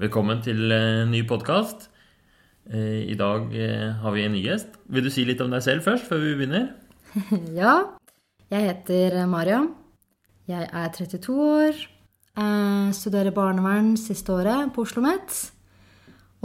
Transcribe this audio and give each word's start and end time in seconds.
Velkommen 0.00 0.38
til 0.40 0.72
en 0.72 1.10
ny 1.12 1.18
podkast. 1.28 1.90
I 2.72 3.12
dag 3.20 3.50
eh, 3.52 3.90
har 4.00 4.14
vi 4.14 4.22
en 4.24 4.32
ny 4.32 4.38
gjest. 4.40 4.78
Vil 4.88 5.04
du 5.04 5.10
si 5.12 5.26
litt 5.28 5.42
om 5.44 5.50
deg 5.52 5.60
selv 5.60 5.84
først, 5.84 6.06
før 6.08 6.22
vi 6.22 6.30
begynner? 6.38 6.70
Ja. 7.60 7.74
Jeg 8.48 8.64
heter 8.64 9.18
Mariam. 9.28 9.74
Jeg 10.48 10.70
er 10.72 10.94
32 10.94 11.34
år. 11.36 11.82
Jeg 12.32 12.94
studerer 12.96 13.34
barnevern 13.36 13.90
siste 14.00 14.32
året 14.32 14.72
på 14.72 14.86
Oslo 14.86 15.02
OsloMet. 15.02 15.36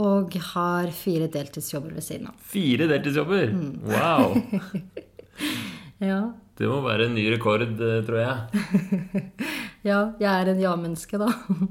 Og 0.04 0.36
har 0.50 0.92
fire 0.92 1.30
deltidsjobber 1.32 1.94
ved 1.96 2.04
siden 2.04 2.28
av. 2.28 2.36
Fire 2.52 2.90
deltidsjobber? 2.92 3.54
Wow! 3.88 4.36
Ja. 6.04 6.18
Det 6.60 6.68
må 6.68 6.82
være 6.84 7.06
en 7.08 7.14
ny 7.16 7.24
rekord, 7.32 7.64
eh, 7.64 8.02
tror 8.04 8.20
jeg. 8.20 9.24
Ja, 9.88 10.10
jeg 10.20 10.28
er 10.28 10.52
en 10.52 10.60
ja-menneske, 10.60 11.16
da. 11.20 11.30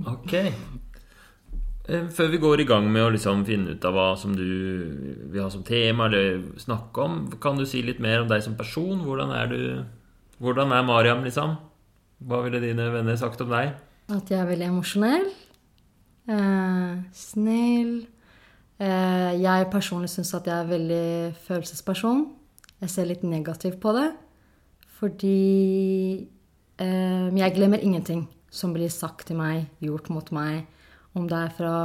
Ok. 0.10 0.34
Eh, 1.88 2.08
Før 2.10 2.32
vi 2.34 2.42
går 2.42 2.64
i 2.64 2.68
gang 2.70 2.88
med 2.92 3.06
å 3.06 3.12
liksom 3.14 3.46
finne 3.46 3.76
ut 3.76 3.86
av 3.86 3.94
hva 3.94 4.08
som 4.18 4.34
du 4.38 4.46
vil 5.32 5.44
ha 5.44 5.50
som 5.54 5.64
tema, 5.64 6.08
eller 6.10 6.42
snakke 6.62 7.04
om, 7.04 7.20
kan 7.42 7.60
du 7.60 7.66
si 7.70 7.84
litt 7.86 8.02
mer 8.02 8.24
om 8.24 8.32
deg 8.32 8.44
som 8.44 8.58
person? 8.58 9.04
Hvordan 9.06 9.36
er 9.36 9.52
du 9.52 9.62
Hvordan 10.36 10.74
er 10.76 10.84
Mariam, 10.84 11.22
liksom? 11.24 11.54
Hva 12.28 12.42
ville 12.44 12.60
dine 12.60 12.90
venner 12.92 13.16
sagt 13.16 13.40
om 13.40 13.54
deg? 13.54 13.70
At 14.12 14.28
jeg 14.28 14.36
er 14.42 14.50
veldig 14.50 14.68
emosjonell. 14.68 15.30
Eh, 16.28 16.98
snill. 17.16 17.94
Eh, 18.76 19.32
jeg 19.40 19.70
personlig 19.72 20.10
syns 20.12 20.34
at 20.36 20.50
jeg 20.50 20.58
er 20.58 20.68
veldig 20.74 21.08
følelsesperson. 21.46 22.26
Jeg 22.84 22.92
ser 22.92 23.08
litt 23.08 23.24
negativt 23.24 23.80
på 23.80 23.96
det. 23.96 24.10
Fordi 25.00 26.28
eh, 26.84 27.28
jeg 27.40 27.56
glemmer 27.56 27.80
ingenting 27.80 28.28
som 28.52 28.76
blir 28.76 28.92
sagt 28.92 29.30
til 29.30 29.40
meg, 29.40 29.70
gjort 29.80 30.12
mot 30.12 30.36
meg. 30.36 30.66
Om 31.16 31.30
det 31.32 31.38
er 31.40 31.54
fra 31.56 31.76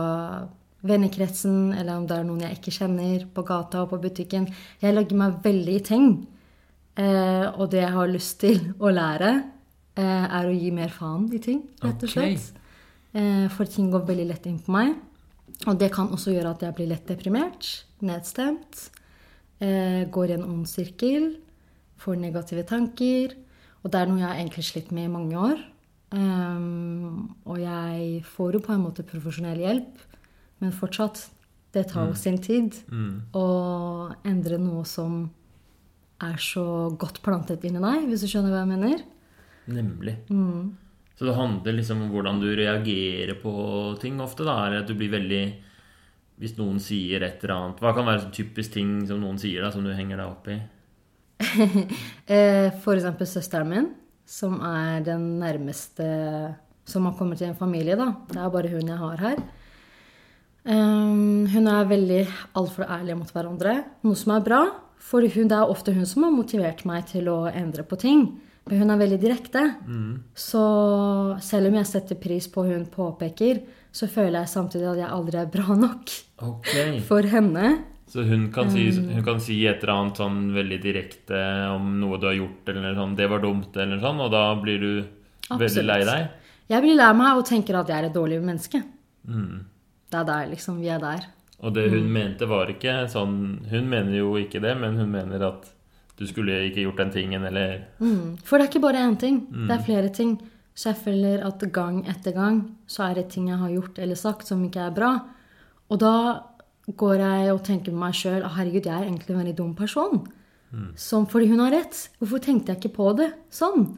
vennekretsen, 0.87 1.73
eller 1.77 2.01
om 2.01 2.07
det 2.09 2.17
er 2.17 2.27
noen 2.27 2.45
jeg 2.47 2.59
ikke 2.59 2.75
kjenner 2.75 3.27
på 3.35 3.45
gata 3.47 3.85
og 3.85 3.93
på 3.93 4.01
butikken. 4.03 4.49
Jeg 4.81 4.97
legger 4.97 5.19
meg 5.21 5.41
veldig 5.45 5.75
i 5.77 5.83
ting. 5.87 6.09
Eh, 7.01 7.47
og 7.55 7.71
det 7.73 7.83
jeg 7.85 7.93
har 7.95 8.11
lyst 8.11 8.41
til 8.43 8.73
å 8.81 8.93
lære, 8.93 9.31
eh, 9.97 10.25
er 10.25 10.49
å 10.49 10.57
gi 10.57 10.71
mer 10.75 10.89
faen 10.89 11.29
i 11.33 11.39
ting, 11.39 11.63
rett 11.83 12.03
og 12.03 12.09
slett. 12.09 12.41
slett. 12.41 12.57
Eh, 13.15 13.49
for 13.49 13.65
ting 13.65 13.91
går 13.91 14.07
veldig 14.07 14.27
lett 14.29 14.47
inn 14.47 14.59
på 14.59 14.73
meg. 14.73 14.97
Og 15.67 15.79
det 15.79 15.93
kan 15.93 16.09
også 16.09 16.33
gjøre 16.33 16.55
at 16.55 16.63
jeg 16.65 16.75
blir 16.75 16.89
lett 16.89 17.07
deprimert, 17.07 17.85
nedstemt, 18.01 18.91
eh, 19.61 20.07
går 20.09 20.31
i 20.31 20.33
en 20.39 20.45
ond 20.45 20.67
sirkel, 20.67 21.37
får 21.99 22.17
negative 22.17 22.65
tanker. 22.65 23.35
Og 23.85 23.91
det 23.91 24.01
er 24.01 24.07
noe 24.07 24.19
jeg 24.19 24.29
har 24.29 24.37
egentlig 24.37 24.65
slitt 24.65 24.93
med 24.93 25.05
i 25.05 25.13
mange 25.13 25.37
år. 25.37 25.59
Um, 26.11 27.37
og 27.47 27.61
jeg 27.63 28.23
får 28.27 28.57
jo 28.57 28.63
på 28.65 28.75
en 28.75 28.83
måte 28.83 29.07
profesjonell 29.07 29.61
hjelp, 29.63 30.01
men 30.61 30.75
fortsatt, 30.75 31.29
det 31.71 31.87
tar 31.93 32.09
jo 32.11 32.17
sin 32.19 32.41
tid 32.43 32.75
å 33.39 33.47
endre 34.27 34.59
noe 34.59 34.83
som 34.89 35.29
er 36.21 36.37
så 36.43 36.91
godt 36.99 37.23
plantet 37.23 37.63
inni 37.65 37.81
deg, 37.81 38.09
hvis 38.11 38.25
du 38.25 38.29
skjønner 38.33 38.53
hva 38.53 38.65
jeg 38.65 38.73
mener. 38.73 39.05
Nemlig. 39.71 40.17
Så 41.15 41.29
det 41.29 41.37
handler 41.37 41.77
liksom 41.77 42.03
om 42.03 42.11
hvordan 42.15 42.41
du 42.43 42.49
reagerer 42.57 43.37
på 43.43 43.53
ting 44.03 44.21
ofte, 44.25 44.45
da. 44.49 44.57
Eller 44.67 44.83
at 44.83 44.89
du 44.91 44.97
blir 44.99 45.13
veldig 45.13 45.45
Hvis 46.41 46.55
noen 46.57 46.79
sier 46.81 47.21
et 47.21 47.43
eller 47.45 47.53
annet 47.55 47.83
Hva 47.85 47.91
kan 47.93 48.07
være 48.09 48.23
sånn 48.23 48.33
typisk 48.33 48.73
ting 48.73 48.95
som 49.07 49.21
noen 49.21 49.37
sier, 49.39 49.61
da, 49.61 49.69
som 49.75 49.85
du 49.85 49.93
henger 49.93 50.17
deg 50.17 50.27
opp 50.27 50.49
i? 50.49 50.61
Eh, 52.31 52.69
for 52.83 52.95
eksempel 52.95 53.27
søsteren 53.29 53.69
min, 53.69 53.87
som 54.31 54.61
er 54.63 55.01
den 55.07 55.25
nærmeste 55.41 56.07
som 56.91 57.07
har 57.07 57.17
kommet 57.19 57.41
til 57.41 57.51
en 57.51 57.59
familie, 57.59 57.97
da. 57.99 58.13
Det 58.31 58.39
er 58.39 58.53
bare 58.53 58.71
hun 58.73 58.93
jeg 58.93 59.01
har 59.01 59.25
her. 59.25 59.43
Um, 60.61 61.47
hun 61.49 61.67
er 61.73 61.89
veldig 61.89 62.21
altfor 62.59 62.85
ærlig 62.85 63.17
mot 63.17 63.31
hverandre, 63.35 63.77
noe 64.05 64.19
som 64.19 64.35
er 64.37 64.47
bra. 64.47 64.61
For 65.01 65.25
hun, 65.25 65.49
det 65.49 65.57
er 65.57 65.73
ofte 65.73 65.95
hun 65.97 66.07
som 66.07 66.27
har 66.27 66.35
motivert 66.35 66.85
meg 66.89 67.07
til 67.09 67.31
å 67.33 67.43
endre 67.49 67.87
på 67.89 67.99
ting. 68.01 68.27
Men 68.69 68.83
hun 68.83 68.93
er 68.93 69.01
veldig 69.01 69.19
direkte. 69.23 69.63
Så 70.37 70.65
selv 71.43 71.71
om 71.71 71.79
jeg 71.81 71.89
setter 71.89 72.19
pris 72.21 72.47
på 72.53 72.67
hun 72.69 72.85
påpeker, 72.93 73.63
så 73.91 74.07
føler 74.07 74.43
jeg 74.43 74.53
samtidig 74.53 74.91
at 74.93 75.01
jeg 75.01 75.11
aldri 75.11 75.41
er 75.41 75.49
bra 75.51 75.75
nok 75.75 76.13
okay. 76.47 77.01
for 77.09 77.27
henne. 77.27 77.73
Så 78.11 78.25
hun 78.27 78.49
kan, 78.53 78.71
si, 78.73 78.89
hun 78.91 79.23
kan 79.23 79.39
si 79.41 79.61
et 79.71 79.85
eller 79.85 79.95
annet 79.95 80.19
sånn 80.19 80.39
veldig 80.55 80.81
direkte 80.83 81.41
om 81.71 81.93
noe 82.01 82.19
du 82.19 82.27
har 82.27 82.35
gjort, 82.35 82.69
eller 82.73 82.97
sånn 82.99 83.15
'Det 83.17 83.29
var 83.31 83.41
dumt', 83.45 83.77
eller 83.77 84.01
sånn, 84.03 84.21
og 84.21 84.31
da 84.33 84.55
blir 84.59 84.81
du 84.81 85.05
veldig 85.51 85.85
lei 85.87 86.01
deg? 86.05 86.31
Jeg 86.71 86.83
blir 86.83 86.97
lei 86.97 87.13
meg 87.15 87.37
og 87.39 87.47
tenker 87.47 87.79
at 87.79 87.87
jeg 87.89 87.99
er 88.03 88.07
et 88.09 88.15
dårlig 88.15 88.43
menneske. 88.43 88.83
Det 90.11 90.19
er 90.19 90.25
der, 90.25 90.47
liksom. 90.51 90.81
Vi 90.81 90.89
er 90.89 90.99
der. 90.99 91.27
Og 91.63 91.75
det 91.75 91.91
hun 91.91 92.13
mente, 92.13 92.47
var 92.49 92.67
ikke 92.73 93.07
sånn 93.09 93.67
Hun 93.69 93.89
mener 93.89 94.17
jo 94.17 94.35
ikke 94.35 94.61
det, 94.61 94.77
men 94.81 94.97
hun 94.97 95.11
mener 95.11 95.43
at 95.47 95.69
du 96.17 96.27
skulle 96.27 96.69
ikke 96.69 96.83
gjort 96.83 96.97
den 96.97 97.11
tingen, 97.11 97.45
eller 97.45 97.85
Mm. 98.01 98.39
For 98.43 98.59
det 98.59 98.67
er 98.67 98.71
ikke 98.73 98.83
bare 98.83 99.07
én 99.09 99.19
ting. 99.19 99.47
Det 99.69 99.79
er 99.79 99.85
flere 99.85 100.09
ting. 100.13 100.39
Så 100.75 100.91
jeg 100.95 100.97
føler 101.05 101.45
at 101.45 101.61
gang 101.73 102.05
etter 102.09 102.33
gang 102.33 102.77
så 102.89 103.11
er 103.11 103.15
det 103.15 103.31
ting 103.31 103.49
jeg 103.49 103.59
har 103.59 103.69
gjort 103.69 103.99
eller 103.99 104.15
sagt 104.15 104.47
som 104.47 104.65
ikke 104.65 104.87
er 104.87 104.91
bra. 104.91 105.21
Og 105.91 105.99
da 105.99 106.43
går 106.99 107.23
jeg 107.23 107.55
og 107.55 107.65
tenker 107.67 107.95
med 107.95 108.07
meg 108.07 108.19
sjøl 108.19 108.43
at 108.43 108.55
herregud, 108.57 108.87
jeg 108.87 108.95
er 108.95 109.09
egentlig 109.09 109.35
en 109.35 109.43
veldig 109.43 109.57
dum 109.59 109.73
person. 109.79 110.23
Sånn 110.99 111.27
fordi 111.31 111.49
hun 111.51 111.63
har 111.65 111.75
rett. 111.75 112.05
Hvorfor 112.21 112.43
tenkte 112.43 112.73
jeg 112.73 112.81
ikke 112.81 112.97
på 113.01 113.11
det 113.19 113.33
sånn? 113.55 113.89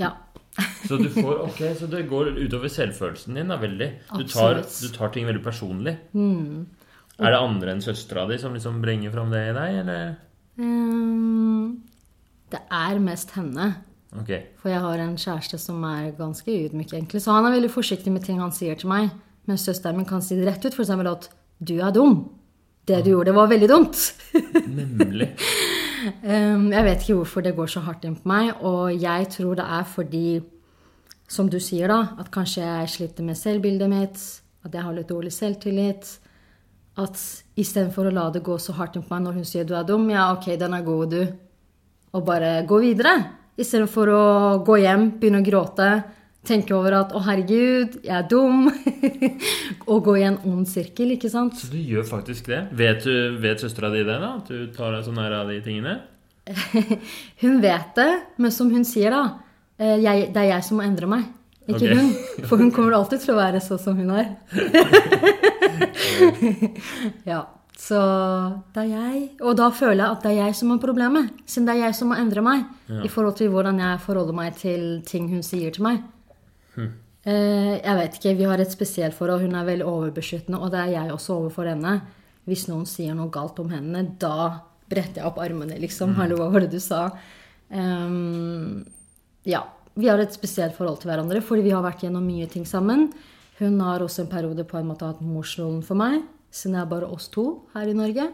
Ja. 0.00 0.12
Så 0.88 1.00
du 1.00 1.08
får 1.10 1.40
okay, 1.48 1.72
så 1.74 1.88
det 1.90 2.04
går 2.06 2.36
utover 2.36 2.70
selvfølelsen 2.70 3.34
din, 3.34 3.48
da, 3.50 3.56
veldig. 3.58 3.88
Du 4.14 4.22
tar, 4.30 4.60
du 4.62 4.86
tar 4.94 5.10
ting 5.10 5.26
veldig 5.26 5.42
personlig. 5.42 5.96
Er 6.14 7.34
det 7.34 7.40
andre 7.40 7.72
enn 7.74 7.82
søstera 7.82 8.22
di 8.30 8.38
som 8.38 8.54
liksom 8.54 8.78
bringer 8.82 9.10
fram 9.14 9.34
det 9.34 9.40
i 9.48 9.56
deg, 9.56 9.80
eller? 9.82 10.14
Um, 10.62 11.82
det 12.54 12.62
er 12.70 13.02
mest 13.02 13.34
henne. 13.34 13.72
Ok. 14.14 14.30
For 14.62 14.70
jeg 14.70 14.82
har 14.84 15.02
en 15.02 15.16
kjæreste 15.18 15.58
som 15.58 15.82
er 15.90 16.12
ganske 16.18 16.46
ydmyk, 16.46 16.92
egentlig. 16.94 17.24
Så 17.24 17.34
han 17.34 17.48
er 17.48 17.56
veldig 17.56 17.72
forsiktig 17.74 18.14
med 18.14 18.22
ting 18.26 18.38
han 18.42 18.54
sier 18.54 18.78
til 18.78 18.92
meg. 18.92 19.10
Men 19.50 19.58
søsteren 19.60 19.98
min 19.98 20.06
kan 20.08 20.22
si 20.22 20.38
det 20.38 20.46
rett 20.46 20.62
ut, 20.62 20.74
For 20.74 20.86
eksempel 20.86 21.10
at 21.10 21.28
'du 21.64 21.80
er 21.80 21.92
dum'. 21.92 22.28
Det 22.84 23.04
du 23.04 23.14
gjorde, 23.14 23.32
var 23.34 23.48
veldig 23.48 23.68
dumt. 23.68 23.96
Nemlig. 24.68 25.30
Um, 26.22 26.72
jeg 26.76 26.84
vet 26.84 27.00
ikke 27.00 27.14
hvorfor 27.14 27.40
det 27.40 27.54
går 27.56 27.70
så 27.72 27.80
hardt 27.80 28.04
inn 28.04 28.16
på 28.16 28.28
meg, 28.28 28.50
og 28.60 28.92
jeg 28.92 29.28
tror 29.32 29.54
det 29.56 29.64
er 29.64 29.86
fordi, 29.88 30.42
som 31.28 31.48
du 31.48 31.56
sier, 31.56 31.88
da, 31.88 32.16
at 32.20 32.28
kanskje 32.30 32.60
jeg 32.60 32.90
sliter 32.92 33.24
med 33.24 33.40
selvbildet 33.40 33.88
mitt, 33.88 34.20
at 34.64 34.76
jeg 34.76 34.84
har 34.84 34.92
litt 34.96 35.08
dårlig 35.08 35.32
selvtillit. 35.32 36.10
At 37.00 37.16
istedenfor 37.58 38.06
å 38.06 38.12
la 38.14 38.28
det 38.30 38.44
gå 38.44 38.58
så 38.60 38.74
hardt 38.76 38.98
inn 38.98 39.06
på 39.06 39.16
meg 39.16 39.24
når 39.24 39.40
hun 39.40 39.48
sier 39.48 39.64
du 39.66 39.72
er 39.74 39.88
dum, 39.88 40.04
ja, 40.12 40.28
ok, 40.36 40.52
den 40.60 40.76
er 40.76 40.84
god, 40.84 41.16
du. 41.16 41.24
Og 42.14 42.26
bare 42.26 42.60
gå 42.68 42.78
videre. 42.84 43.16
Istedenfor 43.56 44.12
å 44.12 44.22
gå 44.66 44.76
hjem, 44.82 45.08
begynne 45.18 45.40
å 45.40 45.46
gråte, 45.46 45.88
tenke 46.46 46.74
over 46.76 46.96
at 47.00 47.14
å, 47.16 47.20
herregud, 47.24 47.98
jeg 48.04 48.14
er 48.14 48.26
dum. 48.30 48.66
og 49.90 50.02
gå 50.06 50.16
i 50.20 50.26
en 50.28 50.38
ond 50.48 50.66
sirkel, 50.68 51.14
ikke 51.16 51.30
sant? 51.32 51.56
Så 51.58 51.70
du 51.72 51.78
gjør 51.80 52.06
faktisk 52.08 52.50
det? 52.52 52.64
Vet, 52.76 53.06
du, 53.06 53.38
vet 53.42 53.62
søstera 53.64 53.92
di 53.94 54.02
det, 54.04 54.18
da? 54.22 54.34
At 54.40 54.50
du 54.50 54.68
tar 54.74 54.94
deg 54.96 55.06
så 55.06 55.14
nær 55.16 55.38
av 55.40 55.52
de 55.52 55.60
tingene? 55.64 55.98
Hun 57.42 57.60
vet 57.64 57.96
det, 57.96 58.10
men 58.36 58.52
som 58.52 58.68
hun 58.72 58.84
sier, 58.84 59.14
da 59.14 59.40
eh, 59.80 59.96
jeg, 60.02 60.28
Det 60.34 60.42
er 60.42 60.50
jeg 60.50 60.66
som 60.66 60.76
må 60.76 60.84
endre 60.84 61.08
meg, 61.08 61.26
ikke 61.64 61.78
okay. 61.78 61.96
hun. 61.96 62.10
For 62.50 62.60
hun 62.60 62.72
kommer 62.74 62.98
alltid 62.98 63.24
til 63.24 63.32
å 63.32 63.40
være 63.40 63.62
sånn 63.64 63.80
som 63.80 63.96
hun 63.96 64.12
er. 64.12 64.34
ja, 67.30 67.46
så 67.80 68.00
det 68.74 68.84
er 68.84 68.90
jeg. 68.92 69.22
Og 69.40 69.56
da 69.58 69.70
føler 69.72 70.02
jeg 70.02 70.10
at 70.10 70.26
det 70.26 70.34
er 70.34 70.42
jeg 70.42 70.58
som 70.60 70.74
har 70.74 70.82
problemet. 70.82 71.32
Siden 71.48 71.68
det 71.68 71.78
er 71.78 71.86
jeg 71.86 71.96
som 71.96 72.12
må 72.12 72.18
endre 72.20 72.44
meg 72.44 72.66
i 73.04 73.08
forhold 73.08 73.38
til 73.40 73.48
hvordan 73.54 73.80
jeg 73.80 74.02
forholder 74.04 74.36
meg 74.36 74.60
til 74.60 74.84
ting 75.08 75.30
hun 75.32 75.42
sier 75.46 75.72
til 75.72 75.88
meg. 75.88 76.04
Eh, 77.24 77.80
jeg 77.80 77.96
vet 77.96 78.18
ikke, 78.18 78.36
Vi 78.36 78.44
har 78.44 78.60
et 78.60 78.72
spesielt 78.72 79.14
forhold. 79.14 79.42
Hun 79.42 79.54
er 79.54 79.64
veldig 79.64 79.86
overbeskyttende, 79.86 80.60
og 80.60 80.70
det 80.70 80.80
er 80.80 80.90
jeg 80.92 81.12
også 81.12 81.38
overfor 81.40 81.68
henne. 81.68 82.02
Hvis 82.44 82.68
noen 82.68 82.84
sier 82.84 83.14
noe 83.14 83.30
galt 83.32 83.58
om 83.58 83.70
henne, 83.70 84.16
da 84.18 84.60
bretter 84.90 85.22
jeg 85.22 85.26
opp 85.26 85.38
armene, 85.40 85.78
liksom. 85.80 86.14
Hallo, 86.14 86.36
hva 86.36 86.50
var 86.52 86.60
det 86.60 86.74
du 86.74 86.80
sa? 86.80 87.10
Um, 87.70 88.84
ja. 89.44 89.64
Vi 89.96 90.08
har 90.10 90.18
et 90.18 90.34
spesielt 90.34 90.74
forhold 90.74 90.98
til 91.00 91.08
hverandre 91.12 91.38
fordi 91.40 91.62
vi 91.62 91.70
har 91.70 91.82
vært 91.84 92.02
gjennom 92.02 92.24
mye 92.26 92.48
ting 92.50 92.66
sammen. 92.66 93.12
Hun 93.60 93.78
har 93.80 94.02
også 94.02 94.24
en 94.24 94.30
periode 94.32 94.64
på 94.66 94.76
en 94.76 94.88
måte 94.88 95.06
hatt 95.06 95.20
morsrollen 95.22 95.84
for 95.86 95.94
meg, 95.94 96.24
siden 96.50 96.74
det 96.74 96.80
er 96.82 96.90
bare 96.90 97.10
oss 97.14 97.28
to 97.30 97.62
her 97.76 97.86
i 97.86 97.94
Norge. 97.94 98.26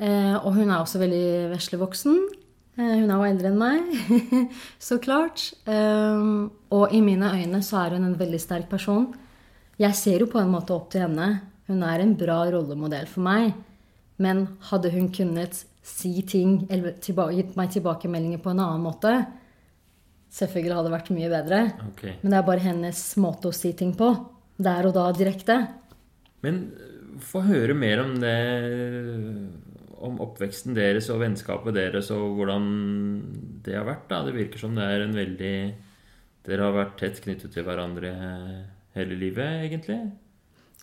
Eh, 0.00 0.36
og 0.40 0.54
hun 0.56 0.70
er 0.70 0.78
også 0.78 1.02
veldig 1.02 1.52
vesle 1.52 1.78
voksen. 1.78 2.16
Eh, 2.16 2.43
hun 2.76 3.10
er 3.10 3.12
jo 3.12 3.26
eldre 3.26 3.50
enn 3.52 3.60
meg, 3.60 3.90
så 4.88 4.98
klart. 5.02 5.52
Um, 5.66 6.50
og 6.74 6.94
i 6.94 7.02
mine 7.04 7.30
øyne 7.36 7.60
så 7.62 7.84
er 7.84 7.94
hun 7.94 8.08
en 8.08 8.18
veldig 8.18 8.40
sterk 8.42 8.66
person. 8.70 9.12
Jeg 9.78 9.94
ser 9.98 10.24
jo 10.24 10.30
på 10.30 10.40
en 10.40 10.50
måte 10.50 10.74
opp 10.74 10.88
til 10.90 11.04
henne. 11.06 11.28
Hun 11.70 11.84
er 11.86 12.02
en 12.02 12.16
bra 12.18 12.42
rollemodell 12.50 13.06
for 13.10 13.26
meg. 13.26 13.54
Men 14.22 14.46
hadde 14.70 14.92
hun 14.94 15.08
kunnet 15.14 15.64
si 15.84 16.22
ting 16.26 16.64
eller 16.72 16.96
gitt 17.34 17.56
meg 17.58 17.72
tilbakemeldinger 17.74 18.40
på 18.42 18.52
en 18.54 18.62
annen 18.64 18.84
måte, 18.84 19.12
selvfølgelig 20.34 20.76
hadde 20.78 20.88
det 20.88 20.94
vært 20.94 21.12
mye 21.14 21.32
bedre. 21.32 21.60
Okay. 21.92 22.14
Men 22.22 22.32
det 22.32 22.38
er 22.38 22.46
bare 22.48 22.64
hennes 22.64 23.02
måte 23.20 23.50
å 23.50 23.56
si 23.56 23.74
ting 23.76 23.92
på 23.98 24.10
der 24.56 24.88
og 24.88 24.96
da 24.96 25.10
direkte. 25.14 25.58
Men 26.44 26.64
få 27.24 27.44
høre 27.46 27.76
mer 27.76 28.02
om 28.02 28.14
det 28.22 28.38
Om 30.04 30.20
oppveksten 30.20 30.76
deres 30.76 31.08
og 31.12 31.22
vennskapet 31.22 31.76
deres 31.76 32.10
og 32.12 32.36
hvordan 32.38 32.68
det 33.64 33.78
har 33.78 33.86
vært. 33.88 34.06
da. 34.10 34.22
Det 34.26 34.36
virker 34.36 34.60
som 34.60 34.76
det 34.76 34.84
er 34.84 35.06
en 35.06 35.16
veldig 35.16 35.56
Dere 36.44 36.66
har 36.66 36.74
vært 36.76 36.98
tett 37.00 37.22
knyttet 37.24 37.54
til 37.54 37.64
hverandre 37.64 38.10
hele 38.92 39.16
livet, 39.16 39.64
egentlig? 39.64 39.96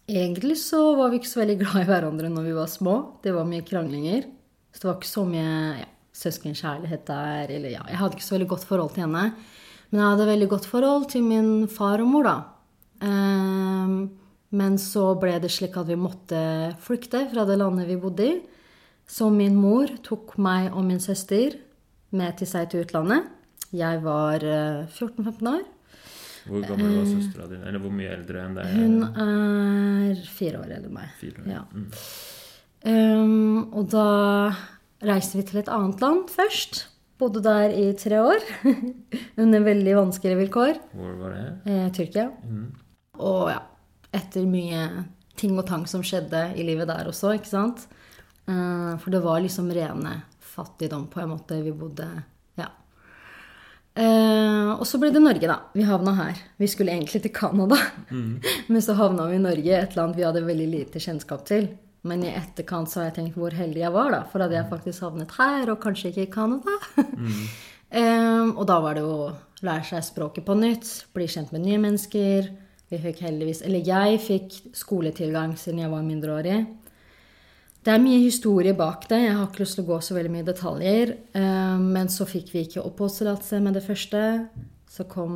Egentlig 0.10 0.58
så 0.58 0.80
var 0.98 1.12
vi 1.12 1.20
ikke 1.22 1.30
så 1.30 1.44
veldig 1.44 1.58
glad 1.60 1.84
i 1.84 1.88
hverandre 1.88 2.32
når 2.34 2.48
vi 2.48 2.56
var 2.58 2.70
små. 2.72 2.96
Det 3.22 3.34
var 3.36 3.46
mye 3.46 3.66
kranglinger. 3.68 4.26
Så 4.74 4.82
det 4.82 4.90
var 4.90 4.98
ikke 4.98 5.12
så 5.12 5.26
mye 5.28 5.52
ja, 5.78 5.90
søskenkjærlighet 6.18 7.04
der. 7.08 7.54
Eller 7.58 7.76
ja, 7.76 7.84
jeg 7.92 8.00
hadde 8.00 8.18
ikke 8.18 8.26
så 8.26 8.36
veldig 8.36 8.50
godt 8.56 8.66
forhold 8.68 8.96
til 8.96 9.06
henne. 9.06 9.28
Men 9.92 10.02
jeg 10.02 10.10
hadde 10.16 10.32
veldig 10.32 10.50
godt 10.56 10.68
forhold 10.72 11.08
til 11.12 11.28
min 11.28 11.52
far 11.72 12.02
og 12.02 12.10
mor, 12.10 12.28
da. 12.28 12.36
Um, 13.02 13.96
men 14.56 14.78
så 14.80 15.12
ble 15.20 15.38
det 15.44 15.52
slik 15.52 15.78
at 15.80 15.90
vi 15.90 16.00
måtte 16.00 16.42
flykte 16.84 17.26
fra 17.32 17.46
det 17.48 17.60
landet 17.60 17.90
vi 17.90 18.00
bodde 18.00 18.28
i. 18.28 18.34
Så 19.10 19.30
min 19.34 19.58
mor 19.60 19.92
tok 20.06 20.38
meg 20.42 20.72
og 20.72 20.86
min 20.88 21.02
søster 21.04 21.58
med 22.16 22.38
til 22.40 22.50
seg 22.50 22.70
til 22.72 22.86
utlandet. 22.86 23.30
Jeg 23.72 24.02
var 24.04 24.44
14-15 24.44 25.30
eh, 25.30 25.54
år. 25.54 25.64
Hvor 26.50 26.64
gammel 26.66 26.96
var 26.98 27.08
søstera 27.08 27.48
di? 27.48 27.58
Eller 27.70 27.82
hvor 27.84 27.94
mye 27.94 28.12
eldre 28.12 28.44
enn 28.44 28.56
deg? 28.58 28.72
Hun 28.76 28.96
er 29.06 30.22
fire 30.26 30.62
år 30.64 30.72
eldre 30.72 30.90
enn 30.90 30.96
meg. 30.96 31.12
Fire 31.20 31.44
år. 31.44 31.50
Ja. 31.54 31.66
Mm. 31.72 31.90
Um, 32.82 33.60
og 33.78 33.92
da 33.94 34.08
reiste 35.06 35.38
vi 35.38 35.46
til 35.48 35.62
et 35.62 35.70
annet 35.72 36.02
land 36.02 36.32
først. 36.34 36.86
Bodde 37.22 37.44
der 37.46 37.76
i 37.78 37.92
tre 38.00 38.24
år. 38.26 38.42
Under 39.42 39.66
veldig 39.68 39.98
vanskelige 40.00 40.40
vilkår. 40.42 40.82
Hvor 40.98 41.18
var 41.22 41.36
det? 41.38 41.48
Eh, 41.70 41.88
Tyrkia. 41.94 42.28
Mm. 42.50 42.70
Og 43.22 43.52
ja, 43.54 43.60
etter 44.18 44.48
mye 44.50 44.88
ting 45.38 45.54
og 45.58 45.68
tang 45.70 45.86
som 45.90 46.04
skjedde 46.06 46.50
i 46.58 46.66
livet 46.66 46.90
der 46.90 47.10
også, 47.10 47.36
ikke 47.38 47.52
sant. 47.52 47.86
Uh, 48.52 48.98
for 49.00 49.14
det 49.14 49.22
var 49.24 49.40
liksom 49.40 49.72
rene 49.72 50.22
fattigdom 50.40 51.08
på 51.08 51.22
en 51.22 51.30
måte 51.32 51.62
vi 51.64 51.72
bodde 51.72 52.08
Ja. 52.60 52.68
Uh, 53.96 54.74
og 54.76 54.84
så 54.88 55.00
ble 55.00 55.12
det 55.14 55.22
Norge, 55.24 55.48
da. 55.48 55.58
Vi 55.76 55.86
havna 55.88 56.14
her. 56.18 56.42
Vi 56.60 56.68
skulle 56.72 56.92
egentlig 56.92 57.24
til 57.24 57.34
Canada. 57.36 57.80
Mm. 58.10 58.42
Men 58.72 58.84
så 58.84 58.98
havna 59.00 59.30
vi 59.32 59.40
i 59.40 59.46
Norge, 59.46 59.78
et 59.78 59.96
land 59.96 60.20
vi 60.20 60.28
hadde 60.28 60.44
veldig 60.46 60.68
lite 60.72 61.04
kjennskap 61.04 61.46
til. 61.48 61.70
Men 62.08 62.24
i 62.26 62.34
etterkant 62.34 62.90
så 62.90 63.02
har 63.02 63.12
jeg 63.12 63.18
tenkt 63.20 63.38
hvor 63.38 63.54
heldig 63.56 63.84
jeg 63.84 63.94
var, 63.94 64.10
da. 64.12 64.24
For 64.32 64.44
hadde 64.44 64.58
jeg 64.58 64.72
faktisk 64.72 65.06
havnet 65.06 65.38
her, 65.38 65.70
og 65.70 65.84
kanskje 65.84 66.12
ikke 66.12 66.28
i 66.28 66.34
Canada. 66.34 66.76
mm. 66.98 67.46
um, 68.00 68.52
og 68.60 68.66
da 68.68 68.82
var 68.84 68.98
det 68.98 69.06
å 69.06 69.32
lære 69.62 69.86
seg 69.92 70.08
språket 70.08 70.48
på 70.48 70.58
nytt, 70.58 70.90
bli 71.14 71.30
kjent 71.30 71.54
med 71.54 71.64
nye 71.68 71.80
mennesker 71.84 72.50
vi 72.92 73.00
fikk 73.00 73.24
heldigvis 73.24 73.64
Eller 73.68 73.88
jeg 73.88 74.20
fikk 74.20 74.56
skoletilgang 74.76 75.56
siden 75.60 75.86
jeg 75.86 75.92
var 75.94 76.04
mindreårig. 76.04 76.60
Det 77.82 77.90
er 77.90 78.02
mye 78.04 78.20
historie 78.22 78.76
bak 78.78 79.08
det. 79.10 79.24
Jeg 79.24 79.34
har 79.34 79.48
ikke 79.48 79.64
lyst 79.64 79.80
til 79.80 79.88
å 79.88 79.90
gå 79.90 79.96
så 80.06 80.14
veldig 80.14 80.32
mye 80.36 80.46
detaljer. 80.46 81.16
Eh, 81.34 81.80
men 81.82 82.12
så 82.14 82.28
fikk 82.30 82.52
vi 82.54 82.66
ikke 82.68 82.84
oppholdstillatelse 82.86 83.62
med 83.66 83.74
det 83.74 83.82
første. 83.88 84.22
Så, 84.92 85.08
kom, 85.10 85.34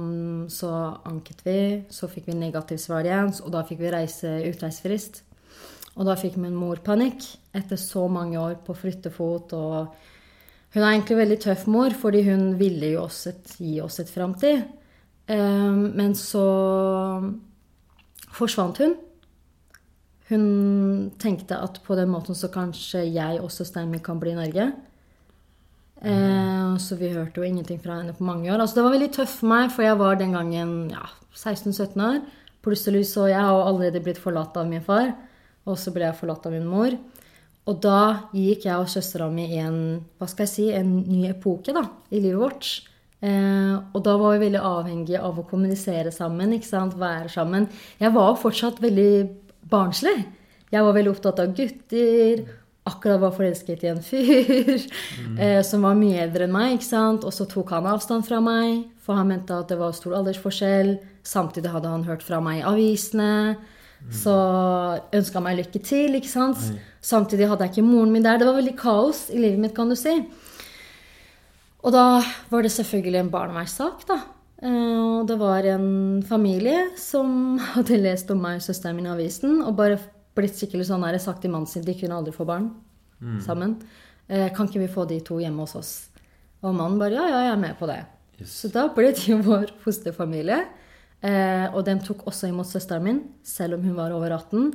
så 0.51 0.69
anket 1.09 1.41
vi. 1.47 1.59
Så 1.89 2.09
fikk 2.11 2.29
vi 2.29 2.37
negativ 2.37 2.77
svar 2.83 3.07
igjen, 3.07 3.31
og 3.41 3.49
da 3.55 3.63
fikk 3.65 3.81
vi 3.81 3.93
reise 3.95 4.35
utreisefrist. 4.45 5.23
Og 5.95 6.05
da 6.05 6.17
fikk 6.19 6.35
min 6.43 6.53
mor 6.53 6.81
panikk 6.85 7.23
etter 7.55 7.79
så 7.79 8.05
mange 8.11 8.37
år 8.37 8.59
på 8.65 8.75
flyttefot. 8.77 9.55
og 9.55 10.75
Hun 10.75 10.83
er 10.83 10.91
egentlig 10.91 11.17
veldig 11.23 11.39
tøff 11.47 11.65
mor, 11.71 11.95
fordi 11.97 12.25
hun 12.27 12.59
ville 12.59 12.93
jo 12.93 13.05
også 13.07 13.33
gi 13.57 13.79
oss 13.81 14.01
et 14.03 14.11
framtid. 14.11 14.67
Ehm, 15.31 15.95
men 15.95 16.13
så 16.19 16.45
forsvant 18.35 18.83
hun. 18.83 18.97
Hun 20.29 20.45
tenkte 21.21 21.59
at 21.61 21.77
på 21.85 21.97
den 21.97 22.09
måten 22.09 22.37
så 22.37 22.49
kanskje 22.53 23.03
jeg 23.13 23.41
også 23.43 23.67
Steinmi 23.67 23.99
kan 24.03 24.19
bli 24.21 24.33
i 24.33 24.39
Norge. 24.39 24.71
Mm. 26.01 26.77
Så 26.81 26.97
vi 26.99 27.11
hørte 27.13 27.39
jo 27.39 27.45
ingenting 27.47 27.79
fra 27.81 27.99
henne 27.99 28.13
på 28.13 28.25
mange 28.25 28.49
år. 28.51 28.59
Altså 28.59 28.79
det 28.79 28.85
var 28.87 28.95
veldig 28.95 29.11
tøft 29.15 29.39
for 29.39 29.51
meg, 29.51 29.69
for 29.73 29.85
jeg 29.85 29.99
var 30.01 30.17
den 30.19 30.33
gangen 30.35 30.73
ja, 30.93 31.05
16-17 31.33 32.01
år. 32.03 32.23
Plutselig 32.65 33.05
så 33.11 33.27
Jeg 33.29 33.41
har 33.41 33.67
allerede 33.67 34.01
blitt 34.01 34.21
forlatt 34.21 34.57
av 34.57 34.67
min 34.67 34.81
far, 34.81 35.13
og 35.65 35.77
så 35.77 35.93
ble 35.93 36.07
jeg 36.07 36.17
forlatt 36.17 36.45
av 36.49 36.55
min 36.55 36.65
mor. 36.65 36.97
Og 37.65 37.79
da 37.81 38.29
gikk 38.33 38.65
jeg 38.67 38.77
og 38.77 38.89
søstera 38.89 39.29
mi 39.29 39.47
i 39.53 39.61
en, 39.61 39.79
hva 40.17 40.27
skal 40.29 40.45
jeg 40.45 40.53
si, 40.53 40.65
en 40.73 40.99
ny 41.05 41.25
epoke 41.29 41.73
da, 41.73 41.85
i 42.13 42.21
livet 42.21 42.41
vårt. 42.41 42.69
Eh, 43.25 43.73
og 43.73 44.03
da 44.05 44.17
var 44.21 44.35
vi 44.35 44.43
veldig 44.45 44.61
avhengige 44.61 45.21
av 45.21 45.39
å 45.39 45.45
kommunisere 45.49 46.11
sammen, 46.13 46.53
ikke 46.57 46.69
sant? 46.69 46.97
være 46.99 47.31
sammen. 47.33 47.65
Jeg 48.01 48.13
var 48.13 48.37
fortsatt 48.41 48.81
veldig 48.83 49.44
barnslig. 49.69 50.19
Jeg 50.73 50.85
var 50.85 50.95
veldig 50.95 51.11
opptatt 51.13 51.41
av 51.43 51.53
gutter. 51.57 52.45
Akkurat 52.85 53.21
var 53.21 53.33
forelsket 53.33 53.83
i 53.85 53.89
en 53.89 54.01
fyr 54.05 54.75
mm. 54.77 55.37
eh, 55.41 55.61
som 55.65 55.85
var 55.87 55.97
mye 55.97 56.19
eldre 56.27 56.45
enn 56.45 56.53
meg. 56.53 56.75
ikke 56.75 56.89
sant? 56.89 57.25
Og 57.25 57.33
så 57.33 57.47
tok 57.49 57.73
han 57.73 57.87
avstand 57.89 58.27
fra 58.27 58.41
meg, 58.45 58.83
for 59.01 59.17
han 59.17 59.31
mente 59.31 59.57
at 59.57 59.71
det 59.71 59.79
var 59.79 59.95
stor 59.97 60.19
aldersforskjell. 60.19 60.97
Samtidig 61.25 61.71
hadde 61.73 61.89
han 61.89 62.05
hørt 62.05 62.25
fra 62.25 62.41
meg 62.45 62.61
i 62.61 62.67
avisene. 62.69 63.55
Mm. 64.05 64.11
Så 64.13 64.35
ønska 65.17 65.41
meg 65.41 65.57
lykke 65.63 65.81
til. 65.81 66.19
ikke 66.19 66.29
sant? 66.29 66.61
Mm. 66.61 66.77
Samtidig 67.01 67.49
hadde 67.49 67.65
jeg 67.65 67.77
ikke 67.77 67.87
moren 67.89 68.13
min 68.13 68.25
der. 68.25 68.37
Det 68.41 68.49
var 68.49 68.59
veldig 68.59 68.77
kaos 68.77 69.27
i 69.33 69.41
livet 69.41 69.63
mitt, 69.65 69.75
kan 69.77 69.89
du 69.89 69.97
si. 69.97 70.19
Og 71.85 71.93
da 71.93 72.05
var 72.49 72.65
det 72.65 72.73
selvfølgelig 72.73 73.21
en 73.21 73.33
barnevernssak, 73.33 74.05
da. 74.09 74.21
Eh, 74.63 74.97
og 75.19 75.27
det 75.27 75.35
var 75.41 75.67
en 75.67 76.23
familie 76.27 76.89
som 76.99 77.57
hadde 77.75 77.99
lest 78.01 78.31
om 78.33 78.41
meg 78.43 78.61
og 78.61 78.67
søsteren 78.67 78.97
min 78.99 79.09
i 79.09 79.13
avisen 79.13 79.61
og 79.61 79.75
bare 79.79 79.99
blitt 80.35 80.57
skikkelig 80.57 80.89
sånn 80.89 81.03
her, 81.07 81.17
sagt 81.21 81.43
til 81.43 81.53
mannen 81.53 81.69
sin 81.69 81.85
de 81.85 81.95
kunne 81.95 82.17
aldri 82.17 82.33
få 82.35 82.47
barn 82.47 82.69
mm. 83.19 83.39
sammen. 83.45 83.77
Eh, 84.27 84.49
kan 84.55 84.67
ikke 84.67 84.83
vi 84.83 84.91
få 84.91 85.05
de 85.09 85.21
to 85.23 85.39
hjemme 85.41 85.63
hos 85.63 85.77
oss? 85.79 85.93
Og 86.65 86.73
mannen 86.75 86.99
bare 86.99 87.15
ja, 87.15 87.27
ja, 87.29 87.43
jeg 87.47 87.53
er 87.53 87.61
med 87.61 87.77
på 87.79 87.87
det. 87.89 88.01
Yes. 88.39 88.57
Så 88.61 88.71
da 88.73 88.87
ble 88.91 89.13
de 89.15 89.37
vår 89.45 89.71
fosterfamilie. 89.83 90.63
Eh, 91.25 91.67
og 91.71 91.85
de 91.87 91.95
tok 92.03 92.25
også 92.29 92.49
imot 92.51 92.67
søsteren 92.69 93.05
min, 93.05 93.21
selv 93.45 93.77
om 93.77 93.85
hun 93.87 93.95
var 93.97 94.13
over 94.15 94.35
18. 94.35 94.73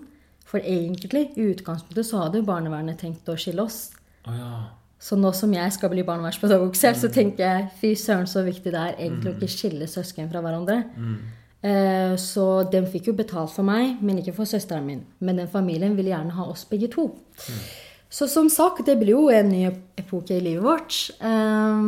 For 0.51 0.65
egentlig, 0.65 1.29
i 1.39 1.51
utgangspunktet, 1.53 2.09
så 2.09 2.25
hadde 2.25 2.41
jo 2.41 2.49
barnevernet 2.49 2.99
tenkt 2.99 3.29
å 3.31 3.37
skille 3.39 3.63
oss. 3.63 3.91
Oh, 4.27 4.35
ja. 4.35 4.55
Så 5.01 5.17
nå 5.17 5.33
som 5.33 5.53
jeg 5.57 5.73
skal 5.73 5.93
bli 5.95 6.05
barnevernspedagog 6.05 6.75
selv, 6.77 6.99
så 7.01 7.09
tenker 7.13 7.45
jeg 7.47 7.69
fy 7.81 7.95
søren 7.97 8.29
så 8.29 8.43
viktig 8.45 8.69
det 8.69 8.81
er 8.81 8.99
egentlig 8.99 9.33
å 9.33 9.37
ikke 9.39 9.49
skille 9.55 9.89
søsken 9.89 10.29
fra 10.29 10.43
hverandre. 10.45 10.83
Mm. 10.93 11.21
Eh, 11.61 12.15
så 12.21 12.47
den 12.73 12.89
fikk 12.89 13.09
jo 13.09 13.17
betalt 13.17 13.53
for 13.53 13.65
meg, 13.65 13.97
men 14.05 14.21
ikke 14.21 14.37
for 14.37 14.49
søsteren 14.49 14.85
min. 14.85 15.07
Men 15.25 15.41
den 15.41 15.49
familien 15.49 15.97
ville 15.97 16.13
gjerne 16.13 16.37
ha 16.37 16.45
oss 16.53 16.67
begge 16.69 16.91
to. 16.93 17.09
Mm. 17.49 17.63
Så 18.11 18.27
som 18.29 18.49
sagt, 18.53 18.85
det 18.89 18.99
ble 19.01 19.15
jo 19.15 19.29
en 19.33 19.49
ny 19.53 19.63
epoke 20.01 20.37
i 20.37 20.45
livet 20.45 20.65
vårt. 20.65 20.99
Eh, 21.17 21.85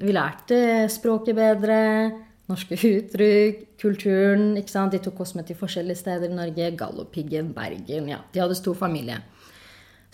vi 0.00 0.16
lærte 0.16 0.60
språket 0.92 1.36
bedre, 1.36 1.78
norske 2.48 2.76
uttrykk, 2.76 3.62
kulturen. 3.80 4.54
ikke 4.60 4.72
sant? 4.72 4.92
De 4.92 5.04
tok 5.04 5.20
oss 5.24 5.34
med 5.36 5.48
til 5.48 5.58
forskjellige 5.60 6.00
steder 6.00 6.30
i 6.30 6.36
Norge. 6.40 6.72
Galdhøpiggen, 6.80 7.52
Bergen. 7.56 8.08
ja, 8.08 8.24
De 8.32 8.40
hadde 8.40 8.56
stor 8.56 8.74
familie. 8.74 9.20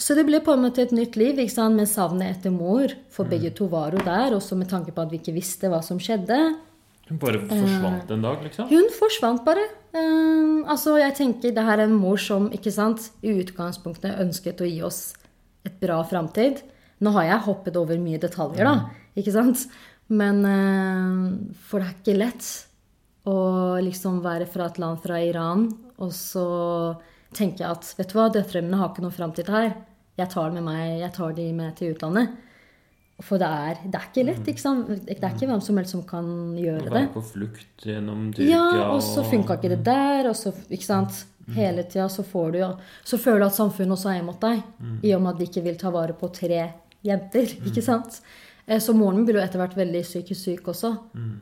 Så 0.00 0.16
det 0.16 0.24
ble 0.28 0.40
på 0.40 0.54
en 0.54 0.62
måte 0.64 0.82
et 0.82 0.94
nytt 0.96 1.18
liv 1.20 1.38
ikke 1.42 1.52
sant? 1.52 1.76
med 1.76 1.88
savnet 1.90 2.38
etter 2.38 2.52
mor. 2.54 2.92
For 3.12 3.28
mm. 3.28 3.32
begge 3.34 3.52
to 3.56 3.68
var 3.72 3.94
jo 3.94 4.02
der, 4.06 4.34
også 4.36 4.56
med 4.56 4.70
tanke 4.70 4.94
på 4.96 5.04
at 5.04 5.12
vi 5.12 5.20
ikke 5.20 5.36
visste 5.36 5.68
hva 5.70 5.82
som 5.84 6.00
skjedde. 6.00 6.38
Hun 7.10 7.18
bare 7.20 7.42
forsvant 7.42 8.12
en 8.14 8.24
dag, 8.24 8.42
liksom? 8.46 8.70
Hun 8.70 8.88
forsvant 8.96 9.44
bare. 9.44 9.66
Uh, 9.92 10.62
altså, 10.70 10.94
jeg 11.02 11.16
tenker 11.18 11.52
det 11.54 11.66
her 11.66 11.82
er 11.82 11.88
en 11.88 11.98
mor 11.98 12.20
som 12.22 12.48
ikke 12.54 12.72
sant, 12.72 13.10
i 13.26 13.34
utgangspunktet 13.42 14.22
ønsket 14.22 14.62
å 14.62 14.68
gi 14.70 14.80
oss 14.86 15.02
et 15.66 15.76
bra 15.82 16.00
framtid. 16.06 16.62
Nå 17.04 17.12
har 17.18 17.26
jeg 17.26 17.46
hoppet 17.48 17.76
over 17.80 18.00
mye 18.00 18.20
detaljer, 18.22 18.64
da. 18.64 18.74
Mm. 18.86 19.20
ikke 19.20 19.36
sant? 19.36 19.66
Men 20.10 20.42
uh, 20.46 21.54
For 21.68 21.82
det 21.82 21.90
er 21.90 21.98
ikke 21.98 22.18
lett 22.18 22.50
å 23.28 23.38
liksom 23.84 24.22
være 24.24 24.48
fra 24.48 24.70
et 24.70 24.80
land 24.80 25.02
fra 25.02 25.20
Iran 25.20 25.68
og 26.00 26.12
så 26.16 26.46
tenker 27.36 27.64
jeg 27.64 27.76
at 27.76 27.88
vet 27.98 28.10
du 28.10 28.16
hva, 28.16 28.30
døtrene 28.32 28.78
har 28.80 28.90
ikke 28.90 29.04
noe 29.04 29.14
framtid 29.14 29.50
her 29.52 29.74
jeg 30.20 30.30
tar, 30.32 30.52
med 30.54 30.64
meg, 30.66 31.00
jeg 31.00 31.12
tar 31.16 31.34
de 31.36 31.48
med 31.56 31.74
til 31.78 31.94
utlandet. 31.94 32.36
For 33.20 33.36
det 33.40 33.48
er, 33.52 33.80
det 33.84 33.98
er 33.98 34.04
ikke 34.08 34.22
lett. 34.30 34.46
ikke 34.48 34.62
sant? 34.62 34.86
Det 35.04 35.18
er 35.18 35.34
ikke 35.34 35.48
hvem 35.50 35.60
som 35.60 35.76
helst 35.76 35.92
som 35.92 36.02
kan 36.08 36.28
gjøre 36.56 36.86
det. 36.86 36.92
Være 36.94 37.10
på 37.12 37.22
flukt 37.34 37.84
gjennom 37.84 38.30
Tyrkia 38.32 38.48
Ja, 38.54 38.86
og 38.94 39.02
så 39.04 39.24
funka 39.28 39.58
ikke 39.58 39.74
det 39.74 39.82
der. 39.84 40.30
og 40.30 40.36
så, 40.38 40.54
ikke 40.72 40.88
sant? 40.88 41.24
Hele 41.50 41.82
tida 41.82 42.06
så 42.08 42.22
får 42.22 42.52
du 42.54 42.60
Så 43.04 43.18
føler 43.18 43.42
du 43.42 43.46
at 43.48 43.56
samfunnet 43.58 43.96
også 43.96 44.12
er 44.12 44.20
imot 44.22 44.40
deg. 44.40 44.62
I 45.02 45.12
og 45.16 45.20
med 45.24 45.34
at 45.34 45.40
de 45.42 45.48
ikke 45.50 45.64
vil 45.66 45.76
ta 45.80 45.90
vare 45.92 46.14
på 46.16 46.30
tre 46.32 46.62
jenter. 47.04 47.56
ikke 47.66 47.82
sant? 47.84 48.20
Eh, 48.66 48.78
så 48.80 48.94
moren 48.96 49.16
min 49.20 49.26
ble 49.28 49.36
jo 49.40 49.44
etter 49.44 49.58
hvert 49.60 49.76
veldig 49.76 50.02
psykisk 50.06 50.40
syk 50.40 50.68
også. 50.72 50.94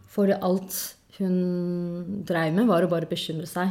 For 0.09 0.33
alt 0.35 0.79
hun 1.19 2.23
dreiv 2.27 2.55
med, 2.55 2.67
var 2.67 2.83
å 2.87 2.91
bare 2.91 3.07
bekymre 3.11 3.47
seg 3.47 3.71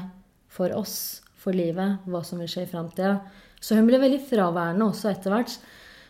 for 0.51 0.71
oss, 0.75 1.21
for 1.35 1.55
livet, 1.55 1.99
hva 2.07 2.23
som 2.25 2.39
vil 2.39 2.47
skje 2.51 2.63
i 2.65 2.71
framtida. 2.71 3.17
Så 3.61 3.77
hun 3.77 3.87
ble 3.89 3.99
veldig 4.01 4.21
fraværende 4.29 4.87
også 4.91 5.11
etter 5.11 5.33
hvert. 5.33 5.55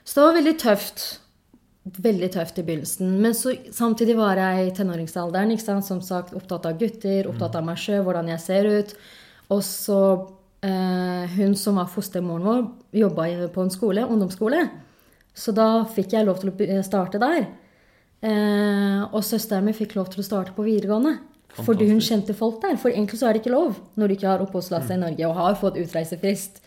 Så 0.03 0.17
det 0.17 0.25
var 0.25 0.37
veldig 0.37 0.55
tøft. 0.61 1.05
Veldig 1.97 2.29
tøft 2.33 2.57
i 2.59 2.65
begynnelsen. 2.67 3.13
Men 3.23 3.35
så, 3.37 3.53
samtidig 3.73 4.17
var 4.19 4.39
jeg 4.39 4.67
i 4.67 4.73
tenåringsalderen. 4.75 5.55
Som 5.85 6.01
sagt, 6.05 6.35
opptatt 6.35 6.67
av 6.67 6.79
gutter, 6.79 7.29
opptatt 7.29 7.55
av 7.59 7.67
meg 7.67 7.79
sjøl, 7.81 8.03
hvordan 8.07 8.33
jeg 8.33 8.43
ser 8.43 8.67
ut. 8.67 8.97
Og 9.55 9.63
så 9.63 10.01
eh, 10.65 11.37
Hun 11.37 11.55
som 11.55 11.79
var 11.79 11.91
fostermoren 11.91 12.47
vår, 12.47 12.67
jobba 13.03 13.29
på 13.53 13.63
en 13.63 13.71
skole, 13.73 14.03
ungdomsskole. 14.07 14.65
Så 15.37 15.53
da 15.55 15.85
fikk 15.93 16.17
jeg 16.17 16.27
lov 16.27 16.41
til 16.41 16.51
å 16.51 16.83
starte 16.83 17.21
der. 17.21 17.47
Eh, 18.25 19.01
og 19.11 19.21
søsteren 19.23 19.67
min 19.67 19.77
fikk 19.77 19.95
lov 19.95 20.09
til 20.11 20.23
å 20.23 20.27
starte 20.27 20.55
på 20.55 20.65
videregående. 20.65 21.17
Fordi 21.57 21.87
hun 21.89 22.01
kjente 22.03 22.35
folk 22.37 22.59
der. 22.61 22.75
For 22.77 22.91
egentlig 22.91 23.19
så 23.19 23.29
er 23.29 23.35
det 23.35 23.43
ikke 23.43 23.53
lov 23.53 23.77
når 23.97 24.09
du 24.09 24.15
ikke 24.17 24.29
har 24.29 24.43
oppholdstillatelse 24.43 24.97
i 24.97 25.01
Norge 25.01 25.29
og 25.29 25.39
har 25.39 25.59
fått 25.61 25.79
utreisefrist. 25.81 26.61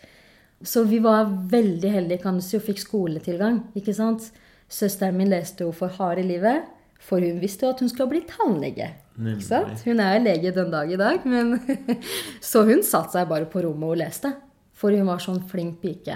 Så 0.63 0.83
vi 0.89 0.99
var 1.01 1.29
veldig 1.51 1.91
heldige 1.91 2.21
kan 2.23 2.37
du 2.37 2.45
og 2.45 2.65
fikk 2.65 2.81
skoletilgang. 2.83 3.63
ikke 3.75 3.95
sant? 3.97 4.31
Søsteren 4.71 5.17
min 5.17 5.31
leste 5.31 5.65
jo 5.65 5.71
for 5.75 5.91
harde 5.97 6.23
livet, 6.23 6.67
for 7.01 7.19
hun 7.19 7.41
visste 7.41 7.65
jo 7.65 7.71
at 7.73 7.81
hun 7.81 7.89
skulle 7.89 8.13
bli 8.13 8.21
tannlege. 8.29 8.91
Ikke 9.19 9.43
sant? 9.43 9.81
Hun 9.85 9.99
er 9.99 10.15
jo 10.15 10.23
lege 10.23 10.53
den 10.55 10.71
dag 10.71 10.91
i 10.91 10.99
dag, 10.99 11.25
men 11.25 11.57
Så 12.51 12.63
hun 12.67 12.85
satte 12.85 13.17
seg 13.17 13.27
bare 13.29 13.49
på 13.49 13.63
rommet 13.65 13.89
og 13.89 13.99
leste. 13.99 14.31
For 14.77 14.93
hun 14.95 15.09
var 15.09 15.21
sånn 15.21 15.43
flink 15.49 15.81
pike. 15.81 16.15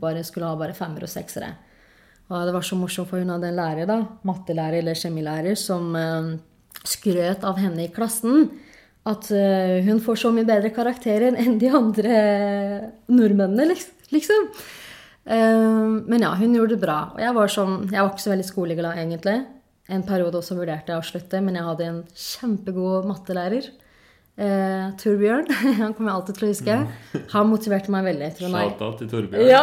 Bare 0.00 0.24
skulle 0.26 0.50
ha 0.50 0.58
bare 0.60 0.76
femmer 0.76 1.06
og 1.06 1.12
seksere. 1.12 1.54
Og 2.28 2.48
det 2.48 2.54
var 2.56 2.64
så 2.64 2.76
morsomt, 2.76 3.08
for 3.08 3.20
hun 3.20 3.32
hadde 3.32 3.50
en 3.50 3.58
lærer, 3.58 3.88
da, 3.88 3.98
mattelærer 4.24 4.80
eller 4.80 4.96
kjemilærer, 4.96 5.56
som 5.60 5.90
eh, 5.96 6.30
skrøt 6.88 7.44
av 7.44 7.60
henne 7.60 7.84
i 7.84 7.92
klassen. 7.92 8.48
At 9.04 9.28
eh, 9.36 9.84
hun 9.84 10.00
får 10.00 10.22
så 10.22 10.30
mye 10.32 10.48
bedre 10.48 10.70
karakterer 10.72 11.36
enn 11.36 11.58
de 11.60 11.68
andre 11.68 12.14
nordmennene, 13.12 13.76
liksom. 14.14 14.48
Eh, 15.24 15.66
men 16.08 16.24
ja, 16.24 16.32
hun 16.40 16.56
gjorde 16.56 16.76
det 16.76 16.84
bra. 16.84 16.98
Og 17.12 17.20
jeg 17.20 17.36
var, 17.36 17.52
sånn, 17.52 17.76
jeg 17.90 18.00
var 18.00 18.12
ikke 18.12 18.24
så 18.24 18.32
veldig 18.32 18.48
skoleglad, 18.48 19.00
egentlig. 19.02 19.38
En 19.92 20.06
periode 20.08 20.40
også 20.40 20.56
vurderte 20.56 20.94
jeg 20.94 21.02
å 21.02 21.04
slutte, 21.04 21.42
men 21.44 21.58
jeg 21.58 21.68
hadde 21.68 21.88
en 21.90 22.02
kjempegod 22.16 23.08
mattelærer. 23.10 23.68
Eh, 24.34 24.86
Torbjørn. 24.98 25.46
Han 25.80 25.92
kommer 25.94 26.10
jeg 26.10 26.14
alltid 26.18 26.38
til 26.38 26.46
å 26.46 26.50
huske. 26.50 26.76
Han 27.36 27.50
motiverte 27.52 27.92
meg 27.94 28.06
veldig. 28.08 28.30
Shout-out 28.40 28.96
til 28.98 29.10
Torbjørn. 29.12 29.44
ja. 29.46 29.62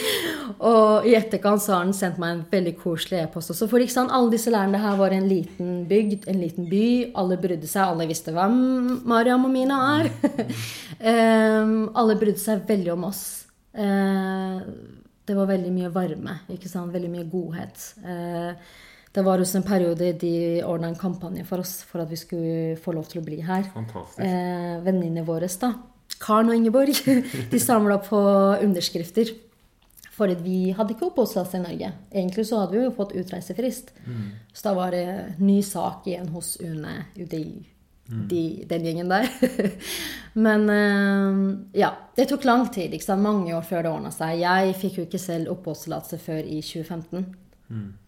og 0.72 1.06
i 1.06 1.14
etterkant 1.14 1.62
så 1.62 1.76
har 1.76 1.84
han 1.84 1.94
sendt 1.94 2.18
meg 2.22 2.34
en 2.34 2.42
veldig 2.50 2.74
koselig 2.80 3.20
e-post 3.22 3.54
også. 3.54 3.68
For 3.70 3.82
ikke 3.82 3.94
sant, 3.94 4.14
alle 4.14 4.32
disse 4.34 4.50
lærerne 4.50 4.80
her 4.82 4.98
var 4.98 5.14
en 5.14 5.28
liten 5.30 5.84
bygd, 5.90 6.26
en 6.32 6.42
liten 6.42 6.66
by. 6.70 6.86
Alle 7.22 7.38
brydde 7.42 7.70
seg, 7.70 7.84
alle 7.86 8.08
visste 8.10 8.34
hvem 8.34 8.58
Mariam 9.08 9.46
og 9.46 9.54
Mina 9.54 9.78
er. 10.00 10.10
Em, 10.98 11.76
alle 12.02 12.18
brydde 12.18 12.42
seg 12.42 12.66
veldig 12.68 12.96
om 12.96 13.06
oss. 13.12 13.22
Eh, 13.72 14.58
det 15.30 15.38
var 15.38 15.46
veldig 15.46 15.70
mye 15.78 15.92
varme, 15.94 16.40
ikke 16.50 16.70
sant? 16.70 16.90
veldig 16.92 17.10
mye 17.12 17.28
godhet. 17.30 17.86
Eh, 18.02 18.72
det 19.12 19.22
var 19.24 19.42
også 19.42 19.60
en 19.60 19.66
periode 19.66 20.12
de 20.20 20.34
ordna 20.64 20.88
en 20.88 20.96
kampanje 20.96 21.44
for 21.44 21.60
oss 21.60 21.82
for 21.84 22.00
at 22.04 22.10
vi 22.10 22.16
skulle 22.16 22.76
få 22.80 22.94
lov 22.96 23.10
til 23.10 23.20
å 23.20 23.24
bli 23.26 23.40
her 23.44 23.66
Fantastisk. 23.74 24.22
eh, 24.24 24.78
venninnene 24.84 25.26
våre, 25.26 25.50
da, 25.60 25.74
Karen 26.22 26.48
og 26.52 26.56
Ingeborg, 26.56 26.96
de 27.52 27.60
samla 27.60 27.98
på 28.06 28.20
underskrifter. 28.62 29.34
Fordi 30.12 30.36
vi 30.44 30.56
hadde 30.76 30.92
ikke 30.92 31.06
oppholdstillatelse 31.08 31.58
i 31.58 31.62
Norge. 31.64 31.90
Egentlig 32.12 32.44
så 32.46 32.58
hadde 32.60 32.76
vi 32.76 32.82
jo 32.84 32.94
fått 32.94 33.14
utreisefrist. 33.16 33.94
Så 34.52 34.64
da 34.66 34.74
var 34.76 34.92
det 34.92 35.06
ny 35.40 35.62
sak 35.64 36.04
igjen 36.06 36.28
hos 36.34 36.58
UNE, 36.60 37.06
UDI, 37.16 37.62
de, 38.28 38.42
den 38.68 38.84
gjengen 38.84 39.08
der. 39.08 39.28
Men 40.46 40.68
eh, 40.68 41.40
ja, 41.80 41.94
det 42.16 42.28
tok 42.28 42.44
lang 42.44 42.66
tid. 42.72 42.92
Mange 43.16 43.56
år 43.56 43.64
før 43.64 43.86
det 43.86 43.92
ordna 43.92 44.12
seg. 44.12 44.36
Jeg 44.44 44.76
fikk 44.84 45.00
jo 45.00 45.06
ikke 45.08 45.22
selv 45.22 45.54
oppholdstillatelse 45.56 46.20
før 46.20 46.44
i 46.44 46.60
2015. 46.60 47.24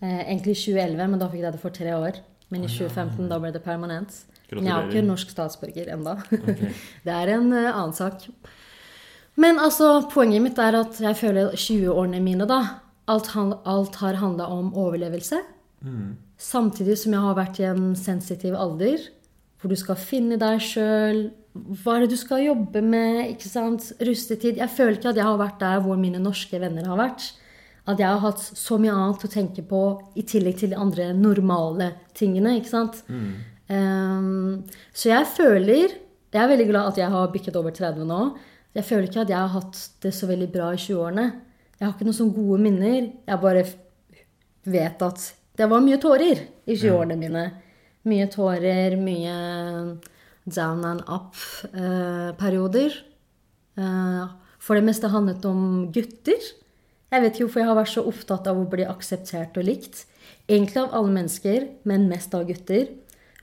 Eh, 0.03 0.21
egentlig 0.29 0.55
i 0.57 0.61
2011, 0.75 1.09
men 1.11 1.19
da 1.23 1.29
fikk 1.33 1.43
jeg 1.45 1.53
det 1.57 1.61
for 1.63 1.71
tre 1.71 1.95
år. 1.97 2.21
Men 2.51 2.65
i 2.65 2.69
2015 2.69 3.29
da 3.31 3.39
ble 3.41 3.51
det 3.55 3.63
permanent. 3.65 4.13
Men 4.53 4.67
jeg 4.69 4.75
er 4.77 4.89
ikke 4.91 5.07
norsk 5.09 5.31
statsborger 5.33 5.89
ennå. 5.95 6.13
det 7.07 7.13
er 7.15 7.33
en 7.39 7.49
uh, 7.53 7.71
annen 7.73 7.95
sak. 7.97 8.27
Men 9.41 9.59
altså, 9.59 10.05
poenget 10.13 10.43
mitt 10.45 10.59
er 10.63 10.77
at 10.79 11.01
jeg 11.01 11.17
føler 11.19 11.55
20-årene 11.57 12.21
mine, 12.23 12.47
da 12.47 12.61
Alt, 13.07 13.27
han- 13.35 13.59
alt 13.69 13.97
har 14.01 14.15
handla 14.17 14.47
om 14.49 14.71
overlevelse. 14.81 15.37
Samtidig 16.41 16.97
som 16.97 17.13
jeg 17.13 17.21
har 17.21 17.35
vært 17.37 17.59
i 17.61 17.67
en 17.69 17.91
sensitiv 17.97 18.55
alder, 18.57 18.99
hvor 19.61 19.69
du 19.69 19.77
skal 19.77 19.97
finne 20.01 20.39
deg 20.41 20.61
sjøl. 20.65 21.31
Hva 21.55 21.97
er 21.97 22.01
det 22.05 22.15
du 22.15 22.17
skal 22.17 22.45
jobbe 22.47 22.81
med? 22.83 23.35
ikke 23.35 23.49
sant? 23.51 23.93
Rustetid. 24.01 24.57
Jeg 24.57 24.71
føler 24.73 24.97
ikke 24.97 25.13
at 25.13 25.17
jeg 25.21 25.25
har 25.29 25.37
vært 25.41 25.61
der 25.61 25.81
hvor 25.85 25.97
mine 26.01 26.19
norske 26.23 26.59
venner 26.61 26.87
har 26.89 26.97
vært. 26.97 27.29
At 27.87 28.01
jeg 28.01 28.09
har 28.09 28.23
hatt 28.23 28.41
så 28.41 28.79
mye 28.81 28.95
annet 28.95 29.25
å 29.27 29.29
tenke 29.29 29.63
på 29.69 29.81
i 30.17 30.23
tillegg 30.25 30.57
til 30.63 30.73
de 30.73 30.79
andre 30.81 31.11
normale 31.13 31.91
tingene. 32.17 32.57
ikke 32.57 32.73
sant? 32.73 33.03
Ehm, 33.69 34.65
så 34.93 35.09
jeg 35.09 35.27
føler 35.37 36.01
Jeg 36.35 36.43
er 36.43 36.49
veldig 36.51 36.67
glad 36.67 36.89
at 36.89 36.97
jeg 36.99 37.11
har 37.13 37.29
bikket 37.31 37.57
over 37.57 37.71
30 37.71 38.05
nå. 38.09 38.21
Jeg 38.75 38.85
føler 38.85 39.05
ikke 39.07 39.21
at 39.23 39.29
jeg 39.31 39.39
har 39.39 39.53
hatt 39.53 39.77
det 40.03 40.11
så 40.17 40.27
veldig 40.27 40.49
bra 40.51 40.73
i 40.75 40.81
20-årene. 40.83 41.27
Jeg 41.79 41.87
har 41.87 41.93
ikke 41.95 42.09
noen 42.09 42.17
sånne 42.19 42.35
gode 42.35 42.59
minner. 42.65 43.13
Jeg 43.29 43.39
bare 43.45 43.63
vet 44.67 45.05
at 45.07 45.35
det 45.55 45.69
var 45.71 45.85
mye 45.85 46.01
tårer 46.03 46.41
i 46.67 46.75
20-årene 46.75 47.17
mine. 47.21 47.45
Mye 48.11 48.27
tårer, 48.33 48.97
mye 48.99 49.37
down 50.45 50.85
and 50.85 51.05
up-perioder. 51.07 52.99
for 54.59 54.75
det 54.75 54.85
meste 54.85 55.09
handlet 55.13 55.45
om 55.45 55.93
gutter. 55.93 56.41
Jeg 57.13 57.23
vet 57.23 57.37
ikke 57.37 57.47
hvorfor 57.47 57.63
jeg 57.63 57.69
har 57.71 57.79
vært 57.79 57.93
så 57.93 58.05
opptatt 58.11 58.51
av 58.51 58.59
å 58.59 58.67
bli 58.71 58.85
akseptert 58.89 59.59
og 59.61 59.67
likt. 59.69 60.05
Egentlig 60.49 60.81
av 60.83 60.95
alle 60.97 61.13
mennesker, 61.15 61.67
men 61.89 62.09
mest 62.11 62.35
av 62.37 62.47
gutter. 62.49 62.89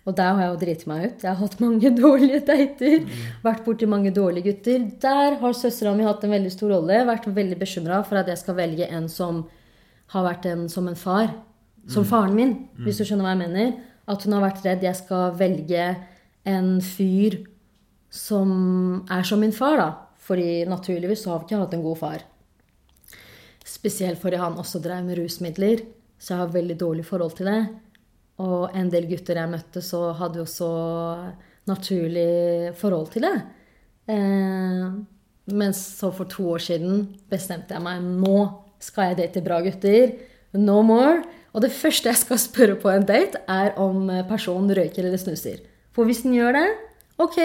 Og 0.09 0.15
der 0.17 0.33
har 0.33 0.41
jeg 0.41 0.51
jo 0.51 0.59
driti 0.63 0.89
meg 0.89 1.03
ut. 1.05 1.23
Jeg 1.23 1.29
har 1.29 1.39
hatt 1.39 1.59
mange 1.61 1.91
dårlige 2.01 2.41
dater. 2.47 3.05
Vært 3.45 3.63
borti 3.67 3.89
mange 3.89 4.13
dårlige 4.15 4.49
gutter. 4.49 4.87
Der 5.03 5.37
har 5.41 5.57
søstera 5.57 5.93
mi 5.97 6.07
hatt 6.07 6.25
en 6.25 6.33
veldig 6.33 6.51
stor 6.53 6.73
rolle. 6.73 7.03
Vært 7.07 7.29
veldig 7.29 7.59
bekymra 7.61 8.01
for 8.07 8.21
at 8.21 8.31
jeg 8.31 8.41
skal 8.41 8.57
velge 8.57 8.89
en 8.89 9.07
som 9.11 9.45
har 10.11 10.25
vært 10.25 10.49
en 10.49 10.67
som 10.71 10.89
en 10.89 10.97
far. 10.99 11.31
Som 11.89 12.05
faren 12.05 12.35
min, 12.37 12.51
hvis 12.85 12.99
du 12.99 13.05
skjønner 13.07 13.25
hva 13.25 13.35
jeg 13.35 13.41
mener. 13.45 13.71
At 14.09 14.25
hun 14.25 14.35
har 14.35 14.43
vært 14.43 14.65
redd 14.65 14.83
jeg 14.85 14.97
skal 14.99 15.37
velge 15.37 15.85
en 16.49 16.73
fyr 16.83 17.39
som 18.11 18.51
er 19.09 19.23
som 19.25 19.41
min 19.41 19.55
far, 19.55 19.77
da. 19.79 19.89
Fordi 20.21 20.65
naturligvis 20.69 21.23
så 21.23 21.33
har 21.33 21.41
vi 21.41 21.49
ikke 21.49 21.61
hatt 21.63 21.77
en 21.77 21.85
god 21.85 21.97
far. 22.01 22.25
Spesielt 23.67 24.19
fordi 24.21 24.39
han 24.41 24.57
også 24.59 24.81
drev 24.83 25.05
med 25.05 25.19
rusmidler, 25.19 25.85
så 26.17 26.33
jeg 26.33 26.41
har 26.43 26.53
veldig 26.55 26.77
dårlig 26.79 27.05
forhold 27.05 27.37
til 27.37 27.49
det. 27.49 27.61
Og 28.41 28.73
en 28.77 28.89
del 28.89 29.07
gutter 29.09 29.37
jeg 29.37 29.51
møtte, 29.51 29.83
så 29.85 30.11
hadde 30.17 30.41
jo 30.41 30.47
så 30.49 30.71
naturlig 31.69 32.73
forhold 32.79 33.11
til 33.13 33.27
det. 33.27 33.35
Eh, 34.09 34.85
men 35.51 35.73
så 35.77 36.11
for 36.13 36.29
to 36.29 36.47
år 36.55 36.63
siden 36.63 37.03
bestemte 37.29 37.75
jeg 37.75 37.83
meg 37.85 38.01
nå 38.01 38.37
skal 38.81 39.11
jeg 39.11 39.19
date 39.21 39.43
bra 39.45 39.59
gutter. 39.63 40.15
No 40.57 40.81
more. 40.85 41.21
Og 41.53 41.61
det 41.63 41.73
første 41.75 42.09
jeg 42.09 42.19
skal 42.19 42.39
spørre 42.39 42.77
på 42.79 42.89
en 42.91 43.05
date, 43.07 43.39
er 43.47 43.75
om 43.79 44.09
personen 44.29 44.71
røyker 44.75 45.03
eller 45.03 45.19
snuser. 45.19 45.61
For 45.91 46.07
hvis 46.07 46.23
den 46.23 46.35
gjør 46.37 46.55
det, 46.55 46.67
ok, 47.19 47.37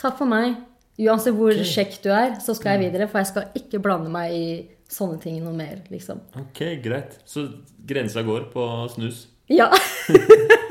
takk 0.00 0.18
for 0.20 0.28
meg. 0.28 0.58
Uansett 1.00 1.34
hvor 1.34 1.56
kjekk 1.56 1.96
du 2.04 2.10
er, 2.14 2.36
så 2.44 2.54
skal 2.54 2.76
jeg 2.76 2.86
videre. 2.86 3.08
For 3.10 3.22
jeg 3.22 3.32
skal 3.32 3.58
ikke 3.58 3.80
blande 3.82 4.12
meg 4.12 4.36
i 4.36 4.46
sånne 4.90 5.20
ting 5.22 5.40
noe 5.42 5.54
mer, 5.56 5.82
liksom. 5.92 6.20
Ok, 6.40 6.62
greit. 6.84 7.18
Så 7.28 7.48
grensa 7.86 8.22
går 8.26 8.48
på 8.52 8.66
snus? 8.94 9.26
Ja. 9.50 9.70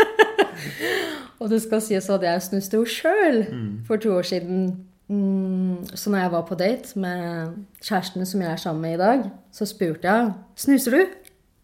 og 1.39 1.49
det 1.51 1.61
skal 1.65 1.83
sies 1.83 2.09
at 2.09 2.25
jeg 2.25 2.45
snuste 2.47 2.79
jo 2.79 2.87
sjøl 2.89 3.43
for 3.87 4.01
to 4.01 4.15
år 4.17 4.27
siden. 4.29 4.65
Mm, 5.11 5.83
så 5.93 6.09
når 6.09 6.19
jeg 6.23 6.31
var 6.31 6.45
på 6.47 6.55
date 6.55 6.99
med 6.99 7.57
kjæresten 7.83 8.25
som 8.25 8.41
jeg 8.41 8.51
er 8.51 8.61
sammen 8.61 8.81
med 8.81 8.95
i 8.95 9.01
dag, 9.01 9.27
så 9.51 9.67
spurte 9.69 10.07
jeg 10.07 10.31
snuser 10.55 10.97
du. 10.97 11.03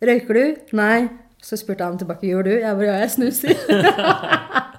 Røyker 0.05 0.33
du? 0.33 0.77
Nei. 0.77 1.07
Så 1.41 1.55
spurte 1.55 1.87
han 1.87 1.97
tilbake 1.97 2.27
gjør 2.27 2.43
du. 2.43 2.51
Jeg 2.59 2.75
bare 2.75 2.85
ja, 2.85 2.97
jeg 2.99 3.11
snuser. 3.11 4.75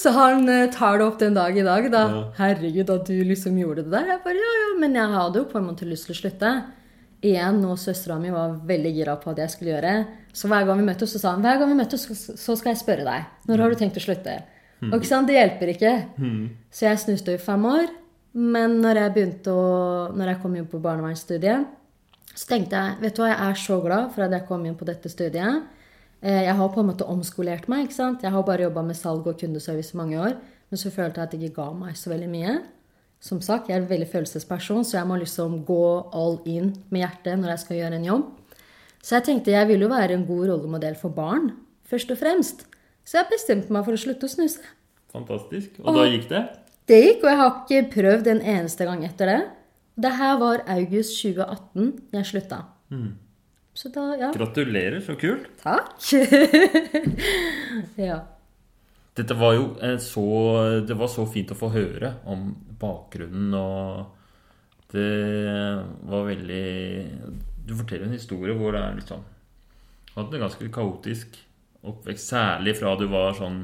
så 0.00 0.12
han 0.16 0.48
eh, 0.48 0.66
tar 0.72 0.98
det 1.00 1.06
opp 1.06 1.18
den 1.20 1.34
dag 1.36 1.56
i 1.58 1.64
dag, 1.66 1.88
da. 1.92 2.02
Ja. 2.08 2.20
Herregud, 2.38 2.90
at 2.94 3.06
du 3.10 3.16
liksom 3.26 3.56
gjorde 3.60 3.84
det 3.84 3.92
der. 3.94 4.06
Jeg 4.14 4.22
bare 4.24 4.40
ja, 4.40 4.52
ja, 4.62 4.68
men 4.80 4.94
jeg 4.96 5.14
hadde 5.14 5.42
jo 5.42 5.48
på 5.50 5.58
en 5.60 5.66
måte 5.70 5.88
lyst 5.88 6.06
til 6.08 6.14
å 6.16 6.20
slutte. 6.22 6.52
Igjen, 7.20 7.58
og 7.68 7.76
søstera 7.76 8.16
mi 8.20 8.30
var 8.32 8.54
veldig 8.64 8.92
gira 8.96 9.16
på 9.20 9.32
at 9.34 9.42
jeg 9.42 9.52
skulle 9.52 9.74
gjøre. 9.74 9.94
Så 10.32 10.48
hver 10.48 10.64
gang 10.64 10.78
vi 10.80 10.86
møttes, 10.86 11.12
så 11.12 11.20
sa 11.20 11.34
han 11.34 11.42
hver 11.44 11.58
gang 11.60 11.68
vi 11.74 11.76
møttes, 11.82 12.06
så- 12.08 12.56
skal 12.56 12.72
jeg 12.72 12.80
spørre 12.80 13.04
deg. 13.04 13.26
Når 13.50 13.58
har 13.60 13.68
du 13.70 13.76
tenkt 13.76 13.98
å 14.00 14.04
slutte? 14.06 14.38
Og 14.82 14.94
ikke 14.96 15.06
sant, 15.10 15.26
Det 15.28 15.36
hjelper 15.36 15.74
ikke. 15.74 15.92
Så 16.72 16.86
jeg 16.88 16.98
snuste 17.02 17.34
i 17.34 17.36
fem 17.36 17.62
år. 17.68 17.90
Men 18.32 18.80
når 18.80 18.94
jeg 18.94 19.12
begynte 19.14 19.50
å, 19.52 20.14
når 20.16 20.26
jeg 20.32 20.40
kom 20.40 20.56
inn 20.56 20.64
på 20.70 20.80
barnevernsstudiet, 20.80 21.66
så 22.34 22.46
tenkte 22.46 22.70
jeg 22.78 23.00
vet 23.02 23.14
du 23.16 23.22
hva, 23.22 23.28
jeg 23.28 23.50
er 23.50 23.54
så 23.58 23.82
glad 23.84 24.12
for 24.14 24.22
at 24.22 24.30
jeg 24.30 24.46
kom 24.48 24.64
inn 24.64 24.76
på 24.76 24.86
dette 24.86 25.10
studiet. 25.10 25.64
Eh, 26.22 26.42
Jeg 26.44 26.54
har 26.54 26.68
på 26.68 26.80
en 26.80 26.86
måte 26.90 27.06
omskolert 27.08 27.68
meg. 27.68 27.86
ikke 27.88 27.94
sant? 27.96 28.22
Jeg 28.22 28.30
har 28.30 28.42
bare 28.42 28.62
jobba 28.68 28.82
med 28.82 28.96
salg 28.96 29.26
og 29.26 29.38
kundeservice 29.40 29.94
i 29.94 29.96
mange 29.96 30.18
år. 30.18 30.36
Men 30.70 30.78
så 30.78 30.90
følte 30.90 31.18
jeg 31.20 31.22
at 31.26 31.30
det 31.32 31.40
ikke 31.42 31.54
ga 31.62 31.72
meg 31.72 31.96
så 31.96 32.10
veldig 32.10 32.28
mye. 32.30 32.62
Som 33.20 33.40
sagt, 33.40 33.68
jeg 33.68 33.76
er 33.76 33.82
en 33.82 33.88
veldig 33.88 34.08
følelsesperson, 34.08 34.84
så 34.84 34.96
jeg 34.98 35.06
må 35.06 35.18
liksom 35.20 35.64
gå 35.66 36.10
all 36.12 36.38
in 36.46 36.70
med 36.90 37.02
hjertet 37.02 37.38
når 37.38 37.48
jeg 37.50 37.58
skal 37.58 37.76
gjøre 37.76 37.94
en 37.98 38.04
jobb. 38.04 38.26
Så 39.02 39.16
jeg 39.16 39.24
tenkte 39.24 39.50
jeg 39.52 39.68
ville 39.68 39.82
jo 39.84 39.88
være 39.92 40.12
en 40.16 40.26
god 40.26 40.48
rollemodell 40.48 40.94
for 40.96 41.10
barn, 41.10 41.50
først 41.84 42.10
og 42.10 42.18
fremst. 42.20 42.64
Så 43.04 43.18
jeg 43.18 43.28
bestemte 43.32 43.72
meg 43.72 43.84
for 43.84 43.92
å 43.96 44.00
slutte 44.00 44.24
å 44.28 44.32
snuse. 44.32 44.60
Fantastisk. 45.12 45.80
Og 45.84 45.96
da 45.96 46.04
gikk 46.08 46.28
det? 46.30 46.42
Det 46.86 47.00
gikk, 47.02 47.24
og 47.24 47.30
jeg 47.30 47.40
har 47.40 47.52
ikke 47.60 47.90
prøvd 47.94 48.26
en 48.32 48.40
eneste 48.40 48.84
gang 48.88 49.04
etter 49.04 49.26
det. 49.26 49.40
Det 50.00 50.12
her 50.16 50.36
var 50.40 50.62
august 50.66 51.16
2018 51.22 51.90
jeg 52.12 52.24
slutta. 52.30 52.62
Så 52.90 53.04
da, 53.94 54.04
ja. 54.18 54.32
Gratulerer, 54.34 55.00
så 55.00 55.16
kult. 55.16 55.48
Takk. 55.62 55.96
ja. 58.10 58.20
Dette 59.14 59.34
var 59.34 59.54
jo 59.56 59.66
eh, 59.82 59.96
så 59.98 60.24
Det 60.86 60.94
var 60.94 61.10
så 61.10 61.26
fint 61.26 61.50
å 61.50 61.58
få 61.58 61.70
høre 61.74 62.14
om 62.30 62.50
bakgrunnen, 62.80 63.54
og 63.54 64.16
det 64.90 65.10
var 66.10 66.24
veldig 66.26 66.64
Du 67.66 67.76
forteller 67.78 68.08
en 68.08 68.16
historie 68.16 68.54
hvor 68.58 68.74
det 68.74 68.82
er 68.82 68.96
liksom 68.98 69.22
Hatt 70.16 70.34
en 70.34 70.42
ganske 70.42 70.70
kaotisk 70.74 71.38
oppvekst, 71.86 72.32
særlig 72.32 72.74
fra 72.76 72.96
du 72.98 73.06
var 73.08 73.36
sånn 73.38 73.62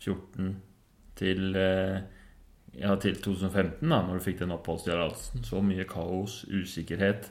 14 0.00 0.54
til 1.20 1.58
eh, 1.60 1.98
ja, 2.80 2.94
til 3.00 3.16
2015, 3.22 3.84
da 3.84 4.00
når 4.04 4.18
du 4.18 4.24
fikk 4.24 4.40
den 4.40 4.54
oppholdstillatelsen. 4.56 5.44
Så 5.46 5.60
mye 5.64 5.86
kaos, 5.88 6.42
usikkerhet. 6.48 7.30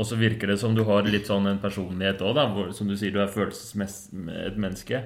Og 0.00 0.06
så 0.08 0.16
virker 0.16 0.48
det 0.48 0.56
som 0.62 0.72
du 0.72 0.80
har 0.88 1.04
litt 1.04 1.28
sånn 1.28 1.48
en 1.50 1.60
personlighet 1.60 2.22
òg. 2.24 2.38
Som 2.72 2.88
du 2.88 2.96
sier, 2.96 3.12
du 3.12 3.20
er 3.20 3.32
følelsesmessig 3.32 4.56
menneske. 4.56 5.02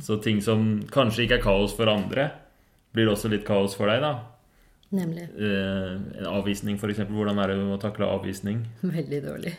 Så 0.00 0.16
ting 0.22 0.40
som 0.44 0.80
kanskje 0.92 1.26
ikke 1.26 1.40
er 1.40 1.44
kaos 1.44 1.74
for 1.76 1.90
andre, 1.92 2.30
blir 2.94 3.10
også 3.10 3.28
litt 3.32 3.44
kaos 3.44 3.74
for 3.76 3.90
deg, 3.90 4.04
da. 4.04 4.12
Nemlig. 4.92 5.24
Eh, 5.40 5.92
en 6.20 6.28
avvisning, 6.28 6.76
f.eks. 6.76 7.02
Hvordan 7.08 7.40
er 7.40 7.52
det 7.52 7.58
å 7.64 7.80
takle 7.80 8.08
avvisning? 8.12 8.62
Veldig 8.98 9.20
dårlig. 9.24 9.54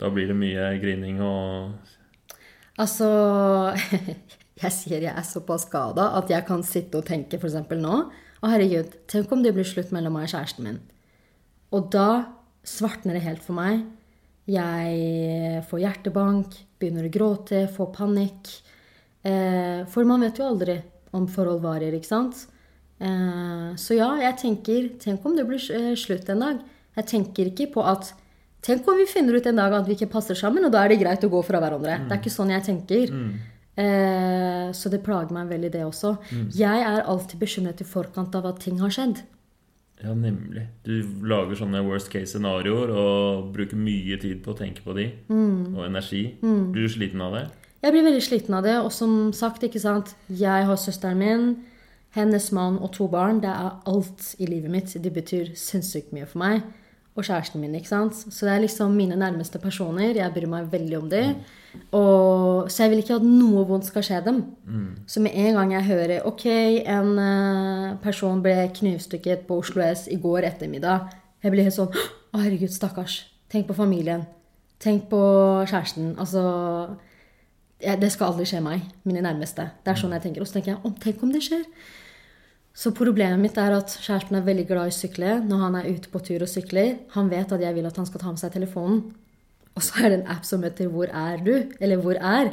Da 0.00 0.10
blir 0.12 0.30
det 0.30 0.38
mye 0.38 0.72
grining 0.82 1.20
og 1.22 1.76
Altså 2.74 3.06
Jeg 4.64 4.74
sier 4.74 5.04
jeg 5.04 5.12
er 5.12 5.26
såpass 5.26 5.68
skada 5.68 6.08
at 6.18 6.32
jeg 6.32 6.42
kan 6.48 6.64
sitte 6.66 6.98
og 6.98 7.06
tenke 7.06 7.38
f.eks. 7.38 7.54
nå 7.78 7.94
Å, 7.94 8.48
herregud, 8.50 8.96
tenk 9.10 9.30
om 9.32 9.44
det 9.44 9.54
blir 9.54 9.66
slutt 9.66 9.92
mellom 9.94 10.16
meg 10.18 10.26
og 10.26 10.34
kjæresten 10.34 10.66
min. 10.66 10.80
Og 11.74 11.86
da 11.94 12.08
svartner 12.64 13.16
det 13.16 13.24
helt 13.26 13.44
for 13.44 13.56
meg. 13.58 13.84
Jeg 14.50 15.62
får 15.68 15.82
hjertebank, 15.84 16.56
begynner 16.80 17.06
å 17.08 17.12
gråte, 17.12 17.64
får 17.72 17.92
panikk. 17.94 18.50
Eh, 19.24 19.84
for 19.88 20.04
man 20.08 20.24
vet 20.24 20.40
jo 20.40 20.48
aldri 20.50 20.76
om 21.16 21.24
forhold 21.30 21.62
varer, 21.64 21.94
ikke 21.96 22.10
sant? 22.10 22.44
Eh, 23.00 23.70
så 23.80 23.96
ja, 23.96 24.10
jeg 24.22 24.36
tenker 24.38 24.84
Tenk 25.02 25.24
om 25.26 25.34
det 25.36 25.46
blir 25.48 25.62
eh, 25.74 25.94
slutt 25.98 26.28
en 26.30 26.44
dag. 26.44 26.60
Jeg 26.94 27.08
tenker 27.10 27.50
ikke 27.50 27.72
på 27.74 27.86
at 27.88 28.12
Tenk 28.64 28.86
om 28.88 28.96
vi 28.96 29.04
finner 29.04 29.36
ut 29.36 29.46
en 29.48 29.58
dag 29.60 29.74
at 29.76 29.88
vi 29.88 29.92
ikke 29.92 30.08
passer 30.14 30.38
sammen, 30.38 30.64
og 30.64 30.72
da 30.72 30.84
er 30.84 30.94
det 30.94 31.02
greit 31.02 31.24
å 31.26 31.28
gå 31.28 31.42
fra 31.44 31.58
hverandre. 31.60 31.98
Det 32.06 32.14
er 32.14 32.20
ikke 32.22 32.32
sånn 32.32 32.52
jeg 32.54 32.64
tenker. 32.64 33.10
Eh, 33.76 34.70
så 34.72 34.88
det 34.88 35.02
plager 35.04 35.34
meg 35.36 35.50
veldig, 35.50 35.70
det 35.74 35.82
også. 35.84 36.14
Jeg 36.56 36.86
er 36.88 37.04
alltid 37.04 37.42
bekymret 37.42 37.82
i 37.84 37.86
forkant 37.88 38.32
av 38.38 38.48
at 38.48 38.62
ting 38.64 38.80
har 38.80 38.94
skjedd. 38.94 39.20
Ja, 40.02 40.14
nemlig. 40.14 40.66
Du 40.84 40.96
lager 41.24 41.56
sånne 41.56 41.82
worst 41.86 42.10
case 42.12 42.34
scenarioer 42.34 42.90
og 42.92 43.52
bruker 43.54 43.78
mye 43.78 44.18
tid 44.20 44.42
på 44.44 44.52
å 44.52 44.58
tenke 44.58 44.82
på 44.84 44.96
de. 44.96 45.06
Og 45.30 45.84
energi. 45.86 46.24
Blir 46.42 46.88
du 46.88 46.92
sliten 46.92 47.22
av 47.24 47.36
det? 47.38 47.44
Jeg 47.84 47.92
blir 47.92 48.06
veldig 48.06 48.24
sliten 48.24 48.56
av 48.56 48.64
det, 48.64 48.74
og 48.80 48.90
som 48.96 49.32
sagt, 49.36 49.62
ikke 49.66 49.80
sant 49.82 50.14
Jeg 50.32 50.64
har 50.64 50.78
søsteren 50.80 51.18
min, 51.20 51.50
hennes 52.16 52.46
mann 52.56 52.78
og 52.80 52.94
to 52.96 53.08
barn. 53.12 53.42
Det 53.44 53.50
er 53.50 53.74
alt 53.90 54.30
i 54.40 54.48
livet 54.48 54.72
mitt. 54.72 54.94
Det 54.96 55.12
betyr 55.12 55.52
sinnssykt 55.58 56.14
mye 56.16 56.26
for 56.26 56.40
meg. 56.40 56.64
Og 57.14 57.22
kjæresten 57.22 57.60
min, 57.62 57.74
ikke 57.78 57.88
sant. 57.88 58.16
Så 58.16 58.46
det 58.46 58.52
er 58.52 58.62
liksom 58.64 58.94
mine 58.98 59.14
nærmeste 59.16 59.60
personer. 59.62 60.16
Jeg 60.16 60.32
bryr 60.34 60.48
meg 60.50 60.72
veldig 60.72 60.96
om 60.98 61.10
dem. 61.10 61.36
Og, 61.94 62.70
så 62.70 62.84
jeg 62.84 62.90
vil 62.90 63.02
ikke 63.02 63.18
at 63.20 63.26
noe 63.26 63.62
vondt 63.68 63.86
skal 63.86 64.02
skje 64.06 64.18
dem. 64.26 64.40
Så 65.06 65.22
med 65.22 65.36
en 65.38 65.54
gang 65.54 65.72
jeg 65.76 65.86
hører 65.88 66.26
ok, 66.26 66.46
en 66.90 67.18
eh, 67.22 67.96
person 68.02 68.42
ble 68.42 68.56
knivstukket 68.74 69.46
på 69.46 69.60
Oslo 69.62 69.82
S 69.86 70.08
i 70.10 70.18
går 70.18 70.46
ettermiddag 70.50 71.10
Jeg 71.42 71.52
blir 71.54 71.66
helt 71.66 71.76
sånn 71.76 71.94
Å, 71.94 72.38
herregud, 72.40 72.72
stakkars. 72.74 73.24
Tenk 73.50 73.68
på 73.68 73.78
familien. 73.78 74.26
Tenk 74.82 75.06
på 75.10 75.20
kjæresten. 75.70 76.16
Altså 76.18 76.42
Det 77.78 78.10
skal 78.10 78.32
aldri 78.32 78.46
skje 78.48 78.62
meg. 78.64 78.88
Mine 79.06 79.22
nærmeste. 79.22 79.70
Det 79.84 79.92
er 79.92 80.00
sånn 80.00 80.14
jeg 80.18 80.26
tenker. 80.26 80.42
Og 80.42 80.50
så 80.50 80.58
tenker 80.58 80.74
jeg 80.74 80.82
om, 80.82 80.94
tenk 80.98 81.22
om 81.22 81.30
det 81.34 81.44
skjer. 81.46 81.62
Så 82.74 82.90
problemet 82.90 83.38
mitt 83.38 83.58
er 83.60 83.76
at 83.76 83.92
kjæresten 84.02 84.34
er 84.34 84.46
veldig 84.46 84.64
glad 84.66 84.90
i 84.90 84.92
å 84.92 84.96
sykle. 84.96 85.36
Når 85.46 85.60
han 85.62 85.76
er 85.78 85.92
ute 85.94 86.10
på 86.10 86.18
tur 86.26 86.42
og 86.42 86.50
sykler, 86.50 86.96
han 87.14 87.30
vet 87.30 87.52
at 87.54 87.62
jeg 87.62 87.76
vil 87.76 87.86
at 87.86 88.00
han 88.00 88.08
skal 88.08 88.22
ta 88.24 88.32
med 88.32 88.42
seg 88.42 88.56
telefonen. 88.56 89.04
Og 89.74 89.82
så 89.82 90.02
er 90.02 90.10
det 90.10 90.18
en 90.20 90.32
app 90.34 90.44
som 90.46 90.62
heter 90.62 90.90
'Hvor 90.90 91.08
er 91.10 91.38
du?' 91.38 91.70
eller 91.80 91.96
'Hvor 91.96 92.18
er?' 92.18 92.52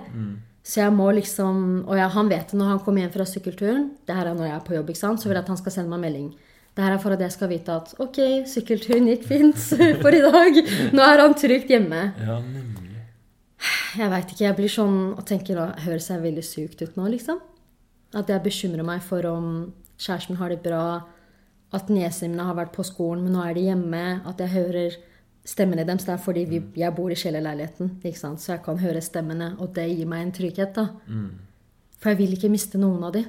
Så 0.63 0.81
jeg 0.81 0.93
må 0.93 1.11
liksom 1.11 1.87
Og 1.87 1.97
ja, 1.97 2.07
han 2.07 2.29
vet 2.29 2.51
det 2.51 2.57
når 2.57 2.65
han 2.65 2.79
kommer 2.79 3.01
hjem 3.01 3.13
fra 3.13 3.25
sykkelturen. 3.25 3.91
Det 4.05 4.15
her 4.15 4.27
er 4.27 4.35
når 4.35 4.45
jeg 4.45 4.55
er 4.55 4.59
på 4.59 4.73
jobb, 4.75 4.89
ikke 4.89 4.99
sant? 4.99 5.19
så 5.19 5.27
vil 5.27 5.35
jeg 5.35 5.43
at 5.43 5.47
han 5.47 5.57
skal 5.57 5.71
sende 5.71 5.89
meg 5.89 5.97
en 5.97 6.01
melding. 6.01 6.35
Det 6.75 6.83
her 6.83 6.93
er 6.93 6.97
for 6.99 7.11
at 7.11 7.19
jeg 7.19 7.31
skal 7.31 7.49
vite 7.49 7.71
at 7.71 7.93
ok, 7.99 8.45
sykkelturen 8.45 9.07
gikk 9.07 9.25
fint 9.25 9.57
for 10.03 10.13
i 10.13 10.21
dag. 10.21 10.53
Nå 10.93 11.01
er 11.01 11.19
han 11.19 11.33
trygt 11.33 11.67
hjemme. 11.67 12.13
Ja, 12.21 12.39
nemlig. 12.39 13.01
Jeg 13.97 14.09
veit 14.09 14.31
ikke. 14.31 14.45
Jeg 14.45 14.55
blir 14.55 14.71
sånn 14.71 15.13
og 15.17 15.25
tenker 15.25 15.59
å 15.59 15.65
høres 15.83 16.09
jeg 16.09 16.21
veldig 16.21 16.43
sykt 16.43 16.81
ut 16.81 16.95
nå, 16.95 17.09
liksom. 17.09 17.41
At 18.13 18.29
jeg 18.29 18.43
bekymrer 18.43 18.83
meg 18.83 19.01
for 19.01 19.25
om 19.25 19.73
kjæresten 20.01 20.39
har 20.41 20.51
det 20.51 20.61
bra. 20.65 20.83
At 21.71 21.91
niesene 21.93 22.43
har 22.43 22.57
vært 22.57 22.73
på 22.75 22.83
skolen, 22.83 23.23
men 23.23 23.37
nå 23.37 23.45
er 23.45 23.55
de 23.55 23.67
hjemme. 23.69 24.03
At 24.27 24.41
jeg 24.43 24.53
hører 24.55 24.97
stemmene 25.47 25.85
deres. 25.87 26.07
Det 26.07 26.15
er 26.15 26.23
fordi 26.23 26.47
vi, 26.49 26.63
jeg 26.81 26.95
bor 26.97 27.13
i 27.13 27.17
kjellerleiligheten, 27.17 27.93
så 28.11 28.55
jeg 28.55 28.63
kan 28.65 28.81
høre 28.81 29.03
stemmene. 29.03 29.53
Og 29.59 29.71
det 29.75 29.87
gir 29.93 30.09
meg 30.09 30.25
en 30.25 30.33
trygghet, 30.35 30.75
da. 30.75 30.89
For 32.01 32.11
jeg 32.11 32.21
vil 32.23 32.35
ikke 32.35 32.51
miste 32.51 32.81
noen 32.81 33.05
av 33.07 33.15
de. 33.15 33.23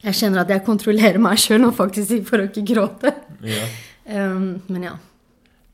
Jeg 0.00 0.16
kjenner 0.16 0.42
at 0.42 0.50
jeg 0.50 0.64
kontrollerer 0.64 1.20
meg 1.20 1.38
sjøl 1.40 1.60
nå, 1.60 1.70
faktisk, 1.76 2.22
for 2.28 2.40
å 2.40 2.48
ikke 2.48 2.64
gråte. 2.72 3.14
Ja. 3.44 3.68
Um, 4.10 4.62
men 4.72 4.88
ja. 4.88 4.96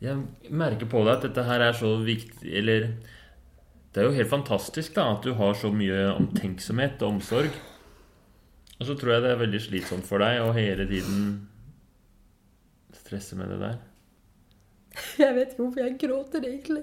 Jeg 0.03 0.53
merker 0.53 0.90
på 0.90 1.07
deg 1.07 1.14
at 1.14 1.25
dette 1.25 1.46
her 1.46 1.62
er 1.64 1.72
så 1.72 1.94
viktig 2.05 2.51
Eller 2.53 2.90
det 3.94 4.03
er 4.03 4.11
jo 4.11 4.16
helt 4.18 4.29
fantastisk 4.29 4.92
da 4.92 5.07
at 5.14 5.25
du 5.25 5.33
har 5.38 5.55
så 5.57 5.70
mye 5.72 6.11
omtenksomhet 6.12 7.01
og 7.01 7.14
omsorg. 7.14 7.55
Og 8.76 8.88
så 8.88 8.96
tror 8.98 9.14
jeg 9.14 9.24
det 9.24 9.30
er 9.32 9.40
veldig 9.40 9.60
slitsomt 9.64 10.08
for 10.08 10.20
deg 10.20 10.42
å 10.44 10.50
hele 10.56 10.84
tiden 10.88 11.20
stresse 12.96 13.38
med 13.38 13.52
det 13.54 13.60
der. 13.62 13.78
Jeg 15.22 15.36
vet 15.36 15.52
ikke 15.52 15.62
hvorfor 15.62 15.84
jeg 15.84 15.98
gråter, 16.00 16.44
egentlig. 16.48 16.82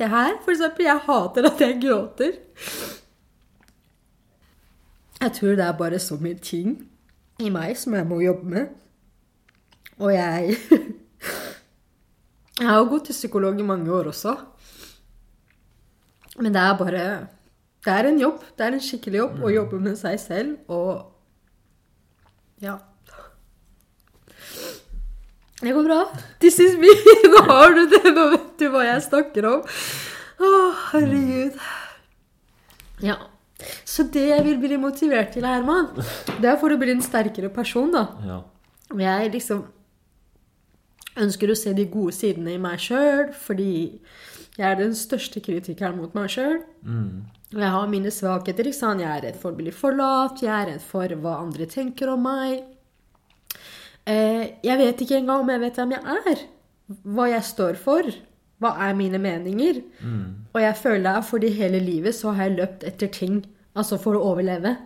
Det 0.00 0.08
her, 0.10 0.32
for 0.42 0.54
eksempel, 0.54 0.86
jeg 0.88 1.02
hater 1.04 1.46
at 1.46 1.60
jeg 1.60 1.76
gråter. 1.82 2.38
Jeg 5.20 5.34
tror 5.36 5.58
det 5.60 5.66
er 5.66 5.76
bare 5.78 6.00
så 6.02 6.16
mye 6.18 6.38
ting 6.42 6.72
i 7.38 7.52
meg 7.52 7.76
som 7.78 7.94
jeg 7.94 8.08
må 8.08 8.18
jobbe 8.24 8.48
med. 8.50 8.72
Og 10.00 10.10
jeg 10.14 10.56
Jeg 12.58 12.70
har 12.70 12.84
gått 12.90 13.08
til 13.10 13.16
psykolog 13.16 13.58
i 13.58 13.66
mange 13.66 13.90
år 13.92 14.10
også. 14.10 14.34
Men 16.40 16.54
det 16.54 16.62
er 16.62 16.76
bare 16.78 17.04
Det 17.84 17.92
er 17.92 18.08
en 18.10 18.20
jobb. 18.20 18.42
Det 18.58 18.66
er 18.66 18.74
en 18.74 18.82
skikkelig 18.82 19.20
jobb 19.20 19.42
å 19.44 19.52
jobbe 19.54 19.80
med 19.84 19.98
seg 20.00 20.18
selv 20.22 20.72
og 20.72 21.13
Ja. 22.64 22.78
Det 25.60 25.72
går 25.72 25.84
bra. 25.86 26.00
This 26.40 26.58
is 26.60 26.74
me. 26.80 26.90
Nå 27.30 27.44
har 27.48 27.76
du 27.76 27.84
det. 27.92 28.02
Nå 28.16 28.24
vet 28.32 28.50
du 28.60 28.66
hva 28.72 28.82
jeg 28.88 29.04
snakker 29.06 29.46
om. 29.48 29.62
Å, 30.44 30.50
herregud. 30.90 31.60
Ja. 33.04 33.16
Så 33.88 34.04
det 34.12 34.26
jeg 34.28 34.44
vil 34.44 34.58
bli 34.60 34.76
motivert 34.80 35.32
til, 35.36 35.46
Herman, 35.46 35.92
det 36.40 36.50
er 36.50 36.58
for 36.60 36.74
å 36.74 36.78
bli 36.80 36.92
en 36.92 37.04
sterkere 37.04 37.48
person, 37.54 37.92
da. 37.94 38.08
Ja. 38.26 38.40
Jeg 39.00 39.32
liksom 39.36 39.62
ønsker 41.20 41.52
å 41.52 41.56
se 41.56 41.72
de 41.76 41.86
gode 41.88 42.12
sidene 42.16 42.56
i 42.56 42.60
meg 42.60 42.82
sjøl, 42.82 43.30
fordi 43.38 44.00
jeg 44.58 44.66
er 44.68 44.76
den 44.80 44.92
største 44.98 45.40
kritikeren 45.42 45.96
mot 46.00 46.14
meg 46.18 46.28
sjøl. 46.34 46.58
Og 46.84 47.43
jeg 47.62 47.70
har 47.74 47.90
mine 47.90 48.10
svakheter. 48.10 48.66
ikke 48.66 48.76
sant? 48.78 49.00
Jeg 49.00 49.10
er 49.10 49.22
redd 49.28 49.40
for 49.40 49.52
å 49.52 49.58
bli 49.58 49.70
forlatt, 49.74 50.42
jeg 50.42 50.52
er 50.52 50.72
redd 50.72 50.82
for 50.82 51.08
hva 51.22 51.38
andre 51.42 51.66
tenker 51.70 52.10
om 52.12 52.22
meg. 52.26 52.64
Eh, 54.06 54.60
jeg 54.64 54.78
vet 54.80 55.00
ikke 55.00 55.18
engang 55.20 55.44
om 55.44 55.52
jeg 55.52 55.60
vet 55.62 55.80
hvem 55.80 55.94
jeg 55.96 56.18
er. 56.32 56.46
Hva 57.04 57.28
jeg 57.30 57.44
står 57.48 57.78
for. 57.80 58.08
Hva 58.62 58.74
er 58.86 58.96
mine 58.96 59.18
meninger? 59.18 59.82
Og 60.54 60.60
jeg 60.62 60.76
føler 60.80 61.18
at 61.18 61.28
fordi 61.28 61.50
hele 61.52 61.80
livet 61.82 62.14
så 62.14 62.32
har 62.32 62.48
jeg 62.48 62.58
løpt 62.58 62.84
etter 62.84 63.08
ting, 63.12 63.44
altså 63.74 63.98
for 64.00 64.16
å 64.16 64.24
overleve. 64.32 64.76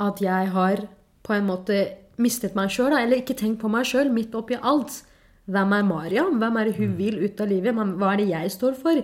At 0.00 0.20
jeg 0.20 0.52
har 0.54 0.86
på 1.22 1.34
en 1.36 1.46
måte 1.46 1.82
mistet 2.18 2.56
meg 2.58 2.72
sjøl, 2.74 2.96
eller 2.96 3.20
ikke 3.20 3.36
tenkt 3.38 3.60
på 3.62 3.70
meg 3.70 3.86
sjøl 3.86 4.10
midt 4.12 4.34
oppi 4.34 4.58
alt. 4.58 5.02
Hvem 5.48 5.72
er 5.72 5.86
Mariam? 5.86 6.38
Hvem 6.40 6.56
er 6.60 6.68
det 6.68 6.76
hun 6.76 6.96
vil 6.98 7.20
ut 7.24 7.40
av 7.40 7.48
livet? 7.48 7.74
Hva 7.74 8.12
er 8.12 8.20
det 8.20 8.28
jeg 8.28 8.50
står 8.52 8.74
for? 8.76 9.00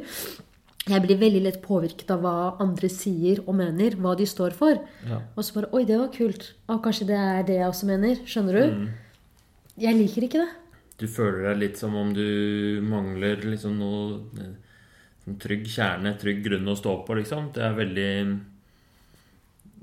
Jeg 0.84 1.00
blir 1.00 1.16
veldig 1.16 1.40
lett 1.46 1.62
påvirket 1.64 2.10
av 2.12 2.20
hva 2.20 2.34
andre 2.60 2.90
sier 2.92 3.40
og 3.46 3.54
mener, 3.56 3.94
hva 3.96 4.12
de 4.18 4.26
står 4.28 4.52
for. 4.56 4.82
Ja. 5.08 5.22
Og 5.32 5.46
så 5.46 5.56
bare 5.56 5.70
Oi, 5.72 5.86
det 5.88 5.96
var 5.96 6.10
kult. 6.12 6.50
Og 6.68 6.82
kanskje 6.84 7.08
det 7.08 7.16
er 7.16 7.46
det 7.48 7.56
jeg 7.56 7.70
også 7.70 7.88
mener. 7.88 8.20
Skjønner 8.28 8.58
du? 8.58 8.82
Jeg 9.80 9.96
liker 9.96 10.26
ikke 10.26 10.42
det. 10.42 10.50
Du 11.00 11.06
føler 11.10 11.48
deg 11.48 11.62
litt 11.62 11.80
som 11.80 11.96
om 11.98 12.12
du 12.14 12.80
mangler 12.86 13.40
liksom 13.48 13.78
noe 13.80 14.18
eh, 14.38 14.52
sånn 15.24 15.38
trygg 15.42 15.64
kjerne, 15.72 16.12
trygg 16.20 16.44
grunn 16.44 16.68
å 16.70 16.76
stå 16.78 16.98
på, 17.06 17.16
liksom. 17.18 17.48
Det 17.56 17.64
er 17.64 17.78
veldig 17.80 18.10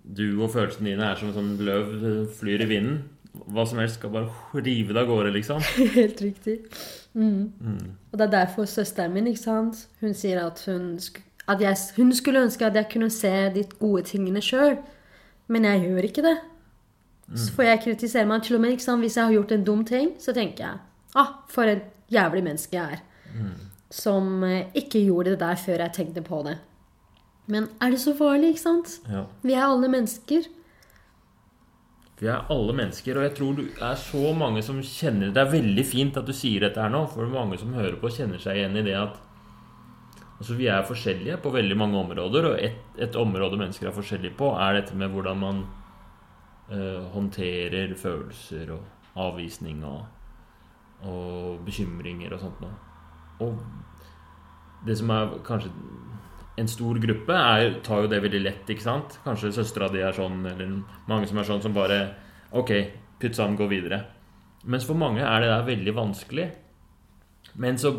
Du 0.01 0.25
og 0.41 0.53
følelsene 0.53 0.93
dine 0.93 1.09
er 1.09 1.17
som 1.19 1.31
en 1.31 1.35
sånn 1.35 1.51
løv 1.65 1.91
eh, 1.97 2.21
flyr 2.37 2.63
i 2.63 2.69
vinden. 2.69 3.01
Hva 3.31 3.65
som 3.67 3.79
helst 3.79 3.99
skal 3.99 4.11
bare 4.13 4.61
rive 4.63 4.93
det 4.93 5.01
av 5.01 5.07
gårde, 5.07 5.31
liksom. 5.35 5.63
Helt 5.99 6.21
riktig. 6.21 6.57
Mm. 7.13 7.51
Og 8.11 8.19
det 8.19 8.27
er 8.27 8.33
derfor 8.33 8.67
søsteren 8.67 9.13
min 9.15 9.29
ikke 9.31 9.43
sant? 9.43 9.85
Hun 10.01 10.15
sier 10.17 10.43
at, 10.43 10.63
hun, 10.67 10.97
at 11.47 11.63
jeg, 11.63 11.77
hun 11.97 12.11
skulle 12.15 12.43
ønske 12.47 12.67
at 12.67 12.75
jeg 12.79 12.89
kunne 12.93 13.11
se 13.13 13.33
de 13.55 13.65
gode 13.79 14.03
tingene 14.11 14.43
sjøl, 14.43 14.77
men 15.51 15.67
jeg 15.67 15.85
gjør 15.87 16.09
ikke 16.11 16.25
det. 16.27 16.37
Så 17.35 17.53
får 17.55 17.63
jeg 17.63 17.81
kritisere 17.85 18.27
meg. 18.27 18.43
Til 18.43 18.57
og 18.57 18.63
med 18.63 18.75
ikke 18.75 18.83
sant? 18.83 19.03
Hvis 19.03 19.15
jeg 19.17 19.23
har 19.23 19.35
gjort 19.35 19.53
en 19.55 19.63
dum 19.63 19.85
ting, 19.87 20.09
så 20.19 20.33
tenker 20.35 20.65
jeg 20.65 20.79
ah, 21.15 21.37
for 21.51 21.69
et 21.71 21.85
jævlig 22.11 22.43
menneske 22.43 22.75
jeg 22.75 22.97
er. 22.97 23.05
Som 23.91 24.43
eh, 24.43 24.67
ikke 24.75 25.03
gjorde 25.05 25.33
det 25.33 25.39
der 25.39 25.55
før 25.59 25.83
jeg 25.85 25.95
tenkte 25.95 26.23
på 26.23 26.41
det. 26.47 26.57
Men 27.51 27.67
er 27.81 27.91
det 27.91 27.99
så 27.99 28.13
farlig, 28.15 28.53
ikke 28.53 28.63
sant? 28.63 28.99
Ja. 29.11 29.23
Vi 29.43 29.55
er 29.55 29.65
alle 29.65 29.87
mennesker. 29.91 30.47
Vi 32.21 32.29
er 32.29 32.45
alle 32.53 32.73
mennesker, 32.77 33.17
og 33.17 33.25
jeg 33.25 33.33
tror 33.39 33.55
du 33.57 33.63
er 33.65 33.95
så 33.97 34.31
mange 34.37 34.61
som 34.61 34.77
kjenner 34.85 35.31
Det 35.33 35.41
er 35.41 35.55
veldig 35.55 35.85
fint 35.89 36.17
at 36.19 36.27
du 36.27 36.33
sier 36.37 36.61
dette 36.61 36.81
her 36.83 36.91
nå, 36.93 37.07
for 37.09 37.25
mange 37.33 37.57
som 37.57 37.73
hører 37.73 37.97
på, 37.97 38.11
kjenner 38.13 38.41
seg 38.41 38.59
igjen 38.59 38.77
i 38.77 38.83
det 38.85 38.93
at 38.99 39.17
altså, 40.37 40.53
vi 40.59 40.69
er 40.69 40.85
forskjellige 40.85 41.39
på 41.41 41.53
veldig 41.55 41.77
mange 41.81 41.97
områder, 41.97 42.51
og 42.51 42.61
et, 42.61 42.77
et 43.01 43.17
område 43.17 43.57
mennesker 43.57 43.89
er 43.89 43.97
forskjellige 43.97 44.37
på, 44.37 44.51
er 44.53 44.77
dette 44.77 44.97
med 44.97 45.09
hvordan 45.15 45.41
man 45.41 45.63
eh, 46.69 47.01
håndterer 47.15 47.97
følelser 47.97 48.69
og 48.77 49.17
avvisning 49.25 49.81
og, 49.89 50.05
og 51.09 51.65
bekymringer 51.65 52.37
og 52.37 52.45
sånt 52.45 52.61
noe. 52.61 52.77
Og 53.41 53.57
det 54.85 55.01
som 55.01 55.09
er 55.13 55.39
kanskje 55.45 55.73
en 56.59 56.67
stor 56.67 56.99
gruppe 56.99 57.35
er, 57.35 57.77
tar 57.85 58.03
jo 58.03 58.09
det 58.11 58.19
veldig 58.23 58.41
lett, 58.43 58.69
ikke 58.69 58.83
sant? 58.83 59.19
Kanskje 59.25 59.53
søstera 59.55 59.87
di 59.91 60.01
er 60.03 60.15
sånn, 60.15 60.41
eller 60.49 60.73
mange 61.09 61.29
som 61.29 61.39
er 61.39 61.47
sånn 61.47 61.63
som 61.63 61.75
bare 61.75 62.03
Ok, 62.51 62.73
putt 63.21 63.37
sammen, 63.37 63.55
gå 63.55 63.63
videre. 63.71 64.01
Mens 64.67 64.83
for 64.83 64.99
mange 64.99 65.23
er 65.23 65.39
det 65.39 65.47
der 65.47 65.69
veldig 65.69 65.93
vanskelig. 65.95 66.49
Men 67.63 67.77
så 67.79 67.93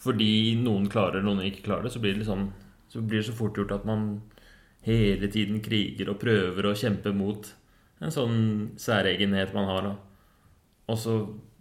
fordi 0.00 0.54
noen 0.62 0.86
klarer 0.88 1.18
det, 1.18 1.26
noen 1.26 1.42
ikke 1.44 1.64
klarer 1.66 1.88
det, 1.88 1.92
så 1.92 2.02
blir 2.02 2.14
det, 2.16 2.28
sånn, 2.28 2.46
så 2.88 3.02
blir 3.02 3.20
det 3.20 3.26
så 3.26 3.34
fort 3.36 3.58
gjort 3.58 3.74
at 3.74 3.88
man 3.88 4.06
hele 4.86 5.28
tiden 5.28 5.58
kriger 5.60 6.12
og 6.12 6.20
prøver 6.22 6.70
å 6.70 6.76
kjempe 6.78 7.12
mot 7.12 7.50
en 8.00 8.14
sånn 8.14 8.38
særegenhet 8.80 9.52
man 9.56 9.68
har. 9.68 9.90
Da. 9.90 9.92
Og 10.88 11.02
så 11.02 11.16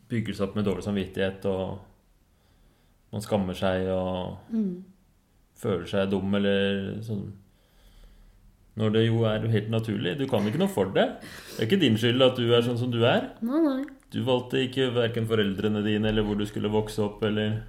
bygger 0.09 0.31
det 0.31 0.37
seg 0.37 0.47
opp 0.47 0.55
med 0.55 0.69
dårlig 0.69 0.85
samvittighet, 0.85 1.49
og 1.51 3.11
man 3.11 3.25
skammer 3.25 3.57
seg 3.57 3.89
og 3.91 4.37
føler 5.59 5.85
seg 5.89 6.09
dum 6.11 6.33
eller 6.39 6.99
sånn 7.05 7.29
Når 8.79 8.93
det 8.95 9.01
jo 9.05 9.23
er 9.27 9.47
helt 9.51 9.71
naturlig. 9.73 10.13
Du 10.19 10.25
kan 10.29 10.45
ikke 10.47 10.61
noe 10.61 10.71
for 10.71 10.91
det. 10.95 11.07
Det 11.51 11.57
er 11.59 11.67
ikke 11.67 11.81
din 11.81 11.97
skyld 11.99 12.23
at 12.23 12.37
du 12.39 12.45
er 12.55 12.63
sånn 12.63 12.79
som 12.79 12.91
du 12.93 13.01
er. 13.03 13.33
Nei, 13.43 13.59
nei. 13.65 13.81
Du 14.09 14.21
valgte 14.25 14.61
ikke 14.63 14.87
verken 14.95 15.27
foreldrene 15.29 15.83
dine 15.85 16.09
eller 16.09 16.23
hvor 16.25 16.39
du 16.39 16.45
skulle 16.47 16.71
vokse 16.71 17.01
opp 17.03 17.25
eller 17.27 17.59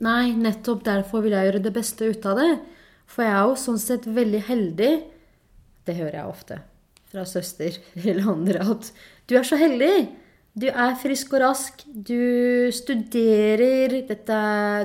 Nei, 0.00 0.32
nettopp 0.32 0.86
derfor 0.86 1.20
vil 1.26 1.34
jeg 1.36 1.50
gjøre 1.50 1.60
det 1.66 1.74
beste 1.76 2.06
ut 2.08 2.24
av 2.30 2.38
det. 2.40 2.52
For 3.10 3.26
jeg 3.26 3.34
er 3.36 3.48
jo 3.50 3.56
sånn 3.60 3.80
sett 3.82 4.06
veldig 4.08 4.40
heldig. 4.46 4.92
Det 5.84 5.96
hører 5.98 6.16
jeg 6.22 6.30
ofte 6.30 6.60
fra 7.10 7.26
søster 7.26 7.76
eller 8.00 8.30
andre, 8.30 8.62
at 8.62 8.92
du 9.28 9.36
er 9.36 9.46
så 9.46 9.58
heldig. 9.60 10.08
Du 10.58 10.66
er 10.66 10.96
frisk 10.98 11.34
og 11.36 11.44
rask. 11.44 11.84
Du 11.86 12.70
studerer. 12.74 13.94
Dette, 14.08 14.38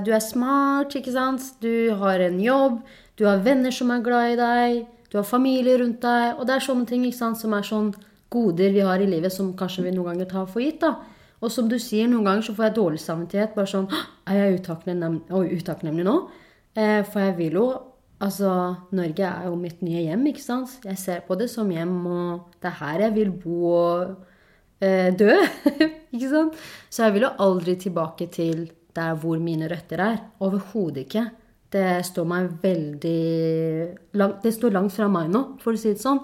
du 0.05 0.11
er 0.13 0.23
smart, 0.23 0.93
ikke 0.97 1.13
sant? 1.15 1.41
Du 1.63 1.95
har 2.01 2.21
en 2.21 2.37
jobb. 2.41 2.83
Du 3.17 3.25
har 3.25 3.41
venner 3.45 3.73
som 3.73 3.93
er 3.93 4.03
glad 4.05 4.35
i 4.35 4.37
deg. 4.39 4.83
Du 5.09 5.17
har 5.17 5.27
familie 5.27 5.79
rundt 5.81 6.03
deg. 6.03 6.35
Og 6.37 6.45
det 6.45 6.57
er 6.57 6.67
sånne 6.67 6.85
ting 6.89 7.07
ikke 7.07 7.17
sant, 7.17 7.41
som 7.41 7.55
er 7.57 7.65
sånn 7.65 7.93
goder 8.33 8.73
vi 8.75 8.83
har 8.83 9.01
i 9.01 9.09
livet 9.09 9.33
som 9.33 9.53
kanskje 9.57 9.85
vi 9.85 9.95
noen 9.95 10.13
ganger 10.13 10.29
tar 10.29 10.47
for 10.51 10.61
gitt. 10.61 10.81
da. 10.83 10.95
Og 11.41 11.51
som 11.51 11.67
du 11.69 11.77
sier, 11.81 12.07
noen 12.09 12.25
ganger 12.27 12.45
så 12.45 12.55
får 12.57 12.69
jeg 12.69 12.77
dårlig 12.77 13.01
samvittighet. 13.01 13.57
Bare 13.57 13.71
sånn 13.71 13.89
Er 14.25 14.39
jeg 14.39 14.61
utakknemlig, 14.61 15.25
utakknemlig 15.59 16.05
nå? 16.07 16.15
Eh, 16.75 17.01
for 17.03 17.25
jeg 17.25 17.37
vil 17.41 17.61
jo 17.61 17.67
Altså, 18.15 18.47
Norge 18.95 19.25
er 19.27 19.49
jo 19.49 19.57
mitt 19.59 19.81
nye 19.83 20.05
hjem, 20.05 20.21
ikke 20.31 20.39
sant? 20.39 20.77
Jeg 20.87 20.97
ser 20.97 21.25
på 21.27 21.35
det 21.35 21.49
som 21.51 21.67
hjem, 21.67 21.97
og 22.07 22.45
det 22.63 22.69
er 22.69 22.77
her 22.79 23.01
jeg 23.03 23.13
vil 23.17 23.33
bo 23.43 23.57
og 23.75 24.13
eh, 24.81 25.11
dø. 25.15 25.31
ikke 26.15 26.31
sant? 26.31 26.59
Så 26.89 27.05
jeg 27.05 27.15
vil 27.15 27.27
jo 27.27 27.33
aldri 27.45 27.75
tilbake 27.79 28.29
til 28.33 28.67
der 28.95 29.17
hvor 29.19 29.41
mine 29.43 29.69
røtter 29.71 30.03
er. 30.03 30.17
Overhodet 30.39 31.05
ikke. 31.05 31.27
Det 31.75 32.05
står 32.07 32.27
meg 32.29 32.49
veldig 32.61 33.21
langt, 34.15 34.43
Det 34.43 34.53
står 34.53 34.71
langt 34.71 34.93
fra 34.95 35.09
meg 35.11 35.31
nå, 35.33 35.41
for 35.59 35.75
å 35.75 35.79
si 35.79 35.91
det 35.91 36.03
sånn. 36.03 36.21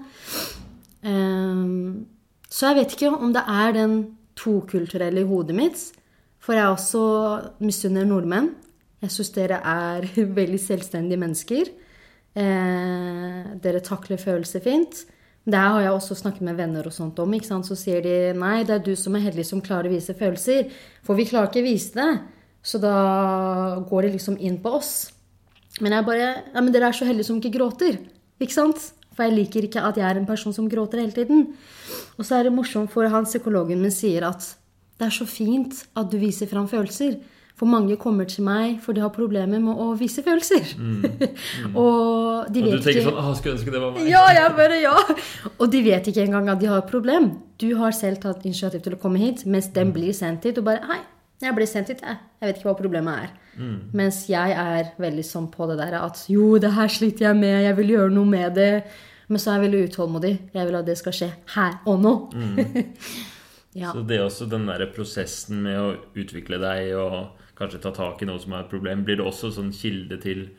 Um, 1.02 2.06
så 2.48 2.70
jeg 2.70 2.78
vet 2.78 2.96
ikke 2.96 3.10
om 3.18 3.34
det 3.36 3.44
er 3.50 3.74
den 3.76 3.96
tokulturelle 4.40 5.24
i 5.24 5.28
hodet 5.28 5.58
mitt. 5.58 5.82
For 6.42 6.58
jeg 6.58 6.72
også 6.72 7.04
misunner 7.62 8.08
nordmenn. 8.08 8.52
Jeg 9.02 9.14
syns 9.14 9.34
dere 9.36 9.62
er 9.66 10.08
veldig 10.40 10.60
selvstendige 10.62 11.22
mennesker. 11.22 11.72
Eh, 12.32 13.50
dere 13.64 13.82
takler 13.84 14.22
følelser 14.22 14.64
fint. 14.64 15.04
Det 15.42 15.58
har 15.58 15.82
jeg 15.82 15.94
også 15.96 16.16
snakket 16.20 16.46
med 16.46 16.60
venner 16.60 16.86
og 16.86 16.94
sånt 16.94 17.18
om. 17.20 17.34
Så 17.42 17.76
sier 17.80 18.04
de 18.06 18.16
nei, 18.38 18.62
det 18.68 18.76
er 18.76 18.84
du 18.86 18.94
som 19.00 19.16
er 19.18 19.26
heldig 19.26 19.46
som 19.48 19.64
klarer 19.64 19.90
å 19.90 19.96
vise 19.96 20.14
følelser. 20.18 20.70
For 21.06 21.18
vi 21.18 21.26
klarer 21.30 21.50
ikke 21.50 21.64
å 21.64 21.70
vise 21.70 21.98
det. 21.98 22.12
Så 22.62 22.78
da 22.82 23.82
går 23.90 24.06
det 24.06 24.16
liksom 24.20 24.38
inn 24.38 24.60
på 24.62 24.76
oss. 24.78 25.10
Men 25.82 25.96
jeg 25.96 26.06
bare 26.06 26.22
ja, 26.22 26.62
men 26.62 26.70
dere 26.74 26.92
er 26.92 26.98
så 26.98 27.08
heldige 27.08 27.32
som 27.32 27.40
ikke 27.42 27.56
gråter. 27.58 27.98
Ikke 28.42 28.54
sant? 28.54 28.92
For 29.16 29.26
jeg 29.26 29.36
liker 29.40 29.66
ikke 29.66 29.84
at 29.84 29.98
jeg 29.98 30.06
er 30.08 30.20
en 30.20 30.30
person 30.30 30.54
som 30.56 30.70
gråter 30.70 31.02
hele 31.02 31.16
tiden. 31.16 31.48
Og 32.20 32.26
så 32.28 32.38
er 32.38 32.48
det 32.48 32.56
morsomt, 32.56 32.92
for 32.94 33.10
han 33.10 33.28
psykologen 33.28 33.82
min 33.82 33.94
sier 33.94 34.28
at 34.30 34.46
det 35.02 35.08
er 35.08 35.16
så 35.16 35.26
fint 35.26 35.80
at 35.98 36.12
du 36.12 36.20
viser 36.22 36.50
fram 36.50 36.68
følelser. 36.70 37.18
For 37.62 37.70
mange 37.70 37.94
kommer 38.02 38.26
til 38.26 38.42
meg 38.42 38.80
for 38.82 38.98
de 38.98 39.04
har 39.04 39.12
problemer 39.14 39.62
med 39.62 39.78
å 39.78 39.92
vise 39.94 40.24
følelser. 40.26 40.72
og 41.78 42.50
de 42.50 42.64
Og 42.64 42.72
du 42.72 42.80
tenker 42.82 42.96
ikke 42.96 43.04
sånn 43.06 43.20
Å, 43.22 43.34
skulle 43.38 43.54
ønske 43.54 43.74
det 43.76 43.82
var 43.84 43.92
meg. 43.94 44.08
ja, 44.10 44.24
jeg 44.34 44.56
bare 44.58 44.80
ja. 44.82 44.96
Og 45.60 45.68
de 45.70 45.82
vet 45.86 46.08
ikke 46.10 46.24
engang 46.26 46.50
at 46.50 46.62
de 46.64 46.72
har 46.72 46.82
et 46.82 46.90
problem. 46.90 47.28
Du 47.62 47.68
har 47.78 47.94
selv 47.94 48.18
tatt 48.24 48.48
initiativ 48.50 48.82
til 48.82 48.96
å 48.98 49.02
komme 49.04 49.22
hit, 49.22 49.44
mens 49.46 49.70
den 49.76 49.92
blir 49.94 50.10
sendt 50.18 50.48
hit. 50.50 50.58
Og 50.58 50.66
bare 50.66 50.82
Hei, 50.90 51.04
jeg 51.46 51.54
ble 51.60 51.68
sendt 51.70 51.92
hit, 51.94 52.02
jeg. 52.02 52.18
Jeg 52.42 52.50
vet 52.50 52.58
ikke 52.58 52.70
hva 52.72 52.74
problemet 52.80 53.28
er. 53.28 53.36
Mens 53.94 54.24
jeg 54.32 54.56
er 54.58 54.90
veldig 55.02 55.26
sånn 55.28 55.52
på 55.54 55.68
det 55.70 55.78
der 55.84 56.00
at 56.00 56.24
jo, 56.34 56.56
det 56.62 56.72
her 56.74 56.90
sliter 56.90 57.28
jeg 57.28 57.38
med, 57.44 57.60
jeg 57.68 57.78
vil 57.78 57.94
gjøre 57.94 58.16
noe 58.16 58.30
med 58.32 58.58
det. 58.58 58.72
Men 59.30 59.40
så 59.44 59.52
er 59.52 59.60
jeg 59.60 59.68
veldig 59.68 59.84
utålmodig. 59.92 60.32
Jeg 60.58 60.68
vil 60.68 60.80
at 60.80 60.90
det 60.90 60.98
skal 61.00 61.16
skje 61.16 61.30
her 61.54 61.78
og 61.86 62.02
nå. 62.02 62.16
ja. 63.82 63.94
Så 63.94 64.02
det 64.02 64.18
er 64.18 64.26
også 64.26 64.50
den 64.50 64.66
der 64.66 64.88
prosessen 64.96 65.62
med 65.62 65.78
å 65.78 65.94
utvikle 66.18 66.58
deg 66.62 66.92
og 66.98 67.38
kanskje 67.62 67.82
ta 67.86 67.94
tak 67.96 68.22
i 68.22 68.28
noe 68.30 68.42
som 68.42 68.54
er 68.58 68.66
et 68.66 68.72
problem, 68.74 69.06
blir 69.08 69.20
det 69.22 69.26
også 69.30 69.54
sånn 69.56 69.72
kilde 69.76 70.18
til 70.24 70.50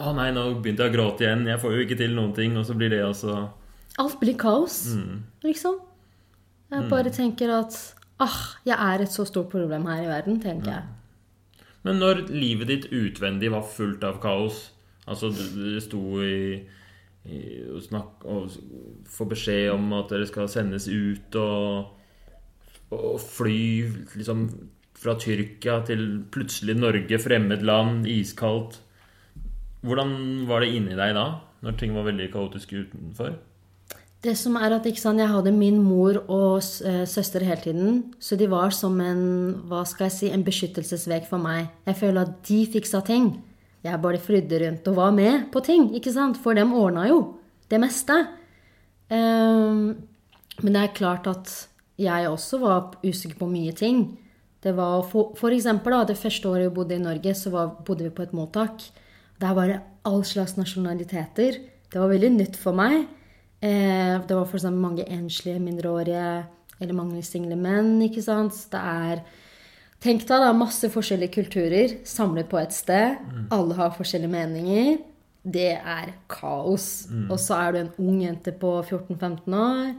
Å 0.00 0.12
nei, 0.16 0.28
nå 0.32 0.42
begynte 0.62 0.84
jeg 0.86 0.92
å 0.92 0.94
gråte 0.94 1.24
igjen. 1.26 1.46
Jeg 1.50 1.60
får 1.60 1.72
jo 1.74 1.84
ikke 1.84 1.96
til 1.98 2.12
noen 2.14 2.32
ting. 2.36 2.54
Og 2.56 2.64
så 2.68 2.74
blir 2.78 2.92
det 2.92 3.00
også 3.04 3.32
Alt 3.98 4.18
blir 4.20 4.36
kaos, 4.38 4.94
Mm. 4.94 5.22
liksom. 5.42 5.78
Jeg 6.70 6.88
bare 6.90 7.10
tenker 7.10 7.50
at 7.54 7.74
ah, 8.20 8.38
jeg 8.66 8.76
er 8.76 9.02
et 9.02 9.12
så 9.12 9.24
stort 9.26 9.48
problem 9.50 9.86
her 9.88 10.02
i 10.04 10.08
verden, 10.10 10.38
tenker 10.42 10.70
jeg. 10.70 10.84
Men 11.86 12.00
når 12.02 12.24
livet 12.28 12.68
ditt 12.68 12.86
utvendig 12.90 13.50
var 13.54 13.62
fullt 13.62 14.04
av 14.04 14.20
kaos 14.22 14.70
Altså, 15.06 15.28
du, 15.30 15.76
sto 15.80 16.00
i, 16.18 16.64
og, 17.70 17.82
snakk, 17.84 18.24
og 18.26 18.50
få 19.06 19.26
beskjed 19.30 19.70
om 19.70 19.92
at 19.94 20.10
dere 20.10 20.26
skal 20.26 20.48
sendes 20.50 20.88
ut 20.90 21.36
og, 21.38 21.92
og 22.90 23.20
fly 23.22 23.86
liksom 24.16 24.48
fra 25.06 25.14
Tyrkia 25.22 25.80
til 25.86 26.06
plutselig 26.34 26.74
Norge, 26.78 27.20
fremmed 27.22 27.62
land, 27.66 28.06
iskaldt 28.10 28.80
Hvordan 29.86 30.48
var 30.48 30.64
det 30.64 30.72
inni 30.74 30.96
deg 30.98 31.12
da, 31.14 31.26
når 31.62 31.76
ting 31.78 31.92
var 31.94 32.08
veldig 32.08 32.26
kaotiske 32.32 32.80
utenfor? 32.88 33.36
Det 34.24 34.32
som 34.34 34.56
er 34.58 34.72
at 34.74 34.88
sant, 34.98 35.20
Jeg 35.20 35.30
hadde 35.30 35.52
min 35.54 35.78
mor 35.78 36.16
og 36.26 36.56
eh, 36.82 37.04
søster 37.06 37.44
hele 37.44 37.60
tiden. 37.60 38.14
Så 38.18 38.34
de 38.34 38.48
var 38.50 38.70
som 38.74 38.98
en 39.00 39.54
hva 39.68 39.84
skal 39.86 40.08
jeg 40.08 40.16
si, 40.16 40.30
en 40.32 40.42
beskyttelsesvegg 40.42 41.28
for 41.28 41.38
meg. 41.38 41.68
Jeg 41.86 42.00
føler 42.00 42.22
at 42.22 42.42
de 42.48 42.66
fiksa 42.66 43.04
ting. 43.06 43.36
Jeg 43.84 44.02
bare 44.02 44.18
flydde 44.18 44.58
rundt 44.64 44.88
og 44.88 44.96
var 44.96 45.14
med 45.14 45.46
på 45.52 45.62
ting. 45.62 45.94
ikke 45.94 46.10
sant? 46.10 46.40
For 46.42 46.54
dem 46.54 46.74
ordna 46.74 47.06
jo 47.06 47.36
det 47.70 47.78
meste. 47.78 48.16
Um, 49.06 49.94
men 50.64 50.72
det 50.72 50.82
er 50.82 50.96
klart 50.96 51.30
at 51.30 51.68
jeg 51.98 52.26
også 52.26 52.58
var 52.58 52.96
usikker 53.04 53.38
på 53.38 53.46
mye 53.46 53.76
ting. 53.76 54.18
Det 54.66 54.74
var 54.74 55.04
for, 55.06 55.36
for 55.38 55.54
eksempel 55.54 55.94
da, 55.94 56.02
det 56.08 56.18
første 56.18 56.50
året 56.50 56.66
jeg 56.66 56.74
bodde 56.74 56.96
i 56.96 57.02
Norge, 57.02 57.34
så 57.38 57.52
var, 57.54 57.76
bodde 57.86 58.08
vi 58.08 58.14
på 58.14 58.24
et 58.26 58.34
mottak. 58.34 58.82
Der 59.38 59.54
var 59.54 59.70
det 59.70 59.78
all 60.08 60.24
slags 60.26 60.56
nasjonaliteter. 60.58 61.60
Det 61.92 62.02
var 62.02 62.10
veldig 62.10 62.32
nytt 62.34 62.58
for 62.58 62.74
meg. 62.74 63.04
Eh, 63.62 64.16
det 64.26 64.34
var 64.34 64.46
f.eks. 64.48 64.66
mange 64.74 65.06
enslige 65.06 65.62
mindreårige 65.62 66.26
eller 66.80 66.96
mange 66.96 67.22
single 67.24 67.56
menn. 67.56 68.00
ikke 68.02 68.24
sant? 68.24 68.58
Det 68.72 68.80
er 68.80 69.26
Tenk 70.04 70.26
deg 70.28 70.42
da 70.42 70.50
masse 70.52 70.90
forskjellige 70.92 71.32
kulturer 71.38 71.94
samlet 72.06 72.50
på 72.50 72.58
et 72.60 72.74
sted. 72.76 73.16
Alle 73.54 73.74
har 73.78 73.94
forskjellige 73.96 74.30
meninger. 74.30 74.98
Det 75.42 75.72
er 75.78 76.12
kaos. 76.28 77.08
Og 77.30 77.38
så 77.40 77.56
er 77.56 77.72
du 77.72 77.78
en 77.80 77.94
ung 78.02 78.18
jente 78.22 78.52
på 78.52 78.74
14-15 78.84 79.56
år. 79.56 79.94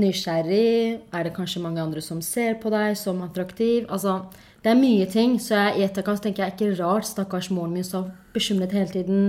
Nysgjerrig? 0.00 1.00
Er 1.14 1.26
det 1.26 1.34
kanskje 1.36 1.62
mange 1.62 1.82
andre 1.82 2.02
som 2.04 2.20
ser 2.24 2.58
på 2.62 2.72
deg 2.74 2.96
som 2.98 3.22
attraktiv? 3.24 3.86
Altså, 3.88 4.20
det 4.64 4.72
er 4.72 4.80
mye 4.80 5.06
ting, 5.10 5.36
så 5.42 5.58
jeg, 5.58 5.78
i 5.78 5.84
etterkant 5.84 6.22
tenker 6.24 6.44
jeg 6.44 6.54
ikke 6.54 6.82
rart 6.82 7.08
stakkars 7.08 7.50
moren 7.52 7.74
min 7.76 7.84
så 7.84 8.06
bekymret 8.34 8.72
hele 8.72 8.90
tiden. 8.92 9.24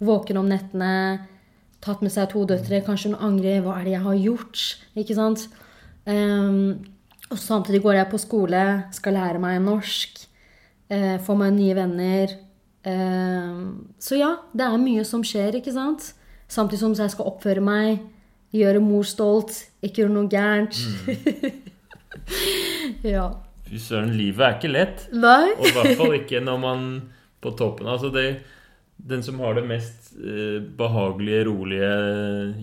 Våken 0.00 0.40
om 0.40 0.48
nettene. 0.48 1.26
Tatt 1.84 2.00
med 2.02 2.14
seg 2.14 2.30
to 2.32 2.44
døtre. 2.48 2.80
Kanskje 2.86 3.12
hun 3.12 3.20
angrer. 3.28 3.60
Hva 3.62 3.76
er 3.78 3.86
det 3.86 3.96
jeg 3.96 4.06
har 4.06 4.20
gjort? 4.22 4.62
Ikke 4.98 5.18
sant? 5.18 5.44
Um, 6.08 6.78
og 7.28 7.38
samtidig 7.38 7.82
går 7.84 7.98
jeg 7.98 8.08
på 8.08 8.20
skole, 8.22 8.64
skal 8.96 9.18
lære 9.18 9.42
meg 9.42 9.60
norsk. 9.62 10.22
Uh, 10.88 11.16
få 11.20 11.36
meg 11.36 11.52
nye 11.58 11.76
venner. 11.76 12.32
Uh, 12.86 13.76
så 14.00 14.16
ja, 14.16 14.30
det 14.56 14.64
er 14.64 14.80
mye 14.80 15.04
som 15.04 15.26
skjer, 15.26 15.60
ikke 15.60 15.74
sant? 15.76 16.14
Samtidig 16.48 16.80
som 16.80 16.96
jeg 16.96 17.12
skal 17.12 17.28
oppføre 17.28 17.60
meg, 17.60 18.00
gjøre 18.54 18.80
mor 18.82 19.06
stolt, 19.08 19.54
ikke 19.84 20.04
gjøre 20.04 20.14
noe 20.14 20.30
gærent. 20.32 20.78
Mm. 21.04 21.60
ja. 23.14 23.26
Fy 23.68 23.80
søren, 23.82 24.14
livet 24.16 24.44
er 24.44 24.56
ikke 24.56 24.72
lett. 24.72 25.08
Nei. 25.12 25.52
Og 25.58 25.68
i 25.68 25.74
hvert 25.76 25.98
fall 25.98 26.16
ikke 26.22 26.40
når 26.44 26.60
man 26.62 26.86
på 27.44 27.52
toppen 27.58 27.86
Altså, 27.86 28.10
det, 28.10 28.40
den 28.96 29.22
som 29.22 29.38
har 29.44 29.58
det 29.58 29.66
mest 29.68 30.12
eh, 30.16 30.58
behagelige, 30.78 31.44
rolige 31.50 31.92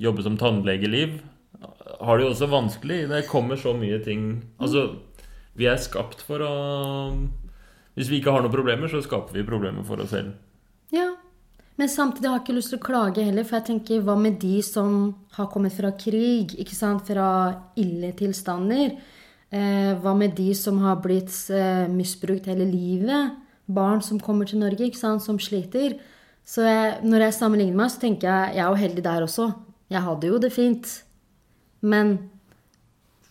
jobbe 0.02 0.26
som 0.26 0.39
tannlegeliv, 0.41 1.19
har 1.95 2.17
det 2.17 2.26
jo 2.26 2.32
også 2.34 2.50
vanskelig. 2.52 3.06
Det 3.12 3.28
kommer 3.30 3.60
så 3.60 3.74
mye 3.78 4.02
ting 4.04 4.43
Altså, 4.60 4.89
vi 5.56 5.69
er 5.71 5.80
skapt 5.80 6.19
for 6.26 6.43
å 6.43 6.56
Hvis 7.95 8.10
vi 8.12 8.19
ikke 8.19 8.34
har 8.36 8.43
noen 8.43 8.54
problemer, 8.54 8.91
så 8.91 9.00
skaper 9.04 9.38
vi 9.38 9.45
problemer 9.48 9.86
for 9.88 10.02
oss 10.04 10.12
selv. 10.12 10.34
Ja. 10.91 11.13
Men 11.76 11.92
samtidig 11.92 12.30
har 12.30 12.38
jeg 12.38 12.46
ikke 12.46 12.56
lyst 12.56 12.72
til 12.72 12.80
å 12.80 12.86
klage 12.86 13.24
heller, 13.26 13.44
for 13.44 13.60
jeg 13.60 13.68
tenker 13.70 14.04
hva 14.06 14.16
med 14.20 14.38
de 14.40 14.62
som 14.64 15.10
har 15.36 15.50
kommet 15.52 15.76
fra 15.76 15.92
krig, 16.00 16.54
ikke 16.62 16.76
sant, 16.76 17.04
fra 17.10 17.30
ille 17.80 18.14
tilstander? 18.16 18.94
Eh, 19.52 19.92
hva 20.00 20.14
med 20.16 20.38
de 20.38 20.54
som 20.56 20.80
har 20.86 21.02
blitt 21.04 21.34
eh, 21.52 21.84
misbrukt 21.92 22.48
hele 22.48 22.68
livet? 22.70 23.36
Barn 23.68 24.00
som 24.06 24.22
kommer 24.24 24.48
til 24.48 24.62
Norge, 24.64 24.88
ikke 24.88 25.02
sant, 25.02 25.26
som 25.26 25.42
sliter. 25.42 25.98
Så 26.48 26.64
jeg, 26.64 26.96
når 27.04 27.28
jeg 27.28 27.38
sammenligner 27.42 27.82
meg, 27.82 27.92
så 27.92 28.06
tenker 28.06 28.30
jeg 28.30 28.56
jeg 28.56 28.64
er 28.64 28.72
jo 28.72 28.82
heldig 28.86 29.06
der 29.10 29.28
også. 29.28 29.50
Jeg 29.92 30.06
hadde 30.08 30.32
jo 30.32 30.40
det 30.40 30.54
fint. 30.56 30.96
Men 31.84 32.16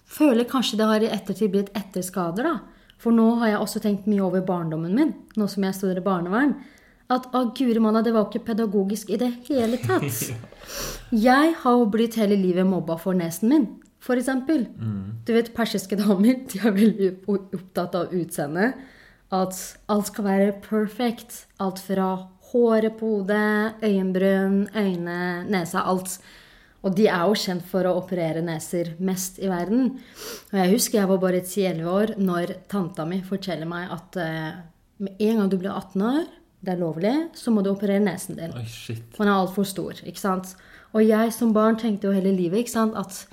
føler 0.05 0.45
kanskje 0.51 0.83
det 0.83 0.91
har 0.91 1.03
i 1.03 1.13
ettertid 1.17 1.55
blitt 1.55 1.73
etterskader, 1.73 2.53
da. 2.53 2.85
For 3.01 3.15
nå 3.15 3.39
har 3.41 3.55
jeg 3.55 3.65
også 3.65 3.81
tenkt 3.85 4.09
mye 4.09 4.23
over 4.25 4.45
barndommen 4.45 4.95
min, 4.97 5.17
nå 5.37 5.49
som 5.51 5.65
jeg 5.65 5.77
studerer 5.77 6.05
barnevern 6.05 6.55
at 7.13 7.29
å, 7.37 7.45
guri 7.57 7.81
malla, 7.83 8.03
det 8.05 8.15
var 8.15 8.29
ikke 8.29 8.47
pedagogisk 8.47 9.11
i 9.13 9.21
det 9.21 9.31
hele 9.49 9.79
tatt. 9.83 10.21
Jeg 11.27 11.55
har 11.61 11.79
jo 11.79 11.89
blitt 11.93 12.17
hele 12.21 12.39
livet 12.41 12.67
mobba 12.67 12.97
for 13.01 13.17
nesen 13.17 13.51
min, 13.53 13.67
eksempel. 14.05 14.67
Mm. 14.77 15.25
Du 15.25 15.33
vet, 15.37 15.53
persiske 15.57 15.97
damer 16.01 16.41
de 16.51 16.61
er 16.61 16.77
veldig 16.77 17.11
opptatt 17.29 17.97
av 17.97 18.15
utseendet. 18.17 18.81
At 19.35 19.57
alt 19.91 20.11
skal 20.11 20.27
være 20.27 20.55
perfect. 20.65 21.45
Alt 21.61 21.81
fra 21.83 22.09
håret 22.53 22.97
på 23.01 23.11
hodet, 23.17 23.81
øyenbryn, 23.83 24.69
øyne, 24.77 25.19
nesa, 25.51 25.85
alt. 25.89 26.19
Og 26.85 26.93
de 26.97 27.09
er 27.09 27.25
jo 27.25 27.37
kjent 27.41 27.65
for 27.65 27.89
å 27.89 27.97
operere 27.97 28.45
neser 28.45 28.93
mest 29.03 29.41
i 29.41 29.49
verden. 29.49 29.95
Og 30.53 30.59
jeg 30.61 30.73
husker 30.75 31.01
jeg 31.01 31.11
var 31.11 31.23
bare 31.23 31.41
10-11 31.41 31.89
år 31.89 32.15
når 32.21 32.57
tanta 32.71 33.07
mi 33.09 33.23
forteller 33.25 33.69
meg 33.69 33.93
at 33.95 34.19
uh, 34.21 34.51
med 35.01 35.23
en 35.25 35.41
gang 35.41 35.53
du 35.53 35.57
blir 35.57 35.73
18 35.73 36.05
år 36.11 36.27
det 36.65 36.75
er 36.75 36.81
lovlig, 36.81 37.15
så 37.37 37.53
må 37.53 37.63
du 37.65 37.71
operere 37.73 38.03
nesen 38.03 38.39
din. 38.39 38.55
Oi, 38.57 38.65
shit. 38.69 39.03
Den 39.19 39.29
er 39.29 39.37
altfor 39.37 39.67
stor. 39.69 40.01
ikke 40.05 40.21
sant? 40.21 40.55
Og 40.95 41.03
jeg 41.03 41.33
som 41.35 41.51
barn 41.55 41.77
tenkte 41.79 42.07
jo 42.07 42.15
hele 42.15 42.31
livet 42.35 42.63
ikke 42.63 42.75
sant, 42.75 42.95
at 42.95 43.25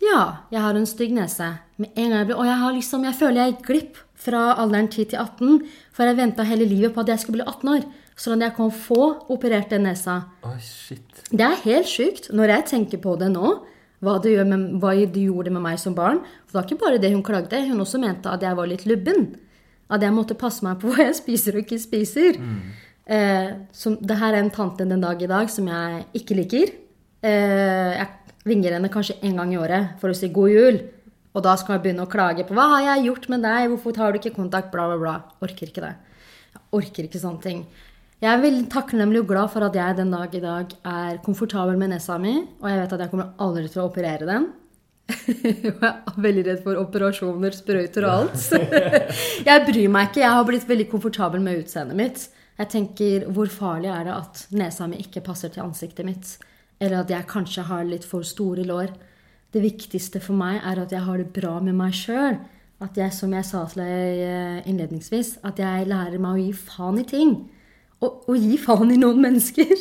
ja, 0.00 0.44
jeg 0.52 0.62
har 0.64 0.78
en 0.78 0.88
stygg 0.88 1.12
nese. 1.16 1.50
Med 1.76 1.92
en 1.92 2.08
gang 2.08 2.22
jeg 2.22 2.30
ble, 2.30 2.38
Og 2.40 2.48
jeg, 2.48 2.58
har 2.62 2.72
liksom, 2.72 3.04
jeg 3.04 3.18
føler 3.18 3.42
jeg 3.42 3.52
gikk 3.52 3.66
glipp 3.66 4.00
fra 4.22 4.44
alderen 4.62 4.88
10 4.88 5.10
til 5.12 5.18
18, 5.20 5.58
for 5.92 6.08
jeg 6.08 6.16
venta 6.16 6.46
hele 6.48 6.68
livet 6.68 6.94
på 6.94 7.02
at 7.04 7.12
jeg 7.12 7.20
skulle 7.20 7.42
bli 7.42 7.48
18 7.48 7.74
år. 7.74 7.84
Sånn 8.16 8.40
at 8.40 8.48
jeg 8.48 8.56
kan 8.56 8.72
få 8.76 9.02
operert 9.32 9.72
den 9.72 9.84
nesa. 9.88 10.22
Oi, 10.48 10.56
shit. 10.62 11.22
Det 11.32 11.44
er 11.44 11.60
helt 11.66 11.90
sjukt 11.90 12.30
når 12.32 12.56
jeg 12.56 12.68
tenker 12.72 13.02
på 13.02 13.16
det 13.20 13.32
nå. 13.34 13.58
Hva 14.02 14.16
det, 14.18 14.32
med, 14.48 14.80
hva 14.82 14.96
det 14.98 15.28
gjorde 15.28 15.52
med 15.54 15.62
meg 15.62 15.78
som 15.78 15.94
barn. 15.94 16.24
For 16.48 16.56
det 16.56 16.58
var 16.58 16.64
ikke 16.66 16.80
bare 16.80 17.02
det 17.02 17.12
hun 17.12 17.22
klagde, 17.22 17.60
hun 17.68 17.84
også 17.84 18.00
mente 18.02 18.32
at 18.32 18.42
jeg 18.42 18.56
var 18.58 18.66
litt 18.66 18.82
lubben. 18.88 19.28
At 19.92 20.04
jeg 20.04 20.14
måtte 20.16 20.38
passe 20.38 20.64
meg 20.64 20.80
på 20.80 20.88
hva 20.92 21.08
jeg 21.08 21.18
spiser 21.20 21.58
og 21.58 21.66
ikke 21.66 21.80
spiser. 21.82 22.40
Mm. 22.40 22.56
Eh, 23.12 23.50
som, 23.74 23.98
det 24.00 24.16
her 24.20 24.36
er 24.36 24.44
en 24.44 24.54
tante 24.54 24.86
den 24.88 25.02
dag 25.02 25.20
i 25.20 25.30
dag 25.30 25.50
som 25.52 25.68
jeg 25.68 26.02
ikke 26.22 26.38
liker. 26.38 26.74
Eh, 27.22 27.92
jeg 27.98 28.08
ringer 28.48 28.76
henne 28.78 28.90
kanskje 28.92 29.18
en 29.22 29.38
gang 29.38 29.54
i 29.54 29.60
året 29.60 29.96
for 30.00 30.10
å 30.10 30.16
si 30.16 30.30
god 30.34 30.52
jul. 30.54 30.82
Og 31.32 31.44
da 31.44 31.54
skal 31.56 31.78
jeg 31.78 31.86
begynne 31.86 32.04
å 32.04 32.12
klage 32.12 32.44
på 32.44 32.54
'Hva 32.54 32.66
har 32.76 32.82
jeg 32.88 33.06
gjort 33.08 33.28
med 33.32 33.42
deg? 33.42 33.70
Hvorfor 33.70 33.94
tar 33.96 34.12
du 34.12 34.18
ikke 34.18 34.36
kontakt?' 34.36 34.72
Bla, 34.72 34.86
bla, 34.88 34.98
bla. 34.98 35.14
Orker 35.40 35.68
ikke 35.68 35.80
det. 35.80 35.94
Jeg 36.52 36.62
orker 36.72 37.04
ikke 37.08 37.22
sånne 37.22 37.42
ting. 37.42 37.66
Jeg 38.22 38.30
er 38.30 38.42
veldig 38.42 38.68
takknemlig 38.70 39.20
og 39.24 39.28
glad 39.32 39.50
for 39.50 39.64
at 39.66 39.74
jeg 39.74 39.96
den 39.96 40.12
dag 40.12 40.34
i 40.34 40.40
dag 40.40 40.66
er 40.84 41.16
komfortabel 41.24 41.76
med 41.76 41.90
nesa 41.90 42.18
mi, 42.18 42.46
og 42.62 42.68
jeg 42.70 42.78
vet 42.78 42.92
at 42.92 43.00
jeg 43.00 43.10
kommer 43.10 43.32
aldri 43.42 43.68
til 43.68 43.82
å 43.82 43.88
operere 43.88 44.28
den. 44.28 44.52
jeg 45.42 45.72
er 45.80 46.20
veldig 46.24 46.44
redd 46.46 46.62
for 46.64 46.80
operasjoner, 46.80 47.54
sprøyter 47.56 48.06
og 48.08 48.14
alt. 48.14 48.46
jeg 49.48 49.66
bryr 49.68 49.90
meg 49.92 50.10
ikke. 50.10 50.22
Jeg 50.24 50.36
har 50.36 50.46
blitt 50.48 50.68
veldig 50.68 50.88
komfortabel 50.92 51.42
med 51.44 51.62
utseendet 51.64 51.98
mitt. 51.98 52.24
Jeg 52.58 52.70
tenker, 52.72 53.28
Hvor 53.32 53.48
farlig 53.50 53.90
er 53.90 54.08
det 54.08 54.16
at 54.16 54.46
nesa 54.54 54.86
mi 54.86 55.00
ikke 55.02 55.24
passer 55.24 55.52
til 55.52 55.64
ansiktet 55.64 56.06
mitt? 56.06 56.36
Eller 56.82 57.02
at 57.02 57.10
jeg 57.10 57.28
kanskje 57.30 57.66
har 57.68 57.86
litt 57.86 58.04
for 58.08 58.26
store 58.26 58.66
lår? 58.66 58.92
Det 59.52 59.62
viktigste 59.62 60.20
for 60.22 60.36
meg 60.38 60.60
er 60.64 60.80
at 60.82 60.92
jeg 60.92 61.04
har 61.04 61.20
det 61.20 61.32
bra 61.32 61.58
med 61.60 61.76
meg 61.78 61.94
sjøl. 61.96 62.38
At 62.82 62.96
jeg, 62.98 63.12
som 63.14 63.32
jeg 63.32 63.46
sa 63.46 63.62
til 63.70 63.84
deg 63.84 64.22
eh, 64.26 64.62
innledningsvis, 64.66 65.36
at 65.46 65.60
jeg 65.62 65.86
lærer 65.86 66.18
meg 66.18 66.34
å 66.34 66.42
gi 66.42 66.52
faen 66.56 66.98
i 66.98 67.06
ting. 67.06 67.36
Og, 68.02 68.24
og 68.26 68.38
gi 68.40 68.56
faen 68.58 68.90
i 68.90 68.98
noen 68.98 69.22
mennesker. 69.22 69.74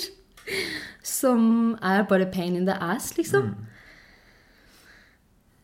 Som 1.02 1.74
er 1.82 2.04
bare 2.06 2.28
pain 2.30 2.54
in 2.60 2.68
the 2.68 2.76
ass, 2.78 3.16
liksom. 3.18 3.56
Mm. 3.56 3.71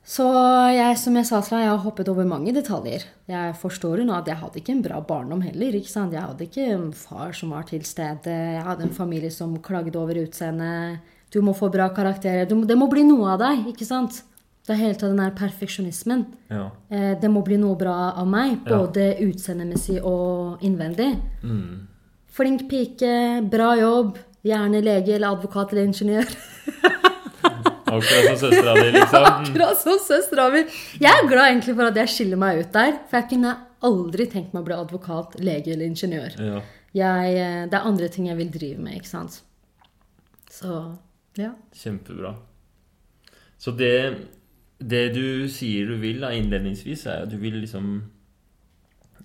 Så 0.07 0.23
jeg, 0.71 0.95
som 1.01 1.17
jeg 1.19 1.27
sa 1.27 1.41
til 1.43 1.57
deg, 1.57 1.65
jeg 1.65 1.71
har 1.73 1.81
hoppet 1.83 2.07
over 2.07 2.27
mange 2.27 2.53
detaljer. 2.55 3.03
Jeg 3.27 3.55
forstår 3.59 3.99
jo 3.99 4.05
nå 4.07 4.13
at 4.15 4.29
jeg 4.31 4.39
hadde 4.39 4.61
ikke 4.61 4.71
en 4.77 4.85
bra 4.85 5.01
barndom 5.03 5.41
heller. 5.43 5.75
ikke 5.75 5.91
sant? 5.91 6.15
Jeg 6.15 6.23
hadde 6.23 6.47
ikke 6.47 6.67
en 6.77 6.85
far 6.95 7.35
som 7.35 7.51
var 7.51 7.67
til 7.67 7.83
stede. 7.83 8.31
Jeg 8.31 8.63
hadde 8.63 8.87
en 8.87 8.95
familie 8.95 9.33
som 9.35 9.57
klagde 9.59 9.99
over 9.99 10.21
utseendet. 10.21 11.03
Du 11.33 11.41
må 11.43 11.51
få 11.51 11.67
bra 11.73 11.89
karakterer. 11.91 12.47
det 12.47 12.77
må 12.79 12.87
bli 12.87 13.03
noe 13.03 13.33
av 13.33 13.43
deg, 13.43 13.67
ikke 13.73 13.85
sant? 13.85 14.21
Det 14.63 14.75
er 14.75 14.81
hele 14.81 14.95
tatt 14.95 15.11
den 15.11 15.19
der 15.19 15.35
perfeksjonismen. 15.35 16.25
Ja. 16.51 16.69
Eh, 16.87 17.13
det 17.19 17.29
må 17.31 17.43
bli 17.43 17.59
noe 17.59 17.75
bra 17.79 18.13
av 18.15 18.27
meg, 18.27 18.61
både 18.63 19.13
ja. 19.13 19.27
utseendemessig 19.27 20.01
og 20.03 20.63
innvendig. 20.63 21.13
Mm. 21.43 21.87
Flink 22.35 22.65
pike, 22.71 23.43
bra 23.47 23.73
jobb, 23.79 24.17
gjerne 24.47 24.83
lege 24.83 25.15
eller 25.15 25.35
advokat 25.35 25.71
eller 25.71 25.87
ingeniør. 25.87 26.31
Akkurat 27.87 28.27
som 28.27 28.37
søstera 28.41 28.73
di, 28.77 28.89
liksom. 28.95 29.27
Akkurat 29.31 29.81
som 29.81 30.01
søstera 30.03 30.47
mi. 30.53 30.63
Jeg 30.99 31.11
er 31.13 31.29
glad 31.29 31.51
egentlig 31.51 31.75
for 31.77 31.89
at 31.91 31.99
jeg 32.01 32.13
skiller 32.13 32.41
meg 32.41 32.61
ut 32.61 32.73
der. 32.75 32.97
For 33.07 33.21
jeg 33.21 33.29
kunne 33.31 33.53
aldri 33.87 34.27
tenkt 34.31 34.55
meg 34.55 34.63
å 34.63 34.67
bli 34.67 34.77
advokat, 34.77 35.37
lege 35.43 35.73
eller 35.73 35.87
ingeniør. 35.87 36.37
Ja. 36.41 36.61
Jeg, 36.97 37.37
eh, 37.37 37.63
det 37.69 37.77
er 37.77 37.87
andre 37.91 38.09
ting 38.11 38.29
jeg 38.29 38.39
vil 38.39 38.51
drive 38.53 38.81
med, 38.81 38.97
ikke 38.99 39.11
sant. 39.11 39.41
Så 40.51 40.81
ja. 41.37 41.53
Kjempebra. 41.77 42.33
Så 43.61 43.73
det, 43.77 43.95
det 44.79 45.05
du 45.15 45.47
sier 45.51 45.89
du 45.89 45.97
vil 46.01 46.21
da, 46.23 46.33
innledningsvis, 46.33 47.05
er 47.09 47.25
at 47.25 47.31
du 47.33 47.37
vil 47.41 47.59
liksom 47.61 47.91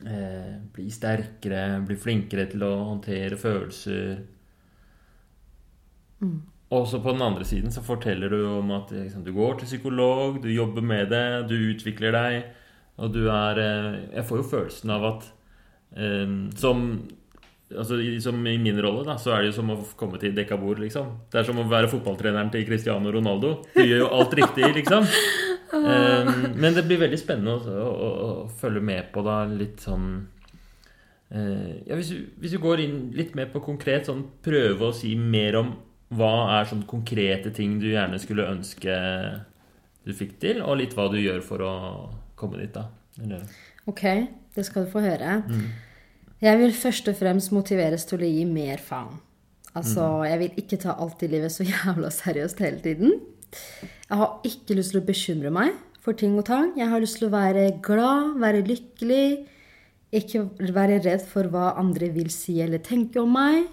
eh, 0.07 0.55
bli 0.75 0.89
sterkere, 0.93 1.81
bli 1.89 1.97
flinkere 2.01 2.47
til 2.53 2.65
å 2.67 2.73
håndtere 2.93 3.41
følelser. 3.41 4.23
Mm. 6.23 6.41
Og 6.73 6.87
så 6.89 7.03
på 7.05 7.13
den 7.13 7.25
andre 7.25 7.45
siden 7.45 7.73
så 7.75 7.83
forteller 7.85 8.33
du 8.33 8.41
om 8.49 8.71
at 8.79 8.93
liksom, 8.95 9.25
du 9.27 9.33
går 9.37 9.61
til 9.61 9.69
psykolog, 9.69 10.41
du 10.43 10.49
jobber 10.53 10.85
med 10.85 11.11
det, 11.13 11.25
du 11.51 11.57
utvikler 11.75 12.15
deg, 12.17 12.39
og 13.03 13.13
du 13.13 13.27
er 13.33 13.59
eh, 13.61 13.99
Jeg 14.19 14.25
får 14.29 14.41
jo 14.41 14.51
følelsen 14.53 14.93
av 14.95 15.05
at 15.09 15.27
eh, 15.97 16.33
som 16.57 16.83
altså, 17.73 17.99
Som 18.25 18.47
i 18.47 18.59
min 18.61 18.81
rolle, 18.85 19.05
da, 19.09 19.19
så 19.21 19.35
er 19.35 19.43
det 19.43 19.53
jo 19.53 19.59
som 19.61 19.73
å 19.75 19.79
komme 19.97 20.21
til 20.21 20.35
Dekabor, 20.37 20.81
liksom. 20.81 21.13
Det 21.33 21.41
er 21.41 21.49
som 21.49 21.61
å 21.61 21.69
være 21.69 21.91
fotballtreneren 21.93 22.53
til 22.53 22.67
Cristiano 22.69 23.13
Ronaldo. 23.13 23.55
Du 23.75 23.83
gjør 23.83 24.05
jo 24.07 24.13
alt 24.19 24.39
riktig, 24.41 24.69
liksom. 24.83 25.09
Eh, 25.73 26.31
men 26.53 26.75
det 26.77 26.83
blir 26.85 26.99
veldig 27.01 27.17
spennende 27.17 27.55
også, 27.55 27.73
å, 27.81 27.93
å, 28.05 28.09
å 28.43 28.49
følge 28.61 28.83
med 28.85 29.07
på 29.15 29.23
da 29.25 29.39
litt 29.49 29.81
sånn 29.81 30.11
eh, 31.33 31.79
ja, 31.87 31.97
hvis, 31.97 32.11
du, 32.13 32.27
hvis 32.43 32.53
du 32.53 32.59
går 32.61 32.83
inn 32.85 32.99
litt 33.17 33.33
mer 33.39 33.49
på 33.55 33.63
konkret, 33.65 34.05
sånn 34.05 34.21
prøve 34.45 34.91
å 34.91 34.93
si 34.93 35.15
mer 35.17 35.57
om 35.63 35.71
hva 36.17 36.33
er 36.59 36.69
sånne 36.69 36.89
konkrete 36.89 37.53
ting 37.55 37.79
du 37.81 37.89
gjerne 37.91 38.21
skulle 38.21 38.49
ønske 38.51 38.97
du 40.03 40.13
fikk 40.17 40.39
til, 40.43 40.63
og 40.65 40.81
litt 40.81 40.97
hva 40.99 41.07
du 41.13 41.19
gjør 41.21 41.43
for 41.47 41.63
å 41.63 41.75
komme 42.39 42.59
dit, 42.59 42.73
da? 42.75 42.89
Eller? 43.23 43.45
Ok, 43.91 44.03
det 44.57 44.65
skal 44.67 44.87
du 44.87 44.93
få 44.93 45.03
høre. 45.05 45.41
Mm. 45.47 45.69
Jeg 46.43 46.59
vil 46.59 46.75
først 46.75 47.11
og 47.13 47.19
fremst 47.21 47.53
motiveres 47.55 48.07
til 48.09 48.25
å 48.25 48.31
gi 48.31 48.43
mer 48.49 48.83
faen. 48.83 49.21
Altså, 49.73 50.03
mm. 50.03 50.25
jeg 50.29 50.41
vil 50.41 50.59
ikke 50.65 50.81
ta 50.83 50.97
alt 51.01 51.23
i 51.23 51.31
livet 51.33 51.55
så 51.55 51.67
jævla 51.71 52.11
seriøst 52.13 52.65
hele 52.65 52.83
tiden. 52.85 53.15
Jeg 54.09 54.21
har 54.21 54.37
ikke 54.49 54.77
lyst 54.77 54.95
til 54.95 55.03
å 55.03 55.07
bekymre 55.07 55.53
meg 55.55 55.77
for 56.03 56.19
ting 56.19 56.35
og 56.41 56.47
tang. 56.49 56.73
Jeg 56.77 56.91
har 56.91 57.03
lyst 57.03 57.21
til 57.21 57.29
å 57.29 57.35
være 57.35 57.69
glad, 57.85 58.35
være 58.43 58.65
lykkelig. 58.67 59.27
Ikke 60.13 60.45
være 60.75 60.99
redd 61.07 61.23
for 61.31 61.49
hva 61.53 61.73
andre 61.81 62.11
vil 62.13 62.29
si 62.33 62.59
eller 62.61 62.83
tenke 62.85 63.23
om 63.23 63.33
meg. 63.39 63.71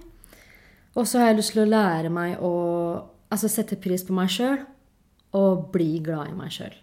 Og 0.97 1.07
så 1.07 1.21
har 1.21 1.31
jeg 1.31 1.39
lyst 1.39 1.53
til 1.53 1.63
å 1.63 1.69
lære 1.69 2.09
meg 2.13 2.41
å 2.41 2.53
altså 3.29 3.49
sette 3.51 3.77
pris 3.81 4.03
på 4.05 4.15
meg 4.17 4.31
sjøl 4.33 4.63
og 5.37 5.67
bli 5.73 5.99
glad 6.05 6.31
i 6.31 6.37
meg 6.37 6.53
sjøl. 6.53 6.77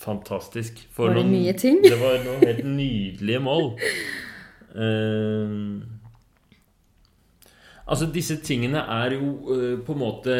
Fantastisk. 0.00 0.80
For 0.92 1.12
Var 1.12 1.20
det 1.20 1.26
mye 1.28 1.52
ting? 1.58 1.82
Det 1.84 1.98
var 2.00 2.22
noen 2.24 2.44
helt 2.44 2.64
nydelige 2.64 3.42
mål. 3.44 3.74
Uh, 4.74 5.84
altså, 7.86 8.08
disse 8.14 8.40
tingene 8.42 8.82
er 8.96 9.18
jo 9.18 9.36
uh, 9.52 9.76
på 9.84 9.94
en 9.94 10.00
måte 10.00 10.38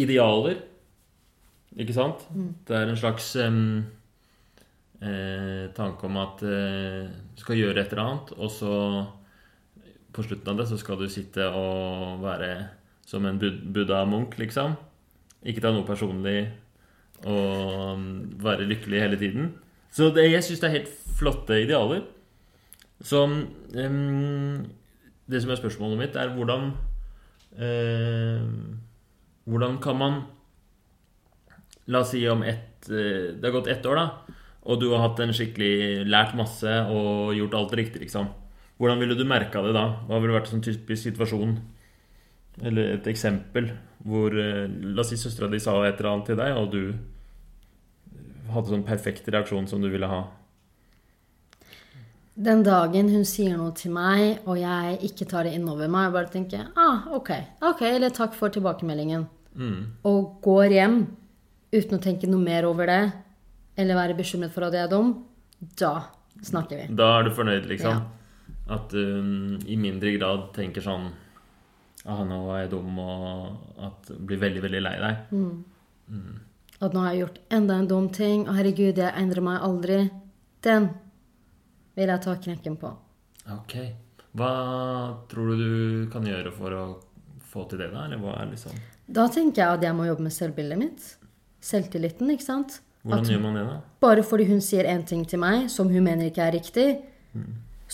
idealer. 0.00 0.62
Ikke 1.74 1.96
sant? 1.96 2.22
Det 2.66 2.76
er 2.78 2.88
en 2.88 2.98
slags 2.98 3.32
um, 3.42 3.84
uh, 5.02 5.66
tanke 5.74 6.06
om 6.06 6.18
at 6.22 6.42
eh, 6.46 7.10
du 7.34 7.42
skal 7.42 7.58
gjøre 7.58 7.82
et 7.82 7.92
eller 7.92 8.04
annet, 8.04 8.30
og 8.38 8.50
så 8.54 8.74
på 10.14 10.24
slutten 10.24 10.52
av 10.52 10.60
det 10.60 10.68
så 10.70 10.78
skal 10.80 10.98
du 11.00 11.08
sitte 11.10 11.46
og 11.50 12.22
være 12.22 12.50
som 13.06 13.26
en 13.26 13.38
buddha-munk, 13.38 14.38
liksom. 14.40 14.76
Ikke 15.44 15.60
ta 15.60 15.72
noe 15.74 15.84
personlig 15.86 16.46
og 17.24 17.98
mm, 17.98 18.14
være 18.42 18.68
lykkelig 18.68 19.02
hele 19.02 19.18
tiden. 19.20 19.52
Så 19.94 20.10
det, 20.14 20.26
jeg 20.32 20.44
syns 20.44 20.62
det 20.62 20.68
er 20.68 20.76
helt 20.78 20.94
flotte 21.18 21.60
idealer. 21.62 22.04
Så 23.04 23.24
um, 23.26 24.64
det 25.30 25.42
som 25.42 25.52
er 25.52 25.60
spørsmålet 25.60 26.00
mitt, 26.00 26.16
er 26.16 26.32
hvordan 26.34 26.72
uh, 27.58 28.42
Hvordan 29.44 29.76
kan 29.82 29.98
man 30.00 30.22
La 31.86 32.00
oss 32.00 32.14
si 32.14 32.22
om 32.32 32.40
ett 32.48 32.88
eh, 32.88 33.34
Det 33.36 33.44
har 33.44 33.52
gått 33.52 33.68
ett 33.68 33.84
år, 33.86 33.98
da, 33.98 34.36
og 34.64 34.78
du 34.80 34.86
har 34.94 35.02
hatt 35.02 35.20
en 35.20 35.34
skikkelig 35.36 36.06
lært 36.08 36.32
masse 36.38 36.70
og 36.88 37.34
gjort 37.36 37.56
alt 37.58 37.74
riktig, 37.76 38.00
liksom. 38.06 38.30
Hvordan 38.78 39.00
ville 39.00 39.16
du 39.18 39.24
merka 39.28 39.62
det 39.62 39.74
da? 39.76 39.84
Hva 40.08 40.20
ville 40.20 40.34
vært 40.34 40.50
en 40.50 40.56
sånn 40.58 40.66
typisk 40.66 41.08
situasjon? 41.08 41.56
Eller 42.62 42.94
et 42.96 43.06
eksempel 43.10 43.72
hvor 44.04 44.34
eh, 44.38 44.66
La 44.68 45.02
oss 45.02 45.10
si 45.10 45.18
søstera 45.18 45.48
di 45.50 45.60
sa 45.62 45.74
et 45.86 45.98
eller 45.98 46.10
annet 46.12 46.30
til 46.30 46.38
deg, 46.38 46.56
og 46.58 46.70
du 46.74 46.82
hadde 48.54 48.70
sånn 48.70 48.86
perfekt 48.86 49.28
reaksjon 49.32 49.66
som 49.70 49.82
du 49.82 49.88
ville 49.90 50.08
ha. 50.10 50.24
Den 52.34 52.64
dagen 52.66 53.08
hun 53.14 53.22
sier 53.26 53.54
noe 53.56 53.70
til 53.78 53.92
meg, 53.94 54.40
og 54.50 54.58
jeg 54.58 54.98
ikke 55.06 55.26
tar 55.30 55.46
det 55.46 55.54
innover 55.54 55.90
meg, 55.90 56.08
og 56.10 56.16
bare 56.18 56.32
tenker 56.32 56.66
ah, 56.74 57.06
ok, 57.14 57.30
ok, 57.70 57.82
eller 57.92 58.10
takk 58.14 58.34
for 58.34 58.50
tilbakemeldingen, 58.54 59.28
og 60.02 60.40
går 60.42 60.74
hjem 60.74 60.96
uten 61.74 61.94
å 61.98 62.02
tenke 62.02 62.26
noe 62.30 62.42
mer 62.42 62.66
over 62.66 62.90
det, 62.90 63.02
eller 63.78 63.98
være 63.98 64.18
bekymret 64.18 64.50
for 64.54 64.66
at 64.66 64.74
jeg 64.74 64.86
er 64.88 64.90
dum, 64.90 65.14
da 65.78 65.94
snakker 66.42 66.82
vi. 66.82 66.88
Da 66.98 67.12
er 67.20 67.28
du 67.28 67.30
fornøyd, 67.38 67.70
liksom? 67.70 68.02
At 68.68 68.88
du 68.90 69.00
mm, 69.00 69.66
i 69.68 69.76
mindre 69.76 70.14
grad 70.16 70.48
tenker 70.56 70.80
sånn 70.84 71.10
ah, 72.06 72.22
'Nå 72.24 72.38
var 72.46 72.62
jeg 72.62 72.70
dum', 72.72 72.98
og 72.98 73.80
at 73.88 74.10
blir 74.18 74.40
veldig, 74.40 74.62
veldig 74.64 74.82
lei 74.82 74.96
deg. 75.02 75.16
Mm 75.32 75.64
At 76.80 76.92
nå 76.92 77.00
har 77.00 77.12
jeg 77.14 77.20
gjort 77.22 77.38
enda 77.54 77.74
en 77.78 77.86
dum 77.88 78.08
ting, 78.12 78.48
og 78.48 78.56
herregud, 78.58 78.98
jeg 78.98 79.12
endrer 79.16 79.40
meg 79.40 79.62
aldri. 79.62 79.98
Den 80.60 80.88
vil 81.96 82.10
jeg 82.10 82.20
ta 82.24 82.34
knekken 82.34 82.76
på. 82.76 82.90
Ok. 83.54 83.76
Hva 84.34 84.50
tror 85.30 85.52
du 85.54 85.56
du 85.60 86.10
kan 86.10 86.26
gjøre 86.26 86.50
for 86.52 86.74
å 86.74 86.82
få 87.52 87.64
til 87.70 87.78
det, 87.78 87.92
da? 87.92 88.04
Eller 88.04 88.18
hva 88.18 88.34
er 88.42 88.50
liksom 88.50 88.74
Da 89.06 89.28
tenker 89.28 89.62
jeg 89.62 89.78
at 89.78 89.82
jeg 89.86 89.94
må 89.94 90.08
jobbe 90.08 90.26
med 90.26 90.32
selvbildet 90.34 90.78
mitt. 90.80 91.06
Selvtilliten, 91.64 92.30
ikke 92.34 92.44
sant? 92.44 92.80
Hvordan 93.04 93.24
At 93.24 93.30
gjør 93.30 93.40
man 93.44 93.54
det, 93.58 93.64
da? 93.68 93.80
bare 94.00 94.22
fordi 94.24 94.44
hun 94.48 94.60
sier 94.64 94.84
en 94.88 95.04
ting 95.04 95.24
til 95.28 95.38
meg 95.38 95.70
som 95.70 95.88
hun 95.92 96.04
mener 96.04 96.26
ikke 96.30 96.42
er 96.42 96.54
riktig, 96.56 96.86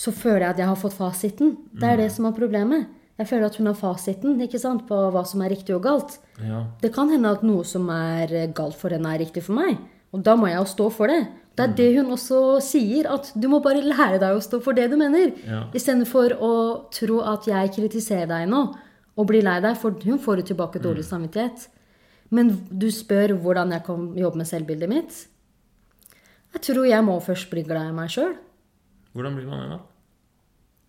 så 0.01 0.13
føler 0.15 0.45
jeg 0.45 0.55
at 0.55 0.61
jeg 0.63 0.71
har 0.71 0.79
fått 0.79 0.97
fasiten. 0.97 1.55
Det 1.77 1.87
er 1.87 1.99
det 2.01 2.09
som 2.13 2.25
er 2.25 2.37
problemet. 2.37 2.89
Jeg 3.21 3.29
føler 3.29 3.51
at 3.51 3.57
hun 3.59 3.69
har 3.69 3.77
fasiten 3.77 4.39
ikke 4.41 4.59
sant, 4.61 4.87
på 4.89 4.97
hva 5.13 5.21
som 5.29 5.43
er 5.45 5.51
riktig 5.53 5.75
og 5.75 5.83
galt. 5.85 6.15
Ja. 6.41 6.63
Det 6.81 6.89
kan 6.95 7.11
hende 7.11 7.35
at 7.35 7.43
noe 7.45 7.65
som 7.67 7.85
er 7.93 8.33
galt 8.57 8.79
for 8.79 8.93
henne, 8.93 9.11
er 9.13 9.21
riktig 9.21 9.43
for 9.45 9.59
meg. 9.59 9.77
Og 10.11 10.23
da 10.25 10.33
må 10.39 10.49
jeg 10.49 10.57
jo 10.57 10.69
stå 10.71 10.87
for 10.95 11.11
det. 11.11 11.21
Det 11.55 11.65
er 11.67 11.75
det 11.77 11.89
hun 11.99 12.13
også 12.15 12.39
sier, 12.63 13.09
at 13.11 13.29
du 13.35 13.45
må 13.51 13.59
bare 13.63 13.83
lære 13.83 14.17
deg 14.23 14.37
å 14.37 14.41
stå 14.41 14.61
for 14.63 14.77
det 14.77 14.87
du 14.89 14.97
mener. 14.99 15.35
Ja. 15.45 15.65
Istedenfor 15.75 16.33
å 16.39 16.53
tro 16.95 17.19
at 17.27 17.45
jeg 17.51 17.73
kritiserer 17.75 18.29
deg 18.31 18.49
nå 18.49 18.63
og 19.19 19.27
blir 19.29 19.43
lei 19.45 19.59
deg, 19.61 19.75
for 19.77 19.93
hun 20.07 20.17
får 20.23 20.41
jo 20.41 20.47
tilbake 20.53 20.81
dårlig 20.81 21.05
samvittighet. 21.05 21.67
Men 22.31 22.53
du 22.71 22.87
spør 22.95 23.35
hvordan 23.43 23.75
jeg 23.75 23.85
kan 23.85 24.07
jobbe 24.17 24.41
med 24.41 24.49
selvbildet 24.49 24.89
mitt. 24.89 25.19
Jeg 26.55 26.65
tror 26.65 26.87
jeg 26.87 27.05
må 27.05 27.19
først 27.23 27.51
bli 27.51 27.67
glad 27.67 27.91
i 27.91 27.95
meg 27.95 28.09
sjøl. 28.11 28.33
Hvordan 29.11 29.35
blir 29.35 29.51
man 29.51 29.65
det, 29.65 29.75
da? 29.75 29.90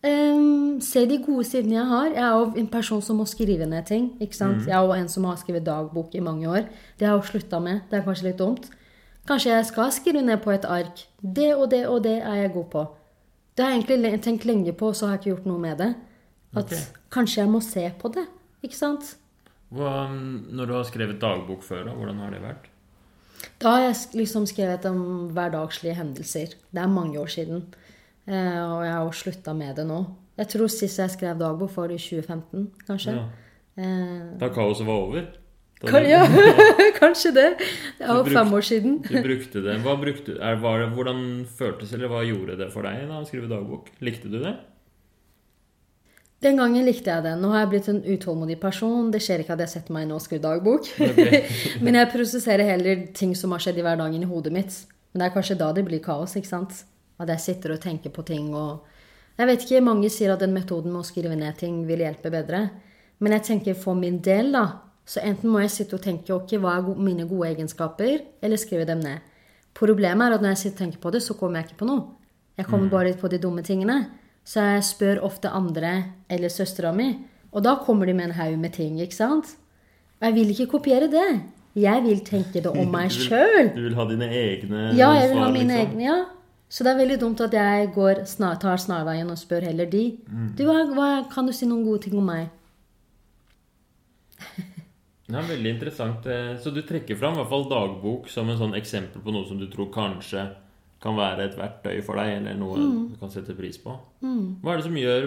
Ehm, 0.03 0.81
se 0.83 1.05
de 1.07 1.19
gode 1.23 1.45
sidene 1.47 1.77
jeg 1.77 1.87
har. 1.87 2.07
Jeg 2.11 2.23
er 2.27 2.39
jo 2.39 2.47
en 2.59 2.69
person 2.69 3.03
som 3.03 3.21
må 3.23 3.27
skrive 3.31 3.67
ned 3.67 3.87
ting. 3.87 4.13
ikke 4.21 4.37
sant? 4.37 4.67
Jeg 4.67 4.75
er 4.75 4.83
jo 4.83 4.93
en 4.93 5.09
som 5.09 5.25
har 5.25 5.37
skrevet 5.37 5.67
dagbok 5.67 6.15
i 6.15 6.21
mange 6.21 6.49
år. 6.49 6.67
Det 6.99 7.07
har 7.07 7.15
jeg 7.15 7.23
jo 7.23 7.31
slutta 7.31 7.61
med. 7.61 7.81
Det 7.91 7.99
er 7.99 8.05
kanskje 8.07 8.27
litt 8.31 8.39
dumt. 8.39 8.71
Kanskje 9.27 9.53
jeg 9.53 9.67
skal 9.67 9.93
skrive 9.93 10.23
ned 10.23 10.43
på 10.43 10.51
et 10.51 10.65
ark. 10.65 11.07
Det 11.23 11.55
og 11.55 11.71
det 11.71 11.87
og 11.87 12.03
det 12.03 12.19
er 12.19 12.35
jeg 12.35 12.53
god 12.53 12.69
på. 12.73 12.87
Det 13.55 13.65
har 13.65 13.71
jeg 13.71 13.85
egentlig 13.85 14.23
tenkt 14.23 14.45
lenge 14.45 14.73
på, 14.73 14.93
så 14.93 15.07
har 15.07 15.13
jeg 15.13 15.21
ikke 15.21 15.31
gjort 15.31 15.47
noe 15.47 15.61
med 15.61 15.79
det. 15.79 15.95
At 16.57 16.65
okay. 16.65 16.83
kanskje 17.13 17.43
jeg 17.43 17.51
må 17.53 17.61
se 17.61 17.85
på 18.01 18.09
det. 18.09 18.27
Ikke 18.63 18.77
sant? 18.77 19.17
Hva, 19.73 20.09
når 20.11 20.67
du 20.67 20.75
har 20.75 20.85
skrevet 20.89 21.21
dagbok 21.21 21.63
før, 21.63 21.87
da, 21.87 21.95
hvordan 21.97 22.19
har 22.25 22.35
det 22.35 22.43
vært? 22.43 22.67
Da 23.63 23.77
har 23.77 23.85
jeg 23.87 24.19
liksom 24.19 24.47
skrevet 24.51 24.85
om 24.91 25.31
hverdagslige 25.35 25.95
hendelser. 25.95 26.57
Det 26.71 26.83
er 26.83 26.91
mange 26.91 27.21
år 27.21 27.31
siden. 27.31 27.65
Eh, 28.29 28.63
og 28.63 28.83
jeg 28.87 28.93
har 28.95 29.05
jo 29.07 29.15
slutta 29.19 29.55
med 29.57 29.77
det 29.77 29.87
nå. 29.89 30.01
Jeg 30.39 30.49
tror 30.55 30.71
sist 30.73 30.99
jeg 31.03 31.11
skrev 31.13 31.39
dagbok, 31.41 31.73
var 31.77 31.93
i 31.93 31.99
2015, 32.01 32.67
kanskje. 32.89 33.15
Ja. 33.19 33.25
Eh, 33.77 34.27
Da 34.41 34.49
kaoset 34.55 34.87
var 34.87 35.07
over? 35.07 35.31
Kan, 35.83 36.05
ja, 36.07 36.21
kanskje 37.03 37.33
det. 37.35 37.49
Det 37.99 38.07
er 38.07 38.15
jo 38.21 38.25
fem 38.31 38.53
år 38.55 38.63
siden. 38.67 39.01
Du 39.03 39.17
brukte 39.23 39.63
det. 39.65 39.79
Hva 39.83 39.97
brukte, 39.99 40.37
er, 40.39 40.61
var 40.63 40.79
det, 40.85 40.93
hvordan 40.95 41.25
føltes 41.59 41.93
eller 41.97 42.13
hva 42.13 42.23
gjorde 42.27 42.57
det 42.61 42.69
for 42.75 42.87
deg 42.87 43.09
da 43.11 43.19
å 43.19 43.27
skrive 43.27 43.51
dagbok? 43.51 43.91
Likte 44.05 44.31
du 44.31 44.39
det? 44.45 44.55
Den 46.43 46.57
gangen 46.59 46.87
likte 46.87 47.11
jeg 47.11 47.23
det. 47.23 47.33
Nå 47.39 47.51
har 47.53 47.61
jeg 47.65 47.71
blitt 47.75 47.89
en 47.91 48.01
utålmodig 48.03 48.57
person. 48.63 49.11
Det 49.15 49.21
skjer 49.23 49.45
ikke 49.45 49.55
at 49.55 49.61
jeg 49.63 49.71
setter 49.77 49.95
meg 49.95 50.07
inn 50.09 50.15
og 50.17 50.23
skriver 50.25 50.43
dagbok. 50.49 50.89
Okay. 51.07 51.43
Men 51.85 51.99
jeg 52.01 52.11
prosesserer 52.15 52.67
heller 52.67 53.05
ting 53.15 53.35
som 53.39 53.55
har 53.55 53.63
skjedd 53.63 53.79
i 53.79 53.85
hverdagen 53.87 54.25
i 54.25 54.31
hodet 54.31 54.55
mitt. 54.55 54.79
Men 55.13 55.23
det 55.23 55.29
er 55.29 55.35
kanskje 55.37 55.59
da 55.61 55.69
det 55.77 55.85
blir 55.87 56.03
kaos, 56.03 56.35
ikke 56.39 56.51
sant? 56.51 56.81
At 57.21 57.29
jeg 57.29 57.41
sitter 57.41 57.75
og 57.77 57.81
tenker 57.81 58.11
på 58.11 58.23
ting 58.25 58.55
og 58.55 58.85
Jeg 59.39 59.47
vet 59.49 59.63
ikke, 59.65 59.81
mange 59.81 60.11
sier 60.13 60.33
at 60.35 60.41
den 60.41 60.53
metoden 60.53 60.93
med 60.93 61.01
å 61.01 61.09
skrive 61.09 61.35
ned 61.37 61.57
ting 61.57 61.87
vil 61.89 62.03
hjelpe 62.05 62.31
bedre. 62.31 62.71
Men 63.19 63.33
jeg 63.33 63.43
tenker 63.47 63.75
for 63.75 63.95
min 63.97 64.19
del, 64.21 64.53
da. 64.53 64.67
Så 65.09 65.23
enten 65.25 65.51
må 65.51 65.63
jeg 65.63 65.71
sitte 65.73 65.97
og 65.97 66.03
tenke 66.05 66.35
ok, 66.35 66.53
hva 66.61 66.75
er 66.79 66.91
mine 67.01 67.25
gode 67.27 67.49
egenskaper, 67.49 68.21
eller 68.45 68.61
skrive 68.61 68.85
dem 68.87 69.01
ned. 69.01 69.25
Problemet 69.75 70.27
er 70.29 70.37
at 70.37 70.45
når 70.45 70.53
jeg 70.53 70.61
sitter 70.61 70.77
og 70.77 70.83
tenker 70.85 71.01
på 71.03 71.13
det, 71.15 71.23
så 71.25 71.35
kommer 71.39 71.59
jeg 71.63 71.71
ikke 71.71 71.81
på 71.81 71.89
noe. 71.89 72.05
Jeg 72.61 72.69
kommer 72.69 72.93
bare 72.93 73.15
på 73.17 73.31
de 73.33 73.39
dumme 73.41 73.65
tingene. 73.65 73.97
Så 74.45 74.61
jeg 74.61 74.85
spør 74.85 75.23
ofte 75.25 75.49
andre 75.49 75.95
eller 76.29 76.53
søstera 76.53 76.93
mi, 76.93 77.09
og 77.53 77.65
da 77.65 77.77
kommer 77.87 78.07
de 78.07 78.13
med 78.19 78.31
en 78.31 78.37
haug 78.37 78.59
med 78.61 78.73
ting, 78.77 79.01
ikke 79.01 79.17
sant? 79.17 79.57
Og 80.21 80.29
jeg 80.29 80.35
vil 80.35 80.51
ikke 80.55 80.67
kopiere 80.77 81.09
det. 81.11 81.41
Jeg 81.79 82.03
vil 82.05 82.21
tenke 82.27 82.61
det 82.61 82.69
om 82.69 82.85
meg 82.95 83.09
Du 83.09 83.17
sjøl. 83.25 83.73
Du 83.73 83.81
vil 83.87 83.97
ha 83.97 84.07
dine 84.13 84.29
egne 84.29 84.87
Ja, 84.99 85.13
jeg 85.17 85.33
vil 85.33 85.41
ha 85.41 85.51
mine 85.51 85.73
liksom? 85.73 85.97
egne, 85.97 86.05
ja. 86.05 86.21
Så 86.73 86.85
det 86.87 86.93
er 86.95 87.01
veldig 87.03 87.19
dumt 87.21 87.41
at 87.45 87.53
jeg 87.53 87.91
går 87.93 88.23
snar, 88.31 88.57
tar 88.63 88.81
snarveien 88.81 89.29
og 89.29 89.37
spør 89.37 89.67
heller 89.69 89.91
de. 89.93 90.05
Du, 90.57 90.63
hva, 90.97 91.09
kan 91.33 91.45
du 91.49 91.53
si 91.53 91.67
noen 91.69 91.85
gode 91.85 92.07
ting 92.07 92.17
om 92.17 92.31
meg? 92.33 92.49
Ja, 95.33 95.41
veldig 95.49 95.71
interessant. 95.71 96.27
Eh, 96.29 96.57
Så 96.61 96.71
du 96.75 96.83
trekker 96.85 97.17
fram 97.17 97.37
i 97.37 97.41
hvert 97.41 97.49
fall 97.49 97.63
dagbok 97.71 98.27
som 98.29 98.51
en 98.53 98.59
sånn 98.59 98.75
eksempel 98.77 99.23
på 99.25 99.33
noe 99.33 99.47
som 99.49 99.57
du 99.61 99.65
tror 99.71 99.89
kanskje 99.95 100.43
kan 101.03 101.17
være 101.17 101.47
et 101.49 101.55
verktøy 101.57 102.03
for 102.05 102.21
deg, 102.21 102.35
eller 102.41 102.59
noe 102.59 102.77
du 103.11 103.15
kan 103.21 103.31
sette 103.33 103.55
pris 103.57 103.79
på. 103.81 103.95
Hva 104.23 104.75
er 104.75 104.83
det 104.83 104.85
som 104.87 104.99
gjør 104.99 105.25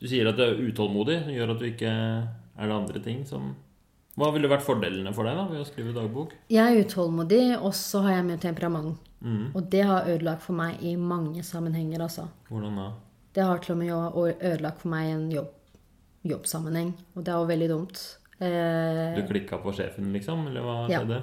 Du 0.00 0.08
sier 0.10 0.26
at 0.30 0.36
du 0.38 0.42
er 0.46 0.56
utålmodig. 0.64 1.18
som 1.26 1.34
Gjør 1.36 1.52
at 1.54 1.60
du 1.60 1.66
ikke 1.68 1.90
Er 1.92 2.66
det 2.70 2.74
andre 2.78 3.00
ting 3.04 3.20
som 3.28 3.52
Hva 4.18 4.32
ville 4.34 4.48
vært 4.50 4.64
fordelene 4.66 5.12
for 5.14 5.24
deg 5.28 5.36
da 5.38 5.44
ved 5.50 5.60
å 5.60 5.68
skrive 5.68 5.92
dagbok? 5.94 6.32
Jeg 6.48 6.64
er 6.64 6.80
utålmodig, 6.86 7.42
og 7.60 7.72
så 7.74 8.02
har 8.06 8.16
jeg 8.18 8.26
mye 8.30 8.40
temperament. 8.42 8.98
Mm. 9.24 9.46
Og 9.56 9.70
det 9.72 9.82
har 9.88 10.06
ødelagt 10.10 10.42
for 10.44 10.52
meg 10.58 10.82
i 10.84 10.94
mange 11.00 11.42
sammenhenger, 11.42 12.02
altså. 12.04 12.26
Hvordan 12.50 12.76
da? 12.76 12.90
Det 13.34 13.42
har 13.48 13.58
til 13.64 13.72
og 13.72 13.78
med 13.78 14.36
ødelagt 14.44 14.82
for 14.82 14.88
meg 14.92 15.08
i 15.08 15.14
en 15.16 15.30
jobb, 15.32 15.48
jobbsammenheng, 16.24 16.92
og 17.16 17.24
det 17.24 17.32
er 17.32 17.38
jo 17.40 17.48
veldig 17.50 17.68
dumt. 17.72 18.02
Eh, 18.40 19.14
Du 19.16 19.22
klikka 19.28 19.58
på 19.62 19.72
sjefen, 19.74 20.12
liksom? 20.12 20.46
Eller 20.48 20.60
hva 20.62 20.88
Ja. 20.90 21.00
skjedde? 21.00 21.22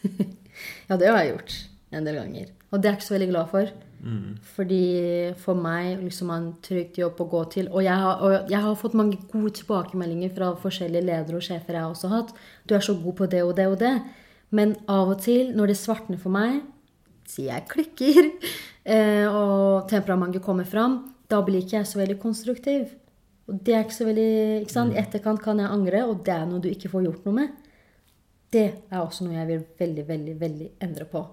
ja, 0.88 0.96
det 0.96 1.08
har 1.08 1.18
jeg 1.24 1.32
gjort 1.34 1.56
en 1.92 2.04
del 2.04 2.14
ganger. 2.20 2.46
Og 2.72 2.80
det 2.80 2.88
er 2.88 2.92
jeg 2.92 2.98
ikke 3.00 3.08
så 3.10 3.14
veldig 3.18 3.30
glad 3.34 3.48
for. 3.50 3.72
Fordi 4.54 5.34
for 5.40 5.54
meg 5.56 6.02
liksom 6.02 6.28
ha 6.28 6.36
en 6.36 6.50
trygg 6.64 6.98
jobb 7.00 7.22
å 7.24 7.26
gå 7.30 7.38
til 7.54 7.70
Og 7.72 7.80
jeg 7.86 7.96
har, 7.96 8.18
og 8.20 8.50
jeg 8.52 8.60
har 8.60 8.74
fått 8.76 8.92
mange 8.98 9.16
gode 9.32 9.54
tilbakemeldinger 9.56 10.34
fra 10.34 10.50
forskjellige 10.60 11.06
ledere 11.06 11.36
og 11.40 11.46
sjefer 11.46 11.72
jeg 11.78 11.80
har 11.86 11.94
også 11.94 12.10
hatt. 12.12 12.34
Du 12.68 12.74
er 12.76 12.84
så 12.84 12.94
god 13.00 13.16
på 13.16 13.28
det 13.32 13.40
og 13.42 13.54
det 13.56 13.66
og 13.70 13.78
det. 13.80 13.94
Men 14.50 14.76
av 14.92 15.08
og 15.14 15.22
til, 15.24 15.54
når 15.56 15.72
det 15.72 15.76
svartner 15.80 16.20
for 16.20 16.34
meg, 16.36 16.60
sier 17.28 17.52
jeg 17.52 17.68
klikker, 17.70 18.30
eh, 18.94 19.26
og 19.28 19.88
temperamentet 19.90 20.44
kommer 20.44 20.68
fram, 20.68 21.00
da 21.30 21.40
blir 21.44 21.64
ikke 21.64 21.80
jeg 21.80 21.90
så 21.90 22.00
veldig 22.02 22.18
konstruktiv. 22.22 22.90
Og 23.48 23.60
det 23.64 23.76
er 23.76 23.84
ikke 23.84 23.98
så 23.98 24.08
veldig 24.08 24.32
ikke 24.62 24.72
sant? 24.72 24.94
I 24.94 25.02
etterkant 25.02 25.42
kan 25.44 25.60
jeg 25.60 25.68
angre, 25.68 26.04
og 26.08 26.22
det 26.24 26.32
er 26.32 26.44
noe 26.48 26.62
du 26.64 26.70
ikke 26.70 26.92
får 26.92 27.08
gjort 27.08 27.26
noe 27.28 27.38
med. 27.42 27.56
Det 28.54 28.68
er 28.88 29.00
også 29.00 29.26
noe 29.26 29.36
jeg 29.36 29.48
vil 29.50 29.64
veldig, 29.80 30.04
veldig, 30.08 30.36
veldig 30.40 30.68
endre 30.86 31.08
på. 31.10 31.24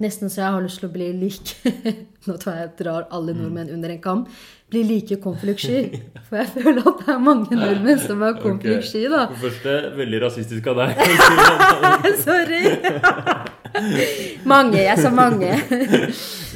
Nesten 0.00 0.28
så 0.28 0.42
jeg 0.42 0.52
har 0.52 0.64
lyst 0.64 0.82
til 0.82 0.90
å 0.90 0.92
bli 0.92 1.06
like 1.16 1.70
Nå 2.28 2.34
tror 2.36 2.50
jeg 2.52 2.66
jeg 2.66 2.72
drar 2.82 3.06
alle 3.16 3.32
nordmenn 3.32 3.72
under 3.72 3.94
en 3.94 4.02
kam. 4.04 4.26
Bli 4.68 4.82
like 4.84 5.16
konfliktsky. 5.24 6.02
For 6.28 6.42
jeg 6.42 6.52
føler 6.52 6.82
at 6.84 7.00
det 7.00 7.14
er 7.14 7.24
mange 7.24 7.56
nordmenn 7.56 8.00
som 8.04 8.24
er 8.28 8.36
konfliktsky, 8.42 9.06
da. 9.08 9.26
For 9.32 9.36
det 9.38 9.44
første, 9.48 9.96
veldig 10.00 10.24
rasistisk 10.26 10.72
av 10.72 10.84
deg. 10.84 12.16
Sorry! 12.26 13.62
mange. 14.52 14.78
Jeg 14.82 14.98
sa 15.00 15.10
mange. 15.14 15.50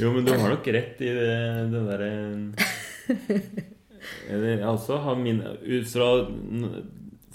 jo, 0.01 0.11
men 0.13 0.25
du 0.25 0.31
har 0.33 0.49
nok 0.53 0.67
rett 0.75 1.01
i 1.03 1.11
det, 1.15 1.35
det 1.73 1.83
derre 1.89 2.11
Altså 4.69 4.99
har 5.03 5.15
min 5.19 5.41
Ut 5.43 5.87
fra 5.91 6.09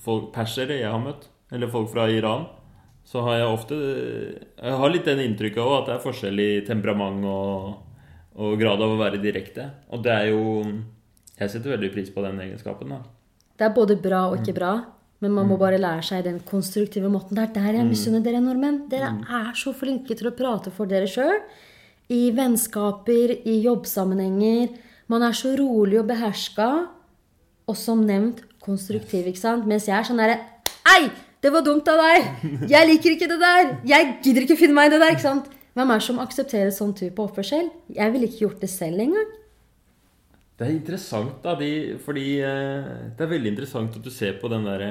folk, 0.04 0.30
persere 0.34 0.78
jeg 0.80 0.90
har 0.90 1.00
møtt, 1.02 1.28
eller 1.52 1.72
folk 1.72 1.90
fra 1.92 2.06
Iran, 2.12 2.46
så 3.04 3.22
har 3.26 3.38
jeg 3.40 3.52
ofte 3.52 3.74
Jeg 3.76 4.78
har 4.80 4.92
litt 4.92 5.08
den 5.08 5.22
inntrykket 5.24 5.62
òg 5.64 5.74
at 5.82 5.88
det 5.88 5.94
er 5.96 6.04
forskjell 6.04 6.40
i 6.40 6.50
temperament 6.66 7.24
og, 7.28 7.74
og 8.40 8.56
grad 8.60 8.82
av 8.84 8.94
å 8.94 9.00
være 9.00 9.22
direkte. 9.22 9.68
Og 9.92 10.04
det 10.04 10.12
er 10.14 10.30
jo 10.32 10.42
Jeg 11.38 11.50
setter 11.50 11.74
veldig 11.76 11.92
pris 11.92 12.10
på 12.14 12.24
den 12.24 12.40
egenskapen, 12.46 12.94
da. 12.94 13.02
Det 13.54 13.68
er 13.68 13.74
både 13.74 13.96
bra 14.02 14.26
og 14.30 14.40
ikke 14.40 14.56
bra. 14.56 14.72
Men 15.22 15.34
man 15.36 15.46
må 15.48 15.56
bare 15.60 15.78
lære 15.80 16.02
seg 16.04 16.24
den 16.26 16.40
konstruktive 16.44 17.08
måten. 17.12 17.36
Det 17.36 17.44
er 17.46 17.52
der 17.54 17.78
jeg 17.78 17.88
misunner 17.88 18.24
dere 18.24 18.42
nordmenn. 18.44 18.82
Dere 18.90 19.12
er 19.22 19.52
så 19.56 19.72
flinke 19.76 20.16
til 20.18 20.28
å 20.28 20.34
prate 20.36 20.72
for 20.74 20.90
dere 20.90 21.08
sjøl. 21.08 21.38
I 22.12 22.28
vennskaper, 22.36 23.32
i 23.48 23.60
jobbsammenhenger. 23.64 24.74
Man 25.08 25.24
er 25.24 25.36
så 25.36 25.54
rolig 25.56 26.00
og 26.02 26.08
beherska. 26.10 26.68
Og 27.70 27.78
som 27.80 28.02
nevnt 28.04 28.42
konstruktiv, 28.64 29.30
ikke 29.30 29.40
sant? 29.40 29.68
Mens 29.68 29.88
jeg 29.88 29.96
er 29.96 30.08
sånn 30.08 30.20
derre 30.20 30.40
Ei! 30.94 31.08
Det 31.44 31.50
var 31.52 31.60
dumt 31.60 31.88
av 31.92 32.00
deg! 32.00 32.28
Jeg 32.72 32.88
liker 32.88 33.14
ikke 33.14 33.28
det 33.28 33.36
der! 33.40 33.74
Jeg 33.84 34.12
gidder 34.24 34.46
ikke 34.46 34.56
finne 34.56 34.76
meg 34.78 34.88
i 34.88 34.94
det 34.94 35.00
der! 35.02 35.12
ikke 35.12 35.26
sant? 35.26 35.50
Hvem 35.76 35.90
er 35.90 36.00
det 36.00 36.06
som 36.06 36.20
aksepterer 36.22 36.70
sånn 36.72 36.94
type 36.96 37.20
oppførsel? 37.20 37.66
Jeg 37.92 38.12
ville 38.14 38.28
ikke 38.30 38.46
gjort 38.46 38.62
det 38.64 38.70
selv 38.72 39.02
engang. 39.04 39.32
Det 40.54 40.66
er 40.68 40.76
interessant, 40.76 41.40
da, 41.42 41.56
de, 41.58 41.96
fordi 41.98 42.38
eh, 42.38 42.90
det 43.18 43.24
er 43.24 43.30
veldig 43.32 43.50
interessant 43.50 43.96
at 43.98 44.04
du 44.04 44.10
ser 44.14 44.36
på 44.38 44.50
den 44.52 44.66
der 44.68 44.84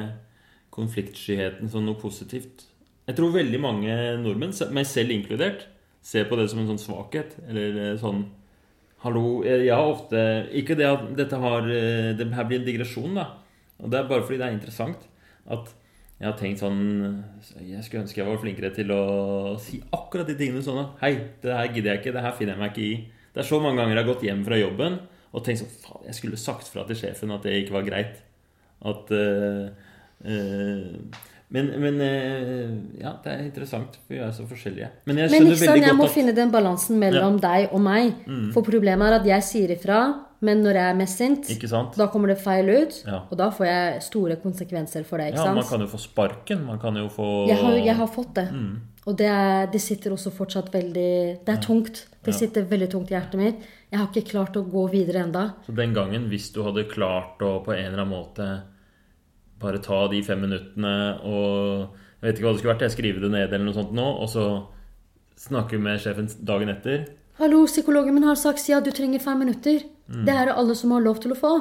konfliktskyheten 0.75 1.69
som 1.71 1.85
noe 1.87 1.95
positivt. 2.01 2.65
Jeg 3.07 3.15
tror 3.15 3.31
veldig 3.31 3.59
mange 3.63 3.93
nordmenn, 4.19 4.55
meg 4.75 4.87
selv 4.89 5.13
inkludert, 5.15 5.69
ser 6.03 6.27
på 6.27 6.35
det 6.39 6.49
som 6.51 6.59
en 6.59 6.67
sånn 6.73 6.81
svakhet. 6.83 7.37
Eller 7.47 7.79
eh, 7.79 7.99
sånn 8.01 8.25
Hallo, 9.03 9.41
jeg 9.43 9.67
har 9.67 9.83
ofte 9.83 10.19
Ikke 10.55 10.77
det 10.79 10.85
at 10.87 11.01
dette 11.17 11.35
har 11.35 11.65
eh, 11.67 12.13
Det 12.15 12.23
her 12.31 12.45
blir 12.47 12.61
en 12.61 12.67
digresjon, 12.67 13.17
da. 13.17 13.25
Og 13.83 13.91
det 13.91 13.97
er 13.99 14.05
bare 14.07 14.23
fordi 14.23 14.37
det 14.39 14.45
er 14.47 14.55
interessant 14.55 15.09
at 15.51 15.73
jeg 16.21 16.29
har 16.29 16.37
tenkt 16.39 16.61
sånn 16.63 16.77
Jeg 17.59 17.83
skulle 17.83 18.05
ønske 18.05 18.21
jeg 18.21 18.29
var 18.29 18.39
flinkere 18.39 18.69
til 18.71 18.93
å 18.95 19.01
si 19.59 19.81
akkurat 19.91 20.29
de 20.29 20.37
tingene 20.39 20.63
sånn 20.63 20.79
at 20.85 21.01
Hei, 21.03 21.11
det 21.43 21.51
her 21.51 21.67
gidder 21.71 21.91
jeg 21.91 22.03
ikke. 22.03 22.13
Det 22.15 22.23
her 22.23 22.37
finner 22.37 22.55
jeg 22.55 22.63
meg 22.63 22.71
ikke 22.71 22.85
i. 22.85 23.25
Det 23.35 23.43
er 23.43 23.49
så 23.49 23.59
mange 23.59 23.81
ganger 23.81 23.97
jeg 23.97 24.03
har 24.03 24.11
gått 24.13 24.25
hjem 24.29 24.45
fra 24.47 24.61
jobben 24.61 25.01
og 25.33 25.43
tenkt 25.45 25.63
sånn 25.63 25.75
Faen, 25.81 26.07
jeg 26.07 26.17
skulle 26.19 26.39
sagt 26.39 26.69
fra 26.69 26.85
til 26.89 26.99
sjefen 26.99 27.33
at 27.33 27.45
det 27.45 27.57
ikke 27.63 27.77
var 27.79 27.85
greit. 27.87 28.17
At 28.83 29.13
uh, 29.15 29.69
uh, 30.27 31.21
men, 31.53 31.67
men 31.77 31.99
eh, 32.01 32.69
ja, 32.97 33.11
det 33.21 33.29
er 33.29 33.41
interessant, 33.45 33.99
for 34.01 34.15
vi 34.15 34.21
er 34.25 34.31
så 34.33 34.45
forskjellige. 34.49 34.87
Men 35.05 35.19
jeg 35.21 35.29
Men 35.29 35.43
skjønner 35.43 35.59
sant, 35.59 35.69
veldig 35.69 35.85
jeg 35.85 35.97
må 35.99 36.01
godt 36.01 36.09
at 36.09 36.15
finne 36.15 36.33
den 36.33 36.53
balansen 36.53 36.97
mellom 36.97 37.35
deg 37.43 37.75
og 37.77 37.83
meg. 37.85 38.23
For 38.55 38.65
problemet 38.65 39.11
er 39.11 39.17
at 39.19 39.27
jeg 39.29 39.45
sier 39.45 39.73
ifra, 39.75 39.99
men 40.43 40.63
når 40.65 40.79
jeg 40.79 40.91
er 40.91 40.97
mest 40.97 41.21
sint, 41.21 41.51
sant? 41.69 41.93
da 41.99 42.07
kommer 42.11 42.33
det 42.33 42.39
feil 42.41 42.71
ut. 42.73 42.97
Ja. 43.05 43.19
Og 43.29 43.37
da 43.39 43.51
får 43.53 43.67
jeg 43.69 44.01
store 44.07 44.39
konsekvenser 44.41 45.05
for 45.07 45.21
det. 45.21 45.29
ikke 45.31 45.45
Ja, 45.45 45.53
man 45.55 45.67
kan 45.69 45.85
jo 45.85 45.91
få 45.93 46.01
sparken. 46.01 46.65
Man 46.65 46.81
kan 46.81 46.97
jo 46.99 47.05
få 47.13 47.29
Jeg 47.47 47.61
har, 47.61 47.77
jeg 47.77 47.95
har 48.01 48.09
fått 48.11 48.33
det. 48.39 48.47
Mm. 48.49 48.73
Og 49.03 49.17
det, 49.19 49.29
er, 49.29 49.69
det 49.71 49.81
sitter 49.83 50.15
også 50.15 50.31
fortsatt 50.31 50.73
veldig 50.73 51.13
Det 51.45 51.53
er 51.53 51.61
tungt. 51.61 52.05
Det 52.23 52.33
sitter 52.35 52.65
veldig 52.67 52.89
tungt 52.91 53.11
i 53.11 53.17
hjertet 53.17 53.39
mitt. 53.39 53.71
Jeg 53.93 53.99
har 54.01 54.07
ikke 54.09 54.29
klart 54.31 54.55
å 54.57 54.63
gå 54.65 54.87
videre 54.89 55.21
enda. 55.27 55.41
Så 55.67 55.73
den 55.77 55.91
gangen, 55.93 56.23
hvis 56.31 56.47
du 56.55 56.63
hadde 56.65 56.87
klart 56.89 57.41
å 57.45 57.59
på 57.61 57.75
en 57.75 57.83
eller 57.85 58.01
annen 58.01 58.09
måte 58.15 58.47
bare 59.61 59.77
ta 59.85 60.07
de 60.09 60.21
fem 60.25 60.41
minuttene 60.41 60.93
og 61.23 61.91
Jeg 62.23 62.25
vet 62.31 62.39
ikke 62.39 62.45
hva 62.47 62.53
det 62.55 62.59
skulle 62.61 62.73
vært, 62.73 62.83
jeg 62.87 62.93
skriver 62.95 63.21
det 63.25 63.29
ned 63.33 63.51
eller 63.53 63.65
noe 63.67 63.75
sånt 63.75 63.91
nå, 63.93 64.03
og 64.23 64.29
så 64.31 64.43
snakke 65.43 65.75
med 65.77 65.99
sjefen 65.99 66.29
dagen 66.47 66.69
etter. 66.71 67.01
Hallo, 67.35 67.65
psykologen 67.67 68.15
min 68.15 68.23
har 68.23 68.37
sagt 68.39 68.63
at 68.71 68.85
du 68.87 68.91
trenger 68.95 69.19
fem 69.19 69.39
minutter. 69.43 69.81
Mm. 70.07 70.23
Det 70.25 70.31
er 70.33 70.45
det 70.47 70.55
alle 70.55 70.75
som 70.79 70.91
har 70.95 71.03
lov 71.03 71.19
til 71.19 71.33
å 71.35 71.35
få. 71.35 71.51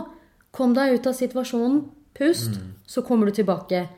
Kom 0.54 0.72
deg 0.76 0.94
ut 1.00 1.06
av 1.10 1.18
situasjonen. 1.18 1.82
Pust, 2.14 2.54
Mm. 2.54 2.72
så 2.86 3.02
kommer 3.02 3.26
du 3.26 3.32
tilbake. 3.32 3.88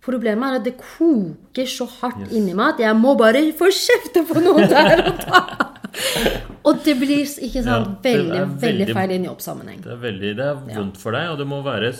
Problemet 0.00 0.44
er 0.48 0.56
at 0.56 0.64
det 0.64 0.78
koker 0.78 1.66
så 1.68 1.86
hardt 2.00 2.32
inni 2.32 2.54
meg 2.54 2.74
at 2.74 2.78
jeg 2.80 2.96
må 2.96 3.16
bare 3.18 3.52
få 3.52 3.68
kjefte 3.68 4.24
på 4.26 4.40
noe 4.40 4.64
der 4.66 5.04
og 5.04 5.18
da. 5.28 5.73
Og 6.66 6.78
det 6.84 6.94
blir 6.98 7.24
ikke 7.24 7.62
sant, 7.64 8.06
er 8.06 8.16
veldig, 8.18 8.38
veldig 8.38 8.60
veldig- 8.62 8.94
feil 8.96 9.10
i 9.10 9.18
en 9.20 9.26
jobbsammenheng. 9.28 9.82
Det 9.84 9.92
er 9.92 10.00
veldig, 10.02 10.30
det 10.38 10.46
er 10.46 10.62
vondt 10.78 10.96
for 11.00 11.12
deg, 11.16 11.28
og 11.30 11.38
det 11.38 11.46
må 11.50 11.58
være 11.64 11.90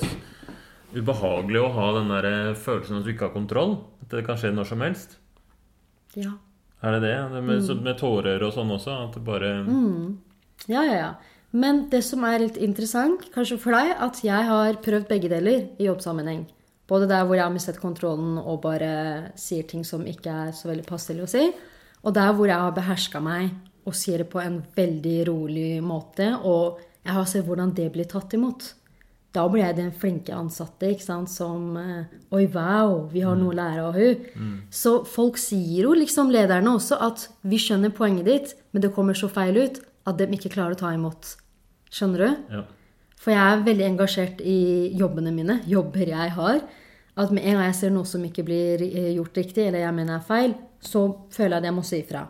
ubehagelig 0.95 1.61
å 1.61 1.72
ha 1.74 1.86
den 1.99 2.09
der 2.12 2.55
følelsen 2.55 2.99
at 3.01 3.05
du 3.07 3.12
ikke 3.12 3.28
har 3.28 3.34
kontroll. 3.34 3.76
At 4.05 4.09
det 4.14 4.24
kan 4.26 4.38
skje 4.40 4.53
når 4.55 4.68
som 4.70 4.80
helst. 4.84 5.16
Ja. 6.14 6.32
Er 6.84 6.97
det 6.99 7.03
det? 7.07 7.14
det 7.34 7.42
med, 7.42 7.62
Mm. 7.62 7.82
med 7.82 7.99
tårer 7.99 8.42
og 8.42 8.53
sånn 8.55 8.70
også? 8.70 9.09
At 9.09 9.14
det 9.14 9.24
bare 9.24 9.53
ja, 10.68 10.82
ja, 10.82 10.95
ja. 10.95 11.14
Men 11.53 11.88
det 11.90 12.03
som 12.05 12.24
er 12.24 12.38
litt 12.40 12.57
interessant, 12.57 13.30
kanskje 13.32 13.59
for 13.59 13.70
deg, 13.72 13.95
at 14.01 14.20
jeg 14.24 14.45
har 14.49 14.74
prøvd 14.82 15.09
begge 15.09 15.28
deler 15.30 15.68
i 15.78 15.86
jobbsammenheng. 15.86 16.47
Både 16.88 17.07
der 17.09 17.24
hvor 17.24 17.36
jeg 17.36 17.45
har 17.45 17.53
mistet 17.55 17.78
kontrollen 17.80 18.38
og 18.38 18.61
bare 18.62 19.30
sier 19.36 19.62
ting 19.66 19.84
som 19.84 20.03
ikke 20.05 20.26
er 20.49 20.51
så 20.53 20.68
veldig 20.68 20.84
passelig 20.86 21.22
å 21.22 21.28
si, 21.30 21.53
og 22.05 22.12
der 22.14 22.32
hvor 22.34 22.47
jeg 22.47 22.59
har 22.59 22.72
beherska 22.72 23.20
meg 23.22 23.51
og 23.85 23.97
sier 23.97 24.22
det 24.22 24.30
på 24.32 24.41
en 24.43 24.62
veldig 24.76 25.18
rolig 25.28 25.68
måte, 25.85 26.30
og 26.43 26.80
jeg 27.05 27.14
har 27.16 27.28
sett 27.28 27.45
hvordan 27.47 27.74
det 27.76 27.91
blir 27.93 28.09
tatt 28.09 28.35
imot. 28.37 28.70
Da 29.35 29.49
blir 29.51 29.64
jeg 29.64 29.76
den 29.80 29.91
flinke 29.99 30.35
ansatte 30.37 30.93
ikke 30.95 31.05
sant, 31.05 31.30
som 31.32 31.74
eh, 31.76 32.12
Oi, 32.37 32.45
wow, 32.55 33.09
vi 33.11 33.24
har 33.26 33.35
noe 33.39 33.51
å 33.51 33.57
lære 33.59 33.82
av 33.82 33.97
hun. 33.99 34.28
Så 34.70 35.01
folk 35.11 35.41
sier 35.43 35.89
jo, 35.89 35.95
liksom 35.99 36.30
lederne 36.32 36.76
også, 36.78 37.01
at 37.03 37.26
vi 37.43 37.59
skjønner 37.59 37.93
poenget 37.95 38.30
ditt, 38.30 38.55
men 38.70 38.85
det 38.85 38.93
kommer 38.95 39.18
så 39.18 39.28
feil 39.32 39.59
ut 39.59 39.82
at 40.07 40.20
de 40.20 40.28
ikke 40.37 40.53
klarer 40.55 40.76
å 40.76 40.80
ta 40.85 40.93
imot. 40.95 41.35
Skjønner 41.95 42.22
du? 42.22 42.57
Ja. 42.61 42.62
For 43.24 43.32
jeg 43.32 43.43
er 43.43 43.66
veldig 43.66 43.87
engasjert 43.89 44.41
i 44.45 44.59
jobbene 45.01 45.32
mine, 45.35 45.59
jobber 45.66 46.14
jeg 46.14 46.35
har. 46.39 46.62
At 47.16 47.30
med 47.35 47.47
en 47.47 47.59
gang 47.59 47.68
jeg 47.70 47.78
ser 47.78 47.93
noe 47.95 48.07
som 48.09 48.22
ikke 48.26 48.45
blir 48.47 48.82
eh, 48.87 49.12
gjort 49.16 49.39
riktig, 49.39 49.66
eller 49.66 49.82
jeg 49.82 49.97
mener 49.97 50.18
er 50.18 50.26
feil, 50.28 50.55
så 50.82 51.07
føler 51.35 51.57
jeg 51.57 51.62
at 51.62 51.68
jeg 51.70 51.76
må 51.76 51.85
si 51.87 52.01
ifra. 52.03 52.24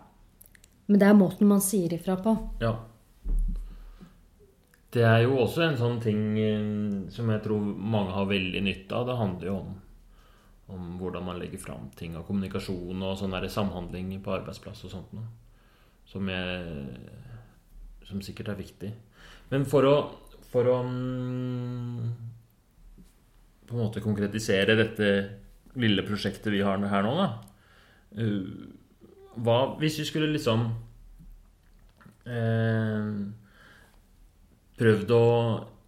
Men 0.87 1.01
det 1.01 1.07
er 1.09 1.16
måten 1.16 1.49
man 1.49 1.62
sier 1.64 1.95
ifra 1.97 2.16
på. 2.20 2.35
Ja. 2.61 2.74
Det 4.95 5.03
er 5.03 5.24
jo 5.24 5.39
også 5.43 5.64
en 5.64 5.78
sånn 5.78 5.97
ting 6.03 6.20
eh, 6.39 6.66
som 7.11 7.30
jeg 7.32 7.43
tror 7.47 7.62
mange 7.64 8.14
har 8.14 8.28
veldig 8.30 8.62
nytte 8.62 8.95
av. 8.95 9.09
Det 9.09 9.16
handler 9.18 9.51
jo 9.51 9.57
om, 9.62 9.72
om 10.76 10.93
hvordan 11.01 11.26
man 11.26 11.41
legger 11.41 11.62
fram 11.62 11.89
ting 11.99 12.18
og 12.18 12.28
kommunikasjon 12.28 13.03
og 13.03 13.16
sånn 13.18 13.35
samhandling 13.51 14.12
på 14.22 14.37
arbeidsplass 14.37 14.85
og 14.87 14.95
sånt 14.95 15.16
noe. 15.16 15.26
Som, 16.05 16.28
som 18.05 18.20
sikkert 18.22 18.53
er 18.53 18.61
viktig. 18.61 18.91
Men 19.51 19.64
for 19.66 19.89
å, 19.89 19.95
for 20.53 20.68
å 20.68 20.76
mm, 20.85 22.12
på 23.66 23.74
en 23.74 23.82
måte 23.87 24.03
konkretisere 24.05 24.76
dette 24.78 25.11
lille 25.80 26.05
prosjektet 26.07 26.53
vi 26.53 26.62
har 26.62 26.78
her 26.91 27.07
nå, 27.07 27.14
da. 27.18 27.28
Hva 29.43 29.59
hvis 29.80 29.99
vi 30.01 30.07
skulle 30.09 30.32
liksom 30.32 30.66
eh, 32.30 33.09
prøvd 34.80 35.14
å 35.14 35.24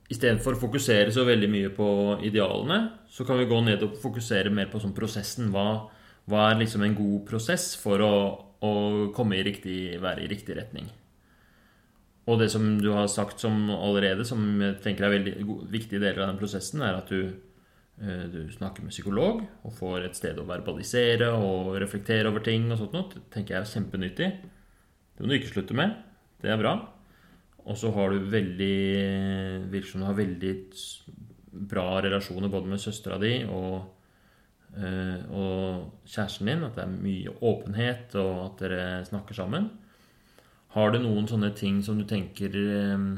Istedenfor 0.06 0.54
å 0.54 0.60
fokusere 0.60 1.10
så 1.10 1.24
veldig 1.26 1.48
mye 1.50 1.70
på 1.74 1.86
idealene, 2.22 2.76
så 3.10 3.24
kan 3.26 3.40
vi 3.40 3.48
gå 3.50 3.56
ned 3.66 3.80
og 3.82 3.96
fokusere 3.98 4.52
mer 4.54 4.68
på 4.70 4.78
sånn 4.78 4.92
prosessen. 4.94 5.48
Hva, 5.50 5.64
hva 6.30 6.44
er 6.46 6.60
liksom 6.60 6.84
en 6.86 6.94
god 6.94 7.24
prosess 7.26 7.72
for 7.80 8.04
å, 8.06 8.12
å 8.62 8.70
komme 9.16 9.34
i 9.34 9.42
riktig, 9.42 9.96
være 9.98 10.22
i 10.22 10.28
riktig 10.30 10.54
retning? 10.60 10.86
Og 12.30 12.38
det 12.38 12.48
som 12.54 12.68
du 12.78 12.88
har 12.94 13.10
sagt 13.10 13.42
som 13.42 13.66
allerede, 13.70 14.22
som 14.26 14.46
jeg 14.62 14.78
tenker 14.82 15.06
er 15.08 15.16
veldig 15.16 15.34
viktige 15.74 16.02
deler 16.02 16.22
av 16.24 16.32
den 16.32 16.40
prosessen, 16.40 16.86
er 16.86 17.00
at 17.00 17.10
du, 17.10 17.34
du 17.96 18.42
snakker 18.52 18.84
med 18.84 18.92
psykolog 18.92 19.38
og 19.64 19.72
får 19.72 20.04
et 20.04 20.18
sted 20.18 20.36
å 20.36 20.44
verbalisere 20.44 21.30
og 21.32 21.70
reflektere 21.80 22.28
over 22.28 22.44
ting 22.44 22.66
og 22.68 22.76
sånt 22.82 22.92
noe. 22.92 23.08
Det 23.08 23.22
tenker 23.32 23.54
jeg 23.54 23.62
er 23.62 23.70
kjempenyttig. 23.70 24.28
Det 25.16 25.24
må 25.24 25.30
du 25.32 25.36
ikke 25.38 25.54
slutte 25.54 25.76
med. 25.78 25.94
Det 26.44 26.52
er 26.52 26.60
bra. 26.60 26.74
Og 27.66 27.78
så 27.80 27.90
har 27.94 28.12
du 28.12 28.28
veldig 28.30 28.74
Virker 29.72 29.90
som 29.90 30.02
du 30.02 30.06
har 30.06 30.18
veldig 30.18 30.52
bra 31.66 31.86
relasjoner 32.04 32.52
både 32.52 32.70
med 32.70 32.82
søstera 32.82 33.16
di 33.18 33.38
og, 33.48 33.86
eh, 34.76 35.24
og 35.32 36.04
kjæresten 36.04 36.50
din. 36.50 36.66
At 36.66 36.76
det 36.76 36.84
er 36.84 36.92
mye 36.92 37.34
åpenhet, 37.40 38.14
og 38.20 38.44
at 38.44 38.62
dere 38.62 38.84
snakker 39.08 39.34
sammen. 39.34 39.70
Har 40.76 40.92
du 40.92 41.00
noen 41.00 41.26
sånne 41.28 41.54
ting 41.56 41.80
som 41.82 41.98
du 41.98 42.04
tenker 42.04 42.52
eh, 42.52 43.08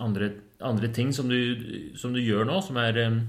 andre, 0.00 0.30
andre 0.60 0.88
ting 0.88 1.12
som 1.12 1.28
du, 1.28 1.92
som 1.94 2.16
du 2.16 2.20
gjør 2.22 2.48
nå, 2.48 2.58
som 2.64 2.80
er 2.80 2.98
eh, 2.98 3.20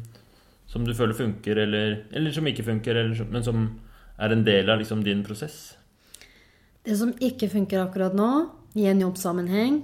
Som 0.67 0.85
du 0.87 0.93
føler 0.93 1.13
funker, 1.13 1.57
eller, 1.65 2.03
eller 2.11 2.31
som 2.31 2.45
ikke 2.47 2.63
funker, 2.65 2.95
eller, 2.95 3.15
som- 3.15 3.29
men 3.31 3.43
som 3.43 3.79
er 4.19 4.31
en 4.31 4.43
del 4.43 4.69
av 4.69 4.79
liksom, 4.79 5.03
din 5.03 5.23
prosess? 5.23 5.75
Det 6.83 6.97
som 6.97 7.13
ikke 7.13 7.49
funker 7.49 7.83
akkurat 7.85 8.13
nå, 8.13 8.49
i 8.75 8.87
en 8.89 8.99
jobbsammenheng, 9.01 9.83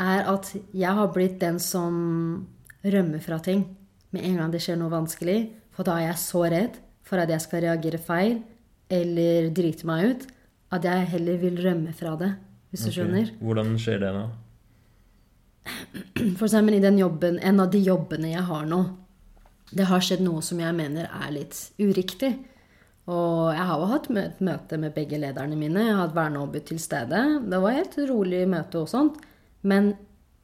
er 0.00 0.24
at 0.26 0.54
jeg 0.74 0.90
har 0.96 1.08
blitt 1.12 1.38
den 1.38 1.58
som 1.60 2.46
rømmer 2.84 3.20
fra 3.22 3.38
ting 3.38 3.66
med 4.10 4.24
en 4.24 4.36
gang 4.40 4.50
det 4.50 4.60
skjer 4.64 4.76
noe 4.80 4.90
vanskelig. 4.90 5.50
For 5.72 5.84
da 5.84 5.98
er 6.00 6.08
jeg 6.10 6.16
så 6.22 6.42
redd 6.50 6.78
for 7.06 7.18
at 7.22 7.28
jeg 7.28 7.40
skal 7.44 7.60
reagere 7.62 7.98
feil 8.00 8.42
eller 8.90 9.50
drite 9.54 9.86
meg 9.88 10.04
ut, 10.10 10.26
at 10.72 10.82
jeg 10.84 11.06
heller 11.12 11.36
vil 11.40 11.60
rømme 11.64 11.92
fra 11.94 12.16
det. 12.16 12.32
Hvis 12.72 12.86
du 12.86 12.90
skjønner? 12.96 13.30
Hvordan 13.40 13.76
skjer 13.78 14.00
det 14.00 14.12
da? 14.16 14.24
For 16.36 16.46
eksempel 16.48 16.74
i 16.78 16.82
den 16.82 16.98
jobben, 16.98 17.38
en 17.42 17.60
av 17.60 17.70
de 17.72 17.78
jobbene 17.84 18.32
jeg 18.32 18.42
har 18.48 18.64
nå. 18.66 18.80
Det 19.72 19.88
har 19.88 20.02
skjedd 20.04 20.22
noe 20.24 20.42
som 20.44 20.60
jeg 20.60 20.76
mener 20.76 21.08
er 21.08 21.34
litt 21.34 21.56
uriktig. 21.80 22.34
Og 23.10 23.50
jeg 23.50 23.66
har 23.66 23.80
jo 23.80 23.90
hatt 23.90 24.08
et 24.20 24.40
møte 24.44 24.78
med 24.78 24.94
begge 24.94 25.18
lederne 25.18 25.58
mine. 25.58 25.88
Jeg 25.88 25.96
har 25.96 26.04
hatt 26.04 26.16
verneombud 26.16 26.66
til 26.68 26.78
stede. 26.82 27.22
Det 27.50 27.60
var 27.64 27.78
et 27.80 27.96
rolig 28.10 28.44
møte 28.50 28.82
og 28.82 28.90
sånt. 28.92 29.16
Men 29.66 29.94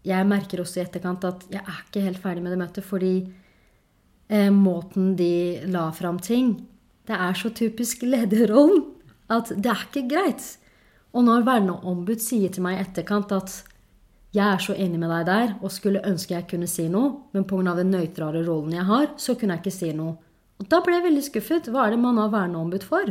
jeg 0.07 0.27
merker 0.31 0.63
også 0.63 0.81
i 0.81 0.87
etterkant 0.87 1.27
at 1.29 1.45
jeg 1.53 1.63
er 1.63 1.83
ikke 1.85 2.05
helt 2.07 2.23
ferdig 2.23 2.43
med 2.45 2.55
det 2.55 2.61
møtet, 2.61 2.87
fordi 2.87 3.13
eh, 4.31 4.51
måten 4.55 5.13
de 5.19 5.67
la 5.69 5.89
fram 5.93 6.21
ting 6.23 6.57
Det 7.09 7.17
er 7.17 7.35
så 7.35 7.51
typisk 7.51 8.03
lederrollen 8.05 8.85
at 9.33 9.53
det 9.57 9.71
er 9.71 9.85
ikke 9.87 10.09
greit. 10.09 10.45
Og 11.17 11.25
når 11.25 11.47
verneombud 11.47 12.21
sier 12.21 12.53
til 12.53 12.65
meg 12.65 12.79
i 12.79 12.83
etterkant 12.85 13.33
at 13.33 13.55
jeg 14.37 14.45
er 14.45 14.61
så 14.61 14.75
enig 14.77 14.99
med 15.01 15.09
deg 15.11 15.27
der 15.29 15.53
og 15.65 15.73
skulle 15.73 16.03
ønske 16.05 16.35
jeg 16.35 16.47
kunne 16.51 16.69
si 16.69 16.85
noe, 16.93 17.15
men 17.33 17.47
pga. 17.49 17.75
den 17.79 17.91
nøytrale 17.95 18.43
rollen 18.47 18.75
jeg 18.77 18.85
har, 18.85 19.07
så 19.17 19.35
kunne 19.39 19.57
jeg 19.57 19.65
ikke 19.65 19.77
si 19.79 19.93
noe. 19.97 20.17
Og 20.59 20.69
da 20.69 20.81
ble 20.85 20.99
jeg 20.99 21.07
veldig 21.07 21.23
skuffet. 21.25 21.71
Hva 21.73 21.87
er 21.87 21.95
det 21.95 22.01
man 22.03 22.19
har 22.21 22.33
verneombud 22.35 22.85
for? 22.85 23.09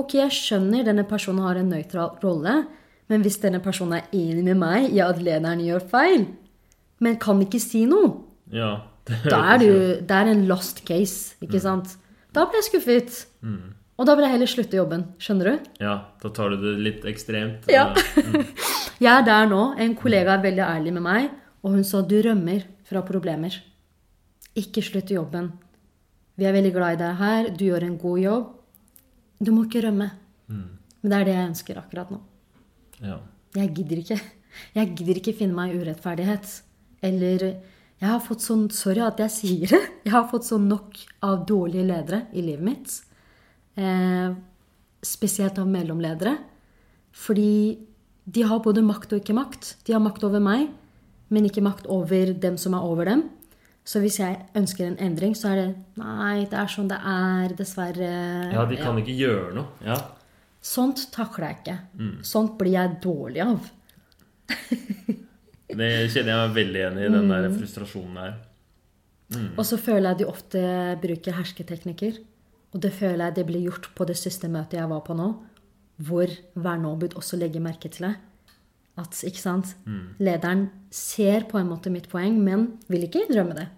Ok, 0.00 0.14
jeg 0.18 0.34
skjønner 0.34 0.84
denne 0.84 1.04
personen 1.08 1.44
har 1.44 1.56
en 1.60 1.70
nøytral 1.72 2.18
rolle, 2.24 2.66
men 3.10 3.24
hvis 3.24 3.40
denne 3.42 3.60
personen 3.62 3.98
er 3.98 4.12
enig 4.14 4.44
med 4.44 4.58
meg 4.60 4.92
i 4.92 5.00
at 5.04 5.18
lederen 5.22 5.62
gjør 5.64 5.86
feil, 5.90 6.26
men 7.00 7.16
kan 7.22 7.40
ikke 7.42 7.60
si 7.62 7.86
noe, 7.88 8.26
Ja. 8.52 8.80
Det 9.10 9.30
da 9.32 9.38
er 9.54 9.58
du, 9.58 9.70
Det 10.06 10.14
er 10.14 10.28
en 10.30 10.44
lost 10.46 10.84
case, 10.86 11.34
ikke 11.42 11.58
sant? 11.58 11.96
Da 12.36 12.44
ble 12.46 12.60
jeg 12.60 12.66
skuffet. 12.68 13.26
Og 13.98 14.06
da 14.06 14.14
vil 14.14 14.24
jeg 14.24 14.32
heller 14.36 14.48
slutte 14.48 14.76
jobben. 14.78 15.02
Skjønner 15.18 15.48
du? 15.48 15.70
Ja, 15.82 15.94
da 16.22 16.30
tar 16.36 16.52
du 16.52 16.60
det 16.62 16.76
litt 16.84 17.06
ekstremt. 17.08 17.66
Ja. 17.68 17.88
Jeg 19.00 19.10
er 19.16 19.24
der 19.24 19.48
nå. 19.48 19.62
En 19.80 19.94
kollega 19.96 20.34
er 20.36 20.44
veldig 20.44 20.64
ærlig 20.66 20.92
med 20.92 21.04
meg, 21.06 21.30
og 21.64 21.74
hun 21.76 21.84
sa 21.84 22.02
du 22.04 22.18
rømmer 22.24 22.66
fra 22.88 23.02
problemer. 23.06 23.54
Ikke 24.58 24.82
slutt 24.84 25.10
jobben. 25.14 25.52
Vi 26.36 26.44
er 26.48 26.52
veldig 26.56 26.72
glad 26.74 26.96
i 26.96 27.00
deg 27.00 27.16
her. 27.20 27.48
Du 27.56 27.64
gjør 27.64 27.86
en 27.86 27.98
god 28.00 28.18
jobb. 28.20 28.48
Du 29.40 29.52
må 29.56 29.64
ikke 29.66 29.84
rømme. 29.86 30.10
Men 30.50 31.12
det 31.12 31.16
er 31.16 31.24
det 31.28 31.34
jeg 31.36 31.48
ønsker 31.48 31.78
akkurat 31.80 32.10
nå. 32.12 32.20
ja. 33.00 33.20
Jeg 33.56 33.72
gidder 33.74 33.98
ikke. 33.98 34.16
Jeg 34.76 34.90
gidder 34.94 35.18
ikke 35.18 35.32
finne 35.34 35.56
meg 35.56 35.72
i 35.72 35.78
urettferdighet. 35.80 36.50
Eller 37.02 37.42
Jeg 38.00 38.08
har 38.08 38.20
fått 38.22 38.44
sånn 38.44 38.68
Sorry 38.70 39.00
at 39.02 39.18
jeg 39.18 39.32
sier 39.34 39.72
det. 39.72 39.80
Jeg 40.04 40.12
har 40.14 40.28
fått 40.30 40.46
sånn 40.46 40.68
nok 40.70 41.00
av 41.26 41.42
dårlige 41.48 41.86
ledere 41.88 42.20
i 42.32 42.44
livet 42.44 42.62
mitt. 42.64 42.94
Eh, 43.74 44.30
spesielt 45.02 45.58
av 45.58 45.66
mellomledere. 45.66 46.36
Fordi 47.10 47.78
de 48.26 48.44
har 48.46 48.62
både 48.64 48.82
makt 48.84 49.14
og 49.14 49.22
ikke 49.22 49.36
makt. 49.36 49.74
De 49.86 49.94
har 49.96 50.02
makt 50.02 50.24
over 50.26 50.42
meg, 50.42 50.68
men 51.30 51.46
ikke 51.48 51.64
makt 51.64 51.86
over 51.90 52.32
dem 52.34 52.56
som 52.60 52.74
er 52.76 52.86
over 52.86 53.08
dem. 53.08 53.28
Så 53.86 54.02
hvis 54.02 54.18
jeg 54.20 54.36
ønsker 54.54 54.86
en 54.86 54.98
endring, 55.00 55.32
så 55.34 55.50
er 55.50 55.60
det 55.60 55.68
Nei, 56.00 56.44
det 56.50 56.58
er 56.58 56.68
sånn 56.70 56.90
det 56.90 56.98
er, 57.00 57.54
dessverre. 57.58 58.10
ja, 58.52 58.64
de 58.68 58.78
kan 58.78 58.98
ikke 59.00 59.16
gjøre 59.16 59.54
noe. 59.56 59.72
Ja. 59.86 59.96
Sånt 60.60 61.06
takler 61.14 61.48
jeg 61.48 61.58
ikke. 61.62 61.76
Sånt 62.26 62.58
blir 62.60 62.76
jeg 62.76 62.98
dårlig 63.02 63.40
av. 63.46 63.70
Det 65.70 65.88
kjenner 66.10 66.32
jeg 66.34 66.40
meg 66.42 66.54
veldig 66.56 66.80
enig 66.88 67.04
i, 67.06 67.10
den 67.14 67.28
der 67.30 67.44
frustrasjonen 67.54 68.16
der. 68.18 68.38
Og 69.54 69.62
så 69.66 69.78
føler 69.78 70.10
jeg 70.10 70.20
de 70.20 70.26
ofte 70.26 70.62
bruker 71.00 71.36
hersketeknikker. 71.38 72.18
Og 72.74 72.82
det 72.82 72.90
føler 72.94 73.28
jeg 73.28 73.36
det 73.38 73.46
blir 73.48 73.68
gjort 73.68 73.88
på 73.94 74.06
det 74.06 74.16
siste 74.18 74.50
møtet 74.50 74.80
jeg 74.80 74.90
var 74.90 75.02
på 75.06 75.14
nå, 75.18 75.28
hvor 76.00 76.32
verneombud 76.56 77.14
også 77.18 77.36
legger 77.40 77.60
merke 77.64 77.90
til 77.92 78.08
det. 78.08 78.14
At, 79.00 79.16
ikke 79.24 79.40
sant? 79.40 79.74
Lederen 80.20 80.66
ser 80.92 81.46
på 81.48 81.60
en 81.60 81.68
måte 81.70 81.92
mitt 81.92 82.08
poeng, 82.12 82.38
men 82.44 82.66
vil 82.90 83.04
ikke 83.06 83.22
innrømme 83.28 83.56
det. 83.58 83.68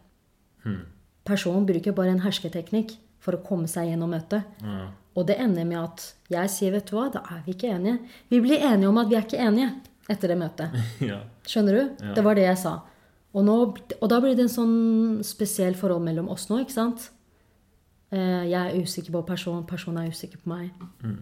Personen 1.27 1.67
bruker 1.69 1.95
bare 1.95 2.15
en 2.15 2.23
hersketeknikk 2.25 2.97
for 3.23 3.37
å 3.39 3.43
komme 3.47 3.69
seg 3.71 3.91
gjennom 3.93 4.11
møtet. 4.11 4.47
Ja. 4.65 4.89
Og 5.15 5.27
det 5.29 5.37
ender 5.43 5.67
med 5.69 5.79
at 5.83 6.07
jeg 6.33 6.51
sier, 6.51 6.73
vet 6.75 6.89
du 6.89 6.97
hva, 6.97 7.09
da 7.13 7.21
er 7.35 7.43
vi 7.47 7.53
ikke 7.55 7.71
enige. 7.75 7.99
Vi 8.33 8.41
blir 8.43 8.63
enige 8.65 8.89
om 8.91 8.99
at 9.03 9.11
vi 9.11 9.19
er 9.19 9.27
ikke 9.27 9.43
enige 9.45 9.69
etter 10.11 10.33
det 10.33 10.39
møtet. 10.41 10.79
ja. 11.11 11.21
Skjønner 11.47 11.77
du? 11.79 11.83
Ja. 12.09 12.15
Det 12.17 12.25
var 12.27 12.39
det 12.39 12.47
jeg 12.49 12.59
sa. 12.63 12.79
Og, 13.33 13.45
nå, 13.47 13.59
og 14.01 14.07
da 14.13 14.19
blir 14.25 14.35
det 14.37 14.47
en 14.49 14.53
sånn 14.53 14.75
spesiell 15.25 15.77
forhold 15.79 16.03
mellom 16.05 16.31
oss 16.33 16.49
nå, 16.51 16.59
ikke 16.65 16.75
sant? 16.75 17.07
Eh, 18.13 18.43
Jeg 18.51 18.59
er 18.59 18.83
usikker 18.83 19.15
på 19.15 19.23
personen, 19.31 19.63
personen 19.69 20.03
er 20.03 20.11
usikker 20.13 20.43
på 20.43 20.51
meg. 20.53 20.73
Ja. 21.05 21.13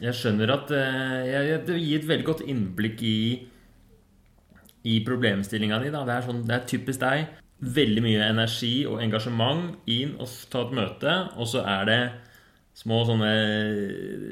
Jeg 0.00 0.16
skjønner 0.16 0.52
at 0.54 0.70
eh, 0.72 1.26
jeg, 1.28 1.60
Det 1.68 1.76
gir 1.80 2.00
et 2.00 2.08
veldig 2.08 2.26
godt 2.26 2.44
innblikk 2.48 3.02
i 3.04 3.18
I 4.86 5.00
problemstillinga 5.06 5.80
di. 5.82 5.90
Det, 5.92 6.20
sånn, 6.24 6.44
det 6.46 6.56
er 6.56 6.68
typisk 6.70 7.02
deg. 7.02 7.32
Veldig 7.76 8.04
mye 8.04 8.28
energi 8.28 8.74
og 8.88 9.00
engasjement 9.02 9.88
inn 9.90 10.14
og 10.20 10.30
ta 10.52 10.66
et 10.66 10.74
møte, 10.76 11.14
og 11.40 11.48
så 11.48 11.64
er 11.64 11.88
det 11.88 12.00
små 12.76 13.00
sånne 13.08 13.30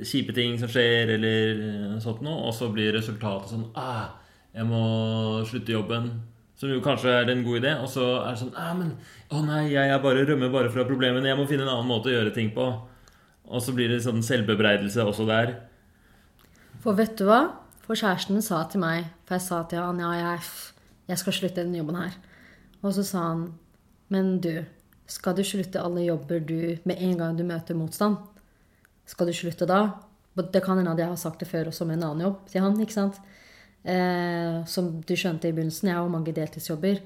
kjipe 0.04 0.34
ting 0.36 0.58
som 0.60 0.68
skjer, 0.68 1.14
eller 1.16 1.64
eh, 1.64 1.96
sånt 2.04 2.20
noe, 2.24 2.44
og 2.48 2.54
så 2.56 2.68
blir 2.72 2.92
resultatet 2.96 3.54
sånn 3.54 3.70
ah, 3.80 4.12
Jeg 4.54 4.68
må 4.68 4.84
slutte 5.48 5.74
jobben. 5.74 6.12
Som 6.54 6.70
jo 6.70 6.82
kanskje 6.84 7.10
er 7.10 7.30
en 7.32 7.42
god 7.42 7.58
idé. 7.58 7.72
Og 7.82 7.88
så 7.90 8.04
er 8.20 8.34
det 8.36 8.40
sånn 8.44 8.56
ah, 8.60 8.72
men, 8.78 8.92
Å 9.34 9.40
nei, 9.42 9.64
jeg 9.72 10.02
bare 10.04 10.26
rømmer 10.28 10.52
bare 10.52 10.70
fra 10.70 10.84
problemene. 10.86 11.26
Jeg 11.32 11.40
må 11.40 11.48
finne 11.50 11.66
en 11.66 11.72
annen 11.72 11.90
måte 11.90 12.12
å 12.12 12.14
gjøre 12.14 12.34
ting 12.36 12.52
på. 12.54 12.68
Og 13.48 13.62
så 13.62 13.74
blir 13.76 13.90
det 13.92 14.02
sånn 14.04 14.22
selvbebreidelse 14.24 15.04
også 15.04 15.26
der. 15.28 15.54
For 16.84 16.96
vet 16.96 17.16
du 17.18 17.26
hva? 17.28 17.42
For 17.84 17.98
kjæresten 17.98 18.40
sa 18.40 18.62
til 18.72 18.80
meg 18.80 19.10
For 19.26 19.36
jeg 19.36 19.44
sa 19.44 19.58
til 19.68 19.82
han 19.82 20.00
ja, 20.00 20.12
jeg, 20.16 20.46
jeg 21.10 21.20
skal 21.20 21.36
slutte 21.36 21.60
denne 21.60 21.80
jobben 21.82 22.00
her. 22.00 22.16
Og 22.80 22.94
så 22.96 23.04
sa 23.04 23.26
han 23.32 23.44
Men 24.12 24.38
du, 24.44 24.64
skal 25.08 25.36
du 25.36 25.44
slutte 25.44 25.82
alle 25.82 26.06
jobber 26.06 26.40
du 26.40 26.76
med 26.84 27.00
en 27.00 27.18
gang 27.20 27.36
du 27.36 27.44
møter 27.44 27.76
motstand? 27.76 28.18
Skal 29.08 29.28
du 29.28 29.36
slutte 29.36 29.68
da? 29.68 29.82
Det 30.34 30.62
kan 30.64 30.78
hende 30.80 30.92
at 30.92 31.00
jeg 31.00 31.12
har 31.12 31.20
sagt 31.20 31.40
det 31.44 31.48
før 31.48 31.70
også 31.70 31.86
med 31.88 31.98
en 31.98 32.08
annen 32.08 32.24
jobb 32.26 32.46
til 32.50 32.64
han. 32.64 32.80
ikke 32.80 32.96
sant? 32.96 33.20
Eh, 33.84 34.64
som 34.66 34.88
du 35.04 35.12
skjønte 35.16 35.48
i 35.48 35.52
begynnelsen, 35.52 35.90
jeg 35.90 35.96
har 35.96 36.06
jo 36.06 36.12
mange 36.12 36.32
deltidsjobber. 36.34 37.02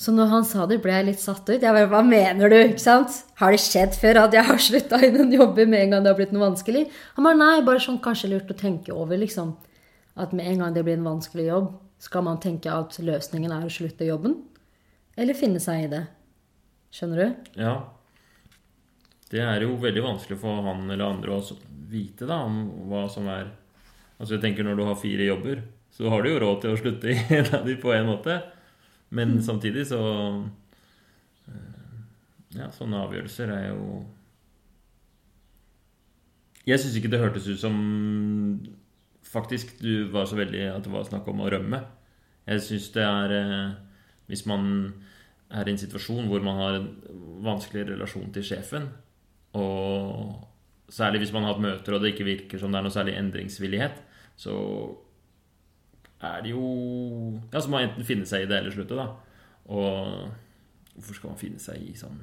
Så 0.00 0.14
når 0.16 0.30
han 0.30 0.46
sa 0.48 0.64
det, 0.64 0.78
ble 0.80 0.94
jeg 0.94 1.06
litt 1.10 1.20
satt 1.20 1.44
ut. 1.44 1.60
Jeg 1.60 1.74
bare, 1.76 1.88
Hva 1.90 2.00
mener 2.06 2.48
du? 2.48 2.56
ikke 2.56 2.80
sant? 2.80 3.18
Har 3.36 3.52
det 3.52 3.60
skjedd 3.60 3.98
før 4.00 4.22
at 4.22 4.36
jeg 4.36 4.46
har 4.48 4.60
slutta 4.64 5.00
i 5.04 5.10
noen 5.12 5.34
jobber 5.34 5.68
med 5.68 5.82
en 5.84 5.90
gang 5.94 6.06
det 6.06 6.12
har 6.14 6.16
blitt 6.16 6.32
noe 6.32 6.46
vanskelig? 6.46 6.86
Han 7.18 7.26
bare 7.26 7.36
nei, 7.36 7.56
bare 7.66 7.82
sånn 7.84 8.00
kanskje 8.00 8.30
lurt 8.32 8.52
å 8.52 8.56
tenke 8.56 8.94
over, 8.96 9.20
liksom. 9.20 9.52
At 10.16 10.32
med 10.32 10.48
en 10.48 10.62
gang 10.64 10.72
det 10.76 10.86
blir 10.86 10.96
en 10.96 11.04
vanskelig 11.04 11.50
jobb, 11.50 11.74
skal 12.00 12.24
man 12.24 12.40
tenke 12.40 12.72
at 12.72 12.96
løsningen 13.04 13.52
er 13.52 13.66
å 13.66 13.72
slutte 13.72 14.08
jobben? 14.08 14.38
Eller 15.20 15.36
finne 15.36 15.60
seg 15.60 15.84
i 15.84 15.90
det? 15.92 16.06
Skjønner 16.96 17.20
du? 17.20 17.50
Ja. 17.60 17.74
Det 19.30 19.42
er 19.44 19.66
jo 19.66 19.76
veldig 19.78 20.02
vanskelig 20.06 20.38
for 20.40 20.62
han 20.64 20.88
eller 20.88 21.10
andre 21.12 21.36
å 21.36 21.58
vite 21.90 22.24
da 22.26 22.40
om 22.46 22.62
hva 22.90 23.04
som 23.12 23.28
er 23.30 23.52
Altså 24.20 24.34
jeg 24.36 24.42
tenker 24.42 24.66
Når 24.66 24.76
du 24.76 24.82
har 24.84 24.98
fire 25.00 25.24
jobber, 25.24 25.62
så 25.96 26.10
har 26.12 26.20
du 26.20 26.28
jo 26.28 26.40
råd 26.42 26.58
til 26.60 26.74
å 26.74 26.80
slutte 26.80 27.08
i 27.08 27.14
en 27.38 27.46
av 27.56 27.62
de 27.64 27.76
på 27.80 27.92
en 27.94 28.08
måte. 28.10 28.34
Men 29.10 29.38
samtidig 29.42 29.86
så 29.90 30.00
eh, 31.50 31.76
Ja, 32.58 32.70
sånne 32.74 33.04
avgjørelser 33.06 33.52
er 33.54 33.68
jo 33.70 34.00
Jeg 36.66 36.82
syns 36.82 36.98
ikke 36.98 37.10
det 37.12 37.22
hørtes 37.22 37.48
ut 37.50 37.60
som 37.62 37.76
faktisk 39.30 39.76
du 39.78 40.08
var 40.10 40.26
så 40.26 40.38
veldig 40.38 40.64
at 40.72 40.84
det 40.86 40.92
var 40.92 41.06
snakk 41.06 41.28
om 41.30 41.42
å 41.44 41.50
rømme. 41.52 41.78
Jeg 42.50 42.62
syns 42.66 42.90
det 42.94 43.06
er 43.06 43.34
eh, 43.36 43.78
Hvis 44.30 44.44
man 44.50 44.66
er 45.50 45.66
i 45.66 45.74
en 45.74 45.80
situasjon 45.82 46.28
hvor 46.30 46.42
man 46.46 46.58
har 46.60 46.78
en 46.78 46.90
vanskelig 47.42 47.88
relasjon 47.88 48.30
til 48.34 48.44
sjefen, 48.46 48.84
og 49.58 50.46
særlig 50.94 51.24
hvis 51.24 51.32
man 51.34 51.42
har 51.42 51.56
hatt 51.56 51.64
møter 51.64 51.96
og 51.96 52.04
det 52.04 52.12
ikke 52.12 52.28
virker 52.28 52.60
som 52.60 52.70
det 52.70 52.78
er 52.78 52.86
noe 52.86 52.94
særlig 52.94 53.16
endringsvillighet, 53.18 53.96
så 54.38 54.54
er 56.20 56.42
det 56.44 56.52
jo 56.52 56.64
Ja, 57.52 57.60
så 57.60 57.68
må 57.68 57.78
man 57.78 57.88
enten 57.88 58.06
finne 58.06 58.28
seg 58.28 58.44
i 58.44 58.50
det 58.50 58.58
eller 58.60 58.74
slutte, 58.74 58.98
da. 58.98 59.08
Og 59.70 60.28
hvorfor 60.96 61.16
skal 61.16 61.32
man 61.32 61.40
finne 61.40 61.62
seg 61.62 61.80
i 61.80 61.94
sånn 61.96 62.18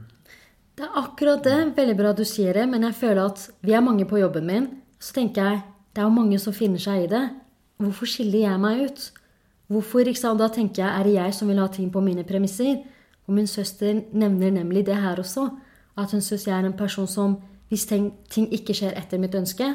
Det 0.78 0.86
er 0.86 1.00
akkurat 1.02 1.44
det. 1.44 1.58
Veldig 1.78 1.98
bra 1.98 2.14
du 2.14 2.24
sier 2.28 2.54
det, 2.54 2.68
men 2.70 2.86
jeg 2.86 2.98
føler 3.00 3.24
at 3.26 3.48
vi 3.66 3.74
er 3.74 3.86
mange 3.86 4.06
på 4.06 4.20
jobben 4.22 4.46
min. 4.46 4.70
Så 5.00 5.16
tenker 5.18 5.52
jeg 5.52 5.64
det 5.94 6.04
er 6.04 6.10
jo 6.12 6.14
mange 6.14 6.38
som 6.38 6.54
finner 6.54 6.82
seg 6.82 7.08
i 7.08 7.10
det. 7.10 7.24
Hvorfor 7.82 8.10
skiller 8.10 8.44
jeg 8.44 8.62
meg 8.62 8.84
ut? 8.86 9.06
Hvorfor, 9.68 10.06
ikke 10.06 10.20
sant? 10.20 10.40
Da 10.40 10.48
tenker 10.54 10.84
jeg 10.84 10.92
er 10.94 11.08
det 11.08 11.16
jeg 11.16 11.34
som 11.34 11.50
vil 11.50 11.58
ha 11.58 11.66
ting 11.74 11.90
på 11.92 12.04
mine 12.06 12.24
premisser? 12.24 12.84
Og 13.26 13.34
min 13.34 13.50
søster 13.50 14.04
nevner 14.14 14.54
nemlig 14.54 14.86
det 14.86 14.96
her 14.96 15.18
også. 15.20 15.50
At 15.98 16.14
hun 16.14 16.22
syns 16.22 16.46
jeg 16.48 16.54
er 16.54 16.68
en 16.70 16.78
person 16.78 17.10
som 17.10 17.40
hvis 17.68 17.88
ting, 17.90 18.14
ikke 18.54 18.76
skjer 18.78 18.94
etter 18.96 19.20
mitt 19.20 19.36
ønske, 19.36 19.74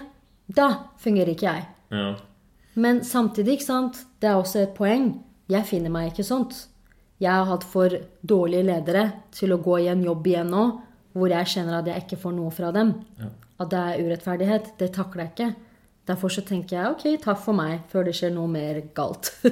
da 0.49 0.68
fungerer 1.03 1.35
ikke 1.35 1.51
jeg. 1.51 1.66
Ja. 1.93 2.14
Men 2.75 3.03
samtidig, 3.05 3.59
ikke 3.59 3.66
sant, 3.66 3.99
det 4.23 4.31
er 4.31 4.39
også 4.39 4.62
et 4.62 4.75
poeng. 4.77 5.16
Jeg 5.51 5.66
finner 5.66 5.91
meg 5.93 6.12
ikke 6.12 6.27
sånt. 6.27 6.55
Jeg 7.23 7.31
har 7.31 7.49
hatt 7.51 7.66
for 7.66 7.93
dårlige 8.23 8.66
ledere 8.66 9.05
til 9.35 9.55
å 9.55 9.61
gå 9.62 9.83
i 9.83 9.91
en 9.91 10.03
jobb 10.07 10.27
igjen 10.31 10.51
nå 10.55 10.64
hvor 11.12 11.29
jeg 11.29 11.51
kjenner 11.53 11.81
at 11.81 11.91
jeg 11.91 12.07
ikke 12.07 12.20
får 12.23 12.35
noe 12.39 12.51
fra 12.55 12.70
dem. 12.75 12.95
Ja. 13.18 13.29
At 13.61 13.70
det 13.75 13.83
er 13.83 14.01
urettferdighet. 14.07 14.73
Det 14.79 14.89
takler 14.95 15.27
jeg 15.27 15.33
ikke. 15.35 15.51
Derfor 16.09 16.33
så 16.35 16.43
tenker 16.47 16.79
jeg 16.79 16.95
ok, 16.95 17.05
takk 17.23 17.39
for 17.45 17.55
meg, 17.55 17.85
før 17.93 18.09
det 18.09 18.14
skjer 18.18 18.33
noe 18.35 18.51
mer 18.51 18.81
galt. 18.97 19.31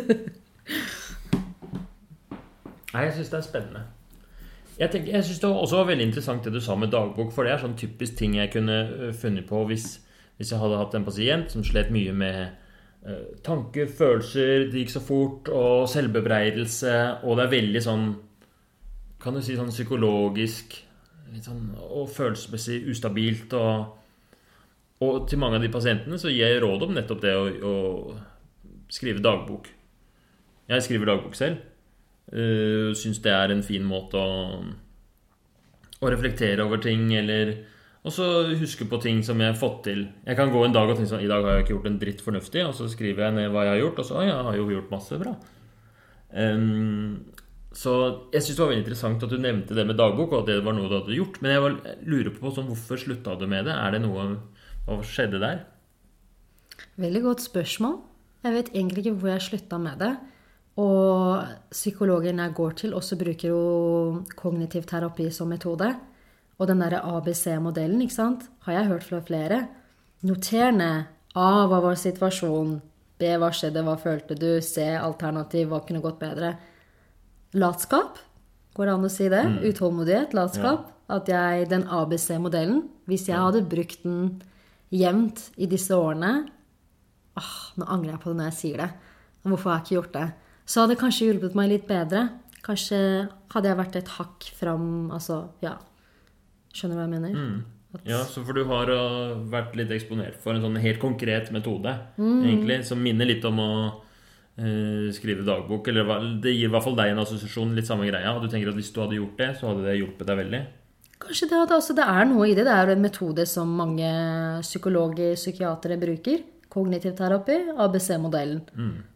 Nei, 2.91 3.05
jeg 3.07 3.13
syns 3.19 3.31
det 3.31 3.39
er 3.39 3.47
spennende. 3.47 3.83
Jeg, 4.81 4.89
tenker, 4.91 5.13
jeg 5.13 5.27
syns 5.29 5.43
det 5.43 5.51
også 5.51 5.83
var 5.83 5.91
veldig 5.93 6.09
interessant 6.09 6.47
det 6.47 6.55
du 6.57 6.63
sa 6.65 6.75
med 6.81 6.91
dagbok, 6.91 7.31
for 7.35 7.47
det 7.47 7.53
er 7.53 7.63
sånn 7.63 7.77
typisk 7.79 8.17
ting 8.19 8.35
jeg 8.39 8.51
kunne 8.55 8.81
øh, 8.89 9.13
funnet 9.15 9.47
på 9.47 9.61
hvis, 9.69 10.01
hvis 10.41 10.51
jeg 10.51 10.63
hadde 10.63 10.81
hatt 10.81 10.97
en 10.97 11.07
pasient 11.07 11.53
som 11.53 11.63
slet 11.67 11.93
mye 11.95 12.15
med 12.17 12.41
eh, 12.41 12.51
tanker, 13.47 13.89
følelser, 13.97 14.67
det 14.69 14.83
gikk 14.83 14.93
så 14.93 15.01
fort, 15.01 15.49
og 15.49 15.89
selvbebreidelse, 15.89 16.97
og 17.25 17.39
det 17.39 17.47
er 17.47 17.55
veldig 17.55 17.83
sånn 17.85 18.05
Kan 19.21 19.37
du 19.37 19.43
si 19.45 19.57
sånn 19.57 19.73
psykologisk 19.73 20.79
sånn, 21.45 21.75
og 21.77 22.09
følelsesmessig 22.11 22.79
ustabilt. 22.91 23.53
Og, 23.53 23.91
og 25.05 25.27
til 25.29 25.41
mange 25.43 25.59
av 25.59 25.65
de 25.65 25.73
pasientene 25.73 26.19
så 26.21 26.33
gir 26.33 26.49
jeg 26.49 26.63
råd 26.65 26.87
om 26.87 26.95
nettopp 26.97 27.21
det 27.23 27.35
å, 27.37 27.45
å 27.71 27.75
skrive 28.91 29.23
dagbok. 29.25 29.69
Jeg 30.71 30.87
skriver 30.87 31.13
dagbok 31.13 31.37
selv. 31.39 31.67
Uh, 32.31 32.97
Syns 32.97 33.21
det 33.25 33.35
er 33.35 33.53
en 33.53 33.65
fin 33.67 33.85
måte 33.87 34.17
å, 34.19 34.61
å 36.01 36.11
reflektere 36.11 36.65
over 36.65 36.83
ting, 36.83 37.09
eller 37.19 37.57
Og 38.01 38.15
så 38.17 38.27
huske 38.57 38.87
på 38.89 39.01
ting 39.03 39.19
som 39.25 39.41
jeg 39.43 39.53
har 39.53 39.59
fått 39.61 39.83
til. 39.91 40.07
Jeg 40.25 40.37
kan 40.39 40.53
gå 40.53 40.63
en 40.65 40.73
dag 40.73 40.89
og 40.89 40.97
tenke 40.97 41.11
sånn 41.11 41.25
I 41.25 41.29
dag 41.29 41.45
har 41.45 41.59
jeg 41.59 41.67
ikke 41.67 41.75
gjort 41.75 41.89
en 41.91 41.99
dritt 42.01 42.23
fornuftig, 42.25 42.63
og 42.65 42.73
så 42.77 42.89
skriver 42.89 43.27
jeg 43.27 43.37
ned 43.37 43.51
hva 43.53 43.67
jeg 43.67 43.75
har 43.75 43.83
gjort, 43.83 44.01
og 44.01 44.09
så 44.09 44.23
jeg 44.25 44.39
har 44.49 44.57
jo 44.57 44.71
gjort 44.73 44.95
masse 44.95 45.19
bra. 45.21 45.35
Um, 46.33 47.27
så 47.77 47.93
jeg 48.33 48.43
syns 48.43 48.57
det 48.57 48.63
var 48.63 48.71
veldig 48.73 48.83
interessant 48.83 49.27
at 49.27 49.35
du 49.35 49.37
nevnte 49.39 49.77
det 49.77 49.85
med 49.87 50.01
dagbok, 50.01 50.33
og 50.33 50.43
at 50.43 50.49
det 50.49 50.65
var 50.65 50.75
noe 50.75 50.89
du 50.89 50.97
hadde 50.97 51.19
gjort. 51.19 51.39
Men 51.45 51.55
jeg 51.55 51.65
var, 51.67 51.77
lurer 52.15 52.33
på 52.35 52.55
sånn, 52.57 52.71
hvorfor 52.73 53.05
slutta 53.05 53.37
du 53.39 53.45
med 53.51 53.69
det? 53.69 53.77
Er 53.77 53.95
det 53.95 54.03
noe 54.07 54.27
Hva 54.87 54.97
skjedde 55.07 55.39
der? 55.43 55.61
Veldig 56.99 57.21
godt 57.29 57.45
spørsmål. 57.45 57.99
Jeg 58.41 58.57
vet 58.57 58.71
egentlig 58.73 59.05
ikke 59.05 59.19
hvor 59.21 59.35
jeg 59.35 59.45
slutta 59.45 59.79
med 59.79 60.01
det. 60.01 60.15
Og 60.81 61.45
psykologen 61.75 62.41
jeg 62.41 62.55
går 62.57 62.77
til, 62.81 62.95
også 62.97 63.19
bruker 63.21 63.53
jo 63.53 63.61
kognitiv 64.41 64.89
terapi 64.89 65.29
som 65.35 65.53
metode. 65.53 65.93
Og 66.61 66.69
den 66.69 66.83
derre 66.83 67.01
ABC-modellen, 67.09 68.03
ikke 68.05 68.19
sant, 68.19 68.45
har 68.67 68.77
jeg 68.77 68.91
hørt 68.91 69.07
fra 69.09 69.23
flere. 69.25 69.63
Noter 70.29 70.75
ned 70.77 71.09
A. 71.39 71.51
Hva 71.71 71.79
var 71.81 71.97
situasjonen? 71.97 72.81
B. 73.21 73.31
Hva 73.41 73.51
skjedde? 73.55 73.85
Hva 73.87 73.97
følte 74.01 74.37
du? 74.37 74.51
C. 74.65 74.85
Alternativ. 75.01 75.71
Hva 75.71 75.81
kunne 75.87 76.03
gått 76.05 76.21
bedre? 76.21 76.55
Latskap. 77.57 78.21
Går 78.77 78.87
det 78.87 78.95
an 78.95 79.09
å 79.09 79.13
si 79.13 79.29
det? 79.33 79.43
Utålmodighet. 79.65 80.37
Latskap. 80.37 80.91
At 81.11 81.29
jeg, 81.31 81.67
den 81.73 81.89
ABC-modellen, 81.91 82.85
hvis 83.11 83.27
jeg 83.31 83.41
hadde 83.41 83.65
brukt 83.67 84.05
den 84.05 84.41
jevnt 84.95 85.49
i 85.59 85.67
disse 85.71 85.95
årene 85.95 86.45
åh, 87.39 87.57
Nå 87.79 87.87
angrer 87.87 88.13
jeg 88.13 88.23
på 88.23 88.31
det 88.31 88.39
når 88.39 88.49
jeg 88.51 88.59
sier 88.59 88.83
det. 88.85 88.89
Hvorfor 89.47 89.71
har 89.71 89.81
jeg 89.81 89.87
ikke 89.87 89.97
gjort 89.97 90.17
det? 90.17 90.27
Så 90.67 90.81
hadde 90.81 90.95
det 90.95 91.01
kanskje 91.01 91.29
hjulpet 91.31 91.57
meg 91.59 91.71
litt 91.73 91.87
bedre. 91.89 92.25
Kanskje 92.67 93.01
hadde 93.55 93.71
jeg 93.71 93.79
vært 93.81 93.99
et 93.99 94.11
hakk 94.19 94.51
fram 94.59 94.87
Altså, 95.15 95.43
ja. 95.65 95.79
Skjønner 96.75 96.97
du 96.97 97.01
hva 97.01 97.07
jeg 97.07 97.15
mener? 97.17 97.37
Mm. 97.37 97.61
Ja, 98.07 98.21
så 98.23 98.45
for 98.47 98.55
du 98.55 98.63
har 98.69 98.91
uh, 98.95 99.39
vært 99.51 99.75
litt 99.79 99.91
eksponert 99.95 100.37
for 100.39 100.55
en 100.55 100.63
sånn 100.63 100.79
helt 100.79 101.01
konkret 101.03 101.51
metode, 101.55 101.97
egentlig, 102.21 102.85
som 102.87 103.01
minner 103.03 103.27
litt 103.27 103.47
om 103.49 103.59
å 103.59 103.71
uh, 103.91 105.09
skrive 105.15 105.43
dagbok. 105.47 105.91
Eller 105.91 106.29
det 106.43 106.55
gir 106.55 106.69
i 106.69 106.71
hvert 106.71 106.87
fall 106.87 106.99
deg 107.01 107.15
en 107.15 107.25
assosiasjon, 107.25 107.75
litt 107.75 107.91
samme 107.91 108.07
greia. 108.07 108.37
Og 108.37 108.45
du 108.45 108.53
tenker 108.53 108.71
at 108.71 108.79
hvis 108.79 108.93
du 108.95 109.03
hadde 109.03 109.19
gjort 109.19 109.43
det, 109.43 109.51
så 109.59 109.73
hadde 109.73 109.89
det 109.89 109.99
hjulpet 109.99 110.31
deg 110.31 110.41
veldig. 110.45 110.63
Kanskje 111.21 111.51
det, 111.51 111.59
hadde 111.65 111.77
altså, 111.77 111.99
det 111.99 112.07
er 112.15 112.31
noe 112.31 112.47
i 112.49 112.55
det. 112.55 112.65
Det 112.69 112.79
er 112.79 112.95
en 112.95 113.05
metode 113.05 113.45
som 113.51 113.75
mange 113.83 114.15
psykologer, 114.65 115.35
psykiatere 115.37 115.99
bruker. 116.01 116.47
Kognitiv 116.71 117.17
terapi, 117.19 117.59
ABC-modellen. 117.83 118.63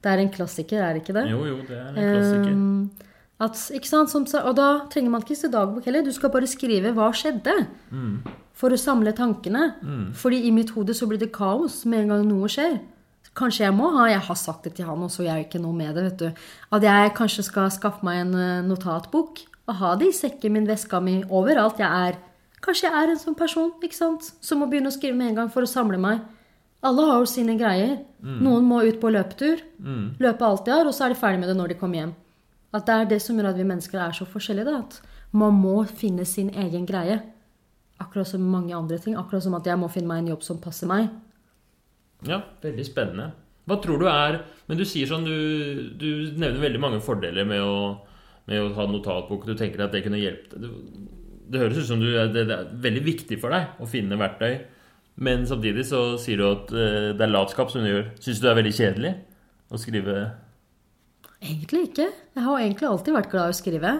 Det 0.02 0.10
er 0.10 0.20
en 0.20 0.30
klassiker, 0.34 0.82
er 0.82 0.96
det 0.96 1.04
ikke 1.04 1.14
det? 1.14 1.28
Jo, 1.30 1.44
jo, 1.46 1.60
det 1.68 1.78
er 1.78 1.92
en 1.92 2.14
klassiker. 2.16 2.50
Um, 2.50 3.12
at, 3.42 3.58
som, 3.58 4.24
og 4.24 4.54
da 4.56 4.68
trenger 4.92 5.10
man 5.10 5.24
ikke 5.24 5.36
se 5.36 5.50
dagbok 5.50 5.86
heller. 5.88 6.04
Du 6.06 6.12
skal 6.14 6.30
bare 6.30 6.46
skrive 6.46 6.92
hva 6.94 7.10
skjedde. 7.16 7.54
For 8.54 8.70
å 8.70 8.78
samle 8.78 9.12
tankene. 9.16 9.74
Fordi 10.14 10.44
i 10.46 10.52
mitt 10.54 10.70
hode 10.76 10.94
så 10.94 11.08
blir 11.10 11.18
det 11.18 11.32
kaos 11.34 11.82
med 11.84 12.04
en 12.04 12.12
gang 12.14 12.28
noe 12.28 12.50
skjer. 12.52 12.78
Kanskje 13.34 13.64
jeg 13.64 13.74
må 13.74 13.88
ha 13.96 14.04
Jeg 14.12 14.22
har 14.28 14.36
sagt 14.38 14.62
det 14.62 14.76
til 14.76 14.86
han, 14.86 15.02
også, 15.02 15.24
jeg 15.24 15.34
jeg 15.34 15.46
ikke 15.48 15.62
noe 15.64 15.74
med 15.74 15.96
det. 15.96 16.04
vet 16.04 16.18
du. 16.18 16.44
At 16.70 16.82
jeg 16.86 17.14
kanskje 17.16 17.42
skal 17.42 17.70
skaffe 17.74 18.06
meg 18.06 18.20
en 18.22 18.34
eh, 18.38 18.62
notatbok 18.62 19.42
og 19.66 19.74
ha 19.80 19.94
det 19.96 20.12
i 20.12 20.14
sekken 20.14 20.52
min, 20.52 20.68
veska 20.68 21.00
mi, 21.00 21.24
overalt 21.24 21.80
jeg 21.80 21.88
er. 21.88 22.18
Kanskje 22.62 22.86
jeg 22.86 22.94
er 22.94 23.10
en 23.10 23.18
sånn 23.18 23.34
person 23.34 23.72
ikke 23.82 23.96
sant? 23.96 24.30
som 24.40 24.60
må 24.60 24.68
begynne 24.70 24.92
å 24.92 24.94
skrive 24.94 25.16
med 25.16 25.32
en 25.32 25.38
gang 25.42 25.50
for 25.50 25.64
å 25.64 25.68
samle 25.68 25.98
meg. 25.98 26.20
Alle 26.84 27.06
har 27.08 27.18
jo 27.18 27.26
sine 27.26 27.56
greier. 27.56 27.96
Noen 28.44 28.64
må 28.68 28.82
ut 28.84 29.00
på 29.00 29.10
løpetur. 29.10 29.62
Løpe 30.20 30.44
alt 30.44 30.64
de 30.66 30.70
har, 30.70 30.86
og 30.86 30.94
så 30.94 31.06
er 31.06 31.14
de 31.14 31.18
ferdig 31.18 31.40
med 31.40 31.48
det 31.48 31.56
når 31.56 31.72
de 31.72 31.78
kommer 31.80 31.98
hjem. 31.98 32.14
At 32.74 32.88
det 32.88 32.94
er 32.94 33.10
det 33.12 33.20
som 33.22 33.38
gjør 33.38 33.52
at 33.52 33.58
vi 33.58 33.66
mennesker 33.68 34.00
er 34.02 34.16
så 34.16 34.26
forskjellige. 34.26 34.66
Da. 34.66 34.80
At 34.82 35.34
man 35.34 35.54
må 35.58 35.84
finne 35.86 36.26
sin 36.26 36.50
egen 36.50 36.88
greie. 36.88 37.20
Akkurat 38.02 38.28
som 38.28 38.42
mange 38.50 38.74
andre 38.74 38.98
ting. 38.98 39.16
Akkurat 39.18 39.44
som 39.44 39.54
at 39.58 39.66
jeg 39.66 39.78
må 39.78 39.90
finne 39.92 40.10
meg 40.10 40.24
en 40.24 40.32
jobb 40.34 40.42
som 40.46 40.60
passer 40.62 40.90
meg. 40.90 41.08
Ja, 42.26 42.40
veldig 42.62 42.86
spennende. 42.86 43.30
Hva 43.64 43.78
tror 43.80 44.00
du 44.00 44.06
er 44.10 44.42
Men 44.68 44.76
du 44.76 44.84
sier 44.84 45.08
sånn 45.08 45.24
Du, 45.24 45.36
du 45.96 46.08
nevner 46.36 46.60
veldig 46.60 46.80
mange 46.82 46.98
fordeler 47.00 47.46
med 47.48 47.62
å, 47.64 48.04
med 48.50 48.60
å 48.60 48.72
ha 48.76 48.86
notatbok. 48.90 49.46
Du 49.46 49.54
tenker 49.58 49.86
at 49.86 49.94
det 49.94 50.02
kunne. 50.06 50.20
Det, 50.20 50.70
det 51.48 51.60
høres 51.60 51.82
ut 51.82 51.90
som 51.92 52.02
du, 52.02 52.10
det, 52.10 52.46
det 52.48 52.56
er 52.56 52.72
veldig 52.84 53.04
viktig 53.04 53.38
for 53.40 53.54
deg 53.54 53.78
å 53.78 53.88
finne 53.88 54.18
verktøy. 54.20 54.58
Men 55.24 55.44
samtidig 55.46 55.84
så 55.86 56.16
sier 56.18 56.40
du 56.40 56.48
at 56.48 56.72
eh, 56.74 57.12
det 57.14 57.22
er 57.22 57.30
latskap 57.30 57.70
som 57.70 57.84
du 57.84 57.92
gjør. 57.92 58.08
Syns 58.18 58.40
du 58.40 58.46
det 58.46 58.50
er 58.50 58.58
veldig 58.58 58.74
kjedelig 58.74 59.12
å 59.70 59.80
skrive 59.80 60.16
Egentlig 61.44 61.90
ikke. 61.90 62.08
Jeg 62.34 62.44
har 62.46 62.60
egentlig 62.60 62.88
alltid 62.88 63.16
vært 63.16 63.30
glad 63.32 63.50
i 63.50 63.54
å 63.54 63.58
skrive. 63.58 63.92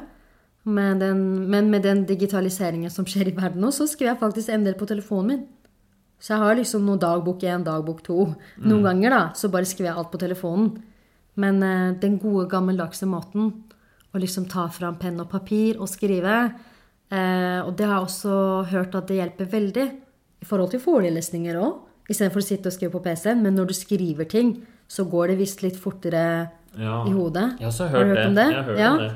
Men, 0.64 1.01
den, 1.01 1.18
men 1.53 1.68
med 1.72 1.84
den 1.84 2.07
digitaliseringen 2.09 2.92
som 2.92 3.05
skjer 3.09 3.28
i 3.28 3.36
verden 3.36 3.61
nå, 3.61 3.68
så 3.74 3.84
skriver 3.88 4.14
jeg 4.14 4.22
faktisk 4.22 4.53
en 4.55 4.64
del 4.64 4.76
på 4.80 4.88
telefonen 4.88 5.28
min. 5.28 5.45
Så 6.24 6.32
jeg 6.32 6.40
har 6.40 6.57
liksom 6.57 6.86
noe 6.86 7.01
dagbok 7.01 7.42
én, 7.45 7.66
dagbok 7.66 8.01
to. 8.07 8.30
Noen 8.64 8.86
ganger 8.86 9.12
da, 9.12 9.22
så 9.36 9.51
bare 9.53 9.68
skriver 9.68 9.90
jeg 9.90 10.01
alt 10.01 10.12
på 10.14 10.20
telefonen. 10.22 10.70
Men 11.40 11.61
eh, 11.66 11.90
den 12.01 12.16
gode, 12.22 12.47
gammeldagse 12.49 13.09
måten 13.11 13.51
å 14.14 14.20
liksom 14.22 14.47
ta 14.49 14.68
fram 14.72 14.97
penn 15.01 15.18
og 15.20 15.28
papir 15.28 15.80
og 15.82 15.90
skrive 15.90 16.34
eh, 17.11 17.59
Og 17.66 17.72
det 17.74 17.88
har 17.88 17.97
jeg 17.97 18.07
også 18.07 18.36
hørt 18.70 18.95
at 18.95 19.11
det 19.11 19.18
hjelper 19.18 19.51
veldig 19.51 19.86
i 20.45 20.49
forhold 20.49 20.72
til 20.72 20.84
forelesninger 20.84 21.59
òg. 21.61 21.82
Istedenfor 22.09 22.40
å 22.40 22.47
sitte 22.47 22.70
og 22.70 22.76
skrive 22.76 22.95
på 22.95 23.03
PC-en. 23.05 23.42
Men 23.45 23.59
når 23.59 23.72
du 23.72 23.76
skriver 23.76 24.28
ting, 24.30 24.57
så 24.88 25.05
går 25.11 25.32
det 25.32 25.40
visst 25.42 25.64
litt 25.64 25.76
fortere 25.80 26.24
ja. 26.78 27.04
i 27.06 27.12
hodet. 27.12 27.46
Jeg 27.60 27.70
har 27.70 27.88
hørt 27.88 27.94
Har 27.94 28.04
du 28.04 28.08
hørt 28.08 28.16
det. 28.16 28.26
om 28.26 28.34
det? 28.34 28.48
Jeg 28.50 28.56
har 28.56 28.68
hørt 28.70 28.78
Ja. 28.78 28.90
om 28.92 28.98
det. 28.98 29.12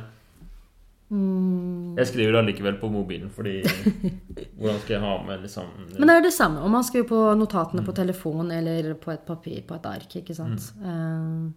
Jeg 1.99 2.07
skriver 2.11 2.37
allikevel 2.43 2.75
på 2.81 2.91
mobilen, 2.93 3.31
fordi 3.33 3.63
Hvordan 4.59 4.81
skal 4.83 4.95
jeg 4.99 5.01
ha 5.01 5.15
med 5.25 5.41
liksom 5.47 5.71
Men 5.99 6.11
det 6.11 6.17
er 6.19 6.27
det 6.27 6.33
samme 6.35 6.61
om 6.61 6.71
man 6.77 6.85
skriver 6.85 7.09
på 7.09 7.21
notatene 7.41 7.85
på 7.87 7.95
telefon 7.97 8.51
eller 8.53 8.93
på 9.01 9.15
et 9.15 9.25
papir 9.27 9.63
på 9.67 9.75
et 9.79 9.87
ark. 9.89 10.17
ikke 10.21 10.35
sant? 10.37 10.69
Mm. 10.83 11.55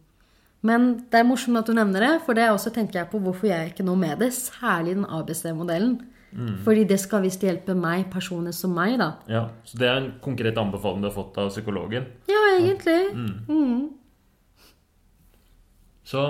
Men 0.64 0.88
det 1.12 1.20
er 1.20 1.28
morsomt 1.28 1.58
at 1.58 1.68
du 1.68 1.74
nevner 1.74 2.00
det, 2.06 2.14
for 2.26 2.38
det 2.38 2.48
også 2.54 2.72
tenker 2.72 3.00
jeg 3.02 3.10
på 3.12 3.20
hvorfor 3.20 3.50
jeg 3.50 3.74
ikke 3.74 3.84
noe 3.84 3.98
med 4.00 4.20
det. 4.22 4.32
Særlig 4.38 4.96
den 4.96 5.06
ABC-modellen. 5.10 6.00
Fordi 6.64 6.86
det 6.88 7.00
skal 7.02 7.26
visst 7.26 7.42
hjelpe 7.44 7.74
meg, 7.76 8.06
personer 8.14 8.54
som 8.56 8.72
meg, 8.72 8.94
da. 9.02 9.10
Ja, 9.28 9.48
Så 9.68 9.76
det 9.78 9.88
er 9.90 9.98
en 10.00 10.14
konkret 10.24 10.56
anbefaling 10.56 11.02
du 11.04 11.10
har 11.10 11.16
fått 11.18 11.36
av 11.42 11.50
psykologen. 11.52 12.06
Ja, 12.32 12.44
egentlig. 12.56 13.02
Mm. 13.50 13.90
Så 16.12 16.28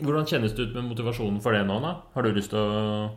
hvordan 0.00 0.28
kjennes 0.30 0.54
det 0.54 0.68
ut 0.68 0.76
med 0.78 0.92
motivasjonen 0.92 1.40
for 1.42 1.56
det 1.56 1.64
nå, 1.66 1.80
da? 1.82 1.96
Har 2.14 2.24
du 2.24 2.32
lyst 2.34 2.54
til 2.54 2.60
å 2.62 3.10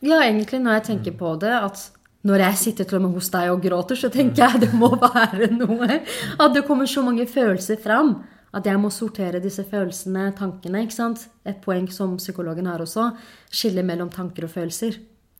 Ja, 0.00 0.22
egentlig 0.24 0.62
når 0.64 0.78
jeg 0.78 0.86
tenker 0.88 1.16
på 1.20 1.34
det, 1.42 1.52
at 1.52 1.90
når 2.24 2.42
jeg 2.44 2.60
sitter 2.60 2.88
til 2.88 2.98
og 2.98 3.04
med 3.06 3.16
hos 3.16 3.30
deg 3.32 3.50
og 3.52 3.62
gråter, 3.64 3.96
så 3.96 4.10
tenker 4.12 4.42
jeg 4.46 4.62
det 4.64 4.72
må 4.76 4.90
være 5.00 5.50
noe. 5.52 6.00
At 6.40 6.56
det 6.56 6.66
kommer 6.68 6.88
så 6.88 7.04
mange 7.04 7.24
følelser 7.28 7.80
fram. 7.80 8.18
At 8.56 8.66
jeg 8.66 8.80
må 8.82 8.90
sortere 8.90 9.40
disse 9.40 9.62
følelsene, 9.68 10.32
tankene. 10.36 10.82
ikke 10.84 10.96
sant? 10.96 11.28
Et 11.46 11.60
poeng 11.62 11.86
som 11.92 12.16
psykologen 12.18 12.66
har 12.66 12.82
også. 12.82 13.12
Skille 13.52 13.84
mellom 13.86 14.10
tanker 14.12 14.48
og 14.48 14.52
følelser. 14.56 14.98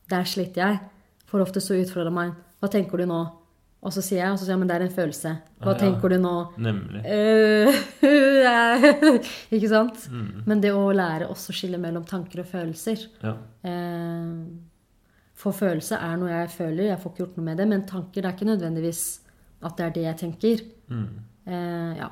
Der 0.09 0.25
sliter 0.25 0.63
jeg. 0.63 0.79
For 1.29 1.43
ofte 1.43 1.61
så 1.63 1.77
utfordrer 1.79 2.13
meg 2.13 2.33
Hva 2.61 2.69
tenker 2.71 3.01
du 3.01 3.09
nå? 3.09 3.21
Og 3.81 3.89
så 3.95 4.01
sier 4.05 4.19
jeg, 4.21 4.29
og 4.29 4.37
så 4.37 4.45
sier 4.45 4.53
jeg, 4.53 4.59
men 4.61 4.69
det 4.69 4.75
er 4.77 4.83
en 4.85 4.93
følelse. 4.93 5.29
Hva 5.63 5.71
Ja, 5.71 5.73
ja. 5.73 5.79
tenker 5.81 6.11
du 6.13 6.17
nå? 6.21 6.33
Nemlig. 6.61 7.01
Eh, 7.01 7.79
ikke 9.57 9.69
sant? 9.71 10.03
Mm. 10.13 10.43
Men 10.45 10.61
det 10.61 10.69
å 10.77 10.83
lære 10.93 11.29
også 11.33 11.49
å 11.53 11.57
skille 11.57 11.79
mellom 11.81 12.05
tanker 12.05 12.43
og 12.43 12.49
følelser 12.51 13.07
Ja. 13.23 13.33
eh, 13.65 14.35
For 15.41 15.51
følelse 15.57 15.97
er 15.97 16.17
noe 16.21 16.29
jeg 16.29 16.51
føler, 16.53 16.83
jeg 16.91 16.99
får 17.01 17.11
ikke 17.15 17.23
gjort 17.25 17.37
noe 17.39 17.45
med 17.49 17.57
det. 17.57 17.67
Men 17.71 17.85
tanker 17.89 18.21
det 18.21 18.29
er 18.29 18.35
ikke 18.37 18.51
nødvendigvis 18.51 19.03
at 19.65 19.77
det 19.77 19.85
er 19.87 19.95
det 19.97 20.03
jeg 20.05 20.17
tenker. 20.21 20.61
Mm. 20.93 21.07
Eh, 21.47 21.93
ja. 22.03 22.09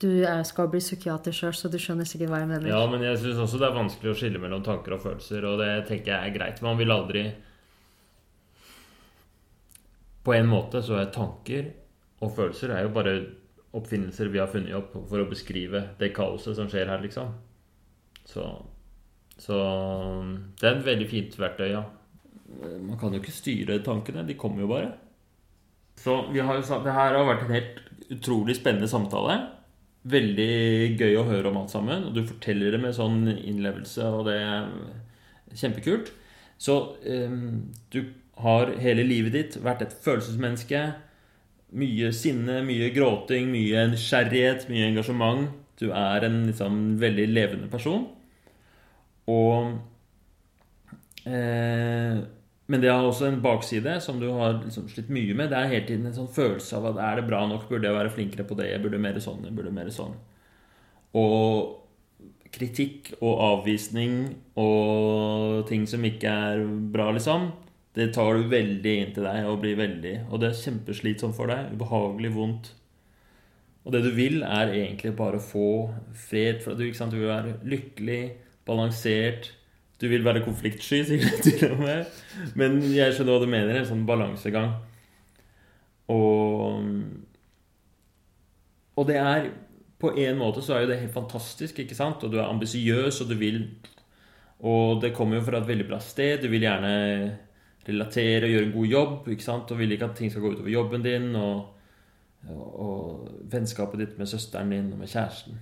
Du 0.00 0.08
skal 0.44 0.68
bli 0.72 0.80
psykiater 0.82 1.32
sjøl, 1.32 1.52
så 1.56 1.68
du 1.72 1.76
skjønner 1.80 2.04
sikkert 2.08 2.28
hva 2.32 2.40
jeg 2.42 2.48
mener. 2.50 2.68
Ja, 2.72 2.80
men 2.90 3.04
jeg 3.04 3.20
syns 3.20 3.38
også 3.40 3.60
det 3.60 3.68
er 3.68 3.76
vanskelig 3.76 4.10
å 4.10 4.16
skille 4.18 4.40
mellom 4.42 4.64
tanker 4.66 4.96
og 4.96 5.04
følelser, 5.04 5.44
og 5.48 5.60
det 5.62 5.70
tenker 5.88 6.12
jeg 6.12 6.30
er 6.32 6.34
greit. 6.34 6.60
Man 6.64 6.76
vil 6.80 6.90
aldri 6.92 7.22
På 10.24 10.34
en 10.34 10.48
måte 10.48 10.80
så 10.84 10.98
er 11.00 11.12
tanker 11.14 11.72
og 12.24 12.32
følelser 12.36 12.72
er 12.72 12.86
jo 12.86 12.92
bare 12.94 13.16
oppfinnelser 13.74 14.30
vi 14.32 14.40
har 14.40 14.50
funnet 14.52 14.76
opp 14.78 14.94
for 15.10 15.20
å 15.20 15.28
beskrive 15.28 15.82
det 15.98 16.12
kaoset 16.16 16.56
som 16.56 16.70
skjer 16.70 16.88
her, 16.92 17.02
liksom. 17.04 17.34
Så 18.24 18.46
Så 19.36 19.56
det 20.60 20.68
er 20.68 20.76
et 20.76 20.86
veldig 20.86 21.08
fint 21.10 21.32
verktøy, 21.38 21.72
ja. 21.72 21.82
Man 22.54 22.98
kan 23.00 23.12
jo 23.12 23.18
ikke 23.18 23.34
styre 23.34 23.80
tankene, 23.82 24.22
de 24.26 24.36
kommer 24.38 24.62
jo 24.62 24.68
bare. 24.70 24.92
Så 25.98 26.30
vi 26.30 26.38
har 26.38 26.54
jo 26.54 26.62
sagt, 26.62 26.84
det 26.86 26.94
her 26.94 27.16
har 27.16 27.26
vært 27.26 27.42
en 27.42 27.54
helt 27.56 27.80
utrolig 28.14 28.54
spennende 28.54 28.86
samtale. 28.86 29.40
Veldig 30.06 30.94
gøy 31.00 31.16
å 31.18 31.26
høre 31.26 31.50
om 31.50 31.58
alt 31.62 31.74
sammen. 31.74 32.06
Og 32.06 32.14
du 32.14 32.22
forteller 32.28 32.70
det 32.70 32.80
med 32.82 32.94
sånn 32.94 33.26
innlevelse, 33.32 34.06
og 34.06 34.28
det 34.28 34.36
er 34.38 34.68
kjempekult. 35.50 36.12
Så 36.62 36.78
um, 37.02 37.72
du 37.90 38.04
har 38.42 38.74
hele 38.82 39.04
livet 39.06 39.34
ditt 39.34 39.58
vært 39.62 39.84
et 39.84 39.96
følelsesmenneske. 40.04 40.82
Mye 41.74 42.10
sinne, 42.14 42.60
mye 42.66 42.90
gråting, 42.94 43.50
mye 43.52 43.88
nysgjerrighet, 43.92 44.68
mye 44.70 44.90
engasjement. 44.90 45.48
Du 45.80 45.88
er 45.90 46.26
en 46.26 46.44
liksom 46.48 46.96
veldig 47.02 47.26
levende 47.30 47.70
person. 47.70 48.06
Og 49.30 49.72
eh, 51.26 52.18
Men 52.66 52.80
det 52.80 52.90
har 52.90 53.04
også 53.04 53.26
en 53.28 53.42
bakside 53.44 53.98
som 54.00 54.20
du 54.20 54.30
har 54.32 54.60
liksom 54.62 54.88
slitt 54.88 55.10
mye 55.12 55.34
med. 55.36 55.50
Det 55.52 55.58
er 55.58 55.72
hele 55.72 55.86
tiden 55.88 56.06
en 56.08 56.16
sånn 56.16 56.30
følelse 56.32 56.78
av 56.78 56.92
at 56.92 57.00
er 57.06 57.20
det 57.20 57.26
bra 57.28 57.42
nok? 57.48 57.66
Burde 57.68 57.90
jeg 57.90 57.98
være 57.98 58.12
flinkere 58.14 58.46
på 58.48 58.56
det? 58.58 58.70
Jeg 58.70 58.82
burde 58.84 59.02
mer 59.02 59.18
sånn? 59.20 59.42
Jeg 59.44 59.56
burde 59.56 59.74
mer 59.74 59.90
sånn? 59.92 60.14
Og 61.14 61.80
kritikk 62.54 63.12
og 63.18 63.40
avvisning 63.42 64.16
og 64.60 65.64
ting 65.68 65.84
som 65.90 66.04
ikke 66.06 66.30
er 66.30 66.62
bra, 66.94 67.10
liksom, 67.14 67.50
det 67.94 68.08
tar 68.14 68.34
du 68.34 68.48
veldig 68.50 68.94
inn 69.00 69.12
til 69.14 69.26
deg 69.26 69.46
og 69.46 69.60
blir 69.62 69.76
veldig 69.78 70.14
Og 70.32 70.40
det 70.42 70.48
er 70.50 70.62
kjempeslitsomt 70.64 71.36
for 71.36 71.50
deg. 71.50 71.74
Ubehagelig, 71.76 72.32
vondt. 72.34 72.72
Og 73.84 73.92
det 73.94 74.00
du 74.02 74.10
vil, 74.16 74.40
er 74.42 74.72
egentlig 74.72 75.12
bare 75.16 75.38
å 75.38 75.44
få 75.44 75.68
fred. 76.16 76.62
For 76.64 76.74
du, 76.74 76.88
du 76.88 77.18
vil 77.20 77.28
være 77.28 77.58
lykkelig, 77.68 78.22
balansert. 78.66 79.52
Du 80.00 80.08
vil 80.10 80.24
være 80.26 80.42
konfliktsky, 80.42 81.04
sikkert 81.10 81.46
til 81.46 81.70
og 81.70 81.84
med. 81.84 82.18
Men 82.58 82.80
jeg 82.96 83.14
skjønner 83.14 83.36
hva 83.36 83.44
du 83.44 83.52
mener. 83.52 83.78
En 83.78 83.88
sånn 83.92 84.08
balansegang. 84.08 84.74
Og 86.10 86.82
Og 88.94 89.06
det 89.08 89.16
er 89.16 89.50
På 89.98 90.10
en 90.20 90.36
måte 90.36 90.60
så 90.60 90.74
er 90.74 90.82
jo 90.82 90.88
det 90.90 90.98
helt 91.00 91.14
fantastisk, 91.14 91.78
ikke 91.78 91.96
sant? 91.96 92.24
Og 92.24 92.32
du 92.32 92.36
er 92.36 92.50
ambisiøs, 92.50 93.22
og 93.22 93.30
du 93.30 93.38
vil 93.40 93.62
Og 94.58 95.00
det 95.00 95.14
kommer 95.14 95.38
jo 95.38 95.46
fra 95.46 95.62
et 95.62 95.68
veldig 95.68 95.86
bra 95.88 96.00
sted. 96.00 96.42
Du 96.42 96.48
vil 96.48 96.66
gjerne 96.66 97.38
relatere 97.88 98.46
og 98.46 98.54
gjøre 98.54 98.66
en 98.66 98.76
god 98.78 98.86
jobb, 98.86 99.28
ikke 99.34 99.46
sant? 99.46 99.70
Og 99.70 99.78
vil 99.78 99.92
ikke 99.92 100.08
at 100.10 100.18
ting 100.18 100.30
skal 100.32 100.44
gå 100.44 100.54
utover 100.54 100.72
jobben 100.72 101.04
din. 101.04 101.34
og 101.36 101.74
og, 102.50 102.80
og 102.80 103.28
vennskapet 103.52 104.00
ditt 104.00 104.18
med 104.20 104.28
søsteren 104.28 104.72
din 104.72 104.92
og 104.92 105.00
med 105.00 105.10
kjæresten. 105.10 105.60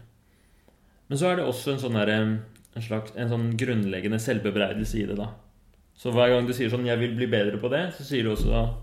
Men 1.08 1.18
så 1.18 1.28
er 1.28 1.38
det 1.38 1.46
også 1.46 1.74
en 1.74 1.82
sånn 1.82 1.98
der, 1.98 2.12
en 2.12 2.84
slags 2.86 3.14
en 3.18 3.30
sånn 3.30 3.50
grunnleggende 3.60 4.20
selvbebreidelse 4.22 5.02
i 5.02 5.06
det. 5.10 5.18
da 5.18 5.28
Så 5.98 6.12
hver 6.14 6.32
gang 6.32 6.48
du 6.48 6.54
sier 6.56 6.70
sånn 6.72 6.86
'jeg 6.86 6.98
vil 6.98 7.16
bli 7.16 7.26
bedre 7.26 7.58
på 7.58 7.68
det', 7.68 7.92
så 7.92 8.04
sier 8.04 8.22
du 8.24 8.30
også 8.32 8.50
da 8.50 8.74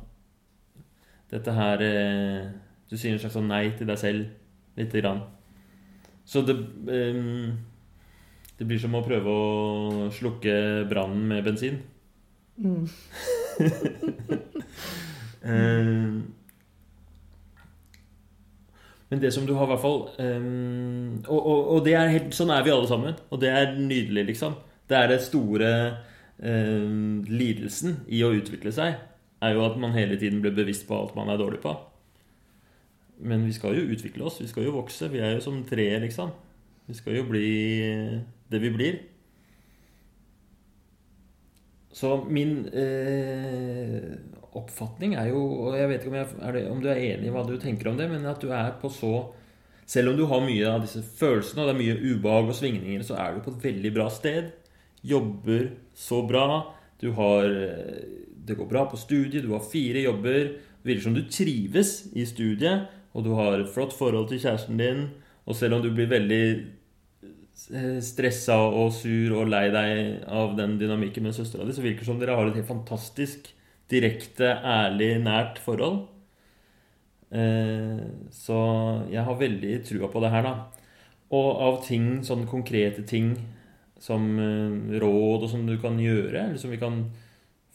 dette 1.32 1.52
her 1.54 1.82
eh, 1.82 2.52
Du 2.90 2.98
sier 2.98 3.14
en 3.14 3.20
slags 3.20 3.36
sånn 3.36 3.48
nei 3.48 3.70
til 3.78 3.86
deg 3.86 3.98
selv 3.98 4.26
lite 4.76 5.02
grann. 5.02 5.22
Så 6.26 6.42
det 6.42 6.56
eh, 6.90 7.54
Det 8.58 8.68
blir 8.68 8.80
som 8.80 8.96
å 8.96 9.04
prøve 9.04 9.26
å 9.26 10.12
slukke 10.12 10.90
brannen 10.90 11.28
med 11.28 11.44
bensin. 11.44 11.82
Mm. 12.60 12.88
Eh, 15.40 16.20
men 19.10 19.22
det 19.22 19.32
som 19.34 19.46
du 19.48 19.54
har 19.58 19.66
i 19.66 19.72
hvert 19.72 19.82
fall 19.82 20.02
um, 20.20 21.14
og, 21.24 21.40
og, 21.40 21.62
og 21.74 21.86
det 21.86 21.96
er 21.98 22.12
helt, 22.14 22.34
sånn 22.36 22.52
er 22.54 22.66
vi 22.66 22.74
alle 22.74 22.90
sammen. 22.90 23.16
Og 23.34 23.42
det 23.42 23.50
er 23.50 23.78
nydelig, 23.80 24.26
liksom. 24.34 24.58
Det 24.90 24.98
er 24.98 25.10
det 25.10 25.22
store 25.26 25.70
um, 26.38 27.22
lidelsen 27.26 28.04
i 28.12 28.22
å 28.26 28.34
utvikle 28.38 28.74
seg. 28.76 29.00
Er 29.42 29.56
jo 29.56 29.64
at 29.66 29.80
man 29.82 29.96
hele 29.96 30.20
tiden 30.20 30.44
blir 30.44 30.54
bevisst 30.54 30.86
på 30.90 30.98
alt 30.98 31.16
man 31.18 31.32
er 31.32 31.40
dårlig 31.42 31.62
på. 31.64 31.74
Men 33.26 33.48
vi 33.48 33.56
skal 33.56 33.80
jo 33.80 33.88
utvikle 33.96 34.28
oss. 34.30 34.38
Vi 34.44 34.52
skal 34.52 34.68
jo 34.68 34.76
vokse. 34.78 35.10
Vi 35.12 35.24
er 35.24 35.38
jo 35.38 35.44
som 35.44 35.64
treet, 35.68 36.04
liksom. 36.06 36.36
Vi 36.90 36.98
skal 36.98 37.18
jo 37.18 37.26
bli 37.32 37.50
det 38.52 38.62
vi 38.62 38.72
blir. 38.76 39.02
Så 41.94 42.12
min 42.30 42.68
eh, 42.70 44.12
oppfatning 44.54 45.16
er 45.18 45.32
jo 45.32 45.42
Og 45.42 45.78
jeg 45.78 45.90
vet 45.90 46.04
ikke 46.04 46.12
om, 46.12 46.18
jeg, 46.20 46.54
det, 46.54 46.64
om 46.70 46.82
du 46.84 46.90
er 46.92 47.02
enig 47.02 47.30
i 47.30 47.34
hva 47.34 47.42
du 47.48 47.56
tenker 47.62 47.90
om 47.90 47.98
det, 47.98 48.10
men 48.12 48.28
at 48.30 48.42
du 48.42 48.52
er 48.54 48.76
på 48.82 48.92
så 48.94 49.14
Selv 49.90 50.12
om 50.12 50.20
du 50.20 50.28
har 50.30 50.46
mye 50.46 50.70
av 50.70 50.84
disse 50.86 51.02
følelsene, 51.02 51.64
og 51.64 51.70
det 51.70 51.74
er 51.74 51.80
mye 51.80 52.14
ubehag 52.14 52.52
og 52.52 52.58
svingninger, 52.60 53.02
så 53.06 53.18
er 53.18 53.34
du 53.34 53.42
på 53.42 53.56
et 53.56 53.64
veldig 53.64 53.92
bra 53.96 54.06
sted. 54.14 54.52
Jobber 55.02 55.72
så 55.98 56.20
bra. 56.30 56.44
Du 57.02 57.10
har 57.18 57.50
eh, 57.50 58.04
Det 58.46 58.58
går 58.60 58.70
bra 58.70 58.84
på 58.92 59.00
studiet, 59.02 59.48
du 59.48 59.56
har 59.56 59.66
fire 59.66 60.04
jobber. 60.06 60.52
Det 60.54 60.92
virker 60.92 61.08
som 61.08 61.18
du 61.18 61.24
trives 61.26 62.04
i 62.14 62.28
studiet, 62.30 62.86
og 63.18 63.26
du 63.26 63.34
har 63.34 63.58
et 63.58 63.74
flott 63.74 63.96
forhold 63.98 64.30
til 64.30 64.44
kjæresten 64.44 64.78
din. 64.78 65.02
Og 65.50 65.58
selv 65.58 65.80
om 65.80 65.82
du 65.82 65.90
blir 65.90 66.14
veldig 66.14 66.44
stressa 67.60 68.56
og 68.70 68.94
sur 68.96 69.36
og 69.42 69.50
lei 69.52 69.68
deg 69.74 70.26
av 70.32 70.56
den 70.58 70.78
dynamikken 70.80 71.26
med 71.28 71.36
søstera 71.36 71.68
di, 71.68 71.76
så 71.76 71.84
virker 71.84 72.06
det 72.06 72.10
som 72.10 72.22
dere 72.22 72.38
har 72.38 72.50
et 72.50 72.60
helt 72.60 72.70
fantastisk 72.70 73.52
direkte, 73.90 74.54
ærlig, 74.64 75.16
nært 75.26 75.60
forhold. 75.64 76.04
Eh, 77.30 78.02
så 78.34 78.60
jeg 79.12 79.26
har 79.26 79.40
veldig 79.40 79.80
trua 79.86 80.10
på 80.12 80.22
det 80.24 80.34
her, 80.34 80.46
da. 80.46 80.54
Og 81.36 81.50
av 81.66 81.82
ting, 81.86 82.20
sånne 82.26 82.50
konkrete 82.50 83.06
ting 83.10 83.34
som 84.02 84.30
eh, 84.42 85.00
råd 85.02 85.46
og 85.46 85.52
som 85.52 85.66
du 85.68 85.76
kan 85.82 86.00
gjøre, 86.02 86.48
eller 86.48 86.62
som 86.62 86.74
vi 86.74 86.82
kan 86.82 87.04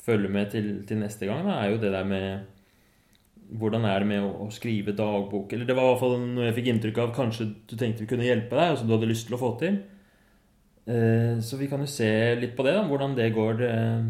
følge 0.05 0.31
med 0.33 0.51
til, 0.55 0.75
til 0.89 1.01
neste 1.01 1.29
gang, 1.29 1.47
da, 1.47 1.61
er 1.61 1.75
jo 1.75 1.83
det 1.83 1.93
der 1.95 2.09
med 2.09 2.54
hvordan 3.53 3.85
er 3.89 4.03
det 4.03 4.09
med 4.09 4.25
å, 4.25 4.49
skrive 4.55 4.95
dagbok? 4.97 5.53
Eller 5.53 5.69
det 5.69 5.77
var 5.77 5.89
i 5.89 5.93
hvert 5.93 6.03
fall 6.03 6.17
noe 6.23 6.49
jeg 6.49 6.57
fikk 6.59 6.71
inntrykk 6.73 7.01
av 7.03 7.15
kanskje 7.17 7.49
du 7.69 7.75
tenkte 7.77 8.05
vi 8.05 8.11
kunne 8.11 8.27
hjelpe 8.27 8.57
deg, 8.57 8.73
og 8.73 8.81
som 8.81 8.89
du 8.89 8.95
hadde 8.97 9.11
lyst 9.11 9.29
til 9.29 9.37
å 9.37 9.41
få 9.43 9.55
til. 9.61 9.81
Eh, 10.85 11.41
så 11.45 11.59
vi 11.61 11.69
kan 11.71 11.85
jo 11.85 11.89
se 11.91 12.11
litt 12.41 12.57
på 12.57 12.67
det, 12.67 12.75
da, 12.77 12.85
hvordan 12.89 13.17
det 13.19 13.31
går 13.37 13.65
eh, 13.69 14.07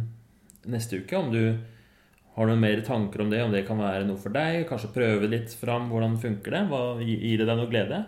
neste 0.70 1.03
uke. 1.03 1.18
Om 1.18 1.32
du 1.35 1.43
har 2.35 2.51
noen 2.51 2.62
mer 2.62 2.82
tanker 2.87 3.24
om 3.24 3.32
det, 3.32 3.43
om 3.45 3.53
det 3.55 3.64
kan 3.68 3.82
være 3.82 4.07
noe 4.09 4.20
for 4.20 4.35
deg. 4.35 4.64
Kanskje 4.70 4.95
prøve 4.95 5.30
litt 5.30 5.55
fram 5.59 5.91
hvordan 5.93 6.16
funker 6.22 6.59
det. 6.59 6.64
Hva, 6.70 6.82
gir 7.03 7.43
det 7.43 7.51
deg 7.51 7.61
noe 7.61 7.70
glede? 7.70 8.01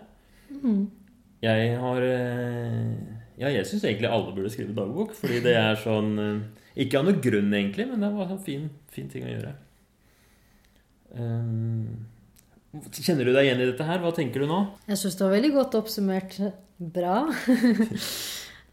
Jeg 1.43 1.77
har 1.83 2.01
eh, 2.07 2.97
Ja, 3.37 3.51
jeg 3.53 3.67
syns 3.69 3.85
egentlig 3.85 4.09
alle 4.09 4.33
burde 4.33 4.49
skrive 4.49 4.73
dagbok, 4.73 5.13
fordi 5.13 5.43
det 5.45 5.53
er 5.59 5.75
sånn 5.77 6.15
Ikke 6.73 6.97
av 6.97 7.05
noen 7.05 7.21
grunn, 7.21 7.53
egentlig, 7.53 7.85
men 7.91 8.01
det 8.01 8.09
var 8.15 8.31
en 8.33 8.41
fin, 8.41 8.69
fin 8.89 9.11
ting 9.11 9.27
å 9.27 9.33
gjøre. 9.35 9.53
Eh, 11.15 12.81
Kjenner 12.93 13.25
du 13.25 13.31
deg 13.33 13.47
igjen 13.47 13.61
i 13.63 13.69
dette 13.69 13.85
her? 13.87 14.01
Hva 14.03 14.11
tenker 14.13 14.43
du 14.43 14.49
nå? 14.49 14.59
Jeg 14.89 14.99
syns 15.01 15.15
det 15.17 15.25
var 15.25 15.35
veldig 15.37 15.53
godt 15.55 15.77
oppsummert. 15.79 16.39
Bra. 16.77 17.21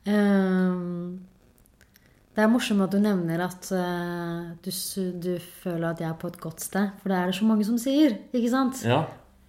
Ehm, 0.04 1.22
det 2.36 2.42
er 2.44 2.50
morsomt 2.52 2.84
at 2.84 2.92
du 2.92 2.98
nevner 3.00 3.40
at 3.40 3.70
eh, 3.72 4.50
du, 4.60 4.68
du 5.22 5.30
føler 5.62 5.86
at 5.94 6.02
jeg 6.02 6.10
er 6.10 6.18
på 6.20 6.28
et 6.28 6.36
godt 6.42 6.60
sted. 6.60 6.90
For 7.00 7.08
det 7.08 7.16
er 7.16 7.30
det 7.30 7.38
så 7.38 7.46
mange 7.48 7.64
som 7.64 7.78
sier. 7.80 8.18
ikke 8.36 8.50
sant? 8.52 8.82
Ja. 8.84 8.98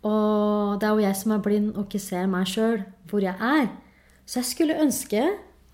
Og 0.07 0.77
det 0.79 0.87
er 0.87 0.93
jo 0.93 1.03
jeg 1.03 1.17
som 1.19 1.33
er 1.35 1.41
blind 1.43 1.73
og 1.73 1.89
ikke 1.89 1.99
ser 2.05 2.29
meg 2.31 2.47
sjøl 2.47 2.85
hvor 3.09 3.25
jeg 3.25 3.35
er. 3.35 3.67
Så 4.23 4.39
jeg 4.39 4.47
skulle 4.53 4.79
ønske 4.79 5.25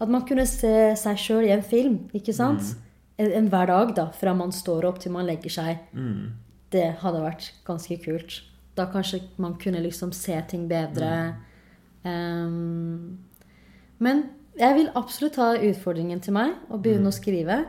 at 0.02 0.10
man 0.10 0.26
kunne 0.26 0.48
se 0.50 0.74
seg 0.98 1.20
sjøl 1.22 1.46
i 1.46 1.54
en 1.54 1.62
film. 1.62 2.00
ikke 2.18 2.34
sant? 2.34 2.74
en, 3.22 3.32
en 3.38 3.50
hver 3.54 3.70
dag, 3.70 3.92
da, 3.96 4.08
fra 4.18 4.34
man 4.34 4.54
står 4.56 4.88
opp 4.90 5.02
til 5.04 5.14
man 5.14 5.28
legger 5.30 5.54
seg. 5.54 5.84
Mm. 5.94 6.32
Det 6.72 6.86
hadde 7.02 7.22
vært 7.24 7.50
ganske 7.68 7.98
kult. 8.04 8.42
Da 8.76 8.86
kanskje 8.88 9.22
man 9.44 9.58
kunne 9.60 9.82
liksom 9.84 10.14
se 10.16 10.38
ting 10.48 10.68
bedre. 10.72 11.36
Um, 12.06 13.18
men 14.00 14.24
jeg 14.60 14.76
vil 14.78 14.90
absolutt 14.98 15.36
ta 15.38 15.52
utfordringen 15.60 16.22
til 16.24 16.34
meg 16.36 16.56
og 16.70 16.82
begynne 16.86 17.12
å 17.12 17.16
skrive. 17.16 17.60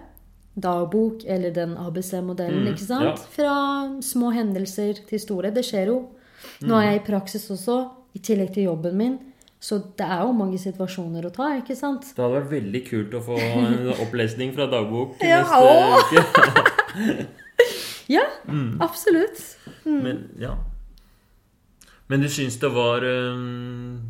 Dagbok 0.53 1.23
eller 1.27 1.51
den 1.57 1.75
ABC-modellen, 1.81 2.63
Mm, 2.67 2.73
ikke 2.75 2.85
sant? 2.87 3.05
ja. 3.05 3.15
Fra 3.37 4.01
små 4.05 4.33
hendelser 4.37 4.99
til 5.09 5.19
store. 5.21 5.51
Det 5.51 5.65
skjer 5.65 5.87
jo. 5.89 5.99
Nå 6.63 6.77
er 6.77 6.91
jeg 6.93 7.01
i 7.01 7.07
praksis 7.07 7.47
også, 7.51 7.91
i 8.15 8.19
tillegg 8.19 8.53
til 8.55 8.65
jobben 8.69 8.97
min. 8.97 9.19
Så 9.63 9.79
det 9.97 10.05
er 10.05 10.25
jo 10.27 10.33
mange 10.35 10.59
situasjoner 10.59 11.25
å 11.25 11.31
ta, 11.33 11.53
ikke 11.61 11.77
sant? 11.79 12.03
Det 12.17 12.19
hadde 12.23 12.35
vært 12.41 12.51
veldig 12.51 12.83
kult 12.89 13.15
å 13.15 13.21
få 13.23 13.37
en 13.63 13.93
opplesning 14.03 14.53
fra 14.57 14.67
dagbok 14.67 15.23
Ja, 15.23 15.43
neste 15.47 16.25
uke. 16.25 17.27
Ja, 18.09 18.25
Mm. 18.49 18.81
absolutt. 18.81 19.57
Men 19.85 20.31
ja. 20.39 20.57
Men 22.09 22.21
du 22.21 22.29
syns 22.29 22.59
det 22.61 22.69
var 22.75 23.05
um, 23.05 24.01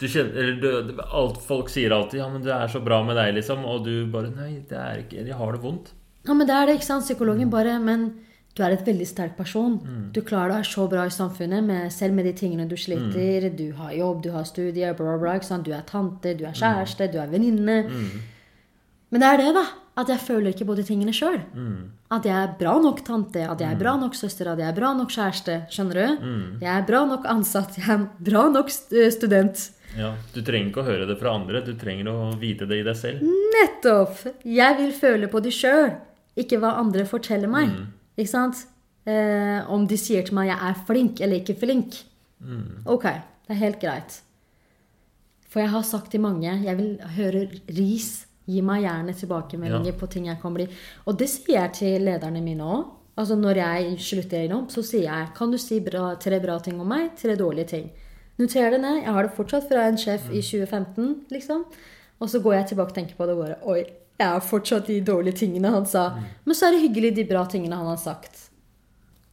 du 0.00 0.06
kjenner, 0.08 0.36
eller 0.36 0.60
du, 0.60 1.00
alt, 1.12 1.38
Folk 1.42 1.68
sier 1.68 1.90
alltid 1.92 2.20
'ja, 2.20 2.28
men 2.28 2.42
det 2.42 2.52
er 2.52 2.66
så 2.68 2.80
bra 2.82 3.02
med 3.04 3.16
deg', 3.16 3.34
liksom. 3.34 3.64
Og 3.64 3.84
du 3.84 4.06
bare 4.06 4.30
'nei, 4.30 4.62
det 4.68 4.78
er 4.78 5.02
ikke 5.04 5.26
Jeg 5.26 5.34
har 5.34 5.52
det 5.52 5.60
vondt'. 5.62 5.92
Ja, 6.26 6.34
men 6.34 6.46
det 6.46 6.54
er 6.54 6.66
det, 6.66 6.74
ikke 6.76 6.84
sant? 6.86 7.04
Psykologen 7.04 7.50
bare 7.50 7.78
Men 7.80 8.14
du 8.56 8.62
er 8.62 8.70
et 8.72 8.84
veldig 8.86 9.06
sterk 9.06 9.36
person. 9.36 10.10
Du 10.12 10.20
klarer 10.20 10.52
deg 10.52 10.64
så 10.64 10.88
bra 10.88 11.04
i 11.06 11.08
samfunnet, 11.10 11.64
med, 11.64 11.90
selv 11.92 12.14
med 12.14 12.24
de 12.24 12.32
tingene 12.32 12.68
du 12.68 12.76
sliter. 12.76 13.48
Du 13.56 13.72
har 13.72 13.92
jobb, 13.92 14.22
du 14.22 14.30
har 14.30 14.44
studier, 14.44 14.92
bla, 14.94 15.16
bla, 15.18 15.38
bla. 15.38 15.58
Du 15.62 15.72
er 15.72 15.82
tante, 15.86 16.34
du 16.38 16.44
er 16.44 16.52
kjæreste, 16.52 17.10
du 17.12 17.18
er 17.18 17.26
venninne. 17.28 17.88
Men 19.10 19.20
det 19.20 19.28
er 19.28 19.36
det, 19.38 19.54
da. 19.54 19.64
At 19.96 20.08
jeg 20.08 20.20
føler 20.24 20.54
ikke 20.54 20.64
på 20.64 20.74
de 20.78 20.82
tingene 20.88 21.12
sjøl. 21.12 21.36
At 22.10 22.24
jeg 22.24 22.32
er 22.32 22.54
bra 22.58 22.78
nok 22.80 23.02
tante, 23.04 23.42
at 23.44 23.60
jeg 23.60 23.74
er 23.74 23.78
bra 23.80 23.92
nok 24.00 24.14
søster, 24.16 24.48
at 24.48 24.58
jeg 24.58 24.68
er 24.70 24.76
bra 24.78 24.94
nok 24.96 25.10
kjæreste. 25.12 25.56
Skjønner 25.68 25.98
du? 25.98 26.24
Jeg 26.64 26.70
er 26.78 26.86
bra 26.88 27.02
nok 27.10 27.26
ansatt, 27.28 27.76
jeg 27.76 27.90
er 27.92 28.06
bra 28.24 28.46
nok 28.48 28.70
student. 28.72 29.70
Ja, 29.98 30.14
Du 30.32 30.40
trenger 30.40 30.70
ikke 30.70 30.80
å 30.80 30.86
høre 30.88 31.04
det 31.06 31.18
fra 31.20 31.34
andre, 31.36 31.60
du 31.60 31.74
trenger 31.76 32.08
å 32.08 32.30
vite 32.40 32.64
det 32.64 32.78
i 32.80 32.86
deg 32.86 32.96
selv. 32.96 33.20
Nettopp! 33.52 34.22
Jeg 34.48 34.78
vil 34.78 34.92
føle 34.96 35.28
på 35.28 35.42
det 35.44 35.52
sjøl, 35.52 35.92
ikke 36.40 36.56
hva 36.62 36.78
andre 36.80 37.04
forteller 37.04 37.52
meg. 37.52 37.68
Ikke 38.16 38.32
sant? 38.32 38.64
Eh, 39.04 39.60
om 39.68 39.84
de 39.90 39.96
sier 40.00 40.22
til 40.24 40.34
meg 40.38 40.48
jeg 40.48 40.58
er 40.70 40.80
flink 40.88 41.20
eller 41.20 41.42
ikke 41.42 41.58
flink. 41.60 42.00
Ok, 42.88 43.04
det 43.12 43.52
er 43.52 43.60
helt 43.60 43.80
greit. 43.82 44.20
For 45.52 45.60
jeg 45.60 45.68
har 45.74 45.82
sagt 45.84 46.10
til 46.14 46.22
mange 46.24 46.48
jeg 46.64 46.76
vil 46.78 46.94
høre 47.18 47.44
ris. 47.76 48.24
Gi 48.48 48.60
meg 48.62 48.82
gjerne 48.82 49.14
tilbakemeldinger 49.14 49.92
Ja. 49.92 49.98
på 50.00 50.08
ting 50.10 50.26
jeg 50.26 50.40
kan 50.42 50.54
bli. 50.54 50.66
Og 51.06 51.16
det 51.18 51.28
sier 51.28 51.60
jeg 51.60 51.72
til 51.72 52.02
lederne 52.02 52.42
mine 52.42 52.62
òg. 52.62 52.86
Altså 53.16 53.36
når 53.36 53.54
jeg 53.56 53.98
slutter 54.00 54.40
i 54.44 54.48
jobb, 54.48 54.68
så 54.70 54.82
sier 54.82 55.02
jeg 55.04 55.34
kan 55.36 55.50
du 55.50 55.58
si 55.58 55.80
bra, 55.80 56.14
tre 56.16 56.40
bra 56.40 56.58
ting 56.58 56.80
om 56.80 56.88
meg, 56.88 57.10
tre 57.16 57.36
dårlige 57.36 57.68
ting. 57.68 57.90
Noter 58.38 58.70
det 58.70 58.80
ned. 58.80 59.02
Jeg 59.04 59.12
har 59.12 59.22
det 59.22 59.34
fortsatt 59.36 59.68
fra 59.68 59.86
en 59.86 59.96
sjef 59.96 60.30
i 60.32 60.40
2015, 60.40 61.26
liksom. 61.30 61.64
Og 62.20 62.28
så 62.28 62.40
går 62.42 62.54
jeg 62.54 62.68
tilbake 62.68 62.88
og 62.88 62.94
tenker 62.94 63.14
på 63.18 63.26
det 63.26 63.36
og 63.36 63.42
bare 63.44 63.58
Oi, 63.66 63.84
jeg 64.18 64.28
har 64.28 64.40
fortsatt 64.40 64.86
de 64.86 65.00
dårlige 65.00 65.36
tingene 65.36 65.70
han 65.70 65.84
sa. 65.86 66.16
Men 66.44 66.54
så 66.54 66.66
er 66.68 66.70
det 66.76 66.82
hyggelig 66.88 67.14
de 67.16 67.24
bra 67.24 67.44
tingene 67.46 67.76
han 67.76 67.86
har 67.86 67.96
sagt. 68.00 68.48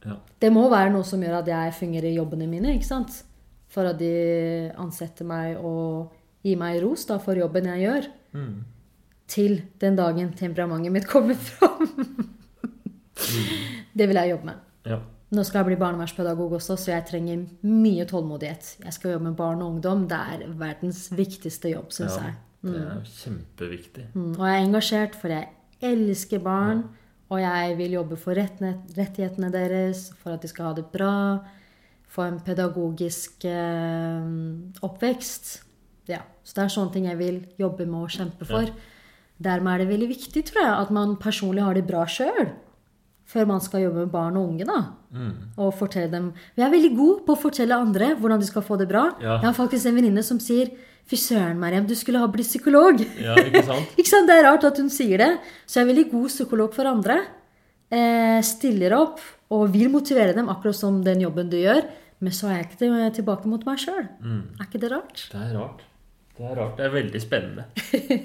Ja. 0.04 0.16
Det 0.40 0.52
må 0.52 0.68
være 0.70 0.92
noe 0.92 1.04
som 1.04 1.20
gjør 1.20 1.38
at 1.40 1.46
jeg 1.48 1.74
fungerer 1.76 2.08
i 2.10 2.16
jobbene 2.16 2.46
mine, 2.48 2.74
ikke 2.76 2.86
sant? 2.88 3.22
For 3.68 3.86
at 3.86 3.98
de 3.98 4.70
ansetter 4.80 5.24
meg 5.24 5.56
og 5.56 6.10
gir 6.42 6.56
meg 6.58 6.82
ros 6.82 7.04
da, 7.06 7.18
for 7.18 7.34
jobben 7.38 7.64
jeg 7.64 7.84
gjør. 7.84 8.08
Mm. 8.34 8.64
Til 9.30 9.60
den 9.80 9.96
dagen 9.98 10.32
temperamentet 10.34 10.92
mitt 10.94 11.06
kommer 11.06 11.38
fram. 11.38 11.86
det 13.94 14.08
vil 14.10 14.18
jeg 14.20 14.34
jobbe 14.34 14.50
med. 14.50 14.68
ja. 14.90 15.00
Nå 15.30 15.44
skal 15.46 15.60
jeg 15.60 15.66
bli 15.68 15.76
barnevernspedagog 15.78 16.56
også, 16.56 16.74
så 16.74 16.90
jeg 16.90 17.04
trenger 17.06 17.44
mye 17.62 18.02
tålmodighet. 18.10 18.72
Jeg 18.82 18.94
skal 18.96 19.12
jobbe 19.12 19.28
med 19.28 19.36
barn 19.38 19.60
og 19.62 19.76
ungdom. 19.76 20.08
Det 20.10 20.18
er 20.18 20.40
verdens 20.58 21.04
viktigste 21.14 21.70
jobb, 21.70 21.92
syns 21.94 22.16
ja. 22.18 22.24
jeg. 22.24 22.38
Det 22.66 22.80
er 22.80 23.04
kjempeviktig. 23.06 24.06
Mm, 24.16 24.32
Og 24.32 24.42
jeg 24.48 24.56
er 24.56 24.64
engasjert, 24.66 25.14
for 25.20 25.30
jeg 25.30 25.46
elsker 25.86 26.42
barn. 26.42 26.82
Og 27.30 27.38
jeg 27.44 27.78
vil 27.78 27.94
jobbe 27.94 28.18
for 28.18 28.34
rettighetene 28.34 29.52
deres, 29.54 30.08
for 30.18 30.34
at 30.34 30.42
de 30.42 30.50
skal 30.50 30.72
ha 30.72 30.74
det 30.80 30.88
bra. 30.90 31.14
Få 32.10 32.26
en 32.26 32.40
pedagogisk 32.42 33.46
eh, 33.46 34.26
oppvekst. 34.82 35.60
Ja, 36.10 36.24
Så 36.42 36.56
det 36.56 36.64
er 36.64 36.74
sånne 36.74 36.96
ting 36.96 37.06
jeg 37.06 37.20
vil 37.22 37.44
jobbe 37.60 37.86
med 37.86 38.00
og 38.02 38.10
kjempe 38.10 38.50
for. 38.50 38.66
Dermed 39.40 39.72
er 39.72 39.82
det 39.84 39.88
veldig 39.94 40.08
viktig, 40.10 40.42
tror 40.50 40.60
jeg, 40.62 40.74
at 40.84 40.90
man 40.92 41.14
personlig 41.20 41.62
har 41.64 41.78
det 41.78 41.86
bra 41.88 42.04
sjøl. 42.10 42.50
Før 43.30 43.46
man 43.46 43.60
skal 43.62 43.84
jobbe 43.84 44.02
med 44.04 44.12
barn 44.12 44.36
og 44.36 44.48
unge, 44.50 44.66
da. 44.66 44.80
Og 45.62 45.74
fortelle 45.78 46.10
dem 46.10 46.32
Vi 46.56 46.62
er 46.64 46.70
veldig 46.72 46.90
gode 46.96 47.24
på 47.26 47.34
å 47.36 47.38
fortelle 47.38 47.78
andre 47.78 48.12
hvordan 48.18 48.40
de 48.42 48.48
skal 48.48 48.64
få 48.66 48.76
det 48.80 48.88
bra. 48.90 49.04
Ja. 49.22 49.38
Jeg 49.38 49.46
har 49.48 49.56
faktisk 49.56 49.86
en 49.86 49.96
venninne 49.98 50.24
som 50.26 50.40
sier 50.42 50.72
Fy 51.10 51.16
søren, 51.18 51.58
Mariam, 51.58 51.86
du 51.88 51.94
skulle 51.98 52.20
ha 52.22 52.26
blitt 52.30 52.46
psykolog. 52.46 53.00
Ja, 53.18 53.34
ikke 53.40 53.64
sant? 53.66 53.94
Ikke 53.98 54.10
sant? 54.12 54.28
Det 54.28 54.36
er 54.36 54.44
rart 54.46 54.66
at 54.68 54.76
hun 54.78 54.90
sier 54.92 55.18
det. 55.18 55.30
Så 55.66 55.80
jeg 55.80 55.86
er 55.86 55.90
veldig 55.90 56.04
god 56.12 56.28
psykolog 56.30 56.76
for 56.76 56.86
andre. 56.86 57.16
Eh, 57.90 58.38
stiller 58.46 58.94
opp 58.94 59.18
og 59.50 59.72
vil 59.74 59.90
motivere 59.90 60.36
dem, 60.36 60.46
akkurat 60.52 60.78
som 60.78 61.00
den 61.02 61.24
jobben 61.24 61.50
du 61.50 61.56
gjør. 61.58 61.82
Men 62.22 62.36
så 62.36 62.50
er 62.52 62.60
jeg 62.60 62.68
ikke 62.68 63.10
tilbake 63.16 63.50
mot 63.50 63.64
meg 63.66 63.80
sjøl. 63.82 64.04
Er 64.06 64.68
ikke 64.68 64.82
det 64.84 64.92
rart? 64.92 65.24
Det 65.32 65.40
er 65.40 65.56
rart. 65.56 65.82
Det 66.40 66.46
er 66.48 66.56
rart. 66.56 66.78
Det 66.78 66.86
er 66.86 66.92
veldig 66.94 67.20
spennende. 67.20 67.64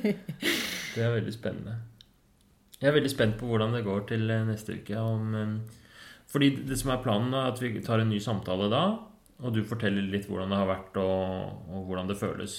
Det 0.95 1.03
er 1.03 1.11
veldig 1.11 1.34
spennende. 1.36 1.74
Jeg 2.80 2.88
er 2.88 2.93
veldig 2.95 3.09
spent 3.11 3.36
på 3.36 3.49
hvordan 3.49 3.74
det 3.76 3.82
går 3.84 4.05
til 4.07 4.30
eh, 4.32 4.45
neste 4.47 4.78
uke. 4.80 4.95
Om, 4.95 5.34
eh, 5.36 6.22
fordi 6.32 6.49
det 6.70 6.78
som 6.80 6.93
er 6.93 7.01
planen, 7.03 7.34
er 7.36 7.49
at 7.49 7.59
vi 7.59 7.74
tar 7.84 7.99
en 7.99 8.07
ny 8.13 8.22
samtale 8.24 8.70
da. 8.72 8.86
Og 9.43 9.51
du 9.51 9.59
forteller 9.68 10.07
litt 10.07 10.30
hvordan 10.30 10.53
det 10.53 10.59
har 10.61 10.70
vært, 10.70 10.95
og, 11.01 11.66
og 11.68 11.89
hvordan 11.89 12.07
det 12.07 12.16
føles 12.22 12.55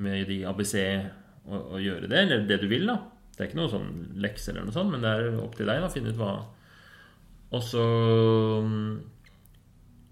med 0.00 0.24
de 0.32 0.38
ABC 0.48 0.74
å, 0.80 1.60
å 1.76 1.82
gjøre 1.82 2.08
det. 2.08 2.22
Eller 2.22 2.48
det 2.48 2.62
du 2.62 2.66
vil, 2.72 2.88
da. 2.88 2.96
Det 3.34 3.44
er 3.44 3.50
ikke 3.50 3.60
noe 3.60 3.74
sånn 3.74 3.92
lekse 4.24 4.54
eller 4.54 4.64
noe 4.64 4.78
sånt, 4.78 4.94
men 4.94 5.04
det 5.04 5.12
er 5.12 5.38
opp 5.44 5.60
til 5.60 5.68
deg 5.68 5.84
å 5.84 5.92
finne 5.92 6.14
ut 6.14 6.18
hva 6.20 6.32
Og 7.56 7.62
så 7.64 7.84
mm, 8.64 8.90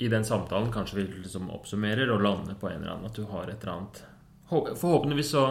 i 0.05 0.13
den 0.13 0.29
samtalen 0.29 0.73
kanskje 0.73 1.01
vi 1.01 1.09
liksom 1.23 1.49
oppsummerer 1.57 2.13
og 2.13 2.25
lander 2.25 2.61
på 2.61 2.69
en 2.69 2.83
eller 2.83 2.99
annen 2.99 3.09
at 3.09 3.17
du 3.17 3.25
har 3.33 3.49
et 3.49 3.65
eller 3.65 3.75
annet 3.79 4.05
Forhåpentligvis 4.49 5.31
så, 5.31 5.45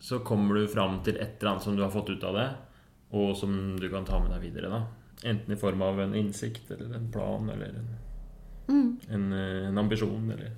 så 0.00 0.18
kommer 0.26 0.58
du 0.58 0.68
fram 0.68 1.00
til 1.06 1.16
et 1.16 1.38
eller 1.38 1.52
annet 1.52 1.66
som 1.66 1.76
du 1.76 1.84
har 1.84 1.92
fått 1.94 2.10
ut 2.10 2.24
av 2.26 2.34
det, 2.38 2.48
og 3.14 3.36
som 3.38 3.54
du 3.78 3.88
kan 3.92 4.06
ta 4.08 4.18
med 4.22 4.34
deg 4.34 4.48
videre. 4.48 4.72
da 4.72 5.28
Enten 5.28 5.54
i 5.54 5.58
form 5.60 5.82
av 5.86 6.00
en 6.02 6.14
innsikt 6.18 6.70
eller 6.74 6.96
en 6.96 7.10
plan 7.12 7.50
eller 7.52 7.76
en, 7.78 7.92
en, 9.08 9.28
eh, 9.32 9.68
en 9.68 9.78
ambisjon 9.78 10.30
eller 10.34 10.56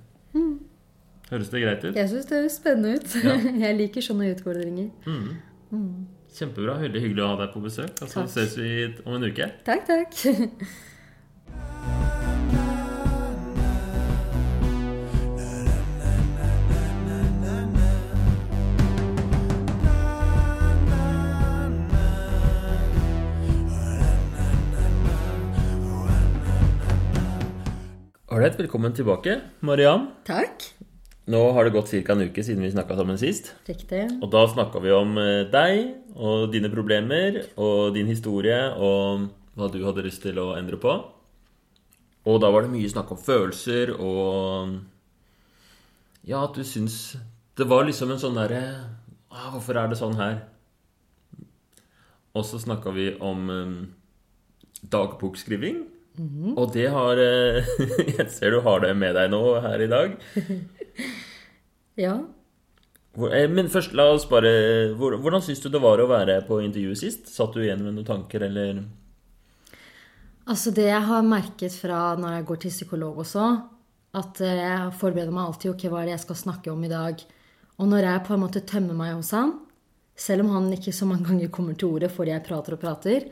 Høres 1.29 1.49
det 1.49 1.61
greit 1.63 1.85
ut? 1.85 1.95
Jeg 1.97 2.09
syns 2.11 2.27
det 2.29 2.37
høres 2.37 2.57
spennende 2.59 2.99
ut. 2.99 3.15
Ja. 3.25 3.37
Jeg 3.65 3.77
liker 3.79 4.05
sånne 4.05 4.29
utfordringer. 4.35 4.91
Mm. 5.09 5.93
Kjempebra. 6.35 6.77
Veldig 6.83 7.01
hyggelig 7.01 7.25
å 7.25 7.31
ha 7.31 7.39
deg 7.41 7.55
på 7.55 7.63
besøk. 7.63 7.95
Og 7.97 8.11
så 8.11 8.25
altså, 8.25 8.43
ses 8.43 8.59
vi 8.59 8.75
om 9.07 9.17
en 9.17 9.25
uke. 9.31 9.49
Takk, 9.65 9.89
takk. 9.89 10.21
Ålreit, 28.35 28.57
velkommen 28.59 28.91
tilbake, 28.91 29.37
Mariam. 29.63 30.09
Takk. 30.27 30.65
Nå 31.31 31.39
har 31.55 31.63
det 31.63 31.71
gått 31.71 31.93
ca. 32.03 32.11
en 32.11 32.25
uke 32.27 32.43
siden 32.43 32.65
vi 32.65 32.71
snakka 32.73 32.97
sammen 32.97 33.15
sist. 33.15 33.53
Riktig. 33.63 34.01
Og 34.19 34.27
da 34.33 34.41
snakka 34.51 34.81
vi 34.83 34.91
om 34.91 35.15
eh, 35.21 35.47
deg 35.47 36.17
og 36.19 36.51
dine 36.51 36.67
problemer 36.67 37.37
og 37.55 37.93
din 37.95 38.11
historie 38.11 38.57
og 38.75 39.29
hva 39.55 39.69
du 39.71 39.79
hadde 39.85 40.03
lyst 40.03 40.25
til 40.27 40.35
å 40.43 40.49
endre 40.59 40.75
på. 40.75 40.97
Og 42.27 42.41
da 42.43 42.51
var 42.51 42.67
det 42.67 42.73
mye 42.75 42.91
snakk 42.91 43.15
om 43.15 43.23
følelser 43.23 43.95
og 43.95 44.75
Ja, 46.27 46.43
at 46.43 46.59
du 46.59 46.63
syns 46.67 47.15
Det 47.55 47.71
var 47.71 47.87
liksom 47.87 48.11
en 48.11 48.19
sånn 48.19 48.35
derre 48.35 48.63
ah, 49.31 49.53
Hvorfor 49.55 49.79
er 49.79 49.87
det 49.87 50.01
sånn 50.01 50.19
her? 50.19 50.41
Og 52.35 52.43
så 52.43 52.59
snakka 52.59 52.91
vi 52.91 53.13
om 53.15 53.47
um, 53.47 53.75
dagbokskriving. 56.15 56.55
Og 56.57 56.71
det 56.73 56.87
har 56.95 57.21
eh, 57.21 57.75
Jeg 58.17 58.29
ser 58.33 58.55
du 58.55 58.61
har 58.65 58.81
det 58.83 58.93
med 58.97 59.15
deg 59.17 59.29
nå 59.33 59.43
her 59.65 59.85
i 59.85 59.91
dag. 59.91 60.17
Ja. 61.95 62.17
Eh, 63.31 63.45
Men 63.47 63.69
først, 63.71 63.93
la 63.95 64.09
oss 64.11 64.25
bare 64.27 64.49
Hvordan 64.99 65.39
syns 65.43 65.61
du 65.63 65.69
det 65.71 65.79
var 65.79 66.01
å 66.03 66.09
være 66.09 66.41
på 66.43 66.57
intervjuet 66.59 66.99
sist? 66.99 67.29
Satt 67.31 67.55
du 67.55 67.61
igjen 67.63 67.85
med 67.85 67.95
noen 67.95 68.07
tanker, 68.07 68.43
eller 68.43 68.81
Altså 70.45 70.73
det 70.75 70.89
jeg 70.89 71.05
har 71.07 71.23
merket 71.25 71.73
fra 71.73 71.99
når 72.19 72.35
jeg 72.35 72.45
går 72.49 72.59
til 72.61 72.73
psykolog 72.73 73.21
også, 73.23 73.45
at 74.19 74.41
eh, 74.45 74.59
jeg 74.59 74.91
forbereder 74.99 75.33
meg 75.33 75.47
alltid 75.47 75.71
ok, 75.71 75.87
hva 75.89 76.01
er 76.01 76.09
det 76.09 76.17
jeg 76.17 76.25
skal 76.25 76.41
snakke 76.41 76.73
om 76.73 76.83
i 76.85 76.91
dag. 76.91 77.23
Og 77.81 77.89
når 77.89 78.05
jeg 78.05 78.25
på 78.27 78.35
en 78.35 78.43
måte 78.43 78.61
tømmer 78.67 78.99
meg 78.99 79.15
hos 79.15 79.31
han, 79.33 79.55
selv 80.15 80.45
om 80.45 80.51
han 80.53 80.67
ikke 80.75 80.93
så 80.95 81.07
mange 81.09 81.25
ganger 81.27 81.49
kommer 81.51 81.75
til 81.79 81.95
ordet 81.95 82.11
fordi 82.13 82.31
jeg 82.35 82.45
prater 82.45 82.75
og 82.77 82.83
prater, 82.83 83.25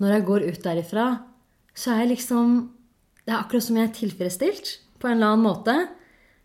når 0.00 0.14
jeg 0.14 0.26
går 0.28 0.46
ut 0.46 0.62
derifra, 0.64 1.08
så 1.80 1.94
er 1.94 2.04
jeg 2.04 2.16
liksom 2.16 2.60
Det 3.24 3.32
er 3.32 3.40
akkurat 3.40 3.64
som 3.64 3.78
jeg 3.78 3.88
er 3.88 3.96
tilfredsstilt 3.96 4.68
på 5.00 5.08
en 5.08 5.18
eller 5.18 5.32
annen 5.32 5.44
måte. 5.44 5.74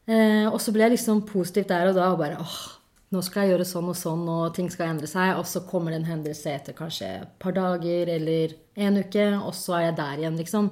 Eh, 0.05 0.45
og 0.45 0.59
så 0.61 0.71
blir 0.71 0.86
jeg 0.86 0.97
liksom 0.97 1.23
positivt 1.25 1.71
der 1.71 1.89
og 1.89 1.95
da 1.97 2.11
og 2.11 2.19
bare 2.19 2.38
åh, 2.39 2.57
nå 3.15 3.21
skal 3.25 3.45
jeg 3.45 3.55
gjøre 3.55 3.67
sånn 3.69 3.89
og 3.89 3.97
sånn, 3.97 4.25
og 4.29 4.53
ting 4.53 4.67
skal 4.71 4.91
endre 4.91 5.09
seg. 5.09 5.39
Og 5.39 5.47
så 5.49 5.63
kommer 5.69 5.93
det 5.93 6.01
en 6.01 6.09
hendelse 6.11 6.51
etter 6.51 6.77
kanskje 6.77 7.09
et 7.21 7.33
par 7.41 7.55
dager 7.55 8.11
eller 8.17 8.53
en 8.75 8.99
uke, 9.01 9.25
og 9.39 9.55
så 9.57 9.79
er 9.79 9.88
jeg 9.88 9.97
der 10.01 10.21
igjen, 10.21 10.39
liksom. 10.41 10.69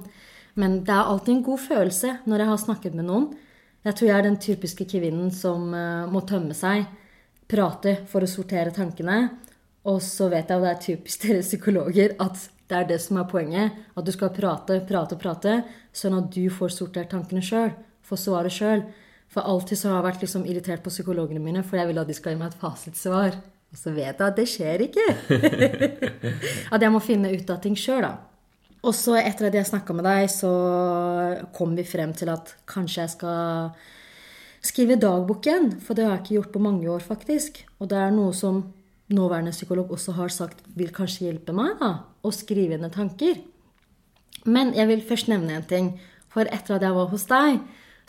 Men 0.60 0.78
det 0.86 0.94
er 0.94 1.10
alltid 1.10 1.34
en 1.34 1.46
god 1.48 1.62
følelse 1.64 2.12
når 2.30 2.44
jeg 2.44 2.52
har 2.52 2.62
snakket 2.62 2.98
med 2.98 3.08
noen. 3.08 3.30
Jeg 3.84 3.98
tror 3.98 4.08
jeg 4.08 4.16
er 4.18 4.28
den 4.28 4.40
typiske 4.40 4.86
kvinnen 4.88 5.32
som 5.34 5.72
uh, 5.74 6.04
må 6.08 6.22
tømme 6.28 6.54
seg, 6.56 6.86
prate 7.50 7.98
for 8.08 8.24
å 8.24 8.30
sortere 8.30 8.72
tankene. 8.76 9.18
Og 9.90 9.98
så 10.04 10.30
vet 10.32 10.48
jeg, 10.48 10.60
og 10.60 10.64
det 10.64 10.72
er 10.72 10.84
typisk 10.84 11.22
dere 11.26 11.42
psykologer, 11.44 12.14
at 12.22 12.46
det 12.74 12.82
er 12.82 12.90
det 12.90 13.00
som 13.02 13.20
er 13.20 13.30
poenget. 13.30 13.78
At 13.94 14.06
du 14.06 14.10
skal 14.14 14.32
prate, 14.34 14.80
prate, 14.88 15.18
prate, 15.20 15.54
sånn 15.94 16.18
at 16.18 16.30
du 16.34 16.48
får 16.50 16.74
sortert 16.74 17.12
tankene 17.14 17.42
sjøl. 17.44 17.70
Får 18.04 18.22
svaret 18.26 18.54
sjøl. 18.54 18.82
For 19.30 19.46
alltid 19.46 19.78
så 19.78 19.90
har 19.90 20.00
jeg 20.00 20.08
vært 20.08 20.24
liksom 20.26 20.46
irritert 20.50 20.82
på 20.82 20.92
psykologene 20.92 21.42
mine, 21.42 21.62
for 21.66 21.78
jeg 21.78 21.90
vil 21.90 22.02
at 22.02 22.10
de 22.10 22.16
skal 22.16 22.34
gi 22.34 22.40
meg 22.40 22.52
et 22.52 22.60
fasitsvar. 22.60 23.38
Og 23.74 23.78
så 23.78 23.94
vet 23.94 24.12
jeg 24.12 24.26
at 24.26 24.38
det 24.38 24.46
skjer 24.50 24.84
ikke. 24.88 25.06
at 26.74 26.82
jeg 26.82 26.94
må 26.94 27.02
finne 27.02 27.32
ut 27.34 27.50
av 27.50 27.62
ting 27.62 27.78
sjøl, 27.78 28.04
da. 28.06 28.14
Og 28.84 28.92
så 28.92 29.16
etter 29.16 29.48
at 29.48 29.56
jeg 29.56 29.70
snakka 29.70 29.96
med 29.96 30.04
deg, 30.06 30.28
så 30.30 30.52
kom 31.56 31.72
vi 31.78 31.86
frem 31.88 32.12
til 32.16 32.30
at 32.34 32.52
kanskje 32.68 33.06
jeg 33.06 33.14
skal 33.14 33.70
skrive 34.64 34.98
dagbok 35.00 35.46
igjen. 35.46 35.70
For 35.82 35.96
det 35.96 36.06
har 36.06 36.18
jeg 36.18 36.26
ikke 36.26 36.38
gjort 36.38 36.54
på 36.54 36.64
mange 36.66 36.90
år, 36.92 37.06
faktisk. 37.06 37.62
Og 37.80 37.88
det 37.90 38.02
er 38.02 38.12
noe 38.14 38.34
som 38.36 38.66
nåværende 39.14 39.52
psykolog 39.52 39.90
også 39.92 40.14
har 40.16 40.32
sagt 40.32 40.62
vil 40.76 40.92
kanskje 40.94 41.28
hjelpe 41.28 41.52
meg 41.56 41.74
da, 41.80 41.90
å 42.24 42.32
skrive 42.34 42.78
ned 42.80 42.94
tanker. 42.96 43.38
Men 44.44 44.74
jeg 44.76 44.90
vil 44.90 45.04
først 45.08 45.30
nevne 45.32 45.58
en 45.58 45.68
ting. 45.68 45.92
For 46.32 46.48
etter 46.50 46.76
at 46.78 46.84
jeg 46.84 46.96
var 46.96 47.12
hos 47.12 47.28
deg, 47.30 47.60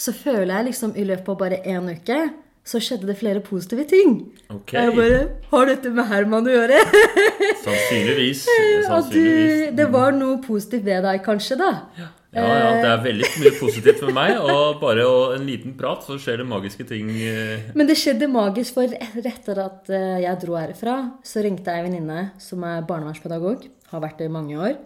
så 0.02 0.12
føler 0.16 0.52
jeg 0.58 0.72
liksom 0.72 0.96
i 0.98 1.06
løpet 1.08 1.32
av 1.32 1.40
bare 1.40 1.62
én 1.64 1.92
uke 1.92 2.20
så 2.66 2.80
skjedde 2.82 3.06
det 3.06 3.16
flere 3.20 3.42
positive 3.46 3.84
ting. 3.86 4.16
Okay. 4.50 4.80
Jeg 4.82 4.96
bare 4.98 5.18
Har 5.52 5.68
dette 5.70 5.92
med 5.94 6.08
Herman 6.10 6.48
å 6.50 6.54
gjøre? 6.56 6.80
sannsynligvis. 7.66 8.46
sannsynligvis. 8.90 9.60
du, 9.70 9.76
det 9.78 9.86
var 9.94 10.16
noe 10.18 10.40
positivt 10.42 10.88
ved 10.88 11.06
deg, 11.06 11.22
kanskje, 11.26 11.60
da. 11.62 11.72
Ja. 12.00 12.12
Ja, 12.36 12.44
ja, 12.52 12.72
det 12.84 12.88
er 12.90 13.04
veldig 13.06 13.28
mye 13.40 13.52
positivt 13.62 14.02
for 14.02 14.12
meg. 14.12 14.34
Og 14.44 14.82
bare 14.82 15.06
en 15.38 15.46
liten 15.48 15.76
prat, 15.80 16.02
så 16.04 16.18
skjer 16.20 16.42
det 16.42 16.48
magiske 16.50 16.84
ting. 16.90 17.14
eh. 17.16 17.70
Men 17.78 17.88
det 17.88 17.96
skjedde 18.02 18.28
magisk, 18.28 18.76
for 18.76 18.92
etter 18.92 19.62
at 19.64 19.94
eh, 19.94 20.18
jeg 20.26 20.42
dro 20.42 20.58
herfra, 20.60 20.98
så 21.24 21.46
ringte 21.46 21.72
jeg 21.72 21.86
en 21.86 21.88
venninne 21.88 22.26
som 22.44 22.66
er 22.68 22.84
barnevernspedagog, 22.90 23.70
har 23.92 24.04
vært 24.04 24.22
det 24.22 24.30
i 24.30 24.34
mange 24.34 24.60
år, 24.60 24.78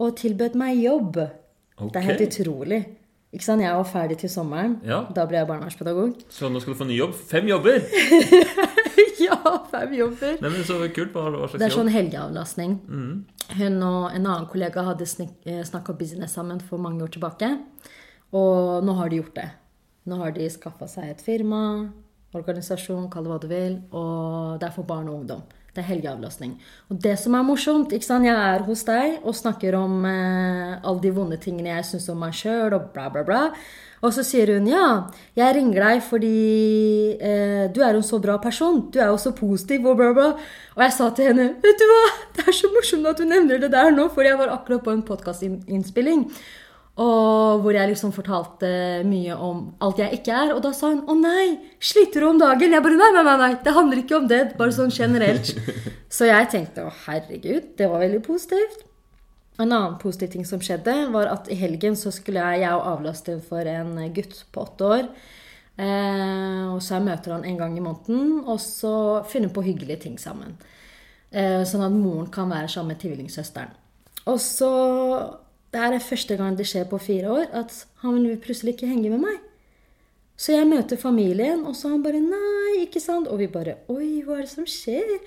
og 0.00 0.16
tilbød 0.16 0.56
meg 0.60 0.80
jobb. 0.80 1.20
Det 1.80 1.96
er 2.00 2.08
helt 2.10 2.24
utrolig. 2.28 2.80
Ikke 3.30 3.46
sant? 3.46 3.62
Jeg 3.62 3.76
var 3.78 3.86
ferdig 3.86 4.16
til 4.18 4.30
sommeren. 4.32 4.78
Ja. 4.82 5.04
Da 5.14 5.22
ble 5.30 5.38
jeg 5.38 5.46
barnevernspedagog. 5.46 6.16
Så 6.34 6.50
nå 6.50 6.60
skal 6.62 6.74
du 6.74 6.78
få 6.80 6.88
ny 6.88 6.96
jobb. 6.98 7.14
Fem 7.14 7.46
jobber! 7.46 7.78
ja, 9.22 9.38
fem 9.70 9.94
jobber. 9.94 10.34
Nei, 10.42 10.50
men 10.50 10.66
Så 10.66 10.80
kult. 10.96 11.14
Hva, 11.14 11.28
hva 11.30 11.46
slags 11.46 11.60
Det 11.60 11.68
er 11.68 11.76
sånn 11.76 11.92
helgeavlastning. 11.94 12.74
Hun 12.90 13.78
og 13.86 14.10
en 14.10 14.26
annen 14.26 14.48
kollega 14.50 14.84
hadde 14.88 15.06
snakka 15.06 15.94
business 15.98 16.34
sammen 16.38 16.60
for 16.64 16.82
mange 16.82 17.06
år 17.06 17.14
tilbake. 17.14 17.52
Og 18.34 18.82
nå 18.86 18.98
har 18.98 19.10
de 19.10 19.22
gjort 19.22 19.38
det. 19.38 19.48
Nå 20.10 20.18
har 20.24 20.34
de 20.34 20.50
skaffa 20.50 20.88
seg 20.90 21.12
et 21.12 21.22
firma, 21.22 21.62
organisasjon, 22.34 23.08
kall 23.12 23.26
det 23.26 23.30
hva 23.32 23.40
du 23.42 23.48
vil, 23.50 23.74
og 23.94 24.60
det 24.60 24.68
er 24.68 24.74
for 24.74 24.88
barn 24.88 25.10
og 25.10 25.20
ungdom. 25.20 25.42
Det 25.70 25.82
er 25.84 25.88
helgeavlastning. 25.92 26.56
Og 26.90 26.98
det 27.02 27.14
som 27.20 27.36
er 27.38 27.46
morsomt 27.46 27.92
ikke 27.94 28.06
sant? 28.06 28.26
Jeg 28.26 28.34
er 28.34 28.64
hos 28.66 28.82
deg 28.88 29.20
og 29.22 29.36
snakker 29.38 29.76
om 29.78 30.02
eh, 30.08 30.80
alle 30.80 31.02
de 31.04 31.12
vonde 31.14 31.38
tingene 31.42 31.70
jeg 31.76 31.86
syns 31.92 32.08
om 32.10 32.18
meg 32.24 32.34
sjøl, 32.34 32.74
og 32.74 32.90
bla, 32.94 33.06
bla, 33.14 33.22
bla. 33.26 33.42
Og 34.00 34.14
så 34.16 34.24
sier 34.24 34.48
hun 34.54 34.68
ja, 34.70 34.84
jeg 35.36 35.54
ringer 35.58 35.84
deg 35.84 36.02
fordi 36.06 36.32
eh, 37.20 37.66
du 37.70 37.82
er 37.84 37.98
en 37.98 38.06
så 38.06 38.18
bra 38.22 38.38
person. 38.42 38.86
Du 38.90 38.98
er 38.98 39.12
jo 39.12 39.20
så 39.20 39.34
positiv 39.36 39.86
og 39.92 40.00
bla, 40.00 40.10
bla. 40.16 40.30
Og 40.78 40.84
jeg 40.86 40.96
sa 40.96 41.10
til 41.14 41.30
henne 41.30 41.50
vet 41.62 41.78
du 41.78 41.86
hva, 41.90 42.00
det 42.36 42.48
er 42.48 42.56
så 42.56 42.72
morsomt 42.72 43.12
at 43.12 43.20
du 43.20 43.28
nevner 43.28 43.60
det 43.62 43.70
der 43.74 43.92
nå, 43.94 44.08
for 44.14 44.26
jeg 44.26 44.40
var 44.40 44.54
akkurat 44.56 44.86
på 44.86 44.96
en 44.96 45.04
podkastinnspilling. 45.06 46.26
Og 47.00 47.62
hvor 47.64 47.72
jeg 47.72 47.88
liksom 47.88 48.12
fortalte 48.12 48.68
mye 49.08 49.36
om 49.40 49.62
alt 49.80 50.02
jeg 50.02 50.18
ikke 50.18 50.36
er. 50.36 50.52
Og 50.52 50.60
da 50.64 50.72
sa 50.76 50.90
hun 50.92 51.06
'Å 51.06 51.14
nei, 51.16 51.58
sliter 51.80 52.20
du 52.20 52.28
om 52.28 52.38
dagen?' 52.38 52.72
Jeg 52.72 52.82
bare 52.82 52.98
nei, 53.00 53.10
nei, 53.14 53.24
nei, 53.24 53.36
nei, 53.40 53.54
det 53.64 53.72
handler 53.72 54.02
ikke 54.02 54.16
om 54.16 54.28
det. 54.28 54.56
Bare 54.58 54.72
sånn 54.72 54.92
generelt. 54.92 55.56
Så 56.16 56.28
jeg 56.28 56.50
tenkte 56.50 56.84
'Å, 56.84 56.92
herregud, 57.06 57.76
det 57.76 57.88
var 57.88 58.04
veldig 58.04 58.22
positivt'. 58.22 58.84
En 59.60 59.72
annen 59.72 59.98
positiv 59.98 60.32
ting 60.32 60.44
som 60.44 60.60
skjedde, 60.60 61.12
var 61.12 61.26
at 61.26 61.48
i 61.52 61.54
helgen 61.54 61.96
så 61.96 62.12
skulle 62.12 62.40
jeg, 62.40 62.62
jeg 62.62 62.70
avlaste 62.92 63.40
for 63.44 63.60
en 63.60 63.92
gutt 64.12 64.44
på 64.52 64.64
åtte 64.64 64.84
år. 64.84 65.08
Eh, 65.80 66.64
og 66.72 66.80
så 66.80 66.96
jeg 66.96 67.06
møter 67.06 67.34
han 67.34 67.44
en 67.44 67.58
gang 67.60 67.76
i 67.76 67.84
måneden, 67.84 68.40
og 68.48 68.60
så 68.60 69.24
finner 69.28 69.52
på 69.52 69.64
hyggelige 69.64 70.00
ting 70.06 70.16
sammen. 70.20 70.56
Eh, 71.30 71.62
sånn 71.68 71.84
at 71.84 71.92
moren 71.92 72.30
kan 72.32 72.50
være 72.50 72.68
sammen 72.68 72.94
med 72.94 73.02
tvillingsøsteren. 73.04 73.76
Og 74.28 74.40
så 74.40 74.72
Det 75.70 75.80
her 75.80 75.94
er 75.94 76.02
første 76.02 76.36
gang 76.36 76.56
det 76.58 76.66
skjer 76.66 76.88
på 76.90 76.98
fire 76.98 77.30
år 77.30 77.52
at 77.54 77.74
han 78.02 78.18
vil 78.18 78.40
plutselig 78.42 78.74
ikke 78.74 78.90
henge 78.90 79.10
med 79.12 79.22
meg. 79.22 79.38
Så 80.40 80.54
jeg 80.56 80.66
møter 80.66 80.96
familien, 80.96 81.66
og 81.68 81.76
så 81.76 81.90
han 81.92 82.02
bare 82.02 82.20
'Nei, 82.20 82.86
ikke 82.86 83.00
sant?' 83.00 83.28
Og 83.28 83.38
vi 83.38 83.46
bare 83.46 83.74
'Oi, 83.88 84.22
hva 84.24 84.38
er 84.38 84.40
det 84.40 84.50
som 84.50 84.64
skjer?' 84.64 85.20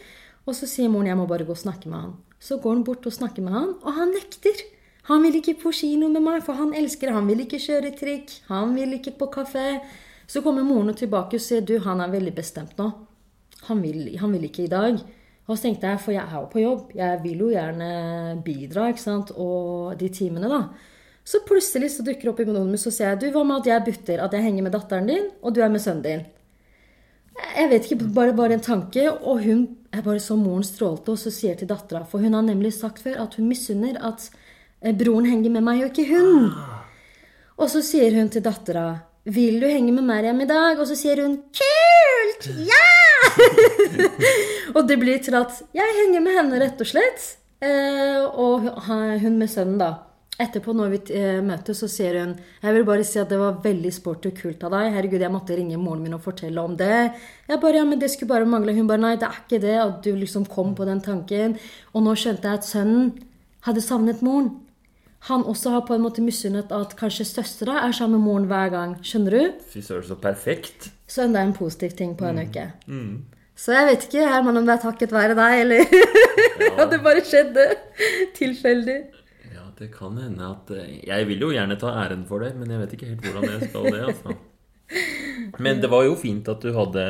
Og 0.46 0.56
så 0.56 0.68
sier 0.68 0.90
moren 0.90 1.08
'Jeg 1.08 1.18
må 1.18 1.28
bare 1.28 1.46
gå 1.46 1.52
og 1.52 1.58
snakke 1.58 1.90
med 1.90 2.00
han'. 2.00 2.16
Så 2.40 2.58
går 2.58 2.74
han 2.74 2.84
bort 2.84 3.06
og 3.06 3.14
snakker 3.14 3.42
med 3.42 3.54
han, 3.54 3.76
og 3.82 3.94
han 3.94 4.08
nekter. 4.08 4.58
Han 5.04 5.24
vil 5.24 5.36
ikke 5.36 5.62
på 5.62 5.72
kino 5.72 6.08
med 6.08 6.22
meg, 6.22 6.44
for 6.44 6.54
han 6.54 6.74
elsker 6.74 7.08
det. 7.08 7.16
Han 7.16 7.28
vil 7.28 7.40
ikke 7.40 7.60
kjøre 7.60 7.96
trikk. 7.96 8.42
Han 8.48 8.76
vil 8.76 8.94
ikke 8.94 9.18
på 9.20 9.26
kafé. 9.32 9.80
Så 10.28 10.42
kommer 10.42 10.64
moren 10.64 10.96
tilbake 10.96 11.36
og 11.36 11.42
sier 11.42 11.62
'Du, 11.62 11.80
han 11.80 12.02
er 12.02 12.08
veldig 12.08 12.36
bestemt 12.36 12.76
nå'. 12.78 12.92
Han 13.68 13.82
vil, 13.82 14.18
han 14.18 14.32
vil 14.32 14.44
ikke 14.44 14.64
i 14.64 14.68
dag. 14.68 15.00
Og 15.44 15.58
så 15.58 15.66
tenkte 15.66 15.90
jeg, 15.92 16.00
for 16.00 16.16
jeg 16.16 16.24
er 16.24 16.40
jo 16.40 16.50
på 16.52 16.62
jobb, 16.62 16.94
jeg 16.96 17.20
vil 17.24 17.44
jo 17.44 17.52
gjerne 17.52 17.88
bidra, 18.46 18.88
ikke 18.92 19.04
sant, 19.04 19.34
og 19.36 19.98
de 20.00 20.08
timene, 20.14 20.48
da. 20.48 20.62
Så 21.24 21.44
plutselig 21.48 21.90
så 21.94 22.04
dukker 22.04 22.28
det 22.28 22.32
opp 22.32 22.42
i 22.44 22.48
mononet 22.48 22.80
så 22.80 22.92
sier 22.92 23.12
jeg, 23.12 23.20
du, 23.22 23.28
hva 23.36 23.44
med 23.48 23.62
at 23.62 23.70
jeg 23.72 23.86
butter, 23.88 24.24
at 24.24 24.36
jeg 24.36 24.44
henger 24.44 24.66
med 24.66 24.76
datteren 24.76 25.12
din, 25.12 25.30
og 25.44 25.56
du 25.56 25.62
er 25.64 25.72
med 25.72 25.84
sønnen 25.84 26.06
din? 26.06 26.26
Jeg 27.58 27.70
vet 27.72 27.88
ikke, 27.88 28.10
bare, 28.16 28.36
bare 28.38 28.58
en 28.58 28.64
tanke, 28.64 29.08
og 29.12 29.44
hun 29.44 29.64
jeg 29.94 30.06
bare 30.08 30.22
så 30.24 30.36
moren 30.40 30.66
strålte, 30.66 31.14
og 31.14 31.20
så 31.22 31.30
sier 31.34 31.58
til 31.60 31.70
dattera, 31.70 32.02
for 32.10 32.24
hun 32.24 32.34
har 32.34 32.46
nemlig 32.46 32.74
sagt 32.74 33.04
før 33.04 33.20
at 33.28 33.38
hun 33.38 33.46
misunner 33.52 34.00
at 34.02 34.26
eh, 34.82 34.96
broren 34.98 35.30
henger 35.30 35.54
med 35.54 35.68
meg, 35.68 35.84
og 35.84 35.92
ikke 35.92 36.08
hun. 36.10 36.50
Og 37.62 37.70
så 37.70 37.84
sier 37.86 38.18
hun 38.18 38.32
til 38.34 38.42
dattera, 38.46 38.88
vil 39.24 39.62
du 39.62 39.70
henge 39.70 39.94
med 39.94 40.08
Mariam 40.08 40.42
i 40.42 40.50
dag? 40.50 40.82
Og 40.82 40.90
så 40.90 40.98
sier 41.00 41.22
hun, 41.24 41.38
kult! 41.54 42.50
Ja! 42.66 42.93
og 44.76 44.82
det 44.90 44.98
blir 45.02 45.22
til 45.24 45.38
at 45.40 45.62
jeg 45.76 46.00
henger 46.02 46.24
med 46.26 46.38
henne, 46.40 46.62
rett 46.62 46.82
og 46.84 46.90
slett. 46.90 47.30
Eh, 47.64 48.24
og 48.24 48.68
hun 48.84 49.38
med 49.40 49.52
sønnen, 49.52 49.80
da. 49.82 49.94
Etterpå, 50.42 50.74
når 50.74 50.90
vi 50.96 51.00
eh, 51.14 51.40
møtes, 51.46 51.78
så 51.84 51.88
sier 51.92 52.16
hun 52.18 52.32
Jeg 52.34 52.74
vil 52.74 52.86
bare 52.88 53.04
si 53.06 53.20
at 53.22 53.30
det 53.30 53.38
var 53.38 53.60
veldig 53.62 53.92
sporty 53.94 54.32
og 54.32 54.40
kult 54.40 54.64
av 54.66 54.74
deg. 54.74 54.90
Herregud, 54.96 55.22
jeg 55.22 55.34
måtte 55.34 55.58
ringe 55.58 55.78
moren 55.78 56.02
min 56.02 56.16
og 56.18 56.24
fortelle 56.26 56.64
om 56.64 56.74
det. 56.80 57.14
Jeg 57.48 57.62
bare, 57.62 57.78
ja, 57.78 57.86
men 57.86 58.02
det 58.02 58.10
skulle 58.12 58.34
bare 58.34 58.50
mangle. 58.50 58.74
Hun 58.74 58.90
bare 58.90 59.04
nei, 59.04 59.14
det 59.22 59.30
er 59.30 59.40
ikke 59.44 59.62
det. 59.62 59.78
At 59.78 60.02
du 60.02 60.10
liksom 60.18 60.48
kom 60.50 60.74
på 60.76 60.90
den 60.90 61.04
tanken. 61.06 61.54
Og 61.94 62.06
nå 62.06 62.16
skjønte 62.18 62.50
jeg 62.50 62.64
at 62.64 62.68
sønnen 62.68 63.14
hadde 63.68 63.86
savnet 63.86 64.26
moren. 64.26 64.56
Han 65.30 65.46
også 65.48 65.78
har 65.78 65.86
på 65.88 65.96
en 65.96 66.04
måte 66.04 66.24
misunnet 66.26 66.74
at 66.76 66.98
kanskje 67.00 67.30
søstera 67.30 67.78
er 67.86 67.94
sammen 67.96 68.18
med 68.18 68.26
moren 68.26 68.50
hver 68.50 68.74
gang. 68.74 68.98
Skjønner 69.06 69.38
du? 69.38 69.62
Fy 69.70 69.86
søren, 69.86 70.04
så 70.10 70.18
perfekt. 70.20 70.90
Så 71.14 71.28
enda 71.28 71.44
en 71.46 71.54
positiv 71.54 71.94
ting 71.98 72.16
på 72.18 72.26
en 72.26 72.42
uke. 72.42 72.68
Så 73.54 73.76
jeg 73.76 73.86
vet 73.86 74.06
ikke 74.08 74.26
Herman, 74.26 74.58
om 74.58 74.66
det 74.66 74.74
er 74.74 74.82
takket 74.82 75.12
være 75.14 75.36
deg, 75.38 75.60
eller 75.62 75.84
at 76.82 76.88
det 76.90 77.02
bare 77.06 77.22
skjedde 77.22 77.68
tilfeldig. 78.34 78.96
Ja, 79.54 79.68
det 79.78 79.92
kan 79.94 80.18
hende 80.18 80.48
at 80.48 80.74
eh, 80.74 80.96
Jeg 81.06 81.28
vil 81.30 81.46
jo 81.46 81.52
gjerne 81.54 81.78
ta 81.78 81.94
æren 82.02 82.26
for 82.26 82.42
det, 82.42 82.56
men 82.58 82.74
jeg 82.74 82.82
vet 82.82 82.96
ikke 82.98 83.12
helt 83.12 83.28
hvordan 83.28 83.52
jeg 83.52 83.70
skal 83.70 83.86
det. 83.92 84.02
altså. 84.10 84.36
Men 85.62 85.82
det 85.84 85.90
var 85.94 86.08
jo 86.08 86.18
fint 86.18 86.50
at 86.50 86.66
du 86.66 86.74
hadde 86.76 87.04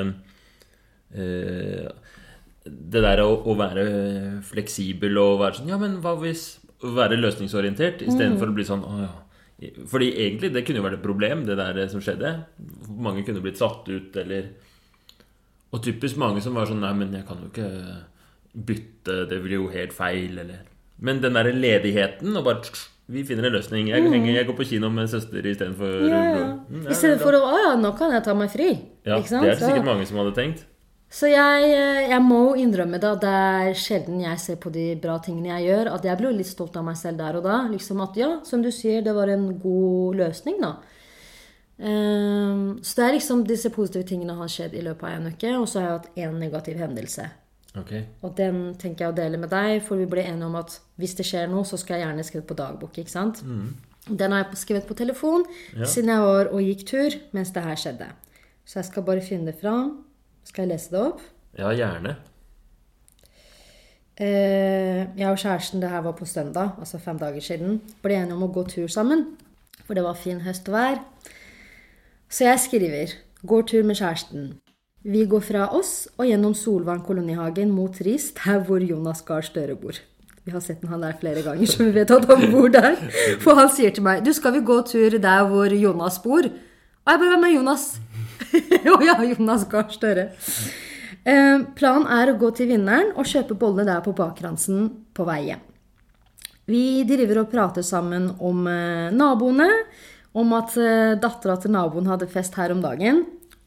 uh, 1.15 1.87
Det 2.63 3.01
der 3.03 3.23
å, 3.23 3.31
å 3.49 3.55
være 3.59 3.85
fleksibel 4.45 5.17
og 5.19 5.41
være 5.41 5.59
sånn 5.59 5.71
Ja, 5.73 5.79
men 5.81 5.97
hva 6.03 6.13
hvis 6.21 6.45
være 6.83 7.19
løsningsorientert 7.19 8.03
istedenfor 8.03 8.51
å 8.51 8.55
bli 8.55 8.67
sånn 8.67 8.83
Å 8.87 8.93
ja. 9.01 9.11
Fordi 9.89 10.09
egentlig 10.25 10.51
det 10.53 10.63
kunne 10.65 10.81
jo 10.81 10.85
vært 10.85 10.99
et 10.99 11.05
problem, 11.05 11.43
det 11.47 11.57
der 11.59 11.81
som 11.91 12.01
skjedde. 12.03 12.33
Mange 12.89 13.25
kunne 13.27 13.43
blitt 13.43 13.61
satt 13.61 13.87
ut, 13.89 14.15
eller 14.17 14.53
Og 15.73 15.81
typisk 15.81 16.19
mange 16.21 16.41
som 16.41 16.53
var 16.53 16.67
sånn 16.69 16.83
Nei, 16.83 16.93
men 16.93 17.13
jeg 17.15 17.25
kan 17.25 17.39
jo 17.41 17.49
ikke 17.49 17.69
bytte, 18.53 19.23
det 19.29 19.39
blir 19.41 19.57
jo 19.57 19.69
helt 19.73 19.93
feil, 19.95 20.37
eller 20.37 20.65
Men 20.97 21.21
den 21.23 21.37
derre 21.37 21.53
ledigheten 21.53 22.35
og 22.37 22.45
bare 22.45 22.73
Vi 23.07 23.23
finner 23.27 23.49
en 23.49 23.57
løsning. 23.57 23.89
Jeg, 23.89 24.03
mm. 24.03 24.27
jeg 24.31 24.47
går 24.47 24.57
på 24.57 24.67
kino 24.69 24.89
med 24.93 25.09
søster 25.11 25.45
istedenfor 25.45 26.05
Ja, 26.07 26.21
ja. 26.33 26.45
Mm, 26.69 26.85
I 26.87 26.97
stedet 26.97 27.23
for 27.23 27.35
å 27.35 27.41
Å 27.49 27.63
ja, 27.69 27.73
nå 27.79 27.95
kan 27.97 28.13
jeg 28.13 28.23
ta 28.25 28.35
meg 28.37 28.51
fri. 28.53 28.69
ja? 29.05 29.19
Det 29.19 29.41
er 29.41 29.55
det 29.55 29.59
sikkert 29.63 29.89
mange 29.89 30.05
som 30.09 30.21
hadde 30.21 30.35
tenkt. 30.37 30.67
Så 31.13 31.29
jeg, 31.29 31.67
eh, 31.69 32.07
jeg 32.09 32.21
må 32.25 32.55
innrømme 32.57 32.97
da, 33.01 33.13
det 33.21 33.29
er 33.29 33.75
sjelden 33.77 34.23
jeg 34.23 34.39
ser 34.41 34.57
på 34.61 34.71
de 34.73 34.87
bra 35.01 35.19
tingene 35.21 35.51
jeg 35.51 35.67
gjør, 35.69 35.91
at 35.93 36.07
jeg 36.07 36.17
blir 36.17 36.33
litt 36.33 36.49
stolt 36.49 36.77
av 36.79 36.87
meg 36.87 36.97
selv 36.97 37.21
der 37.21 37.37
og 37.37 37.45
da. 37.45 37.59
Liksom 37.69 38.01
at 38.01 38.17
ja, 38.17 38.31
som 38.47 38.63
du 38.65 38.71
sier, 38.73 39.03
det 39.05 39.13
var 39.13 39.29
en 39.29 39.51
god 39.61 40.17
løsning, 40.23 40.57
da. 40.63 40.73
Um, 41.73 42.79
så 42.85 42.99
det 42.99 43.05
er 43.05 43.15
liksom 43.17 43.41
disse 43.49 43.69
positive 43.73 44.05
tingene 44.07 44.35
har 44.37 44.49
skjedd 44.49 44.75
i 44.77 44.83
løpet 44.85 45.07
av 45.09 45.15
en 45.17 45.31
uke, 45.33 45.53
og 45.57 45.65
så 45.69 45.79
har 45.79 45.85
jeg 45.85 45.95
hatt 45.97 46.19
én 46.25 46.37
negativ 46.41 46.81
hendelse. 46.81 47.25
Okay. 47.77 48.03
Og 48.21 48.35
den 48.37 48.61
tenker 48.81 49.07
jeg 49.07 49.13
å 49.13 49.17
dele 49.17 49.39
med 49.41 49.49
deg, 49.53 49.79
for 49.85 50.01
vi 50.01 50.09
ble 50.09 50.25
enige 50.29 50.49
om 50.49 50.57
at 50.59 50.77
hvis 51.01 51.17
det 51.17 51.25
skjer 51.25 51.49
noe, 51.51 51.65
så 51.65 51.77
skal 51.81 51.97
jeg 51.97 52.07
gjerne 52.07 52.25
skrive 52.25 52.45
på 52.49 52.57
dagbok. 52.57 52.97
ikke 53.01 53.13
sant? 53.13 53.41
Mm. 53.45 53.73
Den 54.09 54.33
har 54.35 54.43
jeg 54.43 54.61
skrevet 54.61 54.89
på 54.89 54.97
telefon 54.99 55.45
ja. 55.73 55.87
siden 55.89 56.11
jeg 56.11 56.25
var 56.25 56.49
og 56.51 56.65
gikk 56.65 56.83
tur 56.89 57.17
mens 57.37 57.53
det 57.55 57.63
her 57.65 57.79
skjedde. 57.79 58.09
Så 58.65 58.79
jeg 58.81 58.89
skal 58.91 59.05
bare 59.07 59.23
finne 59.25 59.49
det 59.51 59.57
fram. 59.61 60.03
Skal 60.43 60.65
jeg 60.65 60.75
lese 60.75 60.91
det 60.93 61.01
opp? 61.01 61.21
Ja, 61.57 61.71
gjerne. 61.73 62.15
Eh, 64.17 65.07
jeg 65.17 65.29
og 65.29 65.37
kjæresten, 65.41 65.81
det 65.81 65.89
her 65.89 66.01
var 66.05 66.11
på 66.11 66.25
søndag, 66.25 66.75
altså 66.79 66.99
fem 67.01 67.19
dager 67.19 67.41
siden, 67.41 67.81
ble 68.03 68.19
enige 68.19 68.37
om 68.37 68.45
å 68.45 68.51
gå 68.53 68.65
tur 68.69 68.87
sammen. 68.87 69.25
For 69.87 69.97
det 69.97 70.03
var 70.05 70.19
fin 70.19 70.41
høstvær. 70.41 71.01
Så 72.29 72.45
jeg 72.45 72.59
skriver 72.59 73.13
'Går 73.45 73.61
tur 73.67 73.83
med 73.83 73.95
kjæresten'. 73.95 74.53
Vi 75.03 75.25
går 75.25 75.39
fra 75.39 75.67
oss 75.75 76.07
og 76.17 76.25
gjennom 76.25 76.53
Solvang 76.53 77.03
kolonihagen 77.05 77.71
mot 77.71 78.01
Ris, 78.05 78.31
der 78.31 78.59
hvor 78.59 78.79
Jonas 78.79 79.21
Gahr 79.21 79.41
Støre 79.41 79.75
bor. 79.75 79.91
Vi 80.45 80.51
har 80.51 80.59
sett 80.59 80.87
han 80.87 81.01
der 81.01 81.13
flere 81.19 81.41
ganger, 81.41 81.65
så 81.65 81.83
vi 81.83 81.93
vet 81.93 82.11
at 82.11 82.25
han 82.25 82.51
bor 82.51 82.67
der. 82.67 82.95
For 83.39 83.55
han 83.55 83.69
sier 83.69 83.91
til 83.91 84.03
meg 84.03 84.25
'Du, 84.25 84.33
skal 84.33 84.53
vi 84.53 84.59
gå 84.59 84.81
tur 84.81 85.09
der 85.09 85.43
hvor 85.47 85.65
Jonas 85.73 86.19
bor?' 86.19 86.49
Og 87.05 87.11
jeg 87.11 87.19
bare 87.19 87.37
'Hvem 87.37 87.43
er 87.43 87.55
Jonas?' 87.59 87.99
Å 88.93 88.97
ja, 89.03 89.17
Jonas 89.33 89.67
Gahr 89.71 89.89
Støre. 89.93 90.29
Eh, 91.23 91.59
planen 91.77 92.07
er 92.11 92.31
å 92.31 92.39
gå 92.39 92.49
til 92.55 92.71
vinneren 92.73 93.13
og 93.15 93.29
kjøpe 93.29 93.57
bollene 93.59 93.87
der 93.91 94.03
på 94.05 94.15
bakkransen 94.17 94.89
på 95.15 95.27
vei 95.27 95.39
hjem. 95.51 95.61
Vi 96.67 97.03
driver 97.07 97.43
og 97.43 97.51
prater 97.51 97.83
sammen 97.83 98.29
om 98.39 98.67
eh, 98.71 99.11
naboene. 99.15 99.69
Om 100.33 100.53
at 100.57 100.77
eh, 100.81 101.15
dattera 101.21 101.59
til 101.61 101.75
naboen 101.75 102.07
hadde 102.09 102.29
fest 102.31 102.55
her 102.57 102.73
om 102.73 102.81
dagen. 102.81 103.21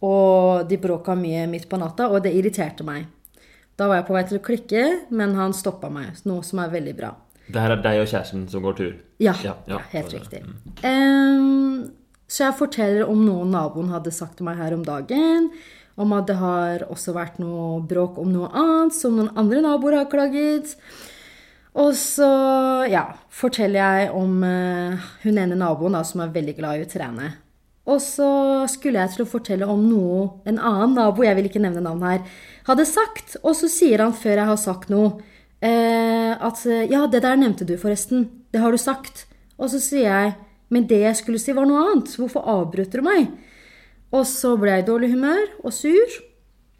Og 0.05 0.67
de 0.69 0.79
bråka 0.81 1.15
mye 1.17 1.47
midt 1.51 1.69
på 1.71 1.79
natta, 1.81 2.09
og 2.11 2.25
det 2.25 2.35
irriterte 2.37 2.85
meg. 2.87 3.07
Da 3.77 3.89
var 3.89 4.01
jeg 4.01 4.07
på 4.09 4.17
vei 4.17 4.25
til 4.29 4.41
å 4.41 4.45
klikke, 4.45 4.83
men 5.17 5.37
han 5.37 5.55
stoppa 5.57 5.89
meg, 5.93 6.17
noe 6.29 6.45
som 6.45 6.63
er 6.63 6.73
veldig 6.73 6.95
bra. 6.97 7.13
Det 7.47 7.61
her 7.63 7.77
er 7.77 7.83
deg 7.85 8.01
og 8.03 8.09
kjæresten 8.11 8.47
som 8.51 8.65
går 8.65 8.77
tur? 8.79 8.95
Ja, 9.23 9.35
ja, 9.45 9.55
ja 9.71 9.79
helt 9.93 10.15
riktig. 10.17 10.43
Um, 10.83 11.93
så 12.27 12.49
jeg 12.49 12.59
forteller 12.59 13.07
om 13.07 13.21
noe 13.23 13.47
naboen 13.47 13.93
hadde 13.95 14.15
sagt 14.15 14.41
til 14.41 14.49
meg 14.49 14.59
her 14.59 14.75
om 14.75 14.83
dagen. 14.87 15.51
Om 15.97 16.13
at 16.13 16.27
det 16.29 16.37
har 16.41 16.83
også 16.91 17.15
vært 17.17 17.39
noe 17.41 17.79
bråk 17.87 18.19
om 18.21 18.33
noe 18.35 18.51
annet, 18.51 18.97
som 18.97 19.15
noen 19.17 19.31
andre 19.39 19.63
naboer 19.65 20.01
har 20.03 20.11
klaget. 20.13 20.75
Og 21.77 21.93
så 21.97 22.29
ja, 22.91 23.07
forteller 23.33 23.81
jeg 23.81 24.13
om 24.17 24.43
uh, 24.43 25.09
hun 25.23 25.41
ene 25.41 25.59
naboen 25.59 25.97
da, 25.97 26.03
som 26.09 26.25
er 26.25 26.35
veldig 26.35 26.57
glad 26.59 26.81
i 26.81 26.87
å 26.87 26.91
trene. 26.91 27.31
Og 27.87 28.01
så 28.03 28.29
skulle 28.73 28.99
jeg 29.05 29.15
til 29.15 29.23
å 29.23 29.31
fortelle 29.31 29.69
om 29.71 29.85
noe 29.87 30.25
en 30.51 30.59
annen 30.59 30.97
nabo, 30.99 31.23
jeg 31.23 31.37
vil 31.39 31.47
ikke 31.47 31.63
nevne 31.63 31.85
navn 31.85 32.03
her, 32.03 32.25
hadde 32.67 32.89
sagt. 32.89 33.37
Og 33.45 33.55
så 33.55 33.71
sier 33.71 34.03
han 34.03 34.17
før 34.17 34.41
jeg 34.41 34.51
har 34.51 34.59
sagt 34.59 34.91
noe, 34.93 35.21
uh, 35.63 36.33
at 36.35 36.65
ja, 36.91 37.07
det 37.07 37.23
der 37.23 37.39
nevnte 37.39 37.69
du 37.69 37.77
forresten. 37.79 38.27
Det 38.51 38.65
har 38.65 38.75
du 38.75 38.81
sagt. 38.83 39.29
Og 39.57 39.71
så 39.73 39.81
sier 39.81 40.11
jeg 40.11 40.35
men 40.73 40.87
det 40.91 41.03
jeg 41.03 41.19
skulle 41.21 41.41
si, 41.43 41.55
var 41.55 41.69
noe 41.69 41.83
annet. 41.85 42.15
Hvorfor 42.19 42.47
avbrøt 42.51 42.95
du 42.95 43.03
meg? 43.07 43.29
Og 44.15 44.25
så 44.29 44.55
ble 44.59 44.77
jeg 44.77 44.85
i 44.85 44.89
dårlig 44.89 45.13
humør 45.13 45.45
og 45.63 45.75
sur. 45.75 46.17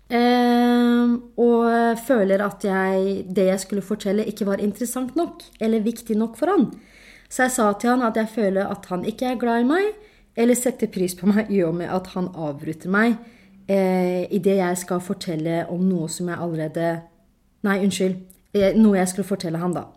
Eh, 0.07 1.15
og 1.43 2.03
føler 2.07 2.43
at 2.45 2.67
jeg, 2.67 3.25
det 3.27 3.49
jeg 3.51 3.63
skulle 3.63 3.87
fortelle, 3.87 4.27
ikke 4.27 4.47
var 4.47 4.63
interessant 4.63 5.17
nok 5.19 5.43
eller 5.61 5.87
viktig 5.87 6.19
nok 6.19 6.39
for 6.39 6.53
han. 6.55 6.69
Så 7.29 7.47
jeg 7.47 7.57
sa 7.57 7.71
til 7.75 7.95
han 7.95 8.05
at 8.07 8.19
jeg 8.19 8.31
føler 8.31 8.71
at 8.71 8.87
han 8.91 9.07
ikke 9.07 9.33
er 9.33 9.41
glad 9.41 9.65
i 9.65 9.71
meg, 9.71 9.89
eller 10.37 10.59
setter 10.59 10.91
pris 10.93 11.17
på 11.19 11.27
meg 11.31 11.51
i 11.51 11.63
og 11.67 11.75
med 11.79 11.91
at 11.91 12.13
han 12.15 12.29
avbryter 12.29 12.93
meg 12.93 13.17
eh, 13.67 14.27
idet 14.31 14.59
jeg 14.61 14.79
skal 14.83 15.03
fortelle 15.03 15.65
om 15.73 15.83
noe 15.89 16.09
som 16.13 16.31
jeg 16.31 16.43
allerede 16.43 16.89
Nei, 17.67 17.81
unnskyld. 17.83 18.19
Eh, 18.55 18.77
noe 18.79 19.01
jeg 19.01 19.11
skulle 19.11 19.27
fortelle 19.27 19.59
han, 19.59 19.73
da. 19.75 19.89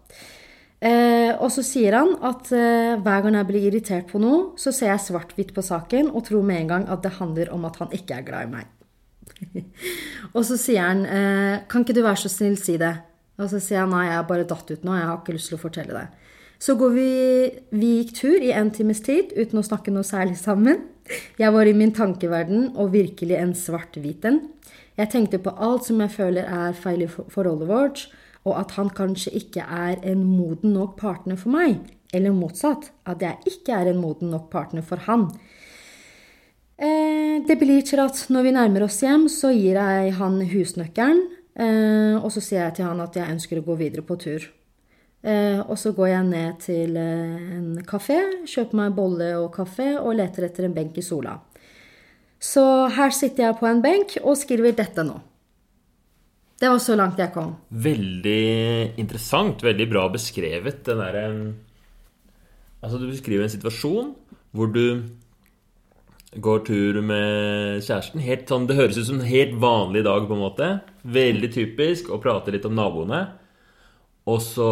Eh, 0.80 1.34
og 1.44 1.50
så 1.52 1.60
sier 1.66 1.98
han 1.98 2.14
at 2.24 2.54
eh, 2.56 2.96
hver 3.04 3.24
gang 3.26 3.36
jeg 3.36 3.48
blir 3.50 3.66
irritert 3.68 4.08
på 4.08 4.20
noe, 4.24 4.54
så 4.60 4.72
ser 4.72 4.94
jeg 4.94 5.04
svart-hvitt 5.10 5.52
på 5.56 5.64
saken 5.66 6.14
og 6.14 6.24
tror 6.30 6.46
med 6.48 6.62
en 6.62 6.70
gang 6.70 6.86
at 6.88 7.04
det 7.04 7.18
handler 7.18 7.52
om 7.52 7.66
at 7.68 7.82
han 7.82 7.92
ikke 7.96 8.22
er 8.22 8.28
glad 8.28 8.48
i 8.48 8.54
meg. 8.54 8.70
og 10.36 10.42
så 10.48 10.56
sier 10.60 10.88
han 10.88 11.04
eh, 11.04 11.66
kan 11.68 11.84
ikke 11.84 11.98
du 11.98 12.04
være 12.06 12.24
så 12.24 12.32
snill 12.32 12.56
si 12.60 12.78
det? 12.80 12.94
Og 13.40 13.52
så 13.52 13.60
sier 13.64 13.84
han 13.84 13.92
nei, 13.92 14.06
jeg 14.08 14.20
har 14.22 14.30
bare 14.30 14.48
datt 14.48 14.72
ut 14.72 14.88
nå, 14.88 14.96
jeg 14.96 15.10
har 15.10 15.20
ikke 15.20 15.36
lyst 15.36 15.52
til 15.52 15.60
å 15.60 15.64
fortelle 15.66 15.96
det. 15.96 16.08
Så 16.60 16.76
vi, 16.80 17.12
vi 17.72 17.92
gikk 18.00 18.16
tur 18.18 18.44
i 18.44 18.52
en 18.56 18.72
times 18.76 19.00
tid 19.04 19.32
uten 19.36 19.60
å 19.62 19.64
snakke 19.64 19.92
noe 19.96 20.08
særlig 20.08 20.36
sammen. 20.40 20.82
Jeg 21.40 21.56
var 21.56 21.68
i 21.68 21.76
min 21.76 21.94
tankeverden 21.96 22.74
og 22.76 22.92
virkelig 22.96 23.38
en 23.40 23.54
svart-hvit 23.56 24.28
en. 24.28 24.42
Jeg 25.00 25.12
tenkte 25.12 25.40
på 25.44 25.56
alt 25.56 25.88
som 25.88 26.00
jeg 26.04 26.12
føler 26.12 26.48
er 26.48 26.76
feil 26.76 27.06
i 27.06 27.12
forholdet 27.12 27.70
vårt 27.70 28.04
og 28.48 28.60
at 28.60 28.76
han 28.78 28.92
kanskje 28.96 29.34
ikke 29.38 29.64
er 29.64 30.00
en 30.08 30.24
moden 30.24 30.74
nok 30.78 30.96
partner 31.00 31.40
for 31.40 31.54
meg. 31.54 31.80
Eller 32.14 32.34
motsatt, 32.34 32.92
at 33.06 33.22
jeg 33.22 33.38
ikke 33.52 33.76
er 33.76 33.92
en 33.92 34.00
moden 34.02 34.32
nok 34.34 34.50
partner 34.54 34.86
for 34.86 35.02
han. 35.06 35.28
Eh, 36.80 37.44
det 37.46 37.58
blir 37.60 37.84
til 37.86 38.00
at 38.02 38.22
når 38.32 38.48
vi 38.48 38.56
nærmer 38.56 38.86
oss 38.88 39.02
hjem, 39.04 39.28
så 39.30 39.52
gir 39.52 39.78
jeg 39.78 40.16
han 40.18 40.40
husnøkkelen. 40.54 41.26
Eh, 41.60 42.16
og 42.16 42.32
så 42.32 42.42
sier 42.42 42.64
jeg 42.64 42.80
til 42.80 42.88
han 42.88 43.04
at 43.04 43.18
jeg 43.20 43.36
ønsker 43.36 43.60
å 43.60 43.66
gå 43.68 43.76
videre 43.82 44.06
på 44.08 44.16
tur. 44.22 44.48
Eh, 45.20 45.60
og 45.60 45.76
så 45.78 45.92
går 45.92 46.08
jeg 46.08 46.28
ned 46.30 46.60
til 46.64 46.96
en 46.98 47.74
kafé, 47.84 48.22
kjøper 48.48 48.80
meg 48.80 48.96
bolle 48.96 49.34
og 49.42 49.52
kaffe 49.58 49.92
og 50.00 50.16
leter 50.16 50.48
etter 50.48 50.70
en 50.70 50.78
benk 50.78 50.98
i 50.98 51.04
sola. 51.04 51.36
Så 52.40 52.64
her 52.96 53.12
sitter 53.12 53.50
jeg 53.50 53.60
på 53.60 53.68
en 53.68 53.84
benk 53.84 54.16
og 54.24 54.40
skriver 54.40 54.72
dette 54.78 55.04
nå. 55.04 55.20
Det 56.60 56.68
var 56.68 56.82
så 56.84 56.96
langt 57.00 57.20
jeg 57.20 57.32
kom. 57.32 57.54
Veldig 57.72 59.00
interessant. 59.00 59.64
Veldig 59.64 59.88
bra 59.92 60.08
beskrevet, 60.12 60.84
den 60.88 61.04
derre 61.04 61.26
Altså, 62.80 62.96
du 62.96 63.10
beskriver 63.10 63.44
en 63.44 63.52
situasjon 63.52 64.12
hvor 64.56 64.70
du 64.72 65.04
går 66.40 66.62
tur 66.68 67.00
med 67.04 67.82
kjæresten. 67.84 68.22
Helt 68.24 68.48
sånn, 68.48 68.68
Det 68.68 68.78
høres 68.78 68.98
ut 68.98 69.08
som 69.08 69.20
en 69.20 69.28
helt 69.28 69.56
vanlig 69.60 70.04
dag, 70.06 70.28
på 70.28 70.36
en 70.36 70.44
måte. 70.44 70.68
Veldig 71.04 71.52
typisk. 71.54 72.10
Og 72.10 72.22
prater 72.24 72.56
litt 72.56 72.66
om 72.66 72.76
naboene. 72.76 73.24
Og 74.28 74.42
så 74.44 74.70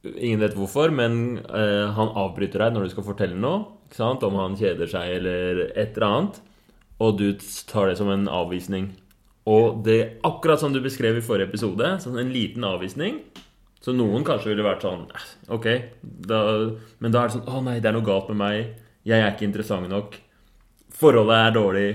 Ingen 0.00 0.40
vet 0.40 0.54
hvorfor, 0.56 0.88
men 0.88 1.42
eh, 1.44 1.90
han 1.92 2.14
avbryter 2.16 2.62
deg 2.62 2.72
når 2.72 2.86
du 2.86 2.92
skal 2.94 3.04
fortelle 3.04 3.36
noe. 3.36 3.76
Om 4.00 4.38
han 4.38 4.56
kjeder 4.56 4.88
seg 4.88 5.18
eller 5.18 5.66
et 5.74 5.92
eller 5.98 6.06
annet. 6.06 6.38
Og 7.04 7.18
du 7.18 7.26
tar 7.68 7.90
det 7.90 7.98
som 7.98 8.08
en 8.08 8.24
avvisning. 8.24 8.94
Og 9.50 9.80
det 9.86 10.00
akkurat 10.26 10.60
som 10.60 10.74
du 10.74 10.80
beskrev 10.84 11.18
i 11.18 11.24
forrige 11.24 11.50
episode, 11.50 11.94
sånn 12.02 12.18
en 12.20 12.32
liten 12.34 12.66
avvisning. 12.66 13.22
Så 13.80 13.94
noen 13.96 14.26
kanskje 14.26 14.52
ville 14.52 14.64
vært 14.66 14.82
sånn 14.84 15.06
Ok, 15.48 15.66
da, 16.02 16.40
men 17.00 17.14
da 17.14 17.22
er 17.22 17.30
det 17.30 17.36
sånn 17.38 17.46
Å 17.48 17.62
nei, 17.64 17.78
det 17.80 17.88
er 17.88 17.94
noe 17.96 18.04
galt 18.04 18.28
med 18.28 18.40
meg. 18.42 18.74
Jeg 19.08 19.22
er 19.24 19.32
ikke 19.32 19.46
interessant 19.48 19.88
nok. 19.88 20.18
Forholdet 21.00 21.38
er 21.46 21.54
dårlig. 21.56 21.86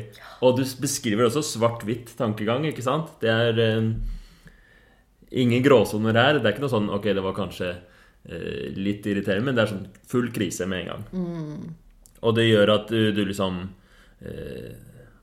Og 0.42 0.58
du 0.58 0.64
beskriver 0.82 1.28
også 1.28 1.44
svart-hvitt 1.46 2.16
tankegang, 2.18 2.66
ikke 2.66 2.86
sant? 2.86 3.12
Det 3.22 3.30
er 3.30 3.62
eh, 3.62 3.92
ingen 5.44 5.62
gråsoner 5.66 6.18
her. 6.18 6.40
Det 6.40 6.50
er 6.50 6.56
ikke 6.56 6.66
noe 6.66 6.74
sånn 6.74 6.90
Ok, 6.96 7.12
det 7.14 7.24
var 7.24 7.38
kanskje 7.38 7.70
eh, 7.70 8.74
litt 8.74 9.06
irriterende, 9.06 9.46
men 9.46 9.58
det 9.58 9.66
er 9.66 9.74
sånn 9.76 9.86
full 10.10 10.32
krise 10.34 10.66
med 10.70 10.86
en 10.86 10.92
gang. 10.92 11.06
Mm. 11.14 12.18
Og 12.26 12.36
det 12.40 12.48
gjør 12.48 12.74
at 12.80 12.90
du, 12.90 13.00
du 13.14 13.22
liksom 13.28 13.62
eh, 14.26 14.74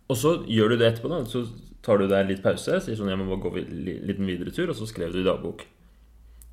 Og 0.06 0.18
så 0.20 0.36
gjør 0.46 0.74
du 0.74 0.78
det 0.78 0.92
etterpå, 0.92 1.10
da. 1.10 1.24
Så 1.26 1.46
tar 1.82 1.98
du 1.98 2.06
deg 2.10 2.28
litt 2.28 2.42
pause, 2.44 2.78
sier 2.80 2.98
sånn 2.98 3.10
'Jeg 3.10 3.18
må 3.18 3.38
gå 3.42 3.50
en 3.58 4.06
liten 4.06 4.26
videre 4.26 4.54
tur', 4.54 4.70
og 4.70 4.76
så 4.76 4.86
skrev 4.86 5.12
du 5.12 5.20
i 5.20 5.26
dagbok. 5.26 5.66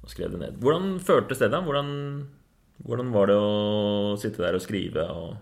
Og 0.03 0.09
skrev 0.09 0.31
det 0.31 0.39
ned. 0.39 0.57
Hvordan 0.59 0.99
føltes 0.99 1.39
det, 1.39 1.51
da? 1.51 1.61
Hvordan, 1.61 2.27
hvordan 2.85 3.11
var 3.13 3.27
det 3.27 3.35
å 3.35 4.17
sitte 4.17 4.41
der 4.41 4.55
og 4.55 4.61
skrive 4.61 5.05
og 5.05 5.37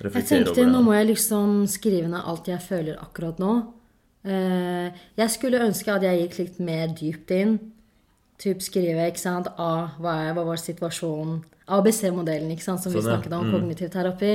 reflektere 0.00 0.38
jeg 0.38 0.46
tenkte. 0.46 0.66
Nå 0.70 0.82
må 0.82 0.94
jeg 0.94 1.10
liksom 1.10 1.66
skrive 1.66 2.08
ned 2.08 2.22
alt 2.24 2.48
jeg 2.48 2.62
føler 2.62 2.96
akkurat 3.02 3.38
nå. 3.38 3.74
Eh, 4.24 4.88
jeg 5.18 5.30
skulle 5.30 5.60
ønske 5.66 5.92
at 5.92 6.02
jeg 6.02 6.22
gikk 6.22 6.38
litt 6.38 6.60
mer 6.60 6.88
dypt 6.88 7.30
inn. 7.30 7.58
Typ 8.38 8.62
skrive 8.62 9.06
ikke 9.10 9.20
sant, 9.20 9.48
A, 9.58 9.98
hva, 10.00 10.16
er, 10.28 10.32
hva 10.34 10.46
var 10.46 10.56
situasjonen? 10.56 11.42
ABC-modellen, 11.72 12.50
ikke 12.50 12.64
sant, 12.64 12.82
som 12.82 12.90
sånn, 12.90 12.98
vi 12.98 13.06
snakket 13.06 13.34
om, 13.36 13.46
mm. 13.46 13.52
kognitiv 13.52 13.92
terapi. 13.92 14.32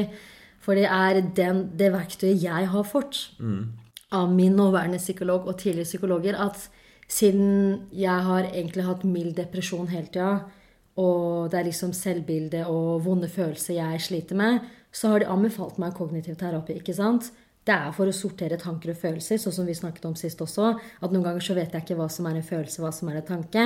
For 0.64 0.76
det 0.76 0.88
er 0.88 1.20
den, 1.36 1.66
det 1.80 1.92
verktøyet 1.92 2.44
jeg 2.44 2.70
har 2.72 2.88
fått. 2.88 3.32
Mm 3.40 3.87
av 4.16 4.30
min 4.32 4.56
nåværende 4.56 5.00
psykolog 5.02 5.48
og 5.48 5.58
tidligere 5.60 5.90
psykologer 5.90 6.38
at 6.40 6.70
siden 7.08 7.88
jeg 7.96 8.24
har 8.28 8.48
egentlig 8.52 8.86
hatt 8.88 9.04
mild 9.08 9.36
depresjon 9.38 9.90
hele 9.92 10.12
tida, 10.12 10.32
og 10.98 11.52
det 11.52 11.60
er 11.60 11.68
liksom 11.68 11.94
selvbilde 11.94 12.64
og 12.72 13.04
vonde 13.06 13.30
følelser 13.30 13.78
jeg 13.78 14.02
sliter 14.02 14.40
med, 14.40 14.64
så 14.92 15.12
har 15.12 15.22
de 15.22 15.30
anbefalt 15.30 15.78
meg 15.78 15.94
kognitiv 15.96 16.36
terapi. 16.40 16.80
ikke 16.80 16.96
sant? 16.96 17.30
Det 17.68 17.76
er 17.76 17.92
for 17.94 18.08
å 18.08 18.16
sortere 18.16 18.58
tanker 18.60 18.94
og 18.94 19.00
følelser, 19.02 19.38
sånn 19.38 19.54
som 19.54 19.68
vi 19.68 19.76
snakket 19.76 20.06
om 20.08 20.16
sist 20.16 20.40
også. 20.42 20.72
At 21.04 21.12
noen 21.12 21.26
ganger 21.26 21.44
så 21.44 21.56
vet 21.58 21.74
jeg 21.76 21.84
ikke 21.84 21.98
hva 22.00 22.08
som 22.10 22.30
er 22.30 22.40
en 22.40 22.48
følelse, 22.48 22.80
hva 22.82 22.94
som 22.96 23.12
er 23.12 23.20
en 23.20 23.28
tanke. 23.28 23.66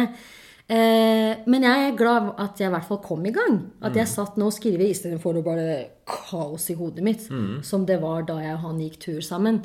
Eh, 0.66 1.44
men 1.46 1.68
jeg 1.68 1.86
er 1.86 1.98
glad 2.00 2.32
at 2.42 2.60
jeg 2.60 2.72
i 2.72 2.74
hvert 2.74 2.88
fall 2.90 3.02
kom 3.06 3.26
i 3.30 3.34
gang. 3.36 3.60
At 3.86 3.96
jeg 3.96 4.10
satt 4.10 4.40
nå 4.42 4.50
og 4.50 4.56
skrev 4.56 4.82
istedenfor 4.88 5.38
bare 5.46 5.78
kaos 6.10 6.66
i 6.74 6.78
hodet 6.80 7.06
mitt. 7.06 7.30
Som 7.64 7.86
det 7.86 8.02
var 8.02 8.26
da 8.28 8.40
jeg 8.42 8.58
og 8.58 8.66
han 8.66 8.82
gikk 8.82 9.00
tur 9.06 9.22
sammen. 9.22 9.62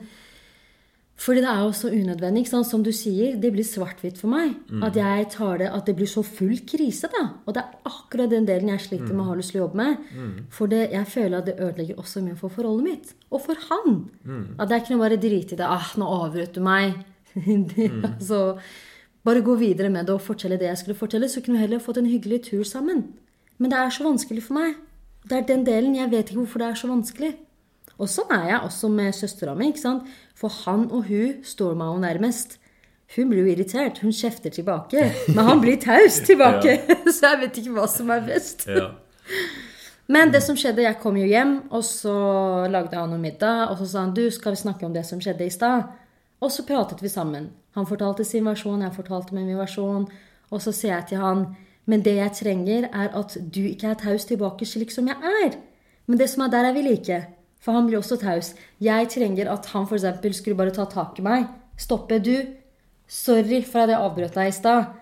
Fordi 1.16 1.40
det 1.40 1.48
er 1.48 1.60
jo 1.64 1.72
så 1.72 1.88
unødvendig. 1.88 2.40
ikke 2.44 2.50
sant? 2.50 2.66
Som 2.68 2.82
du 2.84 2.90
sier, 2.92 3.36
det 3.40 3.50
blir 3.54 3.64
svart-hvitt 3.64 4.18
for 4.20 4.28
meg. 4.28 4.50
At 4.84 4.94
jeg 5.00 5.28
tar 5.32 5.58
det, 5.58 5.70
at 5.72 5.86
det 5.86 5.94
blir 5.96 6.06
så 6.06 6.22
full 6.22 6.58
krise. 6.68 7.08
da. 7.08 7.22
Og 7.46 7.54
det 7.54 7.62
er 7.62 7.88
akkurat 7.88 8.28
den 8.30 8.44
delen 8.44 8.68
jeg 8.68 8.80
sliter 8.84 9.14
med 9.14 9.24
å 9.24 9.28
ha 9.30 9.34
lyst 9.34 9.50
til 9.54 9.62
å 9.62 9.64
jobbe 9.64 9.76
med. 9.80 9.96
For 10.50 10.66
det, 10.66 10.90
jeg 10.92 11.06
føler 11.06 11.38
at 11.38 11.46
det 11.46 11.56
ødelegger 11.58 11.96
også 11.96 12.20
mye 12.22 12.36
for 12.36 12.48
forholdet 12.52 12.84
mitt. 12.84 13.14
Og 13.32 13.40
for 13.40 13.54
han. 13.70 14.10
At 14.58 14.68
det 14.68 14.74
er 14.76 14.80
ikke 14.84 14.94
noe 14.96 15.08
bare 15.08 15.16
drite 15.16 15.52
i 15.54 15.56
det. 15.56 15.64
ah, 15.64 15.88
'Nå 15.96 16.04
avbrøt 16.04 16.52
du 16.54 16.60
meg.' 16.60 16.94
Det, 17.76 17.90
altså, 18.04 18.58
bare 19.24 19.40
gå 19.42 19.54
videre 19.56 19.90
med 19.90 20.06
det 20.06 20.14
og 20.14 20.20
fortelle 20.20 20.56
det 20.58 20.68
jeg 20.68 20.78
skulle 20.78 20.96
fortelle. 20.98 21.28
Så 21.28 21.40
kunne 21.40 21.56
vi 21.58 21.64
heller 21.66 21.78
fått 21.78 21.96
en 21.98 22.06
hyggelig 22.06 22.42
tur 22.50 22.62
sammen. 22.64 23.04
Men 23.58 23.70
det 23.70 23.78
er 23.78 23.90
så 23.90 24.04
vanskelig 24.04 24.42
for 24.42 24.54
meg. 24.54 24.74
Det 25.28 25.32
er 25.38 25.46
den 25.48 25.64
delen. 25.66 25.96
Jeg 25.96 26.10
vet 26.10 26.28
ikke 26.30 26.44
hvorfor 26.44 26.58
det 26.58 26.68
er 26.68 26.74
så 26.74 26.88
vanskelig. 26.88 27.34
Og 27.98 28.08
sånn 28.08 28.30
er 28.30 28.48
jeg 28.50 28.60
også 28.60 28.88
med 28.92 29.14
søstera 29.14 29.54
mi. 29.56 29.68
ikke 29.68 29.80
sant? 29.80 30.02
For 30.36 30.52
han 30.66 30.86
og 30.92 31.08
hun 31.08 31.42
står 31.46 31.76
meg 31.78 31.92
jo 31.92 32.00
nærmest. 32.04 32.56
Hun 33.16 33.30
blir 33.30 33.44
jo 33.44 33.52
irritert. 33.54 34.02
Hun 34.04 34.12
kjefter 34.12 34.52
tilbake. 34.52 35.08
Men 35.32 35.48
han 35.48 35.62
blir 35.62 35.78
taus 35.80 36.20
tilbake. 36.26 36.78
Så 37.14 37.30
jeg 37.30 37.42
vet 37.44 37.60
ikke 37.62 37.76
hva 37.78 37.86
som 37.90 38.10
er 38.12 38.24
best. 38.26 38.66
Ja. 38.68 38.90
Men 40.12 40.30
det 40.30 40.42
som 40.44 40.58
skjedde, 40.58 40.84
jeg 40.84 41.00
kom 41.02 41.16
jo 41.18 41.26
hjem, 41.26 41.56
og 41.74 41.80
så 41.82 42.12
lagde 42.70 42.94
han 42.94 43.10
noe 43.10 43.18
middag. 43.18 43.72
Og 43.72 43.80
så 43.80 43.88
sa 43.90 44.04
han 44.04 44.12
du, 44.14 44.28
skal 44.30 44.54
vi 44.54 44.60
snakke 44.60 44.86
om 44.86 44.94
det 44.94 45.02
som 45.08 45.18
skjedde 45.22 45.48
i 45.48 45.50
stad? 45.50 45.88
Og 46.38 46.52
så 46.54 46.62
pratet 46.68 47.02
vi 47.02 47.10
sammen. 47.10 47.48
Han 47.74 47.88
fortalte 47.90 48.24
sin 48.24 48.46
versjon, 48.46 48.84
jeg 48.86 48.94
fortalte 48.94 49.34
min 49.34 49.50
versjon. 49.58 50.06
Og 50.54 50.62
så 50.62 50.70
sier 50.70 50.94
jeg 50.94 51.08
til 51.10 51.24
han 51.24 51.48
men 51.86 52.02
det 52.02 52.16
jeg 52.18 52.34
trenger, 52.34 52.88
er 52.90 53.12
at 53.14 53.36
du 53.38 53.62
ikke 53.62 53.92
er 53.92 53.98
taus 54.00 54.26
tilbake 54.26 54.66
slik 54.66 54.90
som 54.90 55.06
jeg 55.06 55.34
er. 55.42 55.54
Men 56.06 56.18
det 56.18 56.28
som 56.32 56.42
er 56.42 56.50
der, 56.50 56.68
er 56.68 56.74
vi 56.74 56.82
like. 56.82 57.20
For 57.66 57.74
han 57.74 57.88
blir 57.88 57.98
også 57.98 58.20
taus. 58.22 58.52
Jeg 58.78 59.08
trenger 59.10 59.50
at 59.50 59.66
han 59.72 59.88
f.eks. 59.90 60.06
skulle 60.38 60.58
bare 60.58 60.74
ta 60.74 60.86
tak 60.86 61.18
i 61.18 61.24
meg. 61.26 61.48
Stoppe. 61.76 62.20
Du, 62.22 62.36
sorry 63.10 63.58
for 63.66 63.82
at 63.82 63.90
jeg 63.90 64.04
avbrøt 64.06 64.38
deg 64.38 64.52
i 64.52 64.54
stad. 64.54 64.92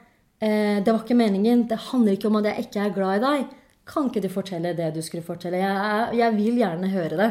Eh, 0.40 0.80
det 0.80 0.88
var 0.88 1.02
ikke 1.02 1.18
meningen. 1.18 1.66
Det 1.68 1.76
handler 1.90 2.16
ikke 2.16 2.30
om 2.30 2.38
at 2.40 2.48
jeg 2.48 2.64
ikke 2.64 2.86
er 2.86 2.94
glad 2.96 3.18
i 3.18 3.24
deg. 3.26 3.50
Kan 3.84 4.08
ikke 4.08 4.22
du 4.24 4.30
fortelle 4.32 4.72
det 4.76 4.94
du 4.96 5.02
skulle 5.04 5.26
fortelle? 5.26 5.60
Jeg, 5.60 6.16
jeg 6.22 6.36
vil 6.38 6.60
gjerne 6.62 6.88
høre 6.88 7.18
det. 7.20 7.30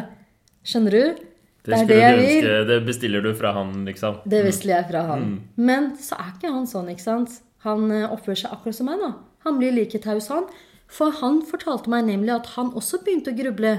Skjønner 0.70 0.98
du? 1.00 1.24
Det, 1.64 1.80
det, 1.88 1.98
ønske, 2.04 2.56
det 2.68 2.78
bestiller 2.84 3.24
du 3.24 3.32
fra 3.40 3.54
han, 3.56 3.72
liksom. 3.88 4.20
Det 4.28 4.42
bestiller 4.44 4.82
jeg 4.82 4.90
fra 4.90 5.06
han. 5.08 5.30
Men 5.56 5.94
så 5.98 6.18
er 6.20 6.34
ikke 6.36 6.52
han 6.52 6.68
sånn, 6.68 6.92
ikke 6.92 7.06
sant? 7.06 7.40
Han 7.64 7.88
eh, 7.90 8.06
oppfører 8.12 8.42
seg 8.44 8.54
akkurat 8.54 8.78
som 8.78 8.90
meg, 8.92 9.02
da. 9.02 9.14
Han 9.48 9.58
blir 9.58 9.74
like 9.74 10.02
taus, 10.04 10.28
han. 10.30 10.46
For 10.92 11.16
han 11.24 11.42
fortalte 11.48 11.90
meg 11.90 12.06
nemlig 12.12 12.36
at 12.36 12.52
han 12.58 12.74
også 12.76 13.00
begynte 13.02 13.32
å 13.32 13.38
gruble 13.38 13.74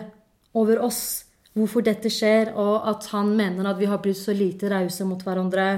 over 0.56 0.81
oss. 0.82 1.23
Hvorfor 1.55 1.85
dette 1.86 2.10
skjer, 2.10 2.51
og 2.59 2.89
at 2.90 3.06
han 3.12 3.31
mener 3.39 3.68
at 3.70 3.78
vi 3.78 3.86
har 3.86 4.01
blitt 4.02 4.18
så 4.18 4.35
lite 4.35 4.70
rause 4.72 5.06
mot 5.06 5.20
hverandre. 5.22 5.68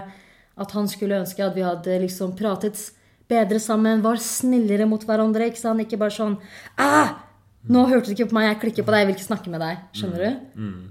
At 0.57 0.73
han 0.73 0.89
skulle 0.89 1.19
ønske 1.21 1.45
at 1.45 1.57
vi 1.57 1.67
hadde 1.67 1.99
liksom 2.01 2.33
pratet 2.39 2.81
bedre 3.29 3.61
sammen, 3.61 4.01
var 4.05 4.17
snillere 4.23 4.87
mot 4.89 5.03
hverandre. 5.05 5.51
Ikke 5.51 5.61
sant? 5.61 5.83
Ikke 5.85 6.01
bare 6.01 6.15
sånn 6.15 6.39
ah, 6.81 7.23
'Nå 7.67 7.83
hørte 7.91 8.07
du 8.07 8.15
ikke 8.15 8.29
på 8.31 8.37
meg, 8.39 8.47
jeg 8.47 8.61
klikker 8.63 8.85
på 8.87 8.93
deg, 8.95 9.01
jeg 9.01 9.07
vil 9.09 9.17
ikke 9.17 9.27
snakke 9.27 9.51
med 9.51 9.61
deg.' 9.61 9.81
Skjønner 9.99 10.23
du? 10.23 10.29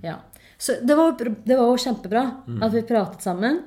Ja. 0.03 0.17
Så 0.59 0.75
det 0.83 0.97
var, 0.97 1.15
det 1.15 1.55
var 1.55 1.69
jo 1.71 1.79
kjempebra 1.79 2.23
at 2.61 2.73
vi 2.73 2.81
pratet 2.87 3.23
sammen. 3.23 3.61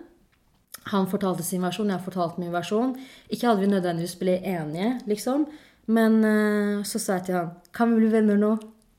Han 0.93 1.09
fortalte 1.09 1.43
sin 1.45 1.65
versjon, 1.65 1.91
jeg 1.93 2.05
fortalte 2.05 2.41
min 2.41 2.53
versjon. 2.53 2.95
Ikke 3.29 3.49
hadde 3.49 3.65
vi 3.65 3.73
nødvendigvis 3.73 4.17
blitt 4.21 4.45
enige, 4.45 5.01
liksom. 5.09 5.47
Men 5.89 6.25
eh, 6.25 6.85
så 6.85 7.01
sa 7.01 7.17
jeg 7.17 7.29
til 7.29 7.39
han 7.39 7.51
Kan 7.73 7.95
vi 7.95 8.03
bli 8.03 8.13
venner 8.13 8.37
nå? 8.37 8.51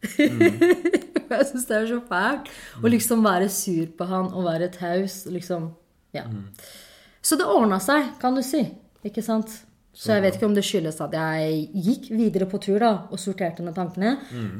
jeg 1.38 1.48
syns 1.52 1.70
det 1.70 1.78
er 1.78 1.88
så 1.90 2.02
fælt 2.10 2.52
å 2.84 2.92
liksom 2.92 3.24
være 3.26 3.50
sur 3.54 3.90
på 3.98 4.10
han 4.10 4.30
og 4.34 4.48
være 4.50 4.72
taus. 4.76 5.24
Liksom. 5.30 5.72
Ja. 6.16 6.26
Så 7.22 7.38
det 7.40 7.48
ordna 7.50 7.80
seg, 7.84 8.14
kan 8.22 8.38
du 8.38 8.44
si. 8.46 8.66
Ikke 9.06 9.24
sant? 9.24 9.62
Så 10.00 10.14
jeg 10.14 10.24
vet 10.24 10.38
ikke 10.38 10.48
om 10.48 10.54
det 10.56 10.64
skyldes 10.64 11.00
at 11.04 11.16
jeg 11.16 11.64
gikk 11.76 12.06
videre 12.14 12.46
på 12.48 12.60
tur 12.64 12.80
da, 12.80 12.92
og 13.12 13.20
sorterte 13.20 13.66
ned 13.66 13.76
tankene. 13.76 14.14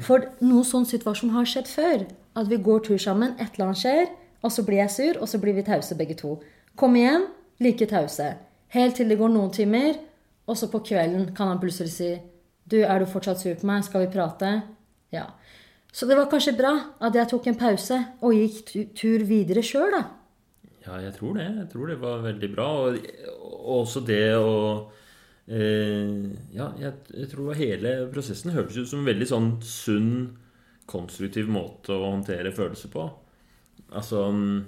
For 0.04 0.26
noen 0.44 0.66
sånn 0.68 0.88
situasjon 0.88 1.32
har 1.32 1.48
skjedd 1.48 1.70
før. 1.70 2.04
At 2.36 2.50
vi 2.50 2.58
går 2.60 2.82
tur 2.86 3.00
sammen, 3.00 3.32
et 3.40 3.54
eller 3.54 3.70
annet 3.70 3.80
skjer, 3.80 4.10
og 4.44 4.52
så 4.52 4.64
blir 4.66 4.82
jeg 4.82 4.92
sur, 4.92 5.20
og 5.22 5.30
så 5.30 5.40
blir 5.40 5.56
vi 5.56 5.64
tause 5.64 5.96
begge 5.96 6.18
to. 6.20 6.34
Kom 6.76 6.96
igjen, 6.98 7.24
like 7.60 7.88
tause. 7.88 8.34
Helt 8.74 8.98
til 9.00 9.08
det 9.10 9.18
går 9.20 9.32
noen 9.32 9.50
timer, 9.54 9.96
og 10.46 10.58
så 10.60 10.68
på 10.70 10.82
kvelden 10.90 11.30
kan 11.36 11.50
han 11.52 11.62
plutselig 11.62 11.94
si 11.94 12.10
Du, 12.70 12.76
er 12.84 13.00
du 13.00 13.06
fortsatt 13.08 13.40
sur 13.40 13.56
på 13.58 13.66
meg? 13.66 13.82
Skal 13.82 14.04
vi 14.04 14.12
prate? 14.12 14.50
Ja. 15.10 15.24
Så 15.92 16.06
det 16.06 16.16
var 16.18 16.30
kanskje 16.30 16.54
bra 16.58 16.72
at 17.02 17.16
jeg 17.18 17.28
tok 17.32 17.46
en 17.50 17.58
pause 17.58 17.98
og 18.22 18.34
gikk 18.36 18.94
tur 18.96 19.24
videre 19.26 19.62
sjøl, 19.66 19.90
da. 19.94 20.04
Ja, 20.86 20.96
jeg 21.02 21.12
tror 21.18 21.36
det. 21.36 21.44
Jeg 21.44 21.68
tror 21.72 21.90
det 21.90 21.98
var 22.00 22.22
veldig 22.24 22.50
bra. 22.54 22.68
Og, 22.86 22.98
og 23.40 23.72
også 23.82 24.02
det 24.06 24.22
å 24.38 24.52
eh, 25.46 26.30
Ja, 26.56 26.70
jeg, 26.80 26.94
jeg 27.14 27.30
tror 27.32 27.58
hele 27.58 27.96
prosessen 28.12 28.54
hørtes 28.54 28.78
ut 28.80 28.90
som 28.90 29.02
en 29.02 29.10
veldig 29.10 29.28
sånn 29.28 29.50
sunn, 29.66 30.12
konstruktiv 30.90 31.50
måte 31.52 31.94
å 31.94 32.08
håndtere 32.14 32.54
følelser 32.54 32.90
på. 32.94 33.04
Altså 33.90 34.24
mm, 34.34 34.60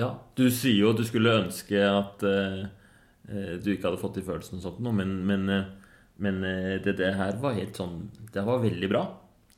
Ja, 0.00 0.14
du 0.38 0.46
sier 0.50 0.78
jo 0.80 0.92
at 0.94 1.02
du 1.02 1.04
skulle 1.06 1.36
ønske 1.42 1.82
at 1.86 2.24
eh, 2.26 2.62
eh, 3.28 3.54
du 3.62 3.72
ikke 3.74 3.90
hadde 3.90 4.00
fått 4.02 4.16
de 4.18 4.26
følelsene 4.26 4.62
og 4.62 4.66
sånt 4.68 4.80
noe, 4.84 4.96
men, 4.96 5.18
men, 5.28 5.48
eh, 5.52 5.68
men 6.24 6.40
eh, 6.46 6.76
det, 6.84 6.96
det 7.02 7.12
her 7.18 7.36
var 7.42 7.58
helt 7.58 7.76
sånn 7.78 8.06
Det 8.32 8.46
var 8.46 8.62
veldig 8.64 8.90
bra. 8.90 9.04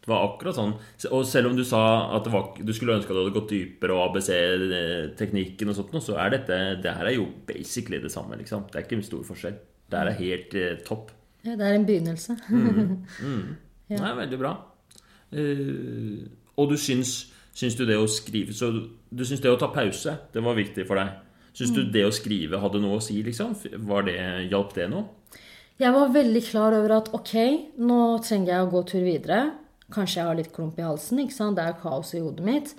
Det 0.05 0.11
var 0.13 0.27
akkurat 0.27 0.57
sånn. 0.59 0.75
Og 1.17 1.23
selv 1.25 1.49
om 1.49 1.55
du 1.57 1.63
sa 1.65 1.81
at 2.13 2.27
det 2.27 2.33
var, 2.35 2.51
du 2.61 2.73
skulle 2.77 2.99
ønske 2.99 3.09
at 3.09 3.17
du 3.17 3.23
hadde 3.23 3.37
gått 3.39 3.53
dypere 3.55 3.97
og 3.97 4.11
ABC-teknikken 4.11 5.73
og 5.73 5.79
sånt, 5.79 5.97
så 6.05 6.19
er 6.21 6.35
dette 6.35 6.59
Det 6.85 6.93
her 6.93 7.09
er 7.09 7.17
jo 7.17 7.25
basically 7.49 8.03
det 8.03 8.13
samme, 8.13 8.37
liksom. 8.37 8.67
Det 8.69 8.81
er 8.81 8.85
ikke 8.85 8.99
en 9.01 9.07
stor 9.07 9.23
forskjell. 9.25 9.57
Det 9.89 10.01
her 10.01 10.11
er 10.11 10.21
helt 10.21 10.57
eh, 10.61 10.77
topp. 10.85 11.15
Ja, 11.45 11.57
det 11.57 11.65
er 11.71 11.79
en 11.79 11.89
begynnelse. 11.89 12.37
Det 13.85 14.01
er 14.01 14.15
veldig 14.17 14.39
bra. 14.41 14.51
Uh, 15.35 16.25
og 16.57 16.71
du 16.71 16.77
syns, 16.81 17.27
syns 17.53 17.75
du 17.77 17.83
det 17.89 17.97
å 17.99 18.07
skrive 18.09 18.55
Så 18.55 18.69
du 18.73 19.25
syns 19.27 19.43
det 19.43 19.51
å 19.51 19.59
ta 19.61 19.67
pause, 19.75 20.15
det 20.33 20.43
var 20.45 20.57
viktig 20.57 20.87
for 20.89 21.01
deg? 21.01 21.11
Syns 21.55 21.75
du 21.75 21.83
det 21.93 22.05
å 22.07 22.15
skrive 22.15 22.61
hadde 22.63 22.81
noe 22.83 22.97
å 22.97 23.03
si, 23.05 23.19
liksom? 23.27 23.53
Var 23.89 24.07
det, 24.09 24.17
Hjalp 24.51 24.73
det 24.75 24.89
noe? 24.91 25.05
Jeg 25.79 25.91
var 25.95 26.15
veldig 26.15 26.43
klar 26.47 26.75
over 26.79 26.97
at 26.97 27.11
ok, 27.15 27.35
nå 27.83 28.01
trenger 28.25 28.53
jeg 28.55 28.65
å 28.65 28.73
gå 28.73 28.83
tur 28.89 29.05
videre. 29.05 29.39
Kanskje 29.95 30.21
jeg 30.21 30.29
har 30.29 30.39
litt 30.39 30.53
klump 30.55 30.79
i 30.79 30.85
halsen. 30.87 31.23
ikke 31.23 31.37
sant? 31.37 31.57
Det 31.57 31.65
er 31.65 31.79
kaos 31.81 32.13
i 32.15 32.23
hodet 32.25 32.45
mitt. 32.45 32.75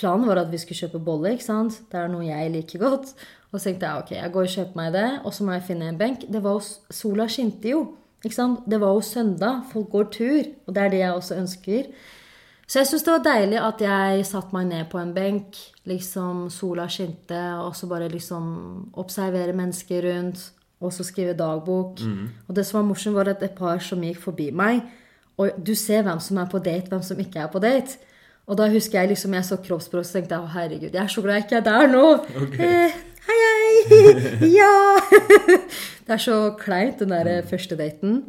Planen 0.00 0.26
var 0.26 0.40
at 0.40 0.50
vi 0.50 0.58
skulle 0.58 0.80
kjøpe 0.86 1.02
bolle. 1.04 1.34
ikke 1.36 1.46
sant? 1.46 1.82
Det 1.92 2.00
er 2.00 2.08
noe 2.10 2.24
jeg 2.26 2.52
liker 2.54 2.82
godt. 2.82 3.14
Og 3.52 3.60
så 3.60 3.68
tenkte 3.68 3.86
jeg 3.86 4.02
ok, 4.02 4.10
jeg 4.16 4.32
går 4.34 4.48
og 4.48 4.54
kjøper 4.56 4.80
meg 4.80 4.92
det, 4.96 5.06
og 5.24 5.34
så 5.34 5.44
må 5.46 5.54
jeg 5.54 5.66
finne 5.68 5.88
en 5.92 6.00
benk. 6.00 6.26
Det 6.32 6.42
var 6.42 6.58
jo, 6.58 6.64
Sola 6.90 7.28
skinte 7.30 7.70
jo. 7.70 7.84
ikke 8.24 8.34
sant? 8.34 8.64
Det 8.66 8.80
var 8.82 8.96
jo 8.96 9.04
søndag. 9.06 9.62
Folk 9.72 9.90
går 9.92 10.10
tur. 10.16 10.52
Og 10.66 10.74
det 10.74 10.82
er 10.82 10.92
det 10.92 11.02
jeg 11.04 11.12
også 11.12 11.38
ønsker. 11.38 11.86
Så 12.66 12.80
jeg 12.80 12.88
syns 12.90 13.04
det 13.06 13.12
var 13.14 13.22
deilig 13.22 13.58
at 13.62 13.82
jeg 13.84 14.26
satte 14.26 14.56
meg 14.56 14.66
ned 14.66 14.88
på 14.90 14.98
en 14.98 15.12
benk, 15.14 15.54
liksom 15.86 16.48
sola 16.50 16.88
skinte, 16.90 17.38
og 17.62 17.76
så 17.78 17.86
bare 17.86 18.08
liksom 18.10 18.48
observere 18.98 19.54
mennesker 19.54 20.02
rundt, 20.02 20.50
og 20.82 20.90
så 20.92 21.06
skrive 21.06 21.36
dagbok. 21.38 22.02
Og 22.48 22.56
det 22.56 22.66
som 22.66 22.80
var 22.80 22.88
morsomt, 22.88 23.14
var 23.14 23.30
at 23.30 23.42
et 23.46 23.54
par 23.54 23.78
som 23.78 24.02
gikk 24.02 24.18
forbi 24.18 24.50
meg, 24.50 24.82
og 25.36 25.56
du 25.66 25.74
ser 25.76 26.04
hvem 26.06 26.20
som 26.22 26.38
er 26.40 26.48
på 26.50 26.60
date, 26.64 26.88
hvem 26.92 27.02
som 27.04 27.18
ikke 27.20 27.42
er 27.44 27.50
på 27.52 27.60
date. 27.62 27.98
Og 28.46 28.56
da 28.58 28.68
husker 28.70 29.00
jeg 29.00 29.10
liksom 29.10 29.34
jeg 29.34 29.44
så 29.44 29.58
kroppsspråk, 29.58 30.06
så 30.06 30.18
tenkte 30.18 30.38
å 30.38 30.46
herregud, 30.52 30.92
jeg 30.94 31.02
er 31.02 31.10
så 31.10 31.22
glad 31.24 31.40
jeg 31.40 31.46
ikke 31.48 31.58
er 31.58 31.66
der 31.66 31.90
nå. 31.90 32.04
Eh, 32.62 32.96
hei, 33.26 33.38
hei! 33.42 34.50
ja! 34.60 34.72
det 36.06 36.14
er 36.14 36.22
så 36.22 36.38
kleint, 36.60 37.02
den 37.02 37.14
der 37.14 37.42
første 37.50 37.78
daten. 37.78 38.20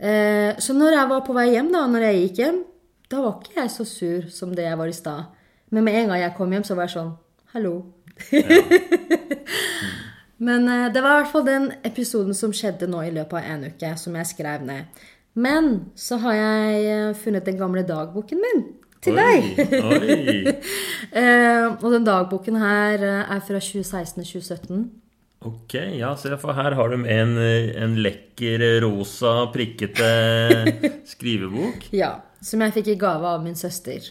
Eh, 0.00 0.56
så 0.58 0.74
når 0.74 0.96
jeg 0.96 1.10
var 1.12 1.26
på 1.26 1.36
vei 1.36 1.50
hjem, 1.52 1.68
da, 1.74 1.84
når 1.86 2.08
jeg 2.08 2.22
gikk 2.22 2.42
hjem, 2.42 2.62
da 3.12 3.20
var 3.20 3.36
ikke 3.38 3.60
jeg 3.60 3.74
så 3.74 3.86
sur 3.86 4.30
som 4.32 4.56
det 4.56 4.64
jeg 4.64 4.78
var 4.80 4.88
i 4.88 4.96
stad. 4.96 5.28
Men 5.72 5.84
med 5.84 6.00
en 6.00 6.10
gang 6.10 6.24
jeg 6.24 6.34
kom 6.38 6.52
hjem, 6.56 6.64
så 6.64 6.76
var 6.78 6.88
jeg 6.88 6.96
sånn 6.96 7.12
Hallo. 7.52 7.76
Men 10.46 10.64
eh, 10.66 10.88
det 10.94 11.02
var 11.04 11.12
i 11.12 11.20
hvert 11.20 11.32
fall 11.34 11.44
den 11.46 11.68
episoden 11.84 12.34
som 12.34 12.54
skjedde 12.56 12.88
nå 12.90 13.04
i 13.04 13.12
løpet 13.12 13.36
av 13.38 13.50
en 13.52 13.68
uke, 13.68 13.92
som 14.00 14.16
jeg 14.16 14.30
skrev 14.32 14.64
ned. 14.66 15.04
Men 15.32 15.68
så 15.96 16.18
har 16.20 16.36
jeg 16.36 16.88
eh, 16.92 17.10
funnet 17.16 17.46
den 17.48 17.60
gamle 17.60 17.84
dagboken 17.88 18.40
min 18.42 18.64
til 19.02 19.16
deg. 19.18 19.46
Oi. 19.82 20.42
uh, 21.16 21.68
og 21.82 21.88
den 21.94 22.04
dagboken 22.06 22.58
her 22.60 23.02
eh, 23.02 23.22
er 23.34 23.40
fra 23.42 23.62
2016-2017. 23.62 24.82
Ok, 25.42 25.74
ja, 25.98 26.12
se 26.14 26.36
for 26.38 26.54
her 26.54 26.76
har 26.78 26.92
de 26.92 27.00
en, 27.10 27.32
en 27.34 27.96
lekker 27.98 28.62
rosa 28.84 29.48
prikkete 29.50 30.10
skrivebok. 31.14 31.88
Ja, 31.96 32.14
som 32.44 32.62
jeg 32.62 32.76
fikk 32.76 32.92
i 32.92 33.00
gave 33.00 33.26
av 33.26 33.42
min 33.42 33.58
søster. 33.58 34.06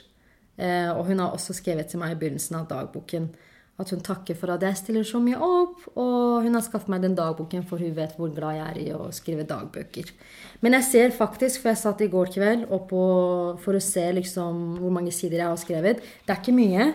Uh, 0.59 0.91
og 0.97 1.05
hun 1.07 1.21
har 1.23 1.31
også 1.37 1.55
skrevet 1.55 1.87
til 1.93 2.01
meg 2.01 2.17
i 2.17 2.19
begynnelsen 2.19 2.59
av 2.59 2.67
dagboken 2.69 3.29
at 3.81 3.91
hun 3.93 4.03
takker 4.05 4.37
for 4.37 4.53
at 4.53 4.63
jeg 4.65 4.77
stiller 4.79 5.05
så 5.07 5.19
mye 5.23 5.39
opp. 5.41 5.85
Og 5.95 6.45
hun 6.45 6.57
har 6.57 6.63
skaffet 6.65 6.91
meg 6.93 7.03
den 7.03 7.17
dagboken, 7.17 7.65
for 7.67 7.81
hun 7.81 7.95
vet 7.97 8.15
hvor 8.17 8.31
glad 8.35 8.59
jeg 8.59 8.67
er 8.67 8.79
i 8.81 8.87
å 8.95 9.09
skrive 9.15 9.47
dagbøker. 9.49 10.11
Men 10.61 10.77
jeg 10.77 10.87
ser 10.89 11.15
faktisk, 11.15 11.63
for 11.63 11.73
jeg 11.73 11.81
satt 11.81 12.03
i 12.05 12.09
går 12.11 12.33
kveld 12.35 12.67
oppå 12.73 13.01
for 13.63 13.77
å 13.77 13.83
se 13.83 14.05
liksom 14.17 14.77
hvor 14.81 14.93
mange 14.93 15.13
sider 15.15 15.41
jeg 15.41 15.49
har 15.49 15.59
skrevet 15.59 16.03
Det 16.03 16.35
er 16.35 16.39
ikke 16.39 16.53
mye, 16.55 16.91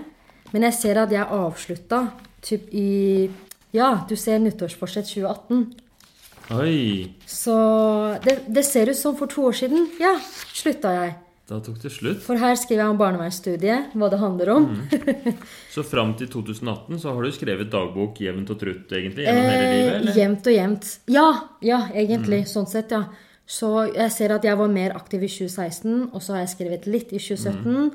men 0.53 0.69
jeg 0.69 0.79
ser 0.79 1.03
at 1.03 1.13
jeg 1.13 1.27
avslutta 1.27 2.07
typ 2.47 2.71
i 2.71 3.29
Ja, 3.75 4.07
du 4.09 4.15
ser 4.17 4.39
nyttårsforsett 4.41 5.11
2018. 5.11 5.67
Oi! 6.55 7.13
Så 7.27 7.55
det, 8.23 8.39
det 8.47 8.63
ser 8.65 8.89
ut 8.93 8.99
som 8.99 9.17
for 9.19 9.29
to 9.29 9.49
år 9.51 9.57
siden. 9.59 9.89
Ja, 10.01 10.15
slutta 10.55 10.95
jeg. 10.95 11.17
Da 11.47 11.61
tok 11.63 11.77
det 11.79 11.93
slutt. 11.95 12.19
For 12.25 12.35
her 12.43 12.57
skriver 12.59 12.83
jeg 12.83 12.91
om 12.91 12.99
barnevernsstudiet, 12.99 13.93
hva 13.95 14.09
det 14.11 14.19
handler 14.19 14.49
om. 14.51 14.65
Så 15.75 15.85
fram 15.87 16.17
til 16.19 16.27
2018 16.33 16.99
så 16.99 17.13
har 17.15 17.23
du 17.23 17.31
skrevet 17.37 17.71
dagbok 17.71 18.19
jevnt 18.25 18.51
og 18.51 18.59
trutt, 18.59 18.91
egentlig? 18.91 19.29
Gjennom 19.29 19.47
hele 19.53 19.69
livet, 19.71 19.93
Eh, 19.93 20.01
eller? 20.01 20.19
jevnt 20.19 20.51
og 20.51 20.57
jevnt. 20.57 20.89
Ja, 21.15 21.27
ja, 21.63 21.79
egentlig. 21.95 22.41
Sånn 22.51 22.67
sett, 22.67 22.91
ja. 22.91 23.05
Så 23.47 23.71
jeg 23.95 24.11
ser 24.11 24.35
at 24.35 24.43
jeg 24.49 24.59
var 24.59 24.73
mer 24.75 24.97
aktiv 24.99 25.23
i 25.23 25.31
2016, 25.31 26.09
og 26.11 26.19
så 26.25 26.35
har 26.35 26.43
jeg 26.43 26.55
skrevet 26.57 26.89
litt 26.91 27.13
i 27.15 27.21
2017, 27.23 27.93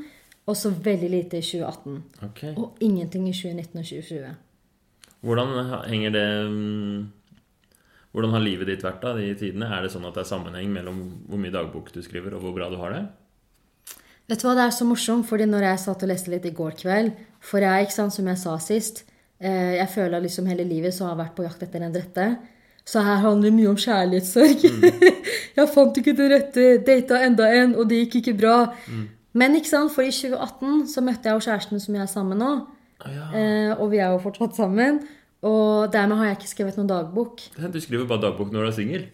og 0.47 0.55
så 0.55 0.71
veldig 0.71 1.09
lite 1.11 1.41
i 1.41 1.43
2018. 1.43 1.97
Ok. 2.29 2.41
Og 2.55 2.79
ingenting 2.87 3.27
i 3.27 3.33
2019 3.35 3.81
og 3.83 3.89
2020. 3.89 4.35
Hvordan 5.27 5.51
henger 5.91 6.13
det 6.15 6.27
mm, 6.49 7.01
Hvordan 8.15 8.31
har 8.33 8.41
livet 8.43 8.67
ditt 8.67 8.81
vært 8.83 9.03
da, 9.03 9.11
de 9.15 9.27
tidene? 9.39 9.67
Er 9.71 9.83
det 9.85 9.91
sånn 9.93 10.07
at 10.07 10.15
det 10.17 10.23
er 10.23 10.31
sammenheng 10.31 10.71
mellom 10.73 10.97
hvor 11.29 11.39
mye 11.39 11.51
dagbok 11.53 11.91
du 11.95 11.99
skriver, 12.03 12.33
og 12.35 12.41
hvor 12.43 12.55
bra 12.55 12.71
du 12.71 12.79
har 12.79 12.95
det? 12.95 13.03
Vet 14.29 14.41
du 14.41 14.47
hva, 14.47 14.55
det 14.55 14.65
er 14.67 14.75
så 14.75 14.85
morsomt, 14.87 15.27
fordi 15.27 15.47
når 15.49 15.65
jeg 15.69 15.81
satt 15.85 16.03
og 16.05 16.11
leste 16.11 16.31
litt 16.31 16.45
i 16.47 16.53
går 16.55 16.75
kveld 16.79 17.11
For 17.43 17.63
jeg, 17.63 17.87
ikke 17.87 17.97
sant, 17.97 18.13
som 18.15 18.27
jeg 18.29 18.39
sa 18.39 18.55
sist, 18.61 19.03
eh, 19.41 19.77
jeg 19.79 19.89
føler 19.91 20.19
at 20.19 20.25
liksom 20.25 20.49
hele 20.51 20.67
livet 20.67 20.93
så 20.95 21.07
har 21.07 21.15
jeg 21.15 21.23
vært 21.23 21.37
på 21.39 21.47
jakt 21.47 21.63
etter 21.65 21.83
den 21.83 21.95
rette. 21.95 22.27
Så 22.85 23.01
her 23.05 23.21
handler 23.23 23.49
det 23.49 23.55
mye 23.57 23.71
om 23.71 23.79
kjærlighetssorg. 23.79 24.65
jeg 25.57 25.71
fant 25.73 25.97
ikke 25.97 26.13
det 26.17 26.29
rette, 26.31 26.67
data 26.85 27.21
enda 27.25 27.49
en, 27.55 27.75
og 27.77 27.89
det 27.89 28.03
gikk 28.03 28.21
ikke 28.21 28.37
bra. 28.41 28.55
Men 29.37 29.55
ikke 29.57 29.71
sant, 29.71 29.93
for 29.93 30.05
i 30.05 30.13
2018 30.13 30.85
så 30.91 31.03
møtte 31.05 31.29
jeg 31.29 31.37
jo 31.37 31.45
kjæresten 31.47 31.81
som 31.81 31.97
jeg 31.97 32.03
er 32.05 32.11
sammen 32.11 32.35
med 32.35 32.43
nå. 32.43 32.53
Ah, 33.01 33.11
ja. 33.15 33.27
Eh, 33.33 33.71
og 33.77 33.91
vi 33.93 34.01
er 34.01 34.13
jo 34.13 34.21
fortsatt 34.21 34.57
sammen. 34.57 35.01
Og 35.41 35.89
dermed 35.93 36.19
har 36.19 36.27
jeg 36.29 36.37
ikke 36.37 36.51
skrevet 36.51 36.75
noen 36.77 36.89
dagbok. 36.89 37.39
Du 37.57 37.79
skriver 37.81 38.05
bare 38.09 38.27
dagbok 38.27 38.51
når 38.53 38.67
du 38.67 38.69
er 38.69 38.75
singel? 38.75 39.07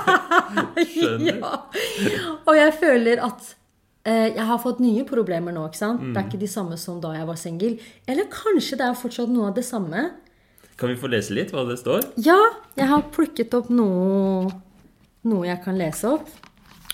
Skjønner. 0.94 1.42
Ja. 1.42 1.50
Og 2.46 2.56
jeg 2.56 2.72
føler 2.80 3.20
at 3.26 3.50
jeg 4.04 4.44
har 4.48 4.58
fått 4.58 4.80
nye 4.82 5.04
problemer 5.06 5.54
nå. 5.54 5.68
ikke 5.68 5.78
sant? 5.78 6.00
Det 6.10 6.18
er 6.18 6.26
ikke 6.26 6.40
de 6.40 6.50
samme 6.50 6.76
som 6.80 6.98
da 7.02 7.12
jeg 7.14 7.26
var 7.28 7.38
singel. 7.38 7.76
Eller 8.10 8.26
kanskje 8.32 8.78
det 8.80 8.88
er 8.88 8.98
fortsatt 8.98 9.30
noe 9.30 9.52
av 9.52 9.54
det 9.54 9.62
samme. 9.66 10.08
Kan 10.76 10.90
vi 10.90 10.96
få 10.98 11.10
lese 11.12 11.34
litt 11.36 11.52
hva 11.54 11.62
det 11.68 11.78
står? 11.78 12.08
Ja, 12.24 12.38
jeg 12.74 12.88
har 12.90 13.04
plukket 13.14 13.54
opp 13.54 13.68
noe, 13.70 14.48
noe 15.30 15.46
jeg 15.46 15.60
kan 15.62 15.78
lese 15.78 16.16
opp. 16.16 16.32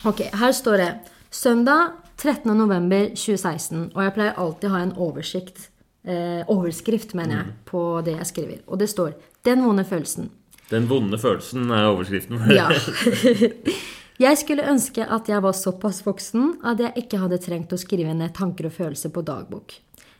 Ok, 0.05 0.27
her 0.29 0.53
står 0.53 0.83
det 0.83 0.91
søndag 1.33 1.95
13. 2.19 2.53
november 2.59 3.09
2016. 3.15 3.93
Og 3.95 4.03
jeg 4.05 4.15
pleier 4.19 4.37
alltid 4.37 4.69
å 4.69 4.75
ha 4.75 4.83
en 4.85 4.93
oversikt, 5.01 5.69
eh, 6.05 6.43
overskrift, 6.51 7.15
mener 7.15 7.37
jeg, 7.37 7.55
på 7.65 8.03
det 8.05 8.19
jeg 8.19 8.27
skriver. 8.27 8.59
Og 8.67 8.79
det 8.79 8.91
står 8.91 9.15
'Den 9.45 9.65
vonde 9.65 9.85
følelsen'. 9.85 10.29
Den 10.71 10.89
vonde 10.89 11.19
følelsen 11.19 11.71
er 11.71 11.89
overskriften. 11.89 12.37
Ja. 12.53 12.69
Jeg 14.19 14.35
skulle 14.40 14.66
ønske 14.66 15.05
at 15.07 15.28
jeg 15.31 15.39
var 15.45 15.55
såpass 15.55 16.01
voksen 16.03 16.57
at 16.66 16.81
jeg 16.82 17.05
ikke 17.05 17.20
hadde 17.23 17.36
trengt 17.39 17.70
å 17.70 17.78
skrive 17.78 18.16
ned 18.19 18.32
tanker 18.35 18.66
og 18.66 18.74
følelser 18.74 19.12
på 19.15 19.23
dagbok. 19.23 19.77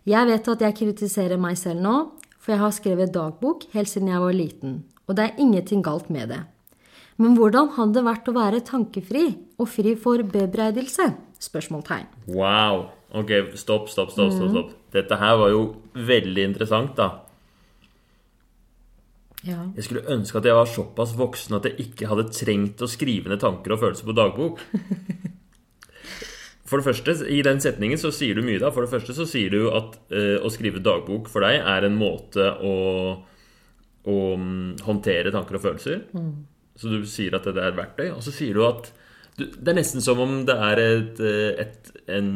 Jeg 0.07 0.29
vet 0.29 0.51
at 0.53 0.63
jeg 0.63 0.77
kritiserer 0.79 1.41
meg 1.41 1.59
selv 1.59 1.83
nå, 1.83 1.95
for 2.39 2.55
jeg 2.55 2.63
har 2.63 2.77
skrevet 2.77 3.11
dagbok 3.17 3.67
helt 3.75 3.91
siden 3.91 4.13
jeg 4.13 4.23
var 4.23 4.37
liten, 4.39 4.77
og 5.11 5.19
det 5.19 5.27
er 5.27 5.43
ingenting 5.43 5.83
galt 5.83 6.13
med 6.15 6.31
det. 6.31 6.45
Men 7.19 7.35
hvordan 7.35 7.73
hadde 7.75 7.99
det 7.99 8.07
vært 8.07 8.31
å 8.31 8.37
være 8.37 8.63
tankefri 8.69 9.25
og 9.59 9.67
fri 9.67 9.97
for 9.99 10.23
bebreidelse? 10.23 11.11
Spørsmålstegn. 11.43 12.07
Wow. 12.31 12.93
Ok, 13.19 13.35
stopp, 13.59 13.91
stopp, 13.91 14.15
stopp. 14.15 14.31
stopp, 14.31 14.53
stopp. 14.55 14.75
Dette 14.95 15.19
her 15.19 15.41
var 15.43 15.51
jo 15.51 15.65
veldig 15.99 16.47
interessant, 16.53 16.95
da. 16.95 17.28
Ja. 19.49 19.63
Jeg 19.77 19.87
skulle 19.87 20.07
ønske 20.13 20.41
at 20.41 20.47
jeg 20.49 20.59
var 20.59 20.69
såpass 20.69 21.17
voksen 21.19 21.57
at 21.59 21.67
jeg 21.69 21.89
ikke 21.89 22.11
hadde 22.11 22.29
trengt 22.35 22.85
å 22.85 22.91
skrive 22.91 23.33
ned 23.33 23.41
tanker 23.43 23.75
og 23.75 23.83
følelser 23.83 24.09
på 24.09 24.17
dagbok. 24.19 24.63
For 26.69 26.81
det 26.81 26.85
første, 26.85 27.15
I 27.33 27.41
den 27.47 27.63
setningen 27.65 28.01
så 28.01 28.11
sier 28.13 28.37
du 28.37 28.45
mye. 28.45 28.61
da 28.61 28.71
For 28.75 28.85
det 28.85 28.93
første 28.93 29.17
så 29.17 29.25
sier 29.29 29.53
du 29.55 29.71
at 29.73 29.97
eh, 30.13 30.37
å 30.37 30.51
skrive 30.53 30.83
dagbok 30.85 31.31
for 31.33 31.45
deg 31.47 31.63
er 31.63 31.87
en 31.87 31.97
måte 31.97 32.45
å, 32.45 32.75
å 34.05 34.17
mm, 34.37 34.85
håndtere 34.85 35.33
tanker 35.33 35.57
og 35.57 35.65
følelser. 35.65 36.03
Så 36.79 36.93
du 36.93 37.07
sier 37.09 37.35
at 37.39 37.49
det 37.49 37.57
er 37.57 37.73
et 37.73 37.79
verktøy. 37.79 38.09
Og 38.13 38.21
så 38.27 38.35
sier 38.35 38.59
du 38.59 38.67
at 38.69 38.91
du, 39.39 39.47
det 39.47 39.73
er 39.73 39.79
nesten 39.79 40.05
som 40.05 40.21
om 40.21 40.43
det 40.49 40.59
er 40.69 40.83
et, 40.83 41.23
eh, 41.25 41.65
et, 41.65 41.93
en, 42.19 42.31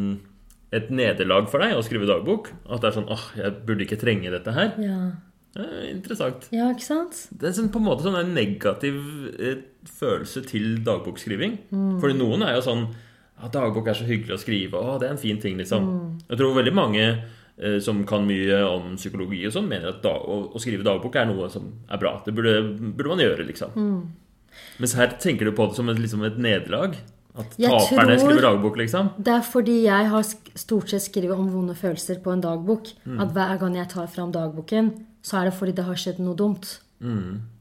et 0.72 0.88
nederlag 0.94 1.50
for 1.52 1.60
deg 1.60 1.76
å 1.76 1.84
skrive 1.84 2.08
dagbok. 2.08 2.54
At 2.70 2.80
det 2.80 2.88
er 2.92 2.96
sånn 2.96 3.12
åh, 3.12 3.28
jeg 3.36 3.58
burde 3.68 3.84
ikke 3.84 4.00
trenge 4.00 4.32
dette 4.32 4.56
her. 4.56 4.72
Ja. 4.80 4.98
Interessant. 5.54 6.46
ja, 6.54 6.70
ikke 6.72 6.86
sant? 6.86 7.26
Det 7.30 7.50
er 7.50 7.56
sånn, 7.58 7.68
på 7.72 7.80
en 7.82 7.84
måte 7.90 8.06
sånn 8.06 8.16
en 8.16 8.32
negativ 8.32 8.96
eh, 9.36 9.60
følelse 9.98 10.44
til 10.48 10.78
dagboksskriving. 10.86 11.58
Fordi 12.00 12.16
noen 12.16 12.46
er 12.46 12.56
jo 12.56 12.64
sånn 12.64 12.86
ja, 12.88 13.48
'Dagbok 13.50 13.88
er 13.90 13.98
så 13.98 14.06
hyggelig 14.06 14.36
å 14.36 14.40
skrive. 14.40 14.78
Å, 14.78 14.98
det 15.02 15.08
er 15.08 15.14
en 15.16 15.20
fin 15.20 15.40
ting', 15.42 15.58
liksom. 15.58 15.88
Jeg 16.28 16.38
tror 16.38 16.54
veldig 16.54 16.74
mange 16.76 17.04
eh, 17.04 17.78
som 17.82 18.04
kan 18.06 18.24
mye 18.28 18.62
om 18.64 18.94
psykologi 18.96 19.44
og 19.48 19.52
sånn, 19.56 19.68
mener 19.68 19.92
at 19.92 20.02
da, 20.04 20.14
å, 20.14 20.52
å 20.54 20.62
skrive 20.62 20.86
dagbok 20.86 21.16
er 21.18 21.26
noe 21.26 21.48
som 21.50 21.72
er 21.90 21.98
bra. 21.98 22.20
Det 22.24 22.34
burde, 22.36 22.60
burde 22.94 23.12
man 23.12 23.24
gjøre, 23.24 23.48
liksom. 23.48 23.74
Mens 24.78 24.94
her 24.94 25.16
tenker 25.20 25.48
du 25.48 25.56
på 25.56 25.66
det 25.68 25.76
som 25.76 25.88
et, 25.90 25.98
liksom 25.98 26.24
et 26.28 26.38
nederlag. 26.38 26.96
At 27.32 27.54
taperne 27.56 28.18
skriver 28.20 28.44
dagbok, 28.44 28.76
liksom. 28.76 29.14
Det 29.16 29.32
er 29.32 29.46
fordi 29.46 29.78
jeg 29.86 30.08
har 30.12 30.26
stort 30.60 30.92
sett 30.92 31.06
skrevet 31.06 31.32
om 31.32 31.48
vonde 31.48 31.74
følelser 31.74 32.20
på 32.22 32.34
en 32.34 32.44
dagbok. 32.44 32.92
At 33.18 33.32
hver 33.32 33.56
gang 33.62 33.78
jeg 33.80 33.88
tar 33.94 34.10
fram 34.12 34.34
dagboken, 34.34 34.92
så 35.22 35.38
er 35.38 35.48
det 35.48 35.54
fordi 35.56 35.74
det 35.78 35.86
har 35.86 35.98
skjedd 35.98 36.20
noe 36.22 36.38
dumt. 36.38 36.80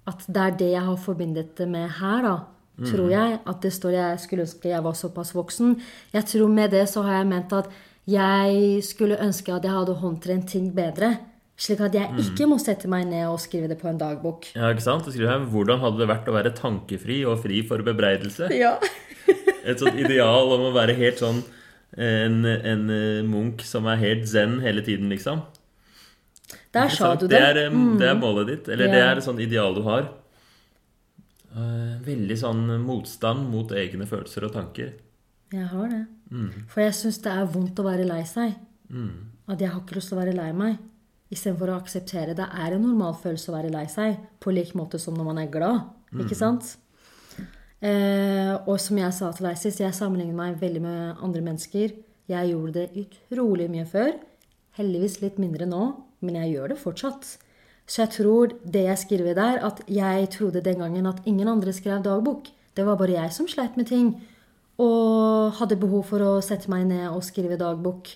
At 0.09 0.25
det 0.27 0.41
er 0.41 0.57
det 0.57 0.71
jeg 0.73 0.83
har 0.85 0.97
forbindet 1.01 1.55
det 1.57 1.69
med 1.69 1.89
her, 1.99 2.25
da. 2.25 2.35
Tror 2.81 3.11
jeg. 3.13 3.39
At 3.45 3.61
det 3.61 3.73
står 3.75 3.93
jeg 3.93 4.21
skulle 4.23 4.45
ønske 4.47 4.71
jeg 4.71 4.83
var 4.83 4.97
såpass 4.97 5.35
voksen. 5.37 5.75
Jeg 6.13 6.25
tror 6.25 6.49
med 6.49 6.71
det 6.73 6.87
så 6.89 7.03
har 7.05 7.21
jeg 7.21 7.29
ment 7.29 7.53
at 7.53 7.69
jeg 8.09 8.81
skulle 8.85 9.19
ønske 9.21 9.53
at 9.53 9.67
jeg 9.67 9.75
hadde 9.75 9.99
håndtrent 10.01 10.49
ting 10.49 10.71
bedre. 10.73 11.13
Slik 11.61 11.83
at 11.85 11.93
jeg 11.93 12.09
ikke 12.23 12.47
må 12.49 12.57
sette 12.57 12.89
meg 12.89 13.05
ned 13.05 13.27
og 13.29 13.37
skrive 13.43 13.69
det 13.69 13.77
på 13.77 13.89
en 13.91 13.99
dagbok. 14.01 14.47
Ja, 14.55 14.71
ikke 14.73 14.81
sant? 14.81 15.05
Du 15.05 15.13
skriver 15.13 15.35
her 15.35 15.45
'Hvordan 15.45 15.79
hadde 15.83 15.99
det 15.99 16.07
vært 16.09 16.29
å 16.31 16.33
være 16.33 16.55
tankefri 16.57 17.21
og 17.25 17.43
fri 17.43 17.61
for 17.61 17.77
bebreidelse'? 17.85 18.49
Ja. 18.49 18.77
Et 19.69 19.77
sånt 19.77 19.93
ideal 19.93 20.49
om 20.57 20.71
å 20.71 20.73
være 20.73 20.97
helt 20.97 21.21
sånn 21.21 21.43
en, 21.97 22.45
en 22.45 22.89
eh, 22.89 23.21
munk 23.27 23.61
som 23.61 23.85
er 23.85 23.99
helt 24.01 24.25
zen 24.25 24.59
hele 24.63 24.81
tiden, 24.81 25.09
liksom. 25.09 25.43
Der 26.73 26.89
sa 26.89 27.15
du 27.15 27.27
Det 27.27 27.35
det. 27.39 27.65
er, 27.65 27.69
mm. 27.69 27.97
det 27.99 28.07
er 28.07 28.15
målet 28.19 28.47
ditt. 28.47 28.67
Eller 28.71 28.87
det 28.87 29.01
er 29.03 29.17
et 29.19 29.23
sånt 29.25 29.39
ideal 29.43 29.75
du 29.75 29.81
har. 29.83 30.07
Eh, 31.51 31.95
Veldig 32.05 32.37
sånn 32.39 32.61
motstand 32.85 33.49
mot 33.51 33.71
egne 33.75 34.07
følelser 34.09 34.45
og 34.47 34.53
tanker. 34.55 34.93
Jeg 35.51 35.67
har 35.67 35.89
det. 35.91 36.05
For 36.71 36.79
jeg 36.85 36.93
syns 36.95 37.17
det 37.25 37.31
er 37.33 37.49
vondt 37.51 37.79
å 37.79 37.83
være 37.83 38.05
lei 38.07 38.21
seg. 38.23 38.53
At 39.51 39.59
jeg 39.59 39.69
har 39.69 39.81
ikke 39.81 39.97
lyst 39.99 40.09
til 40.13 40.17
å 40.17 40.21
være 40.21 40.35
lei 40.37 40.51
meg. 40.55 40.77
Istedenfor 41.31 41.71
å 41.73 41.79
akseptere 41.81 42.33
det 42.35 42.47
er 42.47 42.73
en 42.75 42.81
normal 42.87 43.13
følelse 43.19 43.51
å 43.51 43.55
være 43.57 43.71
lei 43.71 43.85
seg. 43.91 44.15
På 44.39 44.51
lik 44.55 44.71
måte 44.79 44.99
som 44.99 45.13
når 45.15 45.27
man 45.27 45.41
er 45.43 45.51
glad. 45.51 45.83
Ikke 46.15 46.35
sant? 46.39 46.77
Eh, 47.81 48.53
og 48.67 48.77
som 48.79 48.97
jeg 48.99 49.13
sa 49.17 49.31
til 49.35 49.47
deg 49.49 49.57
sist, 49.59 49.79
jeg 49.81 49.95
sammenligner 49.97 50.37
meg 50.37 50.57
veldig 50.61 50.81
med 50.83 51.21
andre 51.23 51.41
mennesker. 51.45 51.93
Jeg 52.31 52.51
gjorde 52.51 52.73
det 52.77 53.05
utrolig 53.05 53.67
mye 53.73 53.85
før. 53.89 54.11
Heldigvis 54.77 55.19
litt 55.23 55.39
mindre 55.41 55.65
nå, 55.67 55.81
men 56.21 56.37
jeg 56.39 56.55
gjør 56.55 56.73
det 56.73 56.79
fortsatt. 56.81 57.29
Så 57.89 58.05
jeg 58.05 58.13
tror 58.15 58.53
det 58.63 58.85
jeg 58.85 58.99
skriver 59.01 59.37
der, 59.37 59.61
at 59.67 59.81
jeg 59.91 60.29
trodde 60.31 60.63
den 60.63 60.79
gangen 60.83 61.09
at 61.09 61.21
ingen 61.27 61.49
andre 61.51 61.73
skrev 61.75 62.03
dagbok. 62.05 62.47
Det 62.77 62.85
var 62.87 62.99
bare 62.99 63.17
jeg 63.17 63.33
som 63.35 63.49
sleit 63.51 63.75
med 63.77 63.89
ting. 63.89 64.13
Og 64.81 65.51
hadde 65.59 65.79
behov 65.81 66.05
for 66.09 66.23
å 66.23 66.35
sette 66.45 66.71
meg 66.71 66.85
ned 66.89 67.09
og 67.09 67.25
skrive 67.25 67.59
dagbok. 67.59 68.13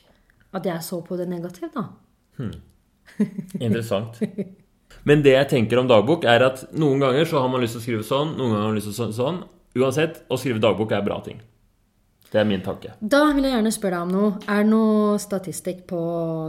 At 0.55 0.65
jeg 0.69 0.85
så 0.85 1.01
på 1.03 1.17
det 1.19 1.27
negativt, 1.27 1.75
da. 1.75 1.89
Interessant. 3.59 4.21
Men 5.05 5.21
det 5.25 5.35
jeg 5.35 5.49
tenker 5.51 5.81
om 5.81 5.89
dagbok, 5.89 6.23
er 6.25 6.45
at 6.47 6.63
noen 6.73 7.03
ganger 7.03 7.27
så 7.29 7.43
har 7.43 7.51
man 7.51 7.61
lyst 7.61 7.75
til 7.75 7.83
å 7.83 7.85
skrive 7.85 8.07
sånn, 8.07 8.31
noen 8.39 8.53
ganger 8.53 8.63
har 8.63 8.71
man 8.71 8.79
lyst 8.79 8.89
til 8.89 8.95
å 8.95 8.99
sånn. 9.01 9.17
sånn. 9.17 9.43
Uansett, 9.75 10.23
å 10.31 10.39
skrive 10.39 10.63
dagbok 10.63 10.95
er 10.95 11.03
bra 11.05 11.19
ting. 11.25 11.41
Det 12.31 12.39
er 12.41 12.47
min 12.47 12.63
tanke. 12.63 12.95
Da 12.99 13.21
vil 13.35 13.45
jeg 13.47 13.53
gjerne 13.57 13.73
spørre 13.75 13.99
deg 13.99 14.07
om 14.07 14.15
noe. 14.15 14.31
Er 14.47 14.63
det 14.63 14.71
noe 14.71 15.19
statistikk 15.21 15.83
på 15.91 15.99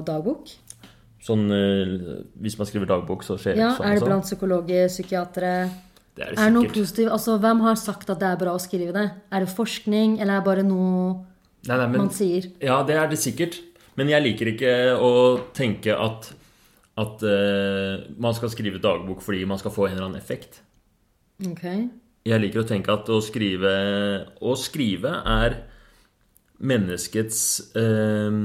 dagbok? 0.06 0.54
Sånn, 1.26 1.46
eh, 1.50 2.22
Hvis 2.38 2.56
man 2.60 2.68
skriver 2.68 2.88
dagbok, 2.90 3.24
så 3.26 3.38
skjer 3.40 3.58
Ja, 3.58 3.72
det 3.72 3.80
sånn 3.80 3.86
Er 3.86 3.94
det 3.94 4.02
sånn. 4.02 4.10
blant 4.12 4.28
psykologer, 4.28 4.88
psykiatere? 4.92 5.54
Det 6.16 6.24
er 6.24 6.30
Er 6.30 6.34
det 6.34 6.44
er 6.46 6.52
noe 6.54 6.68
positivt? 6.70 7.10
Altså, 7.10 7.38
Hvem 7.42 7.60
har 7.66 7.74
sagt 7.76 8.10
at 8.10 8.20
det 8.20 8.28
er 8.28 8.36
bra 8.36 8.54
å 8.54 8.62
skrive 8.62 8.92
det? 8.94 9.10
Er 9.32 9.40
det 9.44 9.50
forskning, 9.52 10.20
eller 10.20 10.36
er 10.36 10.40
det 10.40 10.46
bare 10.46 10.62
noe 10.62 11.24
Nei, 11.66 11.76
nei, 11.76 11.86
men, 11.88 12.00
man 12.06 12.10
sier? 12.14 12.46
Ja, 12.62 12.82
det 12.86 12.94
er 12.94 13.08
det 13.10 13.18
sikkert. 13.18 13.58
Men 13.96 14.08
jeg 14.08 14.22
liker 14.22 14.46
ikke 14.52 14.72
å 15.02 15.12
tenke 15.56 15.96
at, 15.98 16.28
at 16.96 17.22
uh, 17.26 18.06
man 18.22 18.36
skal 18.36 18.52
skrive 18.52 18.78
dagbok 18.78 19.24
fordi 19.24 19.44
man 19.48 19.58
skal 19.58 19.74
få 19.74 19.88
en 19.88 19.96
eller 19.96 20.06
annen 20.06 20.20
effekt. 20.20 20.60
Ok. 21.42 21.64
Jeg 22.26 22.42
liker 22.42 22.62
å 22.62 22.68
tenke 22.68 22.92
at 22.94 23.08
å 23.12 23.18
skrive 23.22 23.72
Å 24.40 24.54
skrive 24.58 25.10
er 25.26 25.58
menneskets 26.58 27.40
eh, 27.76 28.36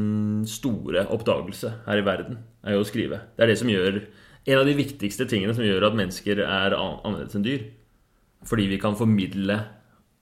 store 0.49 1.05
oppdagelse 1.13 1.73
her 1.85 2.01
i 2.01 2.05
verden. 2.05 2.41
Er 2.65 2.75
jo 2.75 2.83
å 2.83 2.87
skrive. 2.87 3.21
Det 3.35 3.45
er 3.45 3.53
det 3.53 3.61
som 3.61 3.71
gjør 3.71 4.03
En 4.41 4.57
av 4.57 4.65
de 4.65 4.73
viktigste 4.73 5.27
tingene 5.29 5.53
som 5.53 5.61
gjør 5.61 5.83
at 5.85 5.93
mennesker 5.93 6.39
er 6.41 6.73
annerledes 6.73 7.35
enn 7.37 7.43
dyr. 7.45 7.67
Fordi 8.49 8.63
vi 8.71 8.79
kan 8.81 8.95
formidle 8.97 9.57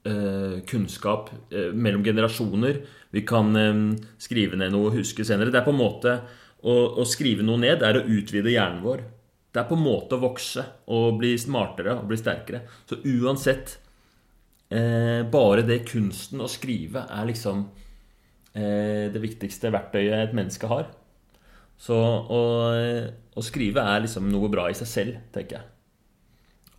eh, 0.04 0.58
kunnskap 0.68 1.30
eh, 1.48 1.70
mellom 1.72 2.04
generasjoner. 2.04 2.82
Vi 3.16 3.24
kan 3.24 3.56
eh, 3.56 3.80
skrive 4.20 4.60
ned 4.60 4.74
noe 4.76 4.90
og 4.90 4.98
huske 5.00 5.24
senere. 5.24 5.54
Det 5.54 5.62
er 5.62 5.68
på 5.70 5.72
en 5.72 5.80
måte 5.80 6.18
å, 6.60 6.76
å 7.00 7.08
skrive 7.08 7.46
noe 7.48 7.62
ned 7.62 7.86
er 7.86 8.02
å 8.02 8.04
utvide 8.12 8.52
hjernen 8.52 8.84
vår. 8.84 9.06
Det 9.50 9.62
er 9.62 9.70
på 9.70 9.78
en 9.78 9.86
måte 9.86 10.18
å 10.18 10.22
vokse 10.22 10.66
og 10.94 11.18
bli 11.22 11.34
smartere 11.42 11.96
og 11.98 12.10
bli 12.12 12.20
sterkere. 12.20 12.66
Så 12.90 13.00
uansett 13.02 13.80
eh, 14.70 15.24
Bare 15.32 15.66
det 15.66 15.86
kunsten 15.90 16.44
å 16.44 16.52
skrive 16.52 17.08
er 17.10 17.30
liksom 17.32 17.66
det 18.60 19.22
viktigste 19.24 19.72
verktøyet 19.74 20.16
et 20.20 20.36
menneske 20.36 20.70
har. 20.72 20.90
Så 21.80 21.96
å, 21.96 22.40
å 23.40 23.44
skrive 23.46 23.84
er 23.88 24.04
liksom 24.04 24.28
noe 24.32 24.50
bra 24.52 24.68
i 24.68 24.76
seg 24.76 24.90
selv, 24.90 25.20
tenker 25.36 25.60
jeg. 25.60 25.68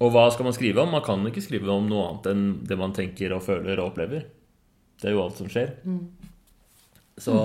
Og 0.01 0.13
hva 0.15 0.27
skal 0.33 0.47
man 0.49 0.57
skrive 0.57 0.81
om? 0.83 0.93
Man 0.95 1.05
kan 1.05 1.25
ikke 1.29 1.45
skrive 1.45 1.73
om 1.73 1.89
noe 1.89 2.07
annet 2.09 2.29
enn 2.31 2.45
det 2.69 2.77
man 2.81 2.95
tenker 2.97 3.35
og 3.37 3.45
føler 3.45 3.81
og 3.81 3.91
opplever. 3.91 4.25
Det 5.01 5.09
er 5.09 5.17
jo 5.17 5.23
alt 5.25 5.41
som 5.41 5.49
skjer. 5.53 5.75
Så, 7.21 7.37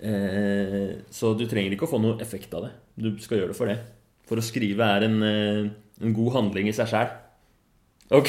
eh, 0.00 1.00
så 1.12 1.32
du 1.36 1.46
trenger 1.48 1.72
ikke 1.72 1.88
å 1.88 1.92
få 1.94 2.00
noe 2.00 2.20
effekt 2.24 2.52
av 2.56 2.66
det. 2.66 2.72
Du 3.00 3.08
skal 3.24 3.40
gjøre 3.40 3.52
det 3.52 3.58
for 3.58 3.72
det. 3.72 3.78
For 4.28 4.40
å 4.40 4.44
skrive 4.44 4.84
er 4.84 5.08
en, 5.08 5.18
eh, 5.24 5.70
en 6.04 6.16
god 6.16 6.32
handling 6.36 6.68
i 6.68 6.76
seg 6.76 6.92
sjæl. 6.92 7.12
Ok. 8.12 8.28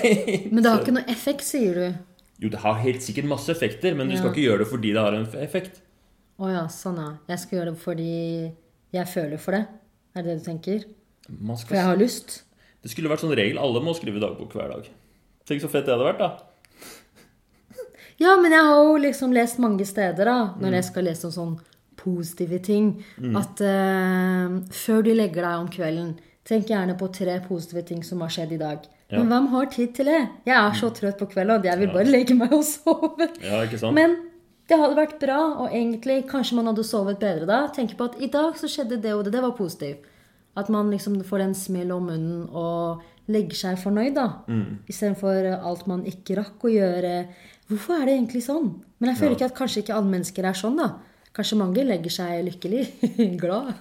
Men 0.52 0.62
det 0.62 0.70
har 0.70 0.82
ikke 0.82 0.96
noe 0.98 1.10
effekt, 1.10 1.46
sier 1.46 1.78
du? 1.78 1.98
Jo, 2.40 2.48
det 2.48 2.60
har 2.62 2.78
helt 2.80 3.04
sikkert 3.04 3.28
masse 3.28 3.52
effekter, 3.52 3.94
men 3.96 4.08
du 4.08 4.16
skal 4.16 4.32
ikke 4.32 4.46
gjøre 4.46 4.64
det 4.64 4.70
fordi 4.70 4.92
det 4.96 5.02
har 5.04 5.16
en 5.16 5.26
effekt. 5.44 5.82
Å 6.40 6.48
ja, 6.48 6.62
sånn 6.72 7.00
ja. 7.00 7.10
Jeg 7.28 7.42
skal 7.42 7.58
gjøre 7.58 7.74
det 7.74 7.80
fordi 7.82 8.12
jeg 8.96 9.10
føler 9.12 9.42
for 9.42 9.58
det. 9.58 9.66
Er 10.16 10.24
det 10.24 10.32
det 10.32 10.38
du 10.40 10.46
tenker? 10.46 10.86
For 11.28 11.76
jeg 11.76 11.84
har 11.86 12.00
lyst? 12.00 12.40
det 12.80 12.92
skulle 12.92 13.10
vært 13.12 13.24
sånn 13.24 13.36
regel. 13.36 13.60
Alle 13.60 13.82
må 13.84 13.94
skrive 13.96 14.22
dagbok 14.22 14.54
hver 14.56 14.70
dag. 14.72 14.86
Tenk 15.48 15.62
så 15.62 15.70
fett 15.72 15.86
det 15.88 15.94
hadde 15.94 16.06
vært, 16.06 16.22
da. 16.22 16.30
Ja, 18.20 18.34
men 18.36 18.52
jeg 18.52 18.64
har 18.68 18.78
jo 18.84 18.96
liksom 19.00 19.32
lest 19.32 19.60
mange 19.62 19.86
steder, 19.88 20.28
da, 20.28 20.54
når 20.60 20.74
jeg 20.76 20.86
skal 20.90 21.06
lese 21.08 21.28
om 21.28 21.32
sånn 21.32 21.54
positive 22.00 22.58
ting, 22.64 22.90
at 23.36 23.60
uh, 23.64 24.58
før 24.72 25.04
du 25.04 25.12
legger 25.12 25.44
deg 25.44 25.62
om 25.62 25.70
kvelden, 25.72 26.10
tenk 26.48 26.68
gjerne 26.72 26.96
på 27.00 27.08
tre 27.16 27.38
positive 27.44 27.84
ting 27.88 28.02
som 28.04 28.20
har 28.24 28.32
skjedd 28.32 28.52
i 28.56 28.60
dag. 28.60 28.84
Ja. 29.10 29.18
Men 29.18 29.30
hvem 29.32 29.46
har 29.52 29.70
tid 29.74 29.94
til 29.96 30.06
det? 30.06 30.20
Jeg 30.46 30.56
er 30.56 30.76
så 30.78 30.90
trøtt 30.94 31.18
på 31.18 31.26
kvelden 31.32 31.56
at 31.58 31.66
jeg 31.66 31.80
vil 31.80 31.94
bare 31.94 32.10
legge 32.10 32.36
meg 32.38 32.52
og 32.54 32.62
sove. 32.66 33.26
Ja, 33.42 33.64
ikke 33.66 33.80
sant? 33.80 33.96
Men 33.98 34.14
det 34.70 34.78
hadde 34.78 34.98
vært 34.98 35.16
bra, 35.18 35.38
og 35.64 35.72
egentlig 35.74 36.20
kanskje 36.30 36.60
man 36.60 36.70
hadde 36.70 36.86
sovet 36.86 37.18
bedre 37.22 37.48
da. 37.48 37.64
Tenke 37.74 37.96
på 37.98 38.06
at 38.06 38.20
i 38.22 38.30
dag 38.30 38.54
så 38.58 38.70
skjedde 38.70 39.00
det 39.02 39.16
og 39.16 39.24
det. 39.26 39.34
Det 39.34 39.42
var 39.42 39.56
positivt. 39.58 40.06
At 40.58 40.70
man 40.70 40.90
liksom 40.94 41.18
får 41.26 41.42
en 41.42 41.56
smell 41.58 41.90
om 41.94 42.06
munnen 42.10 42.44
og 42.54 43.02
legger 43.30 43.58
seg 43.58 43.80
fornøyd, 43.82 44.14
da. 44.14 44.28
Mm. 44.50 44.80
Istedenfor 44.90 45.50
alt 45.58 45.86
man 45.90 46.06
ikke 46.06 46.38
rakk 46.38 46.66
å 46.66 46.72
gjøre. 46.72 47.14
Hvorfor 47.70 47.98
er 47.98 48.06
det 48.06 48.16
egentlig 48.16 48.44
sånn? 48.46 48.72
Men 48.98 49.12
jeg 49.12 49.20
føler 49.20 49.36
ikke 49.36 49.50
at 49.50 49.58
kanskje 49.58 49.84
ikke 49.84 49.96
alle 49.96 50.12
mennesker 50.14 50.46
er 50.50 50.58
sånn, 50.58 50.78
da. 50.78 50.90
Kanskje 51.34 51.58
mange 51.60 51.86
legger 51.86 52.14
seg 52.14 52.46
lykkelig, 52.46 52.86
glad. 53.42 53.74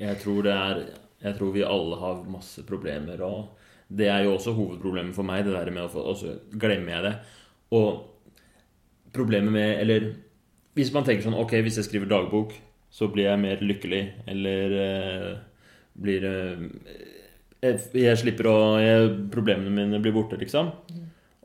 Jeg 0.00 0.20
tror 0.24 0.44
det 0.46 0.56
er 0.56 0.82
Jeg 1.20 1.36
tror 1.36 1.50
vi 1.52 1.60
alle 1.68 1.96
har 2.00 2.20
masse 2.32 2.62
problemer, 2.64 3.20
og 3.20 3.59
det 3.90 4.06
er 4.08 4.24
jo 4.24 4.36
også 4.36 4.54
hovedproblemet 4.54 5.16
for 5.16 5.26
meg, 5.26 5.44
det 5.44 5.54
der 5.56 5.70
med 5.74 5.88
å 5.88 5.90
få 5.90 6.04
Og 6.12 6.18
så 6.20 6.34
glemmer 6.50 6.94
jeg 6.94 7.06
det. 7.08 7.14
Og 7.74 7.88
problemet 9.14 9.52
med 9.52 9.80
Eller 9.82 10.12
hvis 10.78 10.92
man 10.94 11.06
tenker 11.06 11.26
sånn 11.26 11.38
Ok, 11.38 11.56
hvis 11.64 11.80
jeg 11.80 11.88
skriver 11.88 12.10
dagbok, 12.10 12.54
så 12.90 13.08
blir 13.10 13.28
jeg 13.28 13.42
mer 13.42 13.62
lykkelig, 13.62 14.02
eller 14.30 14.72
eh, 14.82 15.32
blir 15.98 16.26
eh, 16.26 16.62
jeg, 17.60 17.82
jeg 17.98 18.18
slipper 18.18 18.48
å 18.50 18.56
jeg, 18.82 19.10
Problemene 19.34 19.74
mine 19.74 20.00
blir 20.02 20.14
borte, 20.14 20.38
liksom. 20.40 20.72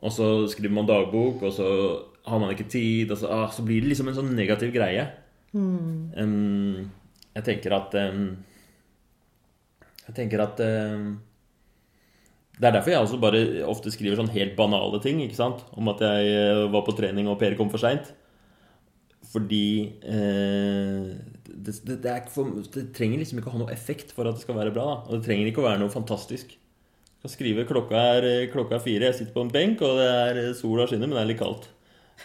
Og 0.06 0.12
så 0.14 0.30
skriver 0.50 0.74
man 0.74 0.88
dagbok, 0.88 1.42
og 1.46 1.54
så 1.54 1.68
har 2.26 2.42
man 2.42 2.52
ikke 2.52 2.68
tid, 2.70 3.12
og 3.12 3.20
så, 3.20 3.30
ah, 3.30 3.46
så 3.52 3.62
blir 3.66 3.82
det 3.82 3.92
liksom 3.92 4.10
en 4.10 4.18
sånn 4.18 4.34
negativ 4.36 4.72
greie. 4.74 5.06
Em, 6.18 6.90
jeg 7.36 7.44
tenker 7.46 7.72
at 7.76 7.94
um, 7.96 8.26
Jeg 10.06 10.14
tenker 10.18 10.42
at 10.42 10.60
em, 10.62 11.06
Det 12.56 12.68
er 12.68 12.72
derfor 12.72 12.92
jeg 12.92 13.04
også 13.04 13.18
bare 13.20 13.40
ofte 13.68 13.92
skriver 13.92 14.16
sånn 14.16 14.32
helt 14.32 14.54
banale 14.56 15.00
ting. 15.04 15.20
ikke 15.20 15.36
sant? 15.36 15.64
Om 15.76 15.90
at 15.92 16.00
jeg 16.04 16.30
eh, 16.32 16.62
var 16.72 16.86
på 16.86 16.94
trening 16.96 17.28
og 17.28 17.38
Per 17.40 17.56
kom 17.58 17.68
for 17.72 17.82
seint. 17.82 18.08
Fordi 19.32 19.66
eh, 20.06 21.10
det, 21.44 21.74
det, 21.84 21.98
det, 22.04 22.14
for, 22.32 22.54
det 22.72 22.86
trenger 22.96 23.20
liksom 23.20 23.42
ikke 23.42 23.52
å 23.52 23.56
ha 23.58 23.62
noe 23.64 23.74
effekt 23.74 24.14
for 24.16 24.28
at 24.28 24.38
det 24.38 24.46
skal 24.46 24.56
være 24.56 24.72
bra. 24.72 24.86
Da. 24.88 24.98
Og 25.04 25.18
det 25.18 25.28
trenger 25.28 25.50
ikke 25.50 25.60
å 25.64 25.68
være 25.68 25.82
noe 25.82 25.92
fantastisk. 25.92 26.56
Jeg 26.56 27.20
skal 27.20 27.34
skrive 27.34 27.68
klokka 27.68 28.02
er, 28.16 28.28
klokka 28.52 28.78
er 28.78 28.84
fire, 28.84 29.08
jeg 29.08 29.18
sitter 29.18 29.34
på 29.34 29.42
en 29.44 29.52
benk, 29.52 29.80
og 29.82 29.98
det 29.98 30.06
er 30.06 30.52
sola 30.56 30.84
skinner, 30.88 31.08
men 31.10 31.16
det 31.18 31.24
er 31.24 31.30
litt 31.32 31.40
kaldt. 31.40 31.68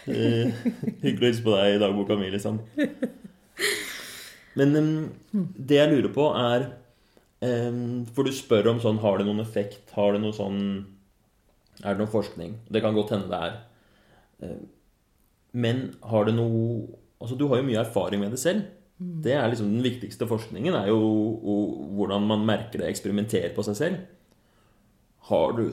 Eh, 0.08 0.52
hyggelig 1.04 1.26
å 1.26 1.28
hilse 1.28 1.44
på 1.44 1.56
deg 1.56 1.76
i 1.76 1.80
dagboka 1.82 2.16
mi, 2.20 2.28
liksom. 2.32 2.60
Men 4.60 4.78
eh, 4.78 5.42
det 5.58 5.80
jeg 5.80 5.92
lurer 5.92 6.12
på, 6.14 6.28
er 6.38 6.68
For 7.42 8.22
du 8.22 8.30
spør 8.30 8.68
om 8.70 8.78
sånn 8.82 9.00
Har 9.02 9.18
det 9.18 9.24
noen 9.26 9.42
effekt? 9.42 9.90
Har 9.96 10.14
det 10.14 10.20
noe 10.22 10.34
sånn 10.36 10.60
Er 11.82 11.96
det 11.96 12.04
noe 12.04 12.12
forskning? 12.12 12.52
Det 12.70 12.82
kan 12.84 12.94
godt 12.94 13.10
hende 13.16 13.30
det 13.32 13.40
er. 13.48 13.56
Eh, 14.46 14.60
Men 15.52 15.80
har 16.06 16.28
det 16.28 16.36
noe 16.36 16.86
Altså, 17.22 17.34
du 17.38 17.48
har 17.50 17.58
jo 17.60 17.66
mye 17.66 17.82
erfaring 17.82 18.22
med 18.22 18.32
det 18.34 18.40
selv. 18.42 18.62
Det 18.98 19.34
er 19.34 19.48
liksom 19.50 19.72
Den 19.72 19.82
viktigste 19.82 20.26
forskningen 20.30 20.74
er 20.74 20.88
jo 20.90 20.98
hvordan 21.96 22.26
man 22.26 22.46
merker 22.46 22.82
det, 22.82 22.88
eksperimenterer 22.90 23.54
på 23.54 23.62
seg 23.66 23.78
selv. 23.78 24.00
Har 25.30 25.54
du, 25.54 25.68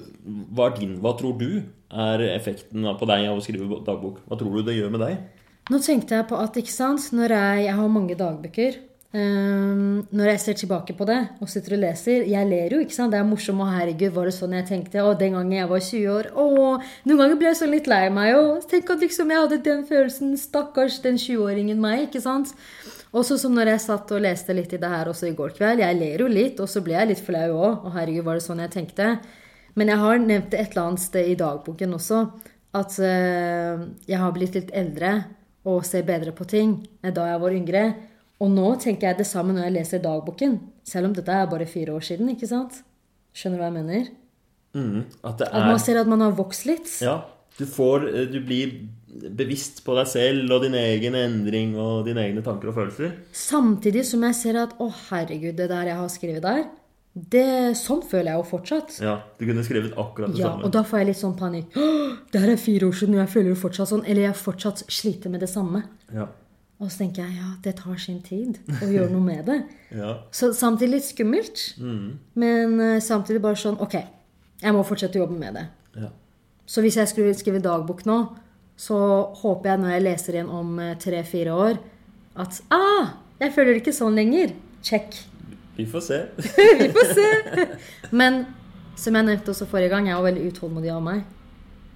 hva, 0.53 0.67
din, 0.77 0.99
hva 1.01 1.15
tror 1.17 1.37
du 1.39 1.63
er 1.89 2.21
effekten 2.35 2.85
på 2.99 3.07
deg 3.09 3.25
av 3.29 3.39
å 3.39 3.41
skrive 3.41 3.79
dagbok? 3.85 4.21
Hva 4.29 4.37
tror 4.37 4.57
du 4.59 4.61
det 4.67 4.77
gjør 4.77 4.93
med 4.93 5.01
deg? 5.01 5.23
Nå 5.73 5.79
tenkte 5.85 6.17
jeg 6.19 6.27
på 6.29 6.37
at 6.37 6.57
ikke 6.61 6.73
sant, 6.73 7.07
når 7.17 7.33
jeg, 7.33 7.63
jeg 7.65 7.77
har 7.79 7.89
mange 7.93 8.17
dagbøker 8.17 8.77
ehm, 9.13 10.05
Når 10.11 10.25
jeg 10.31 10.39
ser 10.43 10.57
tilbake 10.61 10.93
på 10.97 11.05
det 11.09 11.19
og 11.41 11.49
sitter 11.49 11.75
og 11.77 11.81
leser 11.83 12.27
Jeg 12.29 12.49
ler 12.49 12.75
jo, 12.75 12.79
ikke 12.83 12.95
sant? 12.95 13.11
Det 13.13 13.19
er 13.19 13.27
morsomt. 13.27 13.61
Og 13.63 13.71
herregud, 13.73 14.13
var 14.15 14.29
det 14.29 14.35
sånn 14.37 14.55
jeg 14.57 14.67
tenkte? 14.69 15.03
Og 15.03 15.17
den 15.19 15.37
gangen 15.37 15.57
jeg 15.57 15.69
var 15.69 15.83
20 15.87 16.13
år 16.13 16.31
å, 16.35 16.45
Noen 17.05 17.21
ganger 17.23 17.39
ble 17.39 17.51
jeg 17.51 17.59
sånn 17.61 17.73
litt 17.73 17.89
lei 17.89 18.05
meg. 18.13 18.35
Og 18.37 18.69
tenk 18.69 18.89
at 18.93 19.03
liksom 19.05 19.33
jeg 19.33 19.43
hadde 19.43 19.61
den 19.65 19.83
følelsen. 19.89 20.37
Stakkars 20.37 21.01
den 21.05 21.17
20-åringen 21.17 21.81
meg. 21.81 22.07
ikke 22.07 22.21
sant? 22.23 22.53
Også 23.09 23.39
som 23.41 23.55
når 23.57 23.73
jeg 23.73 23.85
satt 23.87 24.11
og 24.13 24.21
leste 24.21 24.53
litt 24.53 24.73
i 24.75 24.81
det 24.81 24.89
her 24.91 25.09
også 25.09 25.31
i 25.31 25.35
går 25.37 25.55
kveld. 25.57 25.81
Jeg 25.81 25.97
ler 25.97 26.21
jo 26.21 26.29
litt, 26.29 26.59
og 26.61 26.69
så 26.69 26.83
ble 26.85 26.93
jeg 26.93 27.09
litt 27.13 27.23
flau 27.25 27.47
òg. 27.55 27.87
Og 27.87 27.95
herregud, 27.95 28.25
var 28.27 28.37
det 28.37 28.45
sånn 28.45 28.61
jeg 28.61 28.73
tenkte? 28.75 29.15
Men 29.79 29.89
jeg 29.89 30.01
har 30.01 30.21
nevnt 30.21 30.51
det 30.53 30.59
et 30.61 30.73
eller 30.73 30.91
annet 30.91 31.01
sted 31.01 31.31
i 31.31 31.37
dagboken 31.39 31.97
også. 31.97 32.21
At 32.77 32.99
uh, 33.01 33.81
jeg 34.05 34.21
har 34.21 34.33
blitt 34.35 34.57
litt 34.57 34.73
eldre 34.77 35.13
og 35.69 35.81
ser 35.87 36.05
bedre 36.07 36.33
på 36.35 36.45
ting 36.49 36.75
enn 37.03 37.15
da 37.15 37.25
jeg 37.31 37.41
var 37.41 37.55
yngre. 37.55 37.83
Og 38.39 38.51
nå 38.53 38.69
tenker 38.79 39.09
jeg 39.09 39.17
det 39.19 39.27
samme 39.27 39.51
når 39.55 39.65
jeg 39.67 39.75
leser 39.75 39.99
dagboken. 40.03 40.59
Selv 40.87 41.09
om 41.09 41.13
dette 41.17 41.33
er 41.35 41.49
bare 41.51 41.65
fire 41.67 41.91
år 41.97 42.05
siden. 42.07 42.29
ikke 42.31 42.47
sant? 42.47 42.83
Skjønner 43.35 43.59
du 43.59 43.63
hva 43.63 43.67
jeg 43.71 43.77
mener? 43.81 44.07
Mm, 44.77 45.03
at 45.25 45.37
det 45.41 45.47
At 45.49 45.65
man 45.65 45.75
er 45.75 45.83
ser 45.83 45.97
at 45.99 46.07
man 46.07 46.21
har 46.21 46.31
vokst 46.37 46.65
litt. 46.69 46.87
Ja. 47.03 47.17
Du 47.59 47.65
får 47.67 48.05
eh, 48.13 48.25
Du 48.31 48.39
blir 48.45 48.77
bevisst 49.35 49.81
på 49.83 49.95
deg 49.97 50.07
selv 50.07 50.51
og 50.53 50.61
din 50.63 50.75
egen 50.77 51.15
endring 51.17 51.71
og 51.81 52.05
dine 52.05 52.21
egne 52.23 52.43
tanker 52.45 52.69
og 52.71 52.75
følelser. 52.77 53.15
Samtidig 53.35 54.05
som 54.05 54.21
jeg 54.23 54.37
ser 54.37 54.59
at 54.61 54.75
å 54.79 54.87
herregud, 55.09 55.55
det 55.57 55.67
der 55.71 55.89
jeg 55.91 55.97
har 55.97 56.11
skrevet 56.13 56.45
der, 56.45 56.61
det, 57.33 57.75
sånn 57.75 58.03
føler 58.05 58.29
jeg 58.31 58.37
jo 58.39 58.45
fortsatt. 58.51 58.99
Ja, 59.03 59.15
Du 59.39 59.45
kunne 59.49 59.63
skrevet 59.65 59.97
akkurat 59.97 60.31
det 60.31 60.39
Ja, 60.39 60.51
samme. 60.53 60.63
og 60.63 60.71
da 60.71 60.83
får 60.85 60.99
jeg 61.01 61.07
litt 61.09 61.19
sånn 61.19 61.35
panikk. 61.35 61.73
Det 62.31 62.39
her 62.39 62.51
er 62.53 62.61
fire 62.61 62.85
år 62.87 62.93
siden, 62.95 63.15
og 63.17 63.23
jeg 63.25 63.33
føler 63.33 63.49
jo 63.49 63.55
fortsatt 63.59 63.89
sånn. 63.89 64.05
Eller 64.07 64.21
jeg 64.29 64.37
fortsatt 64.39 64.83
sliter 64.87 65.33
med 65.33 65.41
det 65.41 65.49
samme. 65.49 65.81
Ja. 66.13 66.27
Og 66.79 66.87
så 66.87 67.01
tenker 67.03 67.25
jeg 67.25 67.41
ja, 67.41 67.49
det 67.63 67.73
tar 67.81 67.97
sin 67.99 68.21
tid 68.23 68.59
å 68.79 68.87
gjøre 68.87 69.11
noe 69.11 69.23
med 69.25 69.49
det. 69.49 69.57
ja. 70.01 70.13
Så 70.31 70.53
samtidig 70.55 70.93
litt 70.93 71.07
skummelt, 71.09 71.63
men 72.39 72.79
eh, 72.85 73.01
samtidig 73.03 73.41
bare 73.43 73.59
sånn 73.59 73.79
Ok, 73.83 73.97
jeg 74.61 74.75
må 74.75 74.85
fortsette 74.87 75.19
å 75.19 75.25
jobbe 75.25 75.39
med 75.39 75.59
det. 75.59 75.65
ja. 75.99 76.11
Så 76.69 76.83
hvis 76.85 76.99
jeg 76.99 77.09
skulle 77.09 77.33
skrive 77.33 77.59
dagbok 77.65 78.03
nå, 78.05 78.19
så 78.77 78.97
håper 79.41 79.71
jeg 79.71 79.81
når 79.81 79.91
jeg 79.91 80.03
leser 80.05 80.35
igjen 80.37 80.51
om 80.53 80.77
tre-fire 81.01 81.55
år, 81.57 81.79
at 82.39 82.59
ah, 82.71 83.15
jeg 83.41 83.55
føler 83.55 83.73
det 83.73 83.81
ikke 83.81 83.95
sånn 83.97 84.15
lenger. 84.19 84.53
Check. 84.85 85.17
Vi 85.79 85.87
får 85.89 86.03
se. 86.05 86.19
Vi 86.83 86.89
får 86.93 87.11
se. 87.17 87.65
Men 88.11 88.43
som 88.99 89.15
jeg 89.15 89.27
nevnte 89.27 89.53
også 89.53 89.67
forrige 89.69 89.91
gang, 89.93 90.07
jeg 90.07 90.15
er 90.15 90.19
jo 90.19 90.27
veldig 90.27 90.47
utålmodig 90.51 90.91
av 90.93 91.03
meg. 91.03 91.25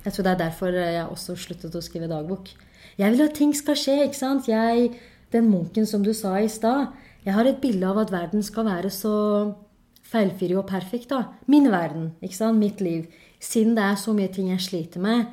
Jeg 0.04 0.16
tror 0.16 0.26
det 0.26 0.34
er 0.34 0.42
derfor 0.42 0.76
jeg 0.76 1.06
også 1.06 1.36
sluttet 1.40 1.76
å 1.76 1.84
skrive 1.84 2.10
dagbok. 2.12 2.52
Jeg 2.98 3.12
vil 3.12 3.26
at 3.26 3.36
ting 3.38 3.54
skal 3.58 3.78
skje, 3.80 3.98
ikke 4.06 4.20
sant? 4.20 4.48
Jeg 4.48 4.92
den 5.34 5.50
munken 5.50 5.88
som 5.90 6.04
du 6.06 6.14
sa 6.14 6.38
i 6.40 6.50
stad. 6.52 6.94
Jeg 7.26 7.36
har 7.36 7.48
et 7.48 7.62
bilde 7.62 7.88
av 7.88 8.02
at 8.04 8.12
verden 8.14 8.44
skal 8.46 8.68
være 8.68 8.92
så 8.94 9.14
feilfri 10.14 10.52
og 10.56 10.68
perfekt. 10.70 11.10
da. 11.10 11.24
Min 11.48 11.72
verden, 11.72 12.12
ikke 12.22 12.38
sant? 12.38 12.60
mitt 12.60 12.82
liv. 12.82 13.08
Siden 13.40 13.76
det 13.76 13.84
er 13.84 13.96
så 14.00 14.14
mye 14.14 14.32
ting 14.32 14.52
jeg 14.52 14.62
sliter 14.62 15.02
med, 15.04 15.26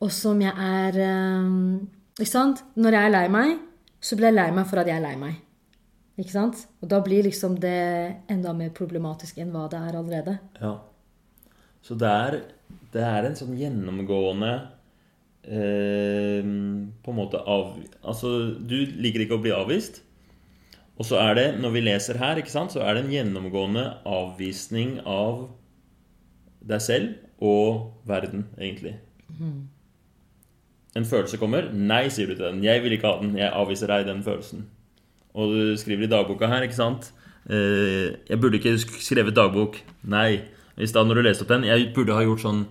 og 0.00 0.12
som 0.12 0.40
jeg 0.40 0.52
er 0.52 0.98
um, 1.40 1.88
Ikke 2.18 2.30
sant? 2.30 2.62
Når 2.76 2.94
jeg 2.94 3.06
er 3.06 3.12
lei 3.12 3.26
meg, 3.28 3.58
så 4.00 4.16
blir 4.16 4.30
jeg 4.30 4.36
lei 4.36 4.50
meg 4.56 4.68
for 4.68 4.80
at 4.80 4.88
jeg 4.88 4.96
er 4.96 5.04
lei 5.04 5.16
meg. 5.20 5.34
Ikke 6.16 6.32
sant? 6.32 6.62
Og 6.80 6.88
da 6.88 7.02
blir 7.04 7.26
liksom 7.26 7.58
det 7.60 8.22
enda 8.32 8.54
mer 8.56 8.70
problematisk 8.76 9.36
enn 9.40 9.50
hva 9.52 9.66
det 9.68 9.80
er 9.84 9.98
allerede. 9.98 10.38
Ja. 10.60 10.78
Så 11.84 11.96
det 12.00 12.08
er, 12.08 12.38
det 12.92 13.04
er 13.04 13.28
en 13.28 13.36
sånn 13.36 13.52
gjennomgående 13.58 14.54
eh, 15.46 16.42
På 17.02 17.12
en 17.14 17.18
måte 17.18 17.40
av... 17.40 17.76
Altså, 18.02 18.32
du 18.58 18.76
liker 18.98 19.24
ikke 19.24 19.38
å 19.38 19.44
bli 19.44 19.54
avvist. 19.54 20.02
Og 20.96 21.04
så 21.04 21.18
er 21.20 21.36
det, 21.36 21.46
når 21.60 21.74
vi 21.74 21.84
leser 21.84 22.18
her, 22.20 22.38
ikke 22.40 22.52
sant, 22.52 22.72
så 22.72 22.80
er 22.84 22.96
det 22.96 23.04
en 23.04 23.12
gjennomgående 23.12 23.84
avvisning 24.08 24.98
av 25.04 25.48
deg 26.66 26.80
selv 26.82 27.42
og 27.44 27.98
verden, 28.08 28.46
egentlig. 28.56 28.94
En 30.96 31.04
følelse 31.04 31.36
kommer. 31.36 31.68
Nei, 31.72 32.06
sier 32.08 32.30
du 32.30 32.34
til 32.34 32.46
den. 32.46 32.64
Jeg 32.64 32.80
vil 32.82 32.96
ikke 32.96 33.10
ha 33.10 33.20
den. 33.20 33.36
Jeg 33.36 33.52
avviser 33.52 33.92
deg 33.92 34.06
den 34.08 34.24
følelsen. 34.24 34.64
Og 35.36 35.52
du 35.52 35.76
skriver 35.76 36.06
i 36.06 36.08
dagboka 36.08 36.48
her, 36.48 36.64
ikke 36.64 36.78
sant 36.78 37.10
eh, 37.50 38.16
Jeg 38.24 38.38
burde 38.40 38.56
ikke 38.56 38.78
skrevet 38.80 39.36
dagbok. 39.36 39.76
Nei. 40.08 40.40
I 40.80 40.88
stad 40.88 41.08
når 41.08 41.20
du 41.20 41.26
leste 41.26 41.44
opp 41.44 41.52
den 41.52 41.64
Jeg 41.64 41.90
burde 41.96 42.16
ha 42.16 42.24
gjort 42.24 42.42
sånn 42.42 42.64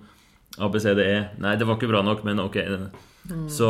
ABCDE. 0.61 1.07
Nei, 1.43 1.55
det 1.59 1.65
var 1.67 1.75
ikke 1.79 1.89
bra 1.91 2.01
nok, 2.05 2.23
men 2.27 2.39
ok. 2.39 2.57
Så, 3.51 3.69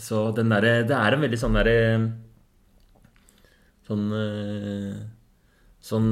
så 0.00 0.20
den 0.36 0.48
derre 0.52 0.84
Det 0.86 0.94
er 0.94 1.14
en 1.16 1.22
veldig 1.24 1.38
sånn 1.40 1.56
derre 1.58 1.74
Sånn 3.88 4.04
eh, 4.14 4.94
Sånn 5.88 6.10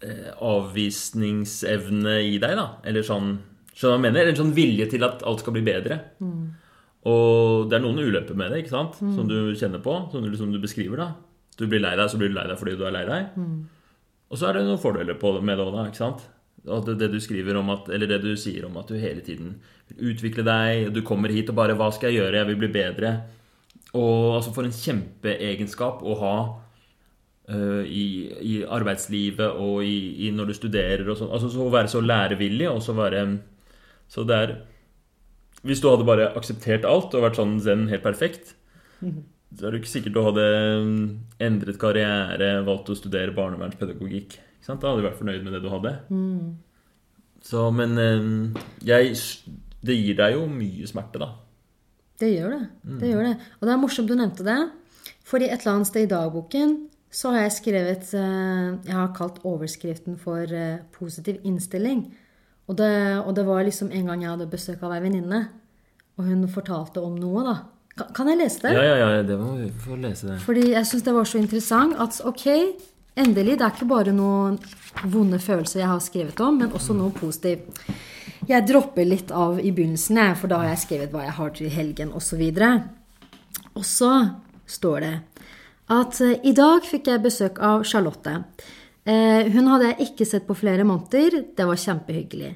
eh, 0.00 0.30
avvisningsevne 0.40 2.14
i 2.30 2.38
deg, 2.40 2.54
da. 2.58 2.66
Eller 2.86 3.04
sånn 3.06 3.34
Skjønner 3.74 3.96
du 3.96 3.98
hva 3.98 3.98
jeg 3.98 4.04
mener? 4.06 4.28
En 4.30 4.38
sånn 4.38 4.52
vilje 4.54 4.86
til 4.92 5.02
at 5.04 5.24
alt 5.26 5.40
skal 5.42 5.56
bli 5.56 5.64
bedre. 5.66 5.96
Og 7.10 7.64
det 7.68 7.74
er 7.76 7.82
noen 7.82 7.98
ulemper 8.06 8.36
med 8.38 8.52
det, 8.54 8.60
ikke 8.62 8.70
sant? 8.76 9.00
som 9.16 9.26
du 9.28 9.50
kjenner 9.58 9.82
på. 9.82 9.96
Som 10.12 10.22
du, 10.22 10.36
som 10.38 10.52
du 10.54 10.60
beskriver. 10.62 10.96
da 10.96 11.08
Du 11.58 11.66
blir 11.66 11.82
lei 11.82 11.96
deg, 11.98 12.06
så 12.08 12.16
blir 12.20 12.30
du 12.30 12.36
lei 12.38 12.46
deg 12.48 12.56
fordi 12.60 12.76
du 12.78 12.84
er 12.86 12.94
lei 12.94 13.02
deg. 13.08 13.34
Og 14.30 14.38
så 14.38 14.46
er 14.48 14.54
det 14.60 14.62
noen 14.68 14.78
fordeler 14.80 15.18
på 15.18 15.34
med 15.42 15.58
det 15.58 15.66
òg, 15.66 15.74
da. 15.74 15.88
ikke 15.90 16.00
sant? 16.00 16.22
At 16.64 16.86
det, 16.88 16.96
det 17.02 17.10
du 17.12 17.20
skriver 17.20 17.58
om 17.60 17.70
at, 17.74 17.88
Eller 17.92 18.08
det 18.08 18.22
du 18.22 18.32
sier 18.40 18.64
om 18.64 18.76
at 18.80 18.88
du 18.88 18.96
hele 18.96 19.20
tiden 19.20 19.58
vil 19.90 20.14
utvikle 20.14 20.44
deg. 20.46 20.90
Du 20.94 21.02
kommer 21.04 21.32
hit 21.32 21.50
og 21.52 21.58
bare 21.58 21.76
'Hva 21.76 21.90
skal 21.92 22.12
jeg 22.12 22.22
gjøre? 22.22 22.38
Jeg 22.40 22.46
vil 22.46 22.60
bli 22.62 22.72
bedre'. 22.72 23.14
Og 23.94 24.36
altså, 24.36 24.52
for 24.54 24.66
en 24.66 24.74
kjempeegenskap 24.74 26.02
å 26.02 26.14
ha 26.18 26.36
uh, 27.50 27.82
i, 27.84 28.06
i 28.40 28.54
arbeidslivet 28.64 29.60
og 29.60 29.84
i, 29.84 30.26
i 30.26 30.30
når 30.34 30.50
du 30.50 30.54
studerer 30.54 31.08
og 31.08 31.18
sånn. 31.20 31.30
Altså 31.30 31.52
så 31.52 31.66
å 31.66 31.74
være 31.74 31.92
så 31.92 32.02
lærevillig 32.02 32.70
og 32.70 32.82
så 32.82 32.96
være 32.96 33.26
Så 34.08 34.24
det 34.24 34.36
er 34.36 34.56
Hvis 35.62 35.80
du 35.80 35.88
hadde 35.88 36.04
bare 36.04 36.32
akseptert 36.36 36.84
alt 36.84 37.14
og 37.14 37.22
vært 37.24 37.38
sånn 37.40 37.60
zen 37.60 37.88
helt 37.88 38.02
perfekt, 38.04 38.54
så 39.56 39.66
er 39.66 39.70
det 39.72 39.80
ikke 39.80 39.94
sikkert 39.94 40.16
du 40.16 40.24
hadde 40.26 40.44
endret 41.40 41.78
karriere, 41.80 42.64
valgt 42.66 42.90
å 42.92 42.96
studere 42.98 43.32
barnevernspedagogikk. 43.32 44.36
Ikke 44.64 44.72
sant? 44.72 44.80
Da 44.80 44.88
hadde 44.88 45.02
du 45.02 45.04
vært 45.04 45.18
fornøyd 45.20 45.42
med 45.44 45.52
det 45.52 45.58
du 45.60 45.68
hadde. 45.68 45.90
Så, 47.44 47.66
men 47.76 47.98
øh, 48.00 48.62
jeg 48.80 49.12
Det 49.84 49.96
gir 49.98 50.16
deg 50.16 50.38
jo 50.38 50.46
mye 50.48 50.86
smerte, 50.88 51.20
da. 51.20 51.34
Det 52.16 52.30
gjør 52.30 52.54
det. 52.54 52.62
det 53.02 53.10
gjør 53.10 53.26
det. 53.26 53.34
Og 53.60 53.66
det 53.66 53.72
er 53.74 53.82
morsomt 53.82 54.08
du 54.08 54.14
nevnte 54.16 54.46
det. 54.46 54.56
Fordi 55.28 55.50
et 55.50 55.60
eller 55.60 55.74
annet 55.74 55.90
sted 55.90 56.06
i 56.06 56.08
dagboken 56.08 56.72
så 57.12 57.34
har 57.34 57.44
jeg 57.44 57.52
skrevet 57.58 58.14
eh, 58.16 58.70
Jeg 58.88 58.94
har 58.96 59.12
kalt 59.16 59.42
overskriften 59.44 60.16
for 60.16 60.40
eh, 60.40 60.80
'positiv 60.96 61.44
innstilling'. 61.44 62.08
Og 62.66 62.78
det, 62.78 63.20
og 63.20 63.36
det 63.36 63.44
var 63.46 63.62
liksom 63.62 63.92
en 63.92 64.06
gang 64.06 64.22
jeg 64.22 64.30
hadde 64.30 64.48
besøk 64.48 64.82
av 64.82 64.96
ei 64.96 65.02
venninne, 65.04 65.48
og 66.16 66.24
hun 66.24 66.48
fortalte 66.48 67.02
om 67.04 67.18
noe, 67.20 67.44
da. 67.44 67.56
Kan, 67.98 68.06
kan 68.16 68.28
jeg 68.32 68.40
lese 68.40 68.62
det? 68.64 68.72
Ja, 68.72 68.82
ja, 68.96 69.08
ja, 69.18 69.22
det 69.22 69.36
må 69.38 69.52
vi 69.58 69.68
få 69.84 70.00
lese 70.00 70.32
det. 70.32 70.40
Fordi 70.40 70.70
jeg 70.72 70.86
syns 70.86 71.04
det 71.04 71.14
var 71.14 71.28
så 71.28 71.38
interessant 71.38 72.00
at 72.00 72.22
ok, 72.24 72.46
endelig, 73.16 73.58
det 73.58 73.66
er 73.66 73.74
ikke 73.74 73.90
bare 73.90 74.14
noen 74.14 74.58
vonde 75.10 75.40
følelser 75.42 75.82
jeg 75.82 75.90
har 75.90 76.02
skrevet 76.02 76.40
om, 76.44 76.58
men 76.62 76.74
også 76.74 76.96
noe 76.96 77.14
positivt. 77.14 77.82
Jeg 78.48 78.66
dropper 78.68 79.06
litt 79.08 79.30
av 79.32 79.60
i 79.60 79.72
begynnelsen, 79.72 80.20
for 80.36 80.52
da 80.52 80.60
har 80.62 80.74
jeg 80.74 80.82
skrevet 80.84 81.12
hva 81.14 81.24
jeg 81.24 81.36
har 81.38 81.54
til 81.56 81.70
helgen 81.72 82.12
osv. 82.16 82.42
Og 83.74 83.84
så 83.88 84.12
står 84.68 85.00
det 85.04 85.14
at 85.92 86.20
eh, 86.24 86.38
i 86.48 86.54
dag 86.56 86.84
fikk 86.88 87.10
jeg 87.12 87.22
besøk 87.24 87.58
av 87.60 87.84
Charlotte. 87.88 88.38
Eh, 89.04 89.50
hun 89.52 89.68
hadde 89.68 89.90
jeg 89.90 90.08
ikke 90.08 90.28
sett 90.28 90.46
på 90.48 90.56
flere 90.56 90.84
måneder. 90.88 91.42
Det 91.56 91.66
var 91.68 91.80
kjempehyggelig. 91.80 92.54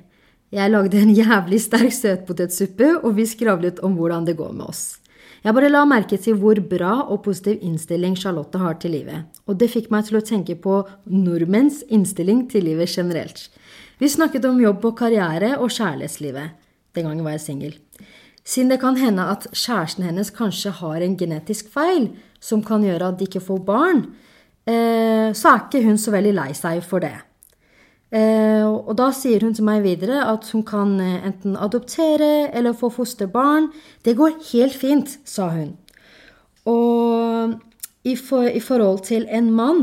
Jeg 0.54 0.72
lagde 0.72 1.00
en 1.02 1.12
jævlig 1.12 1.60
sterk 1.60 1.92
søtpotetsuppe, 1.92 2.94
og 3.02 3.18
vi 3.18 3.26
skravlet 3.28 3.82
om 3.84 3.98
hvordan 3.98 4.24
det 4.28 4.38
går 4.38 4.54
med 4.56 4.70
oss. 4.70 4.96
Jeg 5.44 5.54
bare 5.54 5.70
la 5.70 5.84
merke 5.86 6.18
til 6.18 6.34
hvor 6.40 6.58
bra 6.70 6.94
og 7.06 7.22
positiv 7.24 7.60
innstilling 7.62 8.16
Charlotte 8.18 8.58
har 8.58 8.78
til 8.82 8.96
livet. 8.96 9.26
Og 9.46 9.58
det 9.60 9.70
fikk 9.70 9.90
meg 9.94 10.08
til 10.08 10.18
å 10.18 10.24
tenke 10.24 10.56
på 10.58 10.80
nordmenns 11.06 11.84
innstilling 11.88 12.48
til 12.50 12.66
livet 12.66 12.90
generelt. 12.90 13.46
Vi 13.98 14.10
snakket 14.10 14.48
om 14.48 14.58
jobb 14.62 14.84
og 14.90 14.96
karriere 14.98 15.56
og 15.58 15.70
kjærlighetslivet. 15.74 16.56
Den 16.94 17.06
gangen 17.06 17.26
var 17.26 17.36
jeg 17.36 17.44
singel. 17.44 17.76
Siden 18.48 18.72
det 18.72 18.80
kan 18.82 18.96
hende 18.98 19.28
at 19.30 19.46
kjæresten 19.52 20.06
hennes 20.08 20.32
kanskje 20.34 20.72
har 20.80 21.04
en 21.04 21.16
genetisk 21.20 21.70
feil 21.70 22.10
som 22.40 22.62
kan 22.64 22.82
gjøre 22.86 23.12
at 23.12 23.18
de 23.20 23.28
ikke 23.28 23.44
får 23.44 23.62
barn, 23.66 24.04
eh, 24.66 25.30
så 25.36 25.52
er 25.52 25.64
ikke 25.66 25.84
hun 25.84 25.98
så 26.00 26.14
veldig 26.14 26.34
lei 26.34 26.50
seg 26.56 26.82
for 26.82 27.04
det. 27.04 27.14
Eh, 28.08 28.64
og 28.64 28.94
da 28.96 29.10
sier 29.12 29.42
hun 29.44 29.52
til 29.52 29.66
meg 29.68 29.82
videre 29.84 30.22
at 30.30 30.46
hun 30.54 30.62
kan 30.64 30.94
eh, 31.04 31.26
enten 31.28 31.58
adoptere 31.60 32.48
eller 32.56 32.76
få 32.76 32.88
fosterbarn. 32.94 33.68
Det 34.04 34.16
går 34.16 34.38
helt 34.52 34.76
fint, 34.76 35.18
sa 35.28 35.50
hun. 35.52 35.74
Og 36.68 37.58
i, 38.08 38.14
for, 38.16 38.48
i 38.48 38.62
forhold 38.64 39.04
til 39.08 39.26
en 39.28 39.50
mann 39.52 39.82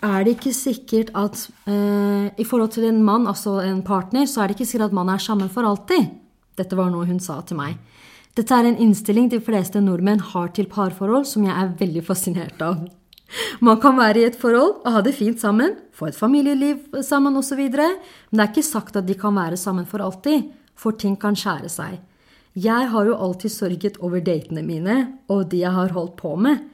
er 0.00 0.24
det 0.24 0.38
ikke 0.38 0.54
sikkert 0.56 1.10
at 1.12 1.42
eh, 1.68 2.32
I 2.40 2.44
forhold 2.44 2.72
til 2.72 2.88
en 2.88 3.02
mann, 3.04 3.26
altså 3.28 3.58
en 3.60 3.82
partner, 3.84 4.24
så 4.24 4.40
er 4.40 4.48
det 4.48 4.56
ikke 4.56 4.70
sikkert 4.70 4.88
at 4.88 4.96
man 4.96 5.12
er 5.12 5.20
sammen 5.20 5.52
for 5.52 5.68
alltid. 5.68 6.08
Dette 6.56 6.76
var 6.76 6.88
noe 6.88 7.04
hun 7.08 7.20
sa 7.20 7.42
til 7.44 7.60
meg. 7.60 7.76
Dette 8.36 8.54
er 8.54 8.64
en 8.64 8.80
innstilling 8.80 9.28
de 9.28 9.42
fleste 9.44 9.80
nordmenn 9.82 10.22
har 10.32 10.48
til 10.56 10.70
parforhold, 10.70 11.26
som 11.28 11.44
jeg 11.44 11.52
er 11.52 11.76
veldig 11.76 12.04
fascinert 12.06 12.62
av. 12.64 12.86
Man 13.62 13.80
kan 13.82 13.98
være 13.98 14.22
i 14.22 14.26
et 14.28 14.38
forhold 14.38 14.80
og 14.82 14.92
ha 14.94 15.02
det 15.06 15.14
fint 15.14 15.40
sammen, 15.40 15.76
få 15.94 16.10
et 16.10 16.18
familieliv 16.18 17.02
sammen 17.06 17.36
osv., 17.38 17.60
men 17.70 18.38
det 18.38 18.42
er 18.42 18.50
ikke 18.50 18.66
sagt 18.66 18.96
at 18.98 19.06
de 19.06 19.14
kan 19.18 19.36
være 19.36 19.58
sammen 19.60 19.86
for 19.86 20.02
alltid, 20.02 20.50
for 20.74 20.96
ting 20.98 21.18
kan 21.20 21.38
skjære 21.38 21.70
seg. 21.70 22.00
Jeg 22.58 22.88
har 22.90 23.06
jo 23.06 23.14
alltid 23.14 23.52
sørget 23.54 24.00
over 24.02 24.22
datene 24.26 24.64
mine 24.66 24.96
og 25.30 25.50
de 25.52 25.62
jeg 25.62 25.70
har 25.70 25.94
holdt 25.94 26.16
på 26.18 26.34
med. 26.34 26.64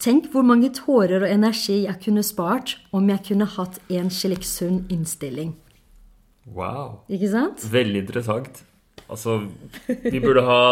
Tenk 0.00 0.30
hvor 0.32 0.46
mange 0.46 0.70
tårer 0.72 1.20
og 1.20 1.28
energi 1.28 1.82
jeg 1.84 2.00
kunne 2.00 2.24
spart 2.24 2.78
om 2.96 3.10
jeg 3.12 3.20
kunne 3.26 3.48
hatt 3.58 3.76
en 3.92 4.08
slik 4.08 4.46
sunn 4.48 4.86
innstilling. 4.88 5.52
Wow. 6.48 7.02
Ikke 7.12 7.28
sant? 7.28 7.66
Veldig 7.68 8.06
interessant. 8.06 8.62
Altså, 9.10 9.42
vi 9.86 10.22
burde 10.22 10.46
ha 10.46 10.62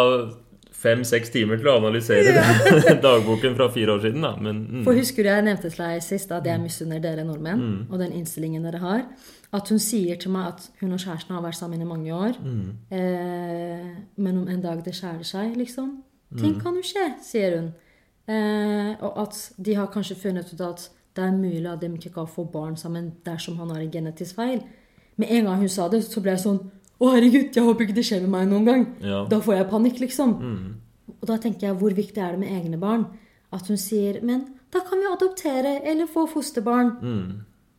fem-seks 0.78 1.32
timer 1.34 1.58
til 1.58 1.70
å 1.72 1.78
analysere 1.80 2.34
den 2.36 3.00
dagboken 3.06 3.56
fra 3.58 3.66
fire 3.74 3.96
år 3.96 4.04
siden, 4.04 4.22
da. 4.22 4.34
Men 4.38 4.60
mm. 4.66 4.84
For 4.86 4.98
husker 4.98 5.26
du 5.26 5.30
jeg 5.30 5.46
nevnte 5.46 5.72
til 5.72 5.82
deg 5.82 6.04
sist 6.06 6.34
at 6.34 6.46
jeg 6.46 6.62
misunner 6.62 7.02
dere 7.02 7.24
nordmenn 7.26 7.64
og 7.88 7.98
den 8.02 8.14
innstillingen 8.18 8.66
dere 8.68 8.82
har? 8.82 9.02
At 9.54 9.72
hun 9.72 9.80
sier 9.82 10.20
til 10.20 10.34
meg 10.34 10.52
at 10.52 10.68
hun 10.82 10.94
og 10.94 11.02
kjæresten 11.02 11.34
har 11.34 11.42
vært 11.42 11.58
sammen 11.58 11.82
i 11.82 11.88
mange 11.88 12.14
år. 12.14 12.38
Eh, 12.94 13.88
men 14.20 14.40
om 14.42 14.46
en 14.46 14.62
dag 14.62 14.84
det 14.84 14.94
skjærer 14.94 15.26
seg, 15.26 15.56
liksom. 15.58 15.96
Ting 16.36 16.58
kan 16.60 16.76
jo 16.76 16.84
skje, 16.84 17.06
sier 17.24 17.56
hun. 17.56 17.70
Eh, 18.28 18.92
og 19.00 19.22
at 19.24 19.38
de 19.56 19.74
har 19.78 19.88
kanskje 19.92 20.18
funnet 20.20 20.52
ut 20.52 20.60
at 20.66 20.90
det 21.16 21.24
er 21.24 21.34
mulig 21.34 21.66
at 21.66 21.80
de 21.80 21.88
ikke 21.96 22.12
kan 22.14 22.28
få 22.30 22.44
barn 22.52 22.76
sammen 22.76 23.14
dersom 23.26 23.56
han 23.58 23.72
har 23.72 23.80
en 23.82 23.90
genetisk 23.90 24.36
feil. 24.36 24.60
Med 25.16 25.32
en 25.34 25.48
gang 25.48 25.62
hun 25.64 25.72
sa 25.72 25.88
det, 25.88 26.04
så 26.04 26.20
ble 26.22 26.36
jeg 26.36 26.44
sånn 26.44 26.60
Å, 26.98 27.12
herregud, 27.14 27.54
jeg 27.54 27.62
håper 27.62 27.86
ikke 27.86 27.94
det 27.94 28.06
skjer 28.08 28.24
med 28.24 28.32
meg 28.34 28.48
noen 28.50 28.66
gang. 28.66 28.84
Ja. 29.04 29.22
Da 29.30 29.38
får 29.44 29.60
jeg 29.60 29.70
panikk, 29.70 30.00
liksom. 30.02 30.32
Og 31.18 31.26
da 31.30 31.36
tenker 31.42 31.68
jeg, 31.68 31.78
hvor 31.78 31.94
viktig 31.94 32.22
er 32.22 32.34
det 32.34 32.42
med 32.42 32.54
egne 32.56 32.78
barn? 32.80 33.06
At 33.54 33.68
hun 33.70 33.78
sier 33.80 34.18
Men 34.20 34.42
da 34.72 34.82
kan 34.84 35.00
vi 35.00 35.06
adoptere 35.08 35.78
eller 35.88 36.10
få 36.10 36.26
fosterbarn. 36.28 36.90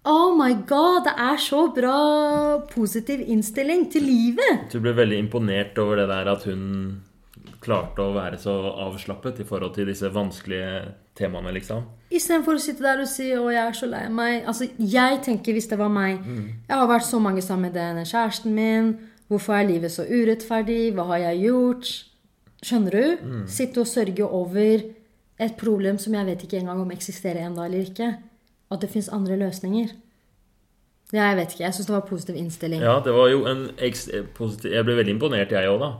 Oh 0.09 0.31
my 0.33 0.53
god, 0.65 1.03
det 1.05 1.13
er 1.19 1.37
så 1.43 1.67
bra 1.75 1.97
positiv 2.71 3.19
innstilling 3.19 3.89
til 3.91 4.07
livet! 4.07 4.71
Du 4.71 4.79
ble 4.81 4.95
veldig 4.95 5.19
imponert 5.19 5.77
over 5.77 5.99
det 5.99 6.07
der 6.09 6.31
at 6.31 6.47
hun 6.47 6.63
klarte 7.59 8.01
å 8.01 8.15
være 8.15 8.39
så 8.39 8.53
avslappet 8.87 9.41
i 9.43 9.45
forhold 9.47 9.75
til 9.75 9.89
disse 9.91 10.07
vanskelige 10.15 10.93
temaene, 11.19 11.51
liksom. 11.57 11.83
Istedenfor 12.15 12.55
å 12.55 12.63
sitte 12.63 12.85
der 12.85 13.03
og 13.03 13.09
si 13.11 13.27
'Å, 13.35 13.51
jeg 13.51 13.67
er 13.67 13.75
så 13.75 13.89
lei 13.89 14.07
meg'. 14.07 14.47
Altså, 14.47 14.69
jeg 14.79 15.21
tenker, 15.21 15.53
hvis 15.53 15.67
det 15.67 15.77
var 15.77 15.89
meg 15.89 16.23
Jeg 16.25 16.77
har 16.77 16.87
vært 16.87 17.05
så 17.05 17.19
mange 17.19 17.41
sammen 17.41 17.71
med 17.71 17.73
denne 17.73 18.05
kjæresten 18.05 18.53
min. 18.55 18.97
Hvorfor 19.29 19.53
er 19.55 19.67
livet 19.69 19.93
så 19.93 20.05
urettferdig? 20.09 20.93
Hva 20.97 21.05
har 21.11 21.23
jeg 21.29 21.43
gjort? 21.45 21.89
Skjønner 22.65 22.95
du? 22.95 23.27
Sitte 23.49 23.83
og 23.83 23.87
sørge 23.87 24.25
over 24.25 24.83
et 25.39 25.55
problem 25.59 25.99
som 26.01 26.15
jeg 26.17 26.27
vet 26.27 26.43
ikke 26.43 26.59
engang 26.59 26.81
om 26.81 26.91
eksisterer 26.91 27.45
ennå 27.45 27.63
eller 27.67 27.85
ikke. 27.87 28.09
At 28.69 28.81
det 28.81 28.89
fins 28.91 29.09
andre 29.13 29.37
løsninger. 29.39 29.93
Ja, 31.13 31.29
jeg 31.31 31.37
vet 31.39 31.53
ikke. 31.53 31.63
Jeg 31.63 31.77
syns 31.77 31.87
det 31.89 31.95
var 31.95 32.09
positiv 32.09 32.35
innstilling. 32.37 32.83
Ja, 32.85 32.99
det 33.05 33.13
var 33.15 33.29
jo 33.31 33.45
en 33.49 33.63
positiv 34.37 34.73
Jeg 34.73 34.85
ble 34.85 34.97
veldig 34.99 35.15
imponert, 35.15 35.53
jeg 35.55 35.69
òg, 35.69 35.79
da. 35.81 35.93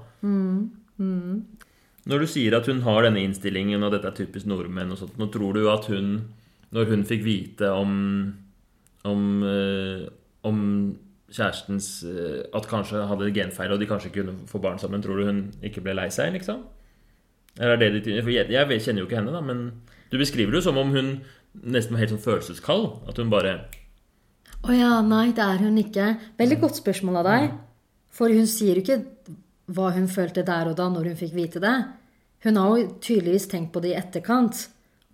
Når 2.10 2.22
du 2.22 2.28
sier 2.30 2.58
at 2.58 2.68
hun 2.70 2.84
har 2.86 3.06
denne 3.06 3.24
innstillingen, 3.24 3.84
og 3.84 3.94
dette 3.94 4.10
er 4.10 4.18
typisk 4.18 4.50
nordmenn 4.50 4.92
og 4.94 5.02
sånt, 5.02 5.18
nå 5.18 5.30
tror 5.34 5.58
du 5.58 5.64
at 5.72 5.88
hun, 5.90 6.30
når 6.76 6.92
hun 6.94 7.08
fikk 7.10 7.26
vite 7.26 7.72
om 7.74 7.98
om, 9.08 9.44
eh, 9.44 10.08
om 10.44 10.58
kjærestens 11.34 11.88
eh, 12.08 12.42
At 12.56 12.68
kanskje 12.70 13.06
hadde 13.10 13.32
genfeil, 13.36 13.74
og 13.74 13.80
de 13.82 13.88
kanskje 13.90 14.14
kunne 14.14 14.36
få 14.50 14.62
barn 14.62 14.80
sammen, 14.80 15.02
tror 15.02 15.20
du 15.20 15.26
hun 15.30 15.42
ikke 15.64 15.84
ble 15.86 15.96
lei 15.98 16.10
seg, 16.14 16.34
liksom? 16.36 16.64
Eller 17.60 17.76
er 17.76 17.82
det 17.82 18.06
ditt 18.06 18.24
For 18.24 18.34
jeg, 18.34 18.50
jeg 18.54 18.82
kjenner 18.86 19.04
jo 19.04 19.10
ikke 19.10 19.20
henne, 19.20 19.36
da, 19.36 19.42
men 19.44 19.68
du 20.10 20.18
beskriver 20.18 20.54
det 20.54 20.62
jo 20.62 20.70
som 20.70 20.80
om 20.82 20.94
hun 20.96 21.12
nesten 21.54 21.96
var 21.96 22.04
helt 22.04 22.14
sånn 22.16 22.24
følelseskald. 22.24 22.88
At 23.10 23.20
hun 23.22 23.32
bare 23.32 23.58
Å 24.66 24.76
ja, 24.76 25.00
nei, 25.06 25.30
det 25.36 25.46
er 25.46 25.62
hun 25.64 25.78
ikke. 25.82 26.14
Veldig 26.40 26.60
godt 26.64 26.82
spørsmål 26.82 27.22
av 27.22 27.30
deg. 27.30 27.54
For 28.14 28.34
hun 28.34 28.50
sier 28.50 28.80
jo 28.80 28.84
ikke 28.84 29.00
hva 29.70 29.92
hun 29.94 30.10
følte 30.10 30.44
der 30.46 30.72
og 30.72 30.78
da 30.80 30.90
når 30.92 31.12
hun 31.12 31.20
fikk 31.20 31.36
vite 31.38 31.62
det. 31.64 31.78
Hun 32.44 32.58
har 32.58 32.74
jo 32.74 32.92
tydeligvis 33.04 33.48
tenkt 33.52 33.74
på 33.74 33.82
det 33.84 33.94
i 33.94 34.00
etterkant 34.00 34.66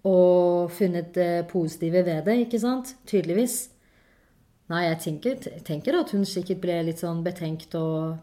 og 0.06 0.70
funnet 0.74 1.16
det 1.16 1.48
positive 1.50 2.04
ved 2.06 2.28
det, 2.28 2.38
ikke 2.46 2.62
sant? 2.62 2.94
Tydeligvis. 3.10 3.74
Nei, 4.72 4.82
jeg 4.88 5.00
tenker, 5.04 5.50
tenker 5.66 6.00
at 6.00 6.12
hun 6.16 6.26
sikkert 6.26 6.64
ble 6.64 6.80
litt 6.88 7.04
sånn 7.04 7.22
betenkt 7.26 7.76
og 7.78 8.16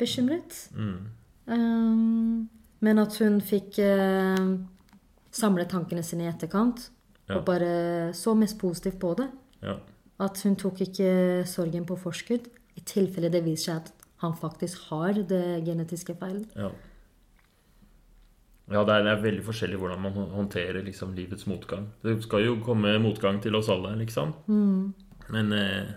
bekymret. 0.00 0.66
Um, 0.76 2.48
men 2.84 3.00
at 3.00 3.16
hun 3.22 3.38
fikk 3.40 3.78
uh, 3.80 4.58
samle 5.32 5.64
tankene 5.70 6.04
sine 6.04 6.26
i 6.26 6.32
etterkant 6.32 6.90
Ja. 7.26 7.40
og 7.40 7.46
bare 7.48 8.12
så 8.14 8.36
mest 8.38 8.58
positivt 8.60 9.00
på 9.02 9.14
det. 9.18 9.26
Ja. 9.64 9.78
At 10.22 10.38
hun 10.44 10.54
tok 10.56 10.84
ikke 10.84 11.42
sorgen 11.48 11.86
på 11.88 11.96
forskudd 11.98 12.46
i 12.76 12.84
tilfelle 12.86 13.32
det 13.32 13.42
viser 13.44 13.72
seg 13.72 13.80
at 13.80 14.06
han 14.22 14.36
faktisk 14.36 14.86
har 14.90 15.16
det 15.28 15.64
genetiske 15.66 16.14
feilen. 16.20 16.46
Ja. 16.54 16.70
Ja, 18.66 18.82
det 18.82 18.94
er, 18.98 19.20
veldig 19.22 19.44
forskjellig 19.46 19.78
hvordan 19.78 20.00
man 20.02 20.14
håndterer 20.34 20.82
liksom, 20.82 21.12
livets 21.14 21.46
motgang. 21.46 21.86
Det 22.02 22.16
skal 22.24 22.42
jo 22.42 22.56
komme 22.66 22.96
motgang 22.98 23.38
til 23.42 23.54
oss 23.54 23.68
alle, 23.70 23.92
liksom. 24.00 24.32
Men 25.34 25.52
eh, 25.56 25.90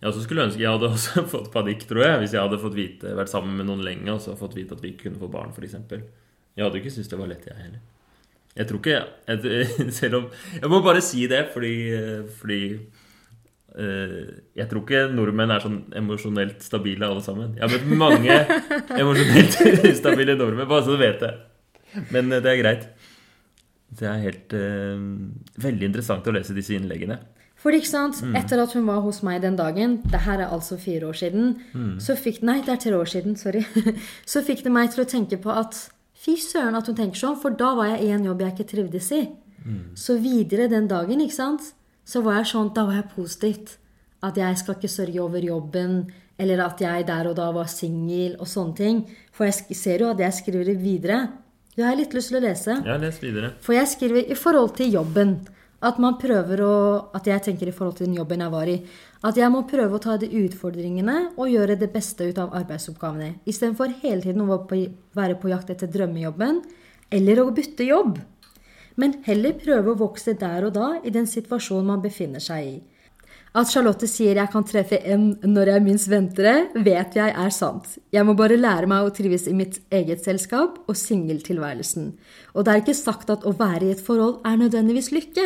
jeg 0.00 0.10
også 0.10 0.24
skulle 0.24 0.48
ønske 0.48 0.62
jeg 0.62 0.74
hadde 0.74 0.90
også 0.96 1.24
fått 1.30 1.52
panikk, 1.54 1.86
tror 1.88 2.04
jeg, 2.06 2.20
hvis 2.24 2.36
jeg 2.36 2.42
hadde 2.42 2.60
fått 2.62 2.76
vite, 2.78 3.14
vært 3.18 3.32
sammen 3.32 3.56
med 3.58 3.70
noen 3.70 3.84
lenge 3.86 4.14
og 4.14 4.22
så 4.24 4.36
fått 4.38 4.56
vite 4.58 4.76
at 4.76 4.82
vi 4.84 4.94
ikke 4.94 5.08
kunne 5.08 5.22
få 5.22 5.30
barn, 5.32 5.54
f.eks. 5.54 5.78
Jeg 6.52 6.66
hadde 6.66 6.82
ikke 6.82 6.92
syntes 6.92 7.12
det 7.12 7.20
var 7.20 7.30
lett, 7.30 7.46
jeg 7.48 7.60
heller. 7.60 7.82
Jeg 8.52 8.68
tror 8.68 8.82
ikke 8.82 8.98
jeg, 9.30 9.92
Selv 9.96 10.18
om 10.18 10.26
Jeg 10.58 10.68
må 10.68 10.82
bare 10.84 11.00
si 11.04 11.22
det, 11.30 11.46
fordi, 11.54 11.76
fordi 12.40 12.58
eh, 13.78 14.18
jeg 14.58 14.68
tror 14.68 14.82
ikke 14.84 15.06
nordmenn 15.14 15.54
er 15.54 15.64
sånn 15.64 15.78
emosjonelt 16.02 16.64
stabile 16.64 17.08
alle 17.08 17.24
sammen. 17.24 17.54
Jeg 17.56 17.64
har 17.64 17.72
møtt 17.72 18.02
mange 18.02 18.36
emosjonelt 19.00 19.88
ustabile 19.88 20.36
nordmenn, 20.36 20.68
bare 20.68 20.84
så 20.84 20.96
du 20.96 21.00
vet 21.00 21.22
det. 21.22 21.32
Men 22.10 22.32
eh, 22.32 22.42
det 22.44 22.52
er 22.52 22.60
greit. 22.60 22.90
Det 23.92 24.06
er 24.08 24.22
helt 24.22 24.54
uh, 24.56 25.00
veldig 25.60 25.84
interessant 25.84 26.28
å 26.28 26.32
lese 26.32 26.54
disse 26.56 26.72
innleggene. 26.72 27.18
For 27.62 27.70
ikke 27.76 27.86
sant, 27.86 28.18
etter 28.34 28.58
at 28.58 28.72
hun 28.74 28.88
var 28.88 29.00
hos 29.04 29.20
meg 29.22 29.42
den 29.44 29.54
dagen, 29.58 30.00
det 30.10 30.24
her 30.24 30.40
er 30.42 30.50
altså 30.50 30.74
fire 30.82 31.06
år 31.12 31.18
siden, 31.20 31.52
så 32.02 32.16
fikk 32.18 32.40
Nei, 32.42 32.56
det 32.66 32.72
er 32.74 32.80
tre 32.82 32.96
år 32.98 33.06
siden, 33.06 33.36
sorry. 33.38 33.62
Så 34.32 34.42
fikk 34.42 34.64
det 34.64 34.72
meg 34.74 34.90
til 34.90 35.04
å 35.04 35.06
tenke 35.06 35.38
på 35.38 35.52
at 35.54 35.78
fy 36.18 36.34
søren 36.42 36.74
at 36.78 36.90
hun 36.90 36.96
tenker 36.98 37.18
sånn, 37.20 37.38
for 37.38 37.54
da 37.54 37.72
var 37.78 37.92
jeg 37.92 38.08
i 38.08 38.10
en 38.16 38.26
jobb 38.26 38.42
jeg 38.42 38.54
ikke 38.56 38.70
trivdes 38.72 39.12
i. 39.14 39.22
Så 39.94 40.16
videre 40.18 40.66
den 40.70 40.88
dagen, 40.90 41.22
ikke 41.22 41.36
sant, 41.38 41.68
så 42.04 42.22
var 42.26 42.40
jeg 42.40 42.50
sånn, 42.50 42.72
da 42.74 42.84
var 42.88 42.98
jeg 42.98 43.12
positivt. 43.14 43.76
At 44.22 44.36
jeg 44.38 44.58
skal 44.58 44.76
ikke 44.76 44.90
sørge 44.90 45.22
over 45.22 45.42
jobben, 45.42 45.96
eller 46.42 46.64
at 46.66 46.82
jeg 46.82 47.06
der 47.06 47.30
og 47.30 47.36
da 47.38 47.48
var 47.54 47.70
singel 47.70 48.36
og 48.40 48.50
sånne 48.50 48.78
ting. 48.78 49.00
For 49.34 49.46
jeg 49.46 49.78
ser 49.78 50.02
jo 50.02 50.10
at 50.10 50.22
jeg 50.22 50.38
skriver 50.40 50.74
videre. 50.82 51.18
Du 51.76 51.82
har 51.86 51.96
litt 51.96 52.14
lyst 52.14 52.32
til 52.32 52.40
å 52.40 52.44
lese. 52.44 52.76
Ja, 52.86 52.98
les 53.00 53.18
videre. 53.22 53.54
For 53.62 53.76
jeg 53.76 53.90
skriver 53.90 54.30
i 54.30 54.38
forhold 54.38 54.74
til 54.78 54.92
jobben. 54.98 55.36
At 55.82 55.98
man 55.98 56.18
prøver 56.22 56.62
å 56.62 56.74
At 57.18 57.26
jeg 57.26 57.42
tenker 57.42 57.68
i 57.68 57.74
forhold 57.74 57.96
til 57.98 58.06
den 58.06 58.18
jobben 58.20 58.40
jeg 58.40 58.52
var 58.52 58.70
i. 58.70 58.76
At 59.22 59.36
jeg 59.36 59.50
må 59.50 59.64
prøve 59.70 59.98
å 59.98 60.02
ta 60.02 60.16
de 60.16 60.28
utfordringene 60.42 61.32
og 61.36 61.50
gjøre 61.50 61.76
det 61.78 61.90
beste 61.92 62.26
ut 62.28 62.38
av 62.38 62.54
arbeidsoppgavene. 62.58 63.42
Istedenfor 63.46 63.94
hele 64.02 64.22
tiden 64.22 64.42
å 64.46 64.62
være 64.66 65.36
på, 65.38 65.50
jakt 65.50 65.70
etter 65.70 65.90
drømmejobben 65.90 66.62
eller 67.12 67.42
å 67.42 67.50
bytte 67.54 67.86
jobb. 67.86 68.18
Men 68.96 69.20
heller 69.26 69.56
prøve 69.58 69.92
å 69.92 70.00
vokse 70.00 70.34
der 70.38 70.66
og 70.66 70.74
da 70.76 70.88
i 71.02 71.12
den 71.12 71.26
situasjonen 71.26 71.92
man 71.94 72.02
befinner 72.04 72.42
seg 72.42 72.66
i. 72.66 72.74
At 73.52 73.68
Charlotte 73.68 74.08
sier 74.08 74.38
jeg 74.40 74.48
kan 74.48 74.64
treffe 74.64 74.96
en 75.12 75.34
når 75.44 75.74
jeg 75.74 75.84
minst 75.84 76.08
venter 76.08 76.46
det, 76.46 76.84
vet 76.86 77.16
jeg 77.18 77.34
er 77.36 77.50
sant. 77.52 77.98
Jeg 78.14 78.24
må 78.24 78.32
bare 78.36 78.56
lære 78.56 78.88
meg 78.88 79.04
å 79.04 79.10
trives 79.12 79.44
i 79.50 79.52
mitt 79.56 79.76
eget 79.92 80.24
selskap 80.24 80.78
og 80.88 80.96
singeltilværelsen. 80.96 82.06
Og 82.56 82.64
det 82.64 82.72
er 82.72 82.80
ikke 82.80 82.96
sagt 82.96 83.28
at 83.34 83.44
å 83.44 83.52
være 83.58 83.90
i 83.90 83.92
et 83.92 84.00
forhold 84.00 84.38
er 84.48 84.56
nødvendigvis 84.56 85.10
lykke. 85.12 85.44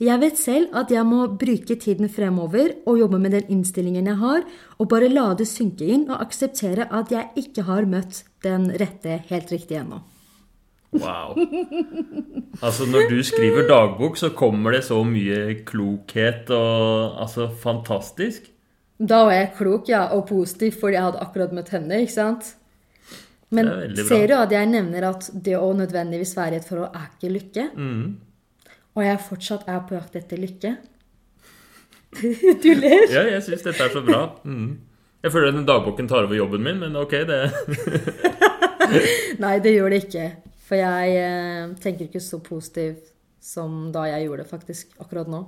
Jeg 0.00 0.22
vet 0.24 0.40
selv 0.40 0.72
at 0.80 0.94
jeg 0.96 1.04
må 1.04 1.26
bruke 1.42 1.76
tiden 1.76 2.08
fremover 2.08 2.72
og 2.86 3.02
jobbe 3.02 3.20
med 3.20 3.36
den 3.36 3.52
innstillingen 3.58 4.08
jeg 4.08 4.20
har, 4.24 4.48
og 4.80 4.88
bare 4.88 5.12
la 5.12 5.28
det 5.36 5.50
synke 5.50 5.92
inn 5.92 6.08
og 6.08 6.24
akseptere 6.24 6.88
at 6.88 7.12
jeg 7.12 7.44
ikke 7.44 7.68
har 7.68 7.84
møtt 7.84 8.24
den 8.48 8.70
rette 8.80 9.20
helt 9.28 9.52
riktig 9.52 9.76
ennå. 9.82 10.00
Wow. 10.92 11.32
Altså, 12.60 12.84
når 12.84 13.08
du 13.08 13.22
skriver 13.24 13.64
dagbok, 13.68 14.18
så 14.20 14.28
kommer 14.36 14.76
det 14.76 14.82
så 14.84 14.98
mye 15.08 15.62
klokhet 15.64 16.50
og 16.52 17.20
Altså, 17.22 17.48
fantastisk. 17.48 18.50
Da 19.02 19.24
var 19.26 19.34
jeg 19.34 19.54
klok 19.56 19.88
ja, 19.88 20.02
og 20.14 20.26
positiv 20.28 20.76
fordi 20.80 20.98
jeg 20.98 21.06
hadde 21.08 21.22
akkurat 21.24 21.54
møtt 21.56 21.72
henne. 21.74 22.02
ikke 22.04 22.12
sant? 22.14 22.52
Men 23.52 23.68
er 23.68 23.96
ser 24.08 24.28
du 24.30 24.36
at 24.38 24.52
jeg 24.52 24.68
nevner 24.70 25.08
at 25.10 25.26
det 25.32 25.58
å 25.58 25.72
nødvendigvis 25.76 26.36
være 26.36 26.56
i 26.56 26.60
et 26.60 26.68
forhold 26.68 26.94
er 26.96 27.10
ikke 27.10 27.32
lykke? 27.32 27.66
Mm. 27.76 28.04
Og 28.96 29.04
jeg 29.04 29.20
fortsatt 29.26 29.68
er 29.68 29.82
på 29.88 29.96
jakt 29.96 30.16
etter 30.20 30.40
lykke? 30.40 30.76
du 32.62 32.70
ler. 32.76 33.04
Ja, 33.12 33.26
jeg 33.32 33.42
syns 33.48 33.64
dette 33.64 33.84
er 33.84 33.92
så 33.92 34.04
bra. 34.04 34.24
Mm. 34.44 34.78
Jeg 35.22 35.32
føler 35.32 35.52
den 35.54 35.66
dagboken 35.68 36.08
tar 36.10 36.26
over 36.26 36.36
jobben 36.36 36.64
min, 36.64 36.80
men 36.82 36.96
ok, 36.98 37.12
det 37.28 37.38
Nei, 39.42 39.58
det 39.62 39.76
gjør 39.76 39.92
det 39.92 40.00
ikke. 40.06 40.24
For 40.72 40.80
jeg 40.80 41.16
eh, 41.20 41.72
tenker 41.84 42.06
ikke 42.08 42.20
så 42.24 42.38
positivt 42.40 43.10
som 43.44 43.90
da 43.92 44.06
jeg 44.08 44.24
gjorde 44.24 44.46
det 44.46 44.48
faktisk 44.48 44.94
akkurat 45.04 45.28
nå. 45.28 45.42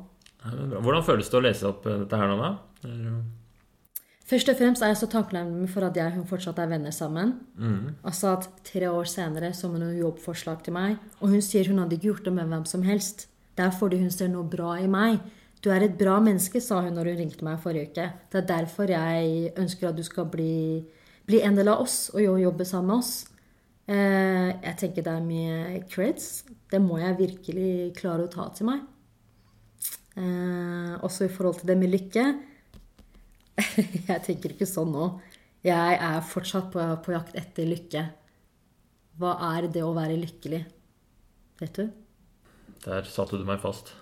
Hvordan 0.44 1.06
føles 1.06 1.30
det 1.32 1.38
å 1.38 1.40
lese 1.46 1.64
opp 1.70 1.86
eh, 1.88 2.02
dette 2.02 2.18
her 2.20 2.28
nå, 2.28 2.36
da? 2.42 2.50
Eller- 2.84 3.22
Først 4.28 4.48
og 4.48 4.56
fremst 4.56 4.84
er 4.84 4.90
jeg 4.92 4.98
så 5.00 5.08
takknemlig 5.12 5.70
for 5.72 5.84
at 5.84 5.96
jeg 5.96 6.08
og 6.10 6.14
hun 6.18 6.28
fortsatt 6.28 6.60
er 6.60 6.68
venner 6.68 6.92
sammen. 6.96 7.34
Mm. 7.60 7.90
Altså 8.08 8.34
at 8.34 8.46
tre 8.64 8.88
år 8.88 9.08
senere 9.08 9.50
så 9.56 9.68
hun 9.72 9.84
jobbforslag 9.96 10.62
til 10.64 10.76
meg, 10.76 10.96
og 11.20 11.32
hun 11.32 11.44
sier 11.44 11.68
hun 11.68 11.80
hadde 11.82 11.96
ikke 11.98 12.10
gjort 12.10 12.28
det 12.28 12.32
med 12.36 12.52
hvem 12.52 12.64
som 12.68 12.84
helst. 12.84 13.26
Det 13.56 13.64
er 13.64 13.74
fordi 13.76 14.00
hun 14.00 14.12
ser 14.12 14.32
noe 14.32 14.44
bra 14.48 14.78
i 14.80 14.88
meg. 14.88 15.20
Du 15.64 15.68
er 15.72 15.84
et 15.84 15.96
bra 16.00 16.18
menneske, 16.24 16.60
sa 16.60 16.80
hun 16.84 16.96
når 16.96 17.12
hun 17.12 17.20
ringte 17.20 17.44
meg 17.44 17.60
forrige 17.64 17.92
uke. 17.92 18.08
Det 18.32 18.40
er 18.42 18.48
derfor 18.48 18.92
jeg 18.92 19.52
ønsker 19.60 19.88
at 19.88 19.96
du 19.96 20.04
skal 20.04 20.28
bli, 20.32 20.84
bli 21.28 21.40
en 21.44 21.56
del 21.60 21.72
av 21.72 21.84
oss 21.84 22.10
og 22.12 22.24
jobbe 22.40 22.64
sammen 22.68 22.92
med 22.92 23.04
oss. 23.04 23.14
Eh, 23.84 24.50
jeg 24.64 24.76
tenker 24.80 25.04
det 25.04 25.12
er 25.12 25.24
mye 25.24 25.82
creds. 25.92 26.44
Det 26.70 26.80
må 26.80 26.98
jeg 27.02 27.18
virkelig 27.20 27.92
klare 27.98 28.24
å 28.24 28.32
ta 28.32 28.48
til 28.56 28.70
meg. 28.70 28.84
Eh, 30.16 30.92
også 31.04 31.26
i 31.26 31.32
forhold 31.32 31.60
til 31.60 31.68
det 31.72 31.78
med 31.80 31.92
lykke. 31.92 32.24
jeg 34.08 34.20
tenker 34.24 34.54
ikke 34.54 34.68
sånn 34.68 34.92
nå. 34.94 35.10
Jeg 35.64 35.98
er 36.00 36.24
fortsatt 36.28 36.70
på, 36.72 36.80
på 37.04 37.14
jakt 37.14 37.36
etter 37.40 37.68
lykke. 37.68 38.06
Hva 39.20 39.36
er 39.54 39.68
det 39.72 39.84
å 39.84 39.94
være 39.96 40.16
lykkelig? 40.20 40.62
Vet 41.60 41.78
du? 41.78 41.84
Der 42.84 43.06
satte 43.08 43.38
du 43.40 43.44
meg 43.48 43.60
fast. 43.62 43.92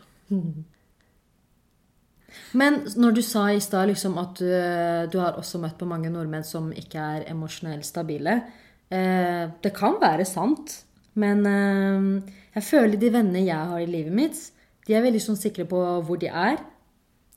Men 2.56 2.78
når 2.96 3.18
du 3.18 3.22
sa 3.26 3.50
i 3.52 3.60
stad 3.60 3.90
liksom 3.90 4.14
at 4.20 4.38
du, 4.40 4.48
du 5.12 5.18
har 5.20 5.36
også 5.36 5.58
møtt 5.60 5.76
på 5.76 5.88
mange 5.90 6.08
nordmenn 6.08 6.46
som 6.48 6.70
ikke 6.72 7.02
er 7.18 7.26
emosjonelt 7.28 7.84
stabile 7.84 8.38
Det 8.92 9.72
kan 9.76 9.94
være 10.02 10.26
sant, 10.28 10.74
men 11.14 11.46
eh, 11.48 12.32
jeg 12.56 12.66
føler 12.66 13.00
de 13.00 13.12
vennene 13.12 13.46
jeg 13.46 13.70
har 13.70 13.80
i 13.80 13.88
livet 13.88 14.12
mitt, 14.12 14.40
de 14.86 14.96
er 14.96 15.04
veldig 15.04 15.22
sånn 15.22 15.38
sikre 15.38 15.66
på 15.68 15.80
hvor 16.06 16.18
de 16.20 16.28
er. 16.28 16.58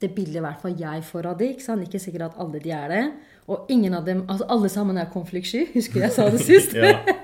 Det 0.01 0.09
bildet 0.11 0.41
i 0.41 0.43
hvert 0.43 0.59
fall 0.59 0.75
jeg 0.79 1.03
får 1.07 1.29
av 1.29 1.37
de, 1.39 1.51
ikke 1.53 1.63
sant? 1.63 1.85
Ikke 1.85 2.01
sikkert 2.01 2.31
at 2.31 2.39
alle 2.41 2.59
de 2.59 2.73
er 2.75 2.91
det. 2.91 3.03
Og 3.51 3.69
ingen 3.71 3.93
av 3.93 4.07
dem, 4.07 4.23
altså 4.25 4.47
alle 4.51 4.71
sammen 4.73 4.97
er 4.97 5.11
konfliktsky. 5.13 5.67
Husker 5.77 6.07
jeg 6.07 6.15
sa 6.15 6.27
det 6.33 6.41
sist? 6.43 6.73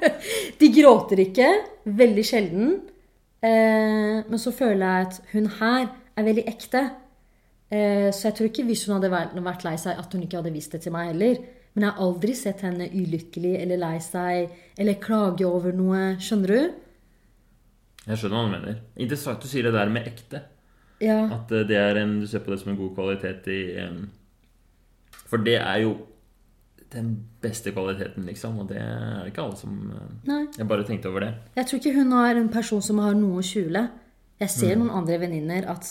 De 0.62 0.70
gråter 0.76 1.24
ikke. 1.26 1.50
Veldig 1.98 2.26
sjelden. 2.26 2.76
Eh, 3.42 4.22
men 4.28 4.40
så 4.40 4.54
føler 4.54 4.86
jeg 4.86 5.08
at 5.08 5.18
hun 5.34 5.50
her 5.58 5.88
er 5.90 6.28
veldig 6.28 6.46
ekte. 6.52 6.84
Eh, 7.74 8.12
så 8.14 8.30
jeg 8.30 8.38
tror 8.38 8.52
ikke 8.52 8.68
hvis 8.70 8.86
hun 8.86 9.00
hadde 9.00 9.12
vært 9.12 9.66
lei 9.66 9.74
seg, 9.82 9.98
at 9.98 10.14
hun 10.14 10.24
ikke 10.28 10.40
hadde 10.40 10.54
vist 10.54 10.78
det 10.78 10.84
til 10.86 10.94
meg 10.94 11.12
heller. 11.12 11.42
Men 11.74 11.86
jeg 11.86 11.92
har 11.96 12.04
aldri 12.04 12.34
sett 12.36 12.62
henne 12.66 12.90
ulykkelig 12.92 13.54
eller 13.62 13.78
lei 13.80 13.98
seg 14.04 14.50
eller 14.78 14.98
klage 15.00 15.46
over 15.48 15.72
noe. 15.76 16.02
Skjønner 16.20 16.52
du? 16.52 16.74
Jeg 18.08 18.18
skjønner 18.18 18.38
hva 18.38 18.48
du 18.50 18.54
mener. 18.58 18.80
Interessant 19.00 19.42
du 19.44 19.48
sier 19.48 19.64
det 19.70 19.74
der 19.78 19.92
med 19.94 20.08
ekte. 20.10 20.42
Ja. 21.02 21.20
At 21.38 21.52
eh, 21.56 21.64
det 21.70 21.78
er 21.80 22.02
en, 22.02 22.18
du 22.22 22.28
ser 22.30 22.44
på 22.46 22.52
det 22.54 22.60
som 22.62 22.74
en 22.74 22.80
god 22.80 22.92
kvalitet 22.98 23.48
i 23.54 23.60
em, 23.82 24.02
For 25.30 25.38
det 25.42 25.56
er 25.62 25.84
jo 25.86 25.94
den 26.92 27.14
beste 27.42 27.72
kvaliteten, 27.72 28.26
liksom. 28.28 28.58
Og 28.60 28.68
det 28.68 28.82
er 28.84 29.30
ikke 29.30 29.46
alle 29.46 29.56
som 29.58 29.78
eh, 29.96 30.10
Nei. 30.28 30.42
Jeg 30.58 30.68
bare 30.68 30.84
tenkte 30.88 31.08
over 31.10 31.24
det. 31.24 31.32
Jeg 31.56 31.70
tror 31.70 31.80
ikke 31.80 31.96
hun 32.02 32.12
er 32.20 32.36
en 32.42 32.50
person 32.52 32.84
som 32.84 33.00
har 33.00 33.16
noe 33.16 33.40
å 33.40 33.46
skjule. 33.48 33.86
Jeg 34.42 34.50
ser 34.52 34.76
Mm. 34.76 34.84
noen 34.84 34.98
andre 35.00 35.20
venninner 35.22 35.70
at 35.72 35.88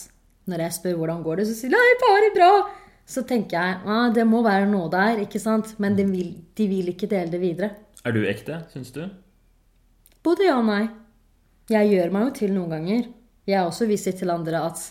når 0.51 0.65
jeg 0.67 0.73
spør 0.77 0.97
hvordan 0.99 1.23
går 1.25 1.37
det, 1.41 1.47
så 1.47 1.55
sier 1.55 1.71
de 1.71 1.77
nei, 1.79 1.91
bare 2.03 2.31
bra. 2.35 2.51
Så 3.11 3.25
tenker 3.27 3.59
jeg 3.59 3.91
ah, 3.91 4.09
det 4.15 4.25
må 4.29 4.45
være 4.47 4.69
noe 4.71 4.87
der, 4.93 5.25
ikke 5.25 5.41
sant? 5.43 5.75
Men 5.83 5.97
de 5.99 6.07
vil, 6.07 6.31
de 6.57 6.69
vil 6.71 6.93
ikke 6.93 7.11
dele 7.11 7.33
det 7.33 7.43
videre. 7.43 7.73
Er 8.07 8.15
du 8.15 8.23
ekte, 8.29 8.63
syns 8.71 8.95
du? 8.95 9.03
Både 10.25 10.47
ja 10.47 10.57
og 10.61 10.69
nei. 10.69 10.85
Jeg 11.71 11.91
gjør 11.91 12.15
meg 12.15 12.29
jo 12.29 12.33
til 12.39 12.55
noen 12.55 12.75
ganger. 12.77 13.05
Jeg 13.51 13.67
også 13.67 13.87
viser 13.91 14.15
til 14.17 14.31
andre 14.33 14.63
at 14.71 14.87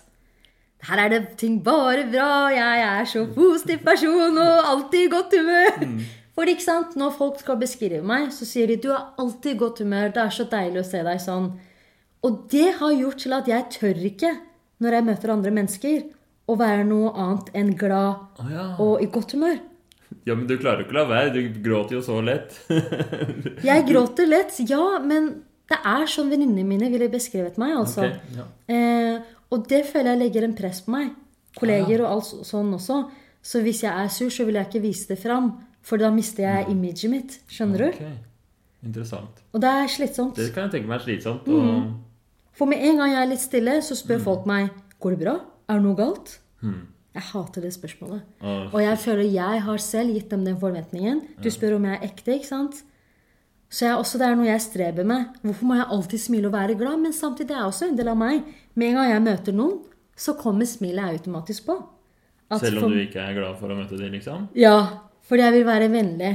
her 0.87 1.01
er 1.03 1.11
det 1.11 1.23
ting 1.39 1.57
bare 1.63 2.05
bra, 2.07 2.47
jeg 2.55 2.83
er 2.85 3.07
så 3.07 3.25
positiv 3.35 3.81
person 3.83 4.37
og 4.39 4.69
alltid 4.73 5.01
i 5.01 5.11
godt 5.11 5.35
humør. 5.35 5.81
For 6.37 6.47
ikke 6.47 6.63
sant, 6.63 6.93
når 6.95 7.17
folk 7.17 7.41
skal 7.41 7.57
beskrive 7.59 7.99
meg, 8.07 8.29
så 8.31 8.47
sier 8.47 8.69
de 8.71 8.77
du 8.79 8.93
er 8.95 9.09
alltid 9.19 9.57
i 9.57 9.59
godt 9.59 9.81
humør, 9.83 10.13
det 10.15 10.21
er 10.23 10.31
så 10.31 10.45
deilig 10.47 10.79
å 10.79 10.87
se 10.87 11.01
deg 11.03 11.19
sånn. 11.19 11.49
Og 12.23 12.37
det 12.51 12.69
har 12.79 12.95
gjort 12.95 13.19
til 13.25 13.35
at 13.35 13.51
jeg 13.51 13.67
tør 13.75 13.99
ikke, 14.07 14.31
når 14.79 14.95
jeg 14.95 15.07
møter 15.09 15.33
andre 15.35 15.51
mennesker, 15.57 15.99
å 16.49 16.55
være 16.59 16.85
noe 16.87 17.11
annet 17.13 17.51
enn 17.57 17.73
glad 17.77 18.41
Å 18.41 18.47
ja. 18.49 18.65
og 18.81 19.03
i 19.03 19.09
godt 19.13 19.35
humør. 19.37 19.59
ja. 20.25 20.33
Men 20.35 20.47
du 20.49 20.55
klarer 20.57 20.81
jo 20.81 20.87
ikke 20.87 20.97
å 20.97 20.99
la 21.01 21.05
være. 21.09 21.33
Du 21.35 21.61
gråter 21.63 21.99
jo 21.99 22.01
så 22.05 22.19
lett. 22.25 22.57
Jeg 23.69 23.85
gråter 23.89 24.29
lett, 24.29 24.57
ja, 24.69 24.83
men 25.03 25.31
det 25.69 25.77
er 25.85 26.09
sånn 26.09 26.31
venninnene 26.31 26.65
mine 26.65 26.89
ville 26.89 27.09
beskrevet 27.13 27.59
meg, 27.61 27.75
altså. 27.77 28.07
Okay, 28.07 28.37
ja. 28.39 28.47
Eh, 28.73 29.35
og 29.53 29.65
det 29.69 29.83
føler 29.89 30.13
jeg 30.13 30.21
legger 30.23 30.45
en 30.45 30.55
press 30.57 30.81
på 30.85 30.93
meg. 30.93 31.13
Kolleger 31.57 32.03
og 32.03 32.09
alt 32.11 32.47
sånn 32.47 32.73
også. 32.77 32.99
Så 33.41 33.61
hvis 33.65 33.83
jeg 33.85 33.89
er 33.89 34.09
sur, 34.13 34.29
så 34.33 34.45
vil 34.45 34.59
jeg 34.59 34.69
ikke 34.69 34.81
vise 34.83 35.09
det 35.09 35.17
fram. 35.21 35.51
For 35.85 36.01
da 36.01 36.11
mister 36.13 36.45
jeg 36.45 36.67
imaget 36.73 37.09
mitt. 37.09 37.37
Skjønner 37.49 37.85
du? 37.85 38.03
Interessant. 38.85 39.41
Og 39.53 39.63
det 39.63 39.71
er 39.81 39.89
slitsomt. 39.91 40.37
Det 40.37 40.51
kan 40.53 40.67
jeg 40.67 40.77
tenke 40.77 40.91
meg 40.91 40.99
er 40.99 41.05
slitsomt. 41.07 41.49
Og... 41.49 41.95
For 42.57 42.69
med 42.69 42.83
en 42.85 43.01
gang 43.01 43.13
jeg 43.15 43.21
er 43.23 43.31
litt 43.31 43.43
stille, 43.43 43.79
så 43.85 43.97
spør 43.97 44.21
folk 44.25 44.47
meg 44.49 44.69
Går 44.99 45.15
det 45.15 45.19
bra. 45.21 45.33
Er 45.69 45.79
det 45.79 45.85
noe 45.85 45.97
galt? 45.97 46.37
Jeg 47.15 47.25
hater 47.31 47.65
det 47.65 47.71
spørsmålet. 47.75 48.21
Oh. 48.41 48.69
Og 48.73 48.79
jeg 48.83 48.99
føler 49.01 49.27
jeg 49.33 49.61
har 49.65 49.81
selv 49.83 50.13
gitt 50.15 50.29
dem 50.33 50.45
den 50.47 50.57
forventningen. 50.61 51.21
Du 51.41 51.49
spør 51.53 51.77
om 51.77 51.85
jeg 51.89 51.97
er 51.97 52.07
ekte, 52.09 52.35
ikke 52.37 52.49
sant? 52.49 52.81
Så 53.69 53.85
jeg, 53.85 53.97
også 54.01 54.17
det 54.17 54.25
er 54.25 54.37
noe 54.37 54.49
jeg 54.49 54.63
streber 54.65 55.05
med. 55.05 55.37
Hvorfor 55.45 55.69
må 55.69 55.77
jeg 55.77 55.89
alltid 55.93 56.21
smile 56.23 56.49
og 56.49 56.55
være 56.55 56.77
glad? 56.77 56.97
Men 57.03 57.13
samtidig 57.13 57.53
er 57.53 57.61
det 57.61 57.69
også 57.69 57.89
en 57.89 57.99
del 57.99 58.09
av 58.09 58.17
meg. 58.17 58.47
Med 58.73 58.91
en 58.91 58.97
gang 58.97 59.11
jeg 59.11 59.25
møter 59.27 59.57
noen, 59.57 59.77
så 60.17 60.33
kommer 60.39 60.69
smilet 60.69 61.05
automatisk 61.19 61.67
på. 61.69 61.77
At 62.49 62.65
Selv 62.65 62.87
om 62.87 62.95
du 62.95 62.97
ikke 63.03 63.21
er 63.21 63.37
glad 63.37 63.59
for 63.59 63.69
å 63.69 63.77
møte 63.77 63.97
dem, 63.99 64.09
liksom? 64.17 64.47
Ja, 64.57 65.05
fordi 65.29 65.45
jeg 65.45 65.57
vil 65.59 65.67
være 65.69 65.91
vennlig. 65.93 66.33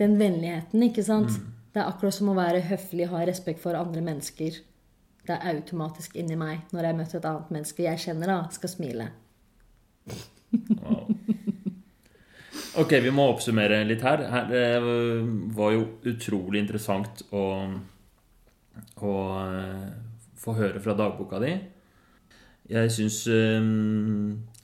Den 0.00 0.18
vennligheten, 0.20 0.84
ikke 0.90 1.06
sant? 1.06 1.32
Det 1.72 1.80
er 1.80 1.88
akkurat 1.88 2.14
som 2.14 2.28
å 2.30 2.36
være 2.36 2.60
høflig, 2.68 3.08
ha 3.10 3.24
respekt 3.24 3.62
for 3.64 3.76
andre 3.78 4.04
mennesker. 4.04 4.60
Det 5.24 5.36
er 5.38 5.54
automatisk 5.54 6.16
inni 6.20 6.36
meg 6.36 6.68
når 6.74 6.88
jeg 6.88 6.98
møter 6.98 7.20
et 7.20 7.28
annet 7.30 7.52
menneske 7.54 7.86
jeg 7.86 8.02
kjenner, 8.06 8.32
da, 8.32 8.38
skal 8.52 8.72
smile. 8.72 9.10
Wow. 10.82 11.08
Ok, 12.74 12.96
vi 13.04 13.10
må 13.14 13.28
oppsummere 13.30 13.84
litt 13.86 14.02
her. 14.02 14.24
det 14.50 14.64
var 15.54 15.74
jo 15.76 15.84
utrolig 16.10 16.58
interessant 16.58 17.22
å, 17.30 17.44
å 18.98 19.14
eh, 19.44 19.92
få 20.42 20.56
høre 20.58 20.82
fra 20.82 20.96
dagboka 20.98 21.38
di. 21.42 21.52
Jeg 22.74 22.90
syns 22.90 23.20
eh, 23.30 23.68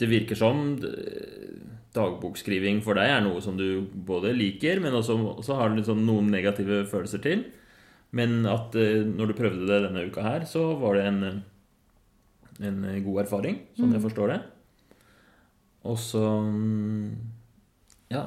det 0.01 0.11
virker 0.11 0.39
som 0.39 0.75
eh, 0.75 1.55
dagbokskriving 1.95 2.83
for 2.83 2.99
deg 2.99 3.15
er 3.15 3.23
noe 3.25 3.43
som 3.45 3.55
du 3.59 3.87
både 3.95 4.35
liker, 4.35 4.83
men 4.83 4.99
også, 4.99 5.17
også 5.37 5.61
har 5.61 5.75
liksom 5.77 6.03
noen 6.07 6.35
negative 6.35 6.83
følelser 6.91 7.23
til. 7.23 7.47
Men 8.17 8.41
at 8.51 8.75
eh, 8.79 9.07
når 9.07 9.31
du 9.31 9.39
prøvde 9.39 9.69
det 9.69 9.83
denne 9.87 10.07
uka 10.11 10.25
her, 10.27 10.47
så 10.49 10.65
var 10.81 10.99
det 10.99 11.07
en, 11.09 11.43
en 12.71 12.81
god 13.07 13.25
erfaring, 13.25 13.61
sånn 13.79 13.95
jeg 13.95 14.05
forstår 14.07 14.35
det. 14.35 14.41
Og 15.91 15.97
så 16.01 16.23
mm, 16.45 17.13
ja, 18.13 18.27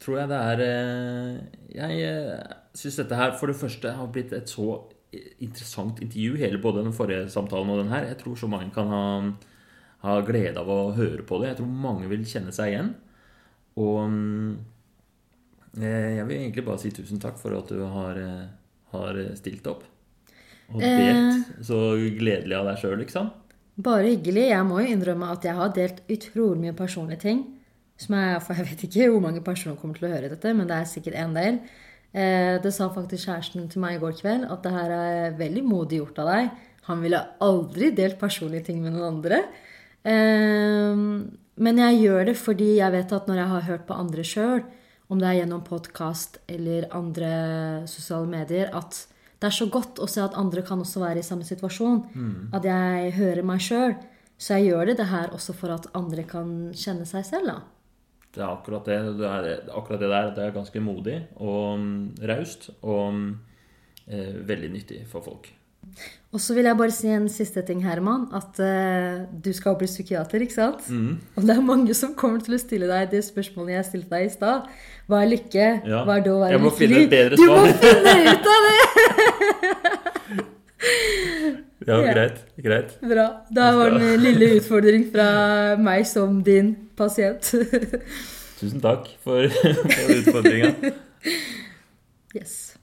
tror 0.00 0.22
jeg 0.22 0.30
det 0.30 0.38
er 0.40 0.62
eh, 0.64 1.40
Jeg 1.74 2.04
eh, 2.08 2.54
syns 2.76 3.00
dette 3.02 3.18
her 3.18 3.34
for 3.36 3.50
det 3.50 3.58
første 3.60 3.92
har 3.98 4.12
blitt 4.12 4.32
et 4.32 4.48
så 4.50 4.78
interessant 5.14 6.00
intervju, 6.02 6.36
hele 6.40 6.58
både 6.58 6.82
den 6.82 6.94
forrige 6.94 7.28
samtalen 7.30 7.70
og 7.70 7.82
den 7.82 7.92
her. 7.92 8.08
Jeg 8.08 8.18
tror 8.22 8.38
så 8.38 8.48
mange 8.50 8.72
kan 8.74 8.88
ha, 8.90 9.04
ha 10.02 10.14
glede 10.26 10.58
av 10.60 10.70
å 10.70 10.94
høre 10.96 11.22
på 11.26 11.38
det. 11.40 11.52
Jeg 11.52 11.60
tror 11.60 11.70
mange 11.84 12.08
vil 12.10 12.24
kjenne 12.26 12.54
seg 12.54 12.72
igjen. 12.72 12.90
Og 13.80 14.00
mm, 14.10 14.50
eh, 15.80 16.10
jeg 16.18 16.26
vil 16.28 16.40
egentlig 16.40 16.66
bare 16.66 16.82
si 16.82 16.92
tusen 16.94 17.22
takk 17.22 17.38
for 17.40 17.56
at 17.58 17.70
du 17.70 17.84
har, 17.94 18.18
eh, 18.18 18.44
har 18.94 19.20
stilt 19.38 19.66
opp. 19.70 19.84
Og 20.72 20.80
delt 20.80 21.64
så 21.66 21.80
gledelig 22.16 22.56
av 22.56 22.70
deg 22.70 22.80
sjøl, 22.80 22.96
liksom. 23.02 23.30
Bare 23.84 24.12
hyggelig. 24.12 24.48
Jeg 24.52 24.66
må 24.68 24.80
jo 24.80 24.94
innrømme 24.94 25.32
at 25.34 25.44
jeg 25.46 25.58
har 25.58 25.72
delt 25.74 26.00
utrolig 26.06 26.62
mye 26.62 26.76
personlige 26.78 27.24
ting. 27.26 27.42
Som 28.00 28.16
jeg, 28.18 28.38
for 28.42 28.58
jeg 28.58 28.68
vet 28.70 28.84
ikke 28.88 29.08
hvor 29.12 29.22
mange 29.22 29.42
personer 29.46 29.78
kommer 29.78 29.98
til 29.98 30.08
å 30.08 30.14
høre 30.14 30.30
dette, 30.32 30.54
men 30.56 30.70
det 30.70 30.78
er 30.78 30.90
sikkert 30.90 31.18
en 31.20 31.34
del. 31.36 31.58
Eh, 32.14 32.56
det 32.62 32.72
sa 32.74 32.88
faktisk 32.94 33.28
kjæresten 33.28 33.68
til 33.70 33.82
meg 33.82 33.96
i 33.96 34.02
går 34.02 34.16
kveld, 34.18 34.46
at 34.50 34.62
det 34.66 34.72
her 34.74 34.94
er 34.94 35.38
veldig 35.38 35.64
modig 35.66 36.00
gjort 36.00 36.20
av 36.22 36.30
deg. 36.30 36.50
Han 36.88 37.02
ville 37.02 37.22
aldri 37.42 37.90
delt 37.96 38.18
personlige 38.20 38.68
ting 38.70 38.82
med 38.82 38.94
noen 38.94 39.16
andre. 39.16 39.40
Eh, 40.06 41.04
men 41.64 41.82
jeg 41.84 42.00
gjør 42.02 42.30
det 42.30 42.36
fordi 42.38 42.70
jeg 42.80 42.94
vet 42.94 43.14
at 43.14 43.30
når 43.30 43.40
jeg 43.40 43.52
har 43.52 43.68
hørt 43.70 43.86
på 43.88 43.98
andre 43.98 44.26
sjøl, 44.26 44.64
om 45.12 45.20
det 45.20 45.28
er 45.28 45.40
gjennom 45.42 45.64
podkast 45.66 46.38
eller 46.48 46.88
andre 46.96 47.32
sosiale 47.90 48.28
medier, 48.30 48.70
at 48.72 49.04
det 49.40 49.50
er 49.50 49.56
så 49.58 49.66
godt 49.68 50.00
å 50.00 50.08
se 50.08 50.22
at 50.24 50.36
andre 50.40 50.62
kan 50.64 50.80
også 50.80 51.02
være 51.02 51.20
i 51.20 51.26
samme 51.26 51.44
situasjon. 51.44 51.98
At 52.56 52.64
jeg 52.64 53.12
hører 53.18 53.44
meg 53.44 53.60
sjøl. 53.60 53.96
Så 54.40 54.56
jeg 54.56 54.70
gjør 54.72 54.88
det, 54.88 54.96
det 54.98 55.10
her 55.10 55.34
også 55.36 55.54
for 55.56 55.74
at 55.74 55.90
andre 55.94 56.24
kan 56.26 56.48
kjenne 56.74 57.04
seg 57.06 57.26
selv, 57.28 57.50
da. 57.50 57.58
Det 58.34 58.42
er 58.42 58.50
akkurat 58.50 58.88
det. 58.88 58.96
Det 59.18 59.28
er 59.30 59.68
akkurat 59.70 60.00
det 60.00 60.10
der. 60.10 60.30
Det 60.34 60.44
er 60.46 60.56
ganske 60.56 60.80
modig 60.82 61.18
og 61.36 61.78
mm, 61.78 61.98
raust 62.30 62.70
og 62.80 63.12
mm, 63.14 63.28
eh, 64.08 64.32
veldig 64.48 64.70
nyttig 64.74 65.04
for 65.10 65.22
folk. 65.22 65.52
Og 66.34 66.40
så 66.42 66.54
vil 66.56 66.66
jeg 66.66 66.74
bare 66.76 66.90
si 66.90 67.06
en 67.14 67.28
siste 67.30 67.62
ting, 67.62 67.78
Herman. 67.86 68.24
At 68.34 68.58
uh, 68.58 69.22
du 69.44 69.52
skal 69.54 69.76
bli 69.78 69.86
psykiater, 69.86 70.42
ikke 70.42 70.56
sant? 70.56 70.88
Og 71.36 71.42
det 71.46 71.54
er 71.54 71.60
mange 71.62 71.94
som 71.94 72.14
kommer 72.18 72.42
til 72.42 72.56
å 72.56 72.58
stille 72.58 72.88
deg 72.90 73.12
de 73.12 73.20
spørsmålene 73.22 73.76
jeg 73.76 73.86
stilte 73.92 74.10
deg 74.16 74.26
i 74.26 74.32
stad. 74.34 74.66
Hva 75.06 75.20
er 75.22 75.30
lykke? 75.30 75.68
Ja. 75.86 76.00
Hva 76.08 76.16
er 76.18 76.24
det 76.26 76.32
å 76.34 76.40
være 76.42 76.56
Jeg 76.56 76.62
må 76.64 76.72
lykkelig? 76.72 76.80
finne 76.80 76.98
et 77.04 77.10
bedre 77.14 77.36
Du 77.38 77.44
må 77.46 77.62
finne 77.84 78.12
ut 78.32 78.46
av 78.50 78.60
det! 78.66 78.78
Ja, 81.84 81.98
Ja. 82.04 82.12
greit. 82.14 82.38
Greit. 82.64 82.94
Bra. 83.04 83.26
Da 83.52 83.70
var 83.76 83.90
det 83.92 84.06
en 84.14 84.22
lille 84.24 84.46
utfordring 84.58 85.04
fra 85.12 85.76
meg 85.76 86.06
som 86.08 86.38
din 86.46 86.74
pasient. 86.96 87.50
Tusen 88.58 88.80
takk 88.80 89.06
for, 89.22 89.46
for 89.52 90.14
utfordringa. 90.16 90.70
yes. 92.38 92.73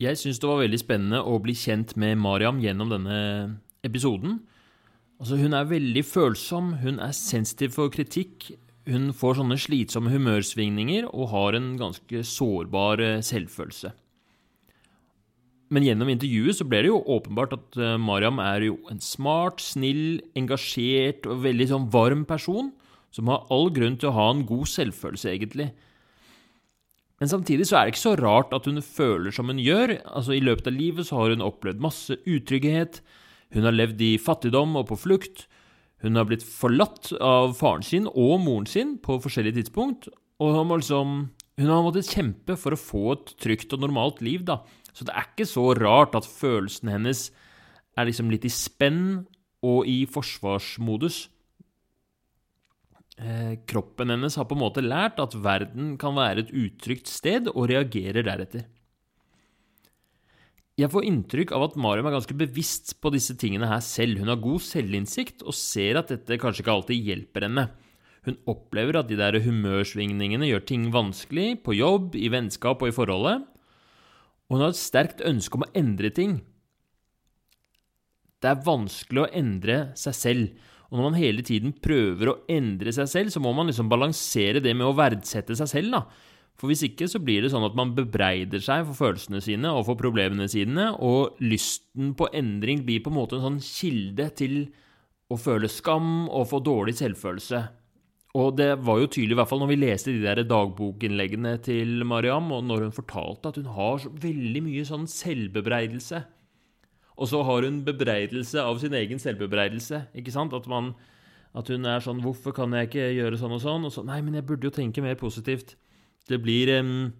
Jeg 0.00 0.16
syns 0.16 0.38
det 0.40 0.48
var 0.48 0.62
veldig 0.62 0.78
spennende 0.80 1.18
å 1.20 1.36
bli 1.44 1.52
kjent 1.52 1.92
med 2.00 2.16
Mariam 2.16 2.60
gjennom 2.62 2.88
denne 2.88 3.16
episoden. 3.84 4.38
Altså, 5.20 5.36
hun 5.36 5.52
er 5.52 5.68
veldig 5.68 6.02
følsom, 6.08 6.70
hun 6.80 7.02
er 7.04 7.12
sensitiv 7.16 7.74
for 7.76 7.92
kritikk. 7.92 8.48
Hun 8.88 9.10
får 9.12 9.36
sånne 9.36 9.58
slitsomme 9.60 10.12
humørsvingninger 10.14 11.10
og 11.10 11.28
har 11.34 11.58
en 11.58 11.74
ganske 11.80 12.22
sårbar 12.24 13.02
eh, 13.04 13.20
selvfølelse. 13.20 13.92
Men 15.70 15.84
gjennom 15.84 16.08
intervjuet 16.10 16.56
så 16.56 16.66
ble 16.66 16.80
det 16.82 16.90
jo 16.90 17.02
åpenbart 17.18 17.52
at 17.58 17.76
eh, 17.78 17.98
Mariam 18.00 18.40
er 18.42 18.70
jo 18.70 18.78
en 18.90 19.04
smart, 19.04 19.60
snill, 19.60 20.22
engasjert 20.32 21.28
og 21.28 21.44
veldig 21.44 21.68
sånn 21.74 21.86
varm 21.92 22.24
person 22.26 22.72
som 23.12 23.28
har 23.28 23.44
all 23.52 23.68
grunn 23.74 24.00
til 24.00 24.08
å 24.08 24.16
ha 24.16 24.26
en 24.32 24.46
god 24.48 24.72
selvfølelse, 24.72 25.28
egentlig. 25.36 25.68
Men 27.20 27.28
samtidig 27.28 27.66
så 27.68 27.76
er 27.76 27.86
det 27.86 27.94
ikke 27.94 28.06
så 28.06 28.16
rart 28.16 28.54
at 28.56 28.64
hun 28.64 28.80
føler 28.80 29.34
som 29.34 29.50
hun 29.52 29.60
gjør. 29.60 29.98
Altså 30.08 30.32
I 30.32 30.44
løpet 30.44 30.70
av 30.70 30.76
livet 30.76 31.08
så 31.08 31.18
har 31.20 31.34
hun 31.34 31.44
opplevd 31.44 31.82
masse 31.84 32.16
utrygghet. 32.24 33.02
Hun 33.52 33.66
har 33.68 33.76
levd 33.76 34.00
i 34.06 34.14
fattigdom 34.20 34.78
og 34.80 34.88
på 34.88 34.96
flukt. 35.02 35.44
Hun 36.00 36.16
har 36.16 36.24
blitt 36.28 36.46
forlatt 36.46 37.10
av 37.20 37.52
faren 37.58 37.84
sin 37.84 38.08
og 38.08 38.38
moren 38.40 38.68
sin 38.68 38.96
på 39.04 39.18
forskjellige 39.20 39.58
tidspunkt. 39.58 40.08
Og 40.40 40.56
hun, 40.56 40.72
liksom, 40.72 41.16
hun 41.60 41.68
har 41.68 41.84
måttet 41.84 42.08
kjempe 42.08 42.56
for 42.56 42.72
å 42.72 42.80
få 42.80 43.04
et 43.18 43.34
trygt 43.42 43.76
og 43.76 43.84
normalt 43.84 44.22
liv, 44.24 44.46
da. 44.48 44.62
Så 44.96 45.04
det 45.04 45.12
er 45.12 45.28
ikke 45.28 45.48
så 45.48 45.66
rart 45.76 46.16
at 46.16 46.28
følelsene 46.28 46.96
hennes 46.96 47.26
er 48.00 48.08
liksom 48.08 48.32
litt 48.32 48.46
i 48.48 48.52
spenn 48.52 49.26
og 49.60 49.84
i 49.84 50.06
forsvarsmodus. 50.08 51.26
Eh, 53.20 53.56
kroppen 53.68 54.08
hennes 54.14 54.36
har 54.36 54.46
på 54.48 54.56
en 54.56 54.62
måte 54.62 54.80
lært 54.84 55.18
at 55.20 55.36
verden 55.36 55.96
kan 56.00 56.16
være 56.16 56.46
et 56.46 56.52
utrygt 56.56 57.10
sted, 57.10 57.50
og 57.52 57.68
reagerer 57.68 58.24
deretter. 58.24 58.68
jeg 60.80 60.88
får 60.88 61.04
inntrykk 61.04 61.50
av 61.52 61.66
at 61.66 61.74
Mariam 61.76 62.06
er 62.08 62.14
ganske 62.14 62.34
bevisst 62.40 62.94
på 63.04 63.10
disse 63.12 63.34
tingene 63.36 63.68
her 63.68 63.82
selv. 63.84 64.16
Hun 64.16 64.30
har 64.32 64.40
god 64.40 64.62
selvinnsikt 64.64 65.42
og 65.44 65.52
ser 65.52 65.98
at 66.00 66.08
dette 66.08 66.38
kanskje 66.40 66.62
ikke 66.64 66.72
alltid 66.72 67.04
hjelper 67.04 67.44
henne. 67.44 67.66
Hun 68.24 68.38
opplever 68.48 68.96
at 68.96 69.10
de 69.10 69.18
der 69.20 69.36
humørsvingningene 69.44 70.48
gjør 70.48 70.64
ting 70.64 70.88
vanskelig, 70.92 71.60
på 71.64 71.76
jobb, 71.76 72.16
i 72.16 72.30
vennskap 72.32 72.80
og 72.80 72.88
i 72.88 72.96
forholdet. 72.96 73.44
Og 74.48 74.56
hun 74.56 74.64
har 74.64 74.72
et 74.72 74.80
sterkt 74.80 75.20
ønske 75.20 75.60
om 75.60 75.66
å 75.66 75.72
endre 75.76 76.08
ting. 76.16 76.40
Det 78.40 78.48
er 78.48 78.64
vanskelig 78.64 79.26
å 79.26 79.30
endre 79.36 79.78
seg 80.00 80.16
selv. 80.16 80.68
Og 80.90 80.98
når 80.98 81.06
man 81.06 81.20
hele 81.20 81.44
tiden 81.46 81.72
prøver 81.78 82.32
å 82.32 82.38
endre 82.50 82.92
seg 82.94 83.08
selv, 83.10 83.30
så 83.30 83.42
må 83.42 83.54
man 83.54 83.70
liksom 83.70 83.90
balansere 83.90 84.62
det 84.62 84.74
med 84.74 84.88
å 84.88 84.96
verdsette 84.98 85.54
seg 85.58 85.70
selv, 85.70 85.94
da. 85.94 86.02
For 86.60 86.68
hvis 86.68 86.82
ikke 86.84 87.06
så 87.08 87.16
blir 87.24 87.40
det 87.40 87.54
sånn 87.54 87.64
at 87.64 87.76
man 87.78 87.94
bebreider 87.96 88.60
seg 88.60 88.82
for 88.90 88.98
følelsene 88.98 89.40
sine 89.40 89.70
og 89.72 89.86
for 89.86 89.96
problemene 89.96 90.44
sine, 90.50 90.90
og 91.00 91.38
lysten 91.40 92.12
på 92.18 92.28
endring 92.36 92.82
blir 92.84 93.00
på 93.04 93.12
en 93.12 93.16
måte 93.16 93.38
en 93.38 93.46
sånn 93.46 93.60
kilde 93.64 94.26
til 94.36 94.56
å 95.30 95.38
føle 95.40 95.70
skam 95.70 96.26
og 96.28 96.50
få 96.50 96.60
dårlig 96.66 96.98
selvfølelse. 96.98 97.62
Og 98.38 98.52
det 98.58 98.68
var 98.86 99.00
jo 99.00 99.08
tydelig, 99.10 99.34
i 99.34 99.38
hvert 99.40 99.50
fall 99.50 99.62
når 99.62 99.72
vi 99.72 99.78
leste 99.80 100.12
de 100.12 100.20
der 100.22 100.42
dagbokinnleggene 100.46 101.56
til 101.64 102.04
Mariam, 102.06 102.50
og 102.54 102.66
når 102.66 102.86
hun 102.86 102.94
fortalte 102.94 103.50
at 103.50 103.58
hun 103.58 103.72
har 103.74 104.04
veldig 104.22 104.62
mye 104.66 104.84
sånn 104.86 105.08
selvbebreidelse. 105.10 106.20
Og 107.20 107.28
så 107.28 107.42
har 107.44 107.66
hun 107.66 107.82
bebreidelse 107.84 108.62
av 108.64 108.78
sin 108.80 108.94
egen 108.96 109.20
selvbebreidelse, 109.20 110.06
ikke 110.16 110.32
sant? 110.32 110.54
At, 110.56 110.66
man, 110.70 110.94
at 111.52 111.68
hun 111.68 111.84
er 111.84 112.00
sånn 112.00 112.22
'Hvorfor 112.24 112.54
kan 112.56 112.72
jeg 112.72 112.88
ikke 112.88 113.10
gjøre 113.18 113.38
sånn 113.38 113.52
og 113.52 113.60
sånn?' 113.60 113.84
Og 113.84 113.92
så 113.92 114.04
'Nei, 114.04 114.20
men 114.22 114.34
jeg 114.34 114.46
burde 114.46 114.64
jo 114.64 114.70
tenke 114.70 115.02
mer 115.02 115.20
positivt'. 115.20 115.76
Det 116.28 116.40
blir 116.40 116.80
um, 116.80 117.12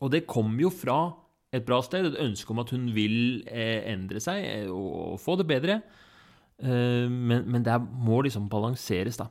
Og 0.00 0.10
det 0.10 0.26
kommer 0.26 0.60
jo 0.60 0.70
fra 0.70 1.14
et 1.52 1.66
bra 1.66 1.82
sted, 1.82 2.06
et 2.06 2.20
ønske 2.20 2.50
om 2.50 2.58
at 2.58 2.70
hun 2.70 2.94
vil 2.94 3.44
eh, 3.46 3.92
endre 3.92 4.18
seg 4.20 4.70
og, 4.70 5.12
og, 5.12 5.20
få 5.20 5.36
det 5.36 5.46
bedre. 5.46 5.82
Uh, 6.62 7.08
men, 7.10 7.44
men 7.46 7.62
det 7.62 7.76
må 7.80 8.22
liksom 8.22 8.48
balanseres, 8.48 9.16
da. 9.16 9.26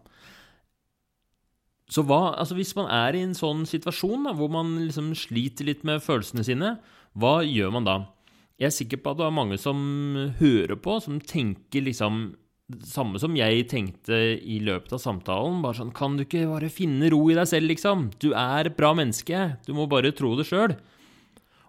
Så 1.89 2.03
hva, 2.07 2.38
altså 2.39 2.56
Hvis 2.56 2.76
man 2.76 2.88
er 2.88 3.15
i 3.15 3.23
en 3.26 3.35
sånn 3.35 3.65
situasjon 3.68 4.23
da, 4.23 4.34
hvor 4.34 4.52
man 4.52 4.77
liksom 4.85 5.11
sliter 5.15 5.65
litt 5.68 5.84
med 5.84 5.99
følelsene 6.03 6.43
sine, 6.43 6.77
hva 7.19 7.41
gjør 7.43 7.72
man 7.72 7.88
da? 7.88 7.98
Jeg 8.62 8.70
er 8.70 8.76
sikker 8.76 9.00
på 9.02 9.16
at 9.16 9.18
det 9.18 9.26
er 9.26 9.34
mange 9.34 9.58
som 9.58 9.78
hører 10.38 10.78
på, 10.78 11.00
som 11.02 11.18
tenker 11.18 11.82
liksom 11.88 12.28
samme 12.88 13.20
som 13.20 13.34
jeg 13.36 13.66
tenkte 13.72 14.18
i 14.38 14.60
løpet 14.64 14.94
av 14.96 15.02
samtalen. 15.02 15.64
Bare 15.64 15.80
sånn 15.80 15.94
Kan 15.96 16.18
du 16.18 16.24
ikke 16.24 16.46
bare 16.50 16.70
finne 16.72 17.10
ro 17.12 17.24
i 17.32 17.38
deg 17.38 17.50
selv, 17.50 17.72
liksom? 17.72 18.10
Du 18.22 18.32
er 18.38 18.70
et 18.70 18.78
bra 18.78 18.94
menneske. 18.98 19.58
Du 19.66 19.74
må 19.76 19.88
bare 19.92 20.14
tro 20.16 20.36
det 20.38 20.48
sjøl. 20.48 20.76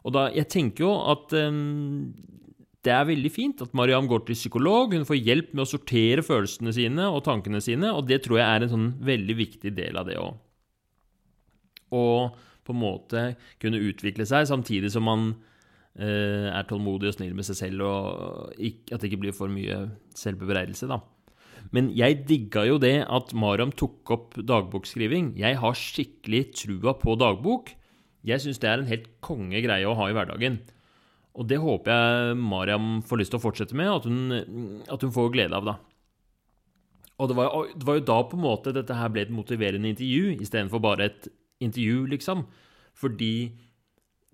Og 0.05 0.15
da 0.15 0.29
Jeg 0.35 0.51
tenker 0.53 0.85
jo 0.85 0.93
at 1.15 1.33
um, 1.33 2.13
det 2.83 2.93
er 2.93 3.07
veldig 3.07 3.31
fint 3.33 3.63
at 3.63 3.75
Mariam 3.79 4.09
går 4.11 4.27
til 4.27 4.39
psykolog. 4.39 4.95
Hun 4.95 5.07
får 5.07 5.21
hjelp 5.23 5.53
med 5.55 5.65
å 5.65 5.71
sortere 5.71 6.25
følelsene 6.27 6.75
sine 6.75 7.09
og 7.09 7.23
tankene 7.25 7.63
sine, 7.63 7.93
og 7.95 8.09
det 8.09 8.25
tror 8.25 8.41
jeg 8.41 8.49
er 8.49 8.65
en 8.67 8.73
sånn 8.73 8.89
veldig 9.01 9.37
viktig 9.39 9.75
del 9.77 9.97
av 9.97 10.09
det 10.09 10.19
òg. 10.19 10.35
Og 11.95 12.35
på 12.63 12.75
en 12.75 12.83
måte 12.83 13.23
kunne 13.63 13.81
utvikle 13.83 14.27
seg 14.27 14.49
samtidig 14.51 14.91
som 14.95 15.07
man 15.07 15.33
er 15.93 16.65
tålmodig 16.69 17.11
og 17.11 17.17
snill 17.19 17.35
med 17.37 17.45
seg 17.45 17.59
selv, 17.59 17.83
og 17.85 18.53
at 18.57 19.01
det 19.03 19.11
ikke 19.11 19.25
blir 19.27 19.35
for 19.37 19.53
mye 19.53 19.83
selvbebreidelse, 20.17 20.89
da. 20.89 21.03
Men 21.71 21.93
jeg 21.95 22.25
digga 22.27 22.65
jo 22.67 22.79
det 22.83 23.05
at 23.07 23.31
Mariam 23.39 23.71
tok 23.77 24.11
opp 24.13 24.35
dagbokskriving. 24.37 25.33
Jeg 25.39 25.61
har 25.61 25.79
skikkelig 25.79 26.43
trua 26.59 26.97
på 26.99 27.15
dagbok. 27.21 27.71
Jeg 28.27 28.43
syns 28.43 28.61
det 28.63 28.71
er 28.71 28.83
en 28.83 28.91
helt 28.91 29.09
konge 29.25 29.63
greie 29.65 29.87
å 29.87 29.95
ha 29.99 30.09
i 30.11 30.17
hverdagen. 30.17 30.59
Og 31.39 31.49
det 31.49 31.61
håper 31.63 31.93
jeg 31.95 32.37
Mariam 32.41 32.99
får 33.07 33.23
lyst 33.23 33.33
til 33.33 33.41
å 33.41 33.45
fortsette 33.47 33.79
med, 33.79 33.89
at 33.89 34.09
hun, 34.09 34.83
at 34.93 35.07
hun 35.07 35.15
får 35.15 35.33
glede 35.33 35.57
av, 35.57 35.71
da. 35.71 35.79
Og 37.23 37.31
det 37.31 37.37
var, 37.39 37.55
det 37.79 37.87
var, 37.87 37.99
jo 37.99 38.05
da 38.09 38.19
på 38.27 38.37
en 38.37 38.45
måte 38.45 38.75
dette 38.75 38.97
her 38.99 39.11
ble 39.13 39.25
et 39.25 39.33
motiverende 39.33 39.93
intervju, 39.93 40.35
istedenfor 40.43 40.83
bare 40.83 41.09
et 41.09 41.29
intervju, 41.63 42.05
liksom. 42.13 42.45
Fordi 42.99 43.35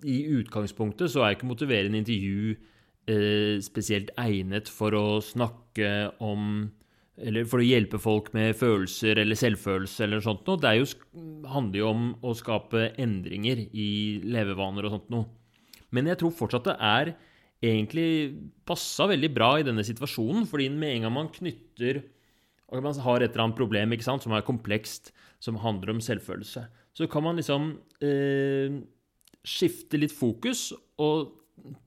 i 0.07 0.19
utgangspunktet 0.39 1.11
så 1.13 1.25
er 1.25 1.35
ikke 1.35 1.49
motiverende 1.49 2.01
intervju 2.03 2.55
eh, 2.55 3.59
spesielt 3.65 4.13
egnet 4.21 4.71
for 4.71 4.95
å 4.95 5.07
snakke 5.25 6.13
om 6.23 6.69
Eller 7.19 7.49
for 7.51 7.59
å 7.59 7.67
hjelpe 7.67 7.99
folk 7.99 8.29
med 8.31 8.55
følelser 8.55 9.19
eller 9.19 9.35
selvfølelse 9.35 10.05
eller 10.05 10.21
sånt 10.23 10.47
noe. 10.47 10.61
Det 10.63 10.71
jo, 10.79 10.85
handler 11.51 11.81
jo 11.81 11.89
om 11.91 12.05
å 12.23 12.35
skape 12.39 12.93
endringer 12.95 13.65
i 13.75 14.21
levevaner 14.23 14.87
og 14.87 14.93
sånt 14.93 15.09
noe. 15.11 15.27
Men 15.91 16.07
jeg 16.07 16.21
tror 16.21 16.31
fortsatt 16.31 16.69
det 16.69 16.77
er 16.79 17.11
egentlig 17.59 18.39
passa 18.63 19.09
veldig 19.11 19.33
bra 19.35 19.49
i 19.59 19.67
denne 19.67 19.83
situasjonen, 19.83 20.47
fordi 20.47 20.69
med 20.71 20.93
en 20.93 21.09
gang 21.09 21.17
man 21.17 21.33
knytter 21.35 22.05
og 22.69 22.85
man 22.85 22.99
har 23.01 23.23
et 23.23 23.33
eller 23.33 23.47
annet 23.47 23.59
problem 23.59 23.95
ikke 23.95 24.07
sant, 24.07 24.25
som 24.25 24.35
er 24.37 24.45
komplekst, 24.45 25.11
som 25.41 25.59
handler 25.63 25.95
om 25.95 26.03
selvfølelse, 26.05 26.67
så 26.95 27.07
kan 27.09 27.25
man 27.25 27.39
liksom 27.39 27.71
eh, 28.05 28.79
skifte 29.49 30.01
litt 30.01 30.15
fokus 30.15 30.71
og 31.01 31.35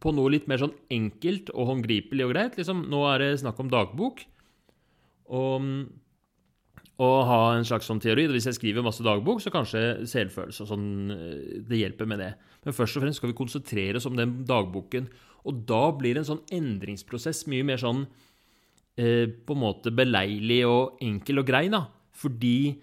på 0.01 0.11
noe 0.15 0.33
litt 0.33 0.47
mer 0.49 0.61
sånn 0.61 0.75
enkelt 0.93 1.49
og 1.55 1.69
håndgripelig 1.69 2.25
og 2.25 2.33
greit. 2.33 2.57
Liksom, 2.59 2.85
nå 2.91 3.01
er 3.11 3.23
det 3.23 3.31
snakk 3.41 3.59
om 3.61 3.71
dagbok. 3.71 4.23
Og, 5.31 5.67
og 7.01 7.15
ha 7.29 7.39
en 7.55 7.67
slags 7.67 7.88
sånn 7.89 8.01
teori. 8.03 8.27
Hvis 8.33 8.49
jeg 8.49 8.57
skriver 8.59 8.85
masse 8.85 9.05
dagbok, 9.05 9.41
så 9.43 9.53
kanskje 9.53 10.03
selvfølelse 10.11 10.65
og 10.65 10.71
sånn 10.73 10.89
eh, 11.15 11.61
Det 11.67 11.79
hjelper 11.79 12.09
med 12.09 12.21
det. 12.21 12.33
Men 12.65 12.77
først 12.77 12.99
og 12.99 13.05
fremst 13.05 13.21
skal 13.21 13.31
vi 13.31 13.39
konsentrere 13.39 14.01
oss 14.01 14.09
om 14.09 14.19
den 14.19 14.41
dagboken. 14.49 15.07
Og 15.47 15.63
da 15.69 15.85
blir 15.97 16.19
en 16.19 16.27
sånn 16.27 16.43
endringsprosess 16.53 17.45
mye 17.49 17.65
mer 17.65 17.81
sånn 17.81 18.05
eh, 18.99 19.25
på 19.31 19.57
en 19.57 19.63
måte 19.63 19.93
beleilig 19.95 20.61
og 20.67 21.01
enkel 21.01 21.41
og 21.41 21.47
grei, 21.47 21.65
da. 21.73 21.85
Fordi 22.21 22.81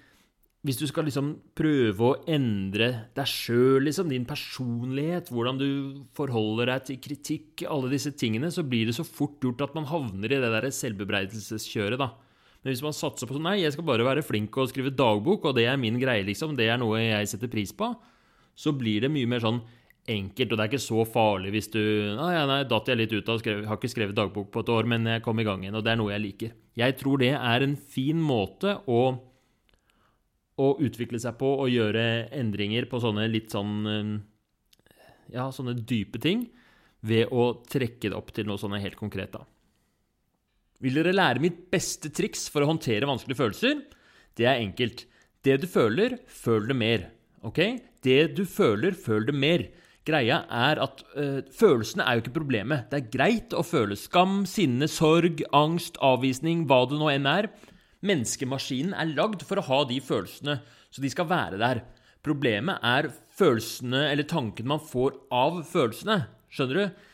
hvis 0.68 0.76
du 0.76 0.84
skal 0.90 1.06
liksom 1.08 1.30
prøve 1.56 2.04
å 2.04 2.16
endre 2.28 2.88
deg 3.16 3.28
sjøl, 3.30 3.86
liksom, 3.86 4.10
din 4.12 4.26
personlighet, 4.28 5.30
hvordan 5.32 5.56
du 5.60 5.68
forholder 6.16 6.68
deg 6.74 6.84
til 6.84 6.98
kritikk, 7.06 7.64
alle 7.64 7.88
disse 7.94 8.12
tingene, 8.12 8.50
så 8.52 8.64
blir 8.66 8.90
det 8.90 8.96
så 8.98 9.06
fort 9.06 9.40
gjort 9.40 9.64
at 9.64 9.76
man 9.78 9.88
havner 9.88 10.28
i 10.28 10.40
det 10.42 10.50
der 10.52 10.68
selvbebreidelseskjøret, 10.76 11.96
da. 12.02 12.10
Men 12.60 12.74
hvis 12.74 12.84
man 12.84 12.96
satser 12.96 13.28
på 13.28 13.36
sånn 13.36 13.46
Nei, 13.46 13.60
jeg 13.62 13.72
skal 13.72 13.86
bare 13.86 14.04
være 14.04 14.24
flink 14.26 14.56
og 14.60 14.68
skrive 14.68 14.92
dagbok, 14.92 15.46
og 15.48 15.56
det 15.56 15.64
er 15.70 15.80
min 15.80 15.96
greie, 16.02 16.26
liksom, 16.26 16.52
det 16.58 16.68
er 16.68 16.80
noe 16.82 17.00
jeg 17.00 17.30
setter 17.32 17.48
pris 17.52 17.72
på, 17.72 17.94
så 18.58 18.74
blir 18.76 19.06
det 19.06 19.12
mye 19.14 19.30
mer 19.30 19.40
sånn 19.44 19.62
enkelt, 20.08 20.52
og 20.52 20.58
det 20.58 20.64
er 20.64 20.70
ikke 20.72 20.82
så 20.82 21.04
farlig 21.08 21.52
hvis 21.54 21.70
du 21.72 21.80
Nei, 22.18 22.32
nei, 22.48 22.62
datt 22.68 22.88
jeg 22.88 22.96
litt 22.96 23.12
ut 23.12 23.28
av 23.28 23.40
skrev, 23.42 23.64
Har 23.68 23.76
ikke 23.76 23.90
skrevet 23.92 24.16
dagbok 24.16 24.48
på 24.52 24.62
et 24.64 24.72
år, 24.72 24.88
men 24.88 25.08
jeg 25.14 25.24
kom 25.24 25.40
i 25.40 25.46
gang 25.48 25.64
igjen, 25.64 25.76
og 25.78 25.84
det 25.86 25.92
er 25.94 26.00
noe 26.00 26.12
jeg 26.14 26.24
liker. 26.24 26.54
Jeg 26.78 26.96
tror 27.00 27.20
det 27.24 27.32
er 27.36 27.64
en 27.64 27.76
fin 27.76 28.20
måte 28.20 28.76
å 28.88 29.02
å 30.58 30.72
utvikle 30.82 31.20
seg 31.22 31.38
på 31.40 31.50
og 31.62 31.70
gjøre 31.72 32.28
endringer 32.34 32.88
på 32.90 33.00
sånne 33.02 33.28
litt 33.30 33.54
sånn 33.54 33.76
eh, 33.92 34.16
Ja, 35.34 35.50
sånne 35.54 35.76
dype 35.78 36.20
ting 36.22 36.48
ved 37.06 37.30
å 37.30 37.52
trekke 37.68 38.10
det 38.10 38.16
opp 38.16 38.32
til 38.34 38.48
noe 38.48 38.58
sånne 38.58 38.80
helt 38.82 38.98
konkret, 38.98 39.36
da. 39.36 39.44
Vil 40.82 40.98
dere 40.98 41.14
lære 41.14 41.42
mitt 41.42 41.64
beste 41.72 42.10
triks 42.14 42.46
for 42.50 42.62
å 42.62 42.70
håndtere 42.70 43.06
vanskelige 43.08 43.40
følelser? 43.40 43.80
Det 44.38 44.46
er 44.46 44.62
enkelt. 44.62 45.04
Det 45.42 45.58
du 45.62 45.66
føler, 45.70 46.16
føl 46.26 46.68
det 46.70 46.76
mer. 46.78 47.08
Ok? 47.46 47.60
Det 48.02 48.34
du 48.38 48.44
føler, 48.46 48.94
føl 48.94 49.26
det 49.26 49.34
mer. 49.34 49.66
Greia 50.08 50.40
er 50.48 50.80
at 50.80 51.02
øh, 51.20 51.40
følelsene 51.52 52.04
er 52.06 52.16
jo 52.16 52.24
ikke 52.24 52.36
problemet. 52.38 52.86
Det 52.90 53.00
er 53.00 53.10
greit 53.12 53.54
å 53.56 53.64
føle 53.66 53.98
skam, 53.98 54.44
sinne, 54.48 54.88
sorg, 54.88 55.42
angst, 55.52 55.98
avvisning, 56.04 56.64
hva 56.70 56.84
det 56.88 57.00
nå 57.00 57.10
enn 57.12 57.28
er. 57.28 57.50
Menneskemaskinen 58.06 58.94
er 58.94 59.14
lagd 59.16 59.42
for 59.46 59.58
å 59.58 59.66
ha 59.66 59.78
de 59.88 59.98
følelsene, 60.04 60.58
så 60.90 61.02
de 61.02 61.10
skal 61.10 61.28
være 61.30 61.58
der. 61.60 61.82
Problemet 62.24 62.82
er 62.86 63.10
følelsene, 63.38 64.08
eller 64.12 64.28
tanken 64.28 64.68
man 64.70 64.82
får 64.82 65.16
av 65.34 65.62
følelsene. 65.66 66.20
Skjønner 66.52 66.78
du? 66.78 67.06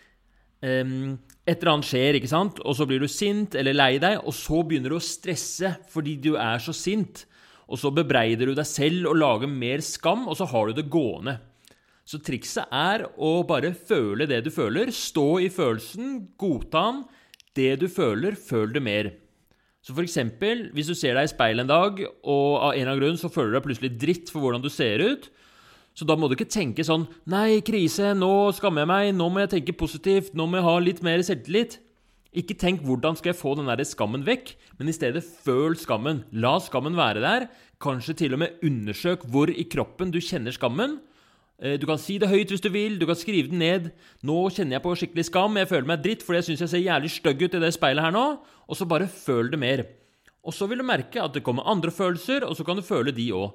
Um, 0.64 1.16
et 1.44 1.58
eller 1.58 1.74
annet 1.74 1.88
skjer, 1.90 2.18
ikke 2.18 2.30
sant? 2.30 2.60
og 2.64 2.76
så 2.76 2.86
blir 2.88 3.02
du 3.02 3.08
sint 3.10 3.56
eller 3.58 3.76
lei 3.76 3.98
deg, 4.00 4.20
og 4.24 4.32
så 4.36 4.62
begynner 4.64 4.94
du 4.94 4.96
å 4.96 5.04
stresse 5.04 5.74
fordi 5.92 6.16
du 6.24 6.34
er 6.40 6.62
så 6.62 6.72
sint. 6.76 7.26
Og 7.68 7.80
så 7.80 7.90
bebreider 7.92 8.48
du 8.48 8.56
deg 8.56 8.68
selv 8.68 9.10
og 9.10 9.18
lager 9.20 9.50
mer 9.50 9.84
skam, 9.84 10.26
og 10.28 10.36
så 10.38 10.48
har 10.48 10.68
du 10.68 10.78
det 10.78 10.88
gående. 10.92 11.38
Så 12.04 12.20
trikset 12.20 12.68
er 12.68 13.06
å 13.16 13.38
bare 13.48 13.72
føle 13.72 14.28
det 14.28 14.42
du 14.44 14.50
føler. 14.52 14.92
Stå 14.92 15.28
i 15.40 15.50
følelsen, 15.52 16.18
godta 16.40 16.84
den. 16.90 17.04
Det 17.56 17.72
du 17.80 17.86
føler, 17.88 18.36
føl 18.36 18.72
det 18.74 18.82
mer. 18.84 19.12
Så 19.84 19.92
for 19.92 20.06
eksempel, 20.06 20.70
hvis 20.72 20.88
du 20.88 20.96
ser 20.96 21.18
deg 21.18 21.28
i 21.28 21.32
speilet 21.32 21.66
en 21.66 21.68
dag, 21.68 21.98
og 22.24 22.46
av 22.56 22.70
en 22.72 22.80
eller 22.80 22.94
annen 22.94 23.02
grunn 23.02 23.18
så 23.20 23.28
føler 23.32 23.52
du 23.52 23.58
deg 23.58 23.66
plutselig 23.66 23.90
dritt 24.00 24.32
for 24.32 24.40
hvordan 24.40 24.64
du 24.64 24.70
ser 24.72 25.04
ut, 25.04 25.28
så 25.94 26.06
da 26.08 26.16
må 26.18 26.26
du 26.26 26.34
ikke 26.34 26.50
tenke 26.50 26.82
sånn 26.82 27.04
Nei, 27.30 27.60
krise, 27.62 28.14
nå 28.18 28.50
skammer 28.56 28.82
jeg 28.82 28.90
meg, 28.90 29.10
nå 29.14 29.28
må 29.30 29.44
jeg 29.44 29.52
tenke 29.58 29.76
positivt, 29.78 30.32
nå 30.34 30.48
må 30.48 30.58
jeg 30.58 30.66
ha 30.66 30.78
litt 30.82 31.02
mer 31.06 31.22
selvtillit. 31.22 31.78
Ikke 32.34 32.56
tenk 32.58 32.82
'hvordan 32.82 33.14
skal 33.14 33.30
jeg 33.30 33.38
få 33.38 33.54
den 33.54 33.68
der 33.70 33.84
skammen 33.86 34.24
vekk', 34.26 34.56
men 34.80 34.88
i 34.88 34.96
stedet 34.96 35.22
føl 35.22 35.76
skammen. 35.78 36.24
La 36.32 36.58
skammen 36.58 36.96
være 36.96 37.22
der. 37.22 37.46
Kanskje 37.78 38.16
til 38.16 38.32
og 38.34 38.40
med 38.40 38.58
undersøk 38.64 39.22
hvor 39.30 39.46
i 39.46 39.62
kroppen 39.62 40.10
du 40.10 40.18
kjenner 40.18 40.50
skammen. 40.50 40.98
Eh, 41.62 41.76
du 41.78 41.86
kan 41.86 42.00
si 42.00 42.18
det 42.18 42.30
høyt 42.30 42.50
hvis 42.50 42.62
du 42.64 42.70
vil, 42.74 42.98
du 42.98 43.06
kan 43.06 43.18
skrive 43.18 43.50
den 43.50 43.62
ned. 43.62 43.92
'Nå 44.22 44.38
kjenner 44.50 44.78
jeg 44.78 44.84
på 44.84 44.94
skikkelig 44.98 45.26
skam, 45.30 45.56
jeg 45.56 45.70
føler 45.70 45.86
meg 45.86 46.02
dritt 46.02 46.24
fordi 46.26 46.40
jeg 46.40 46.48
syns 46.50 46.64
jeg 46.64 46.72
ser 46.72 46.86
jævlig 46.86 47.10
stygg 47.10 47.44
ut 47.44 47.54
i 47.54 47.62
det 47.62 47.74
speilet 47.74 48.04
her 48.04 48.14
nå.' 48.14 48.40
Og 48.68 48.76
så 48.76 48.88
bare 48.88 49.06
føl 49.06 49.50
det 49.52 49.60
mer. 49.60 49.84
Og 50.44 50.52
så 50.52 50.66
vil 50.68 50.80
du 50.80 50.84
merke 50.84 51.20
at 51.20 51.32
det 51.32 51.44
kommer 51.44 51.68
andre 51.68 51.90
følelser, 51.90 52.44
og 52.44 52.56
så 52.56 52.64
kan 52.64 52.76
du 52.76 52.82
føle 52.82 53.12
de 53.12 53.30
òg. 53.32 53.52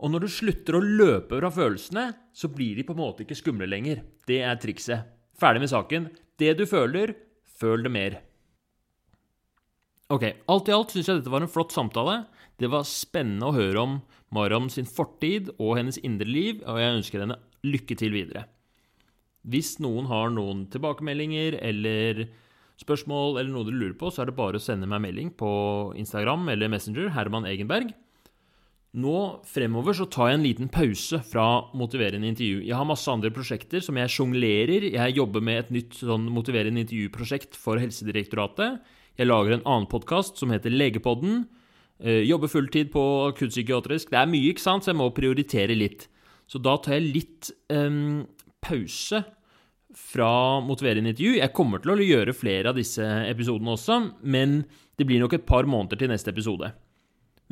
Og 0.00 0.10
når 0.10 0.24
du 0.24 0.28
slutter 0.28 0.76
å 0.76 0.84
løpe 0.84 1.38
fra 1.38 1.50
følelsene, 1.50 2.14
så 2.34 2.50
blir 2.52 2.76
de 2.76 2.84
på 2.84 2.92
en 2.92 3.00
måte 3.00 3.24
ikke 3.24 3.38
skumle 3.38 3.68
lenger. 3.68 4.02
Det 4.26 4.40
er 4.42 4.56
trikset. 4.60 5.06
Ferdig 5.38 5.62
med 5.64 5.72
saken. 5.72 6.08
Det 6.38 6.56
du 6.58 6.66
føler, 6.66 7.14
føl 7.60 7.84
det 7.84 7.92
mer. 7.92 8.18
Ok, 10.12 10.26
alt 10.50 10.68
i 10.68 10.74
alt 10.74 10.92
syns 10.92 11.08
jeg 11.08 11.20
dette 11.20 11.32
var 11.32 11.44
en 11.44 11.50
flott 11.50 11.72
samtale. 11.72 12.24
Det 12.60 12.68
var 12.70 12.84
spennende 12.88 13.48
å 13.48 13.56
høre 13.56 13.80
om 13.80 13.94
Maram 14.34 14.68
sin 14.72 14.88
fortid 14.88 15.52
og 15.58 15.76
hennes 15.78 16.00
indre 16.02 16.28
liv, 16.28 16.62
og 16.66 16.80
jeg 16.80 16.98
ønsker 16.98 17.24
henne 17.24 17.38
lykke 17.64 17.96
til 17.98 18.14
videre. 18.14 18.46
Hvis 19.44 19.76
noen 19.84 20.08
har 20.08 20.32
noen 20.32 20.64
tilbakemeldinger 20.72 21.58
eller 21.60 22.24
spørsmål 22.80 23.38
eller 23.38 23.52
noe 23.52 23.66
dere 23.68 23.80
lurer 23.80 23.98
på, 23.98 24.10
så 24.10 24.22
er 24.22 24.30
det 24.30 24.38
bare 24.38 24.58
å 24.58 24.62
sende 24.62 24.88
meg 24.90 25.02
melding 25.04 25.30
på 25.38 25.50
Instagram 26.00 26.48
eller 26.54 26.72
Messenger, 26.72 27.12
Herman 27.14 27.46
Egenberg. 27.48 27.92
Nå 28.94 29.14
fremover 29.50 29.96
så 29.98 30.06
tar 30.06 30.30
jeg 30.30 30.38
en 30.38 30.44
liten 30.46 30.68
pause 30.70 31.18
fra 31.26 31.46
motiverende 31.74 32.28
intervju. 32.30 32.60
Jeg 32.62 32.78
har 32.78 32.86
masse 32.86 33.10
andre 33.10 33.32
prosjekter 33.34 33.82
som 33.82 33.98
jeg 33.98 34.12
sjonglerer. 34.14 34.86
Jeg 34.94 35.16
jobber 35.16 35.42
med 35.42 35.64
et 35.64 35.72
nytt 35.74 35.98
sånn 35.98 36.28
motiverende 36.30 36.84
intervjuprosjekt 36.84 37.58
for 37.58 37.82
Helsedirektoratet. 37.82 38.78
Jeg 39.18 39.30
lager 39.30 39.56
en 39.56 39.66
annen 39.66 39.90
podkast 39.90 40.38
som 40.38 40.54
heter 40.54 40.70
Legepodden. 40.70 41.42
Uh, 42.02 42.22
jobber 42.26 42.50
fulltid 42.50 42.90
på 42.94 43.04
akuttpsykiatrisk. 43.28 44.10
Det 44.10 44.18
er 44.20 44.30
mye, 44.30 44.50
ikke 44.50 44.64
sant, 44.64 44.84
så 44.84 44.92
jeg 44.92 45.00
må 45.00 45.12
prioritere 45.14 45.76
litt. 45.78 46.08
Så 46.50 46.60
da 46.60 46.76
tar 46.82 46.98
jeg 46.98 47.12
litt 47.14 47.52
um, 47.72 48.24
pause 48.64 49.22
fra 49.94 50.60
motiverende 50.64 51.12
intervju. 51.12 51.36
Jeg 51.38 51.54
kommer 51.54 51.82
til 51.82 51.94
å 51.94 52.02
gjøre 52.02 52.34
flere 52.36 52.72
av 52.72 52.78
disse 52.78 53.04
episodene 53.28 53.76
også, 53.76 54.00
men 54.26 54.64
det 54.98 55.06
blir 55.08 55.22
nok 55.22 55.36
et 55.38 55.46
par 55.46 55.68
måneder 55.70 56.00
til 56.00 56.10
neste 56.10 56.32
episode. 56.34 56.72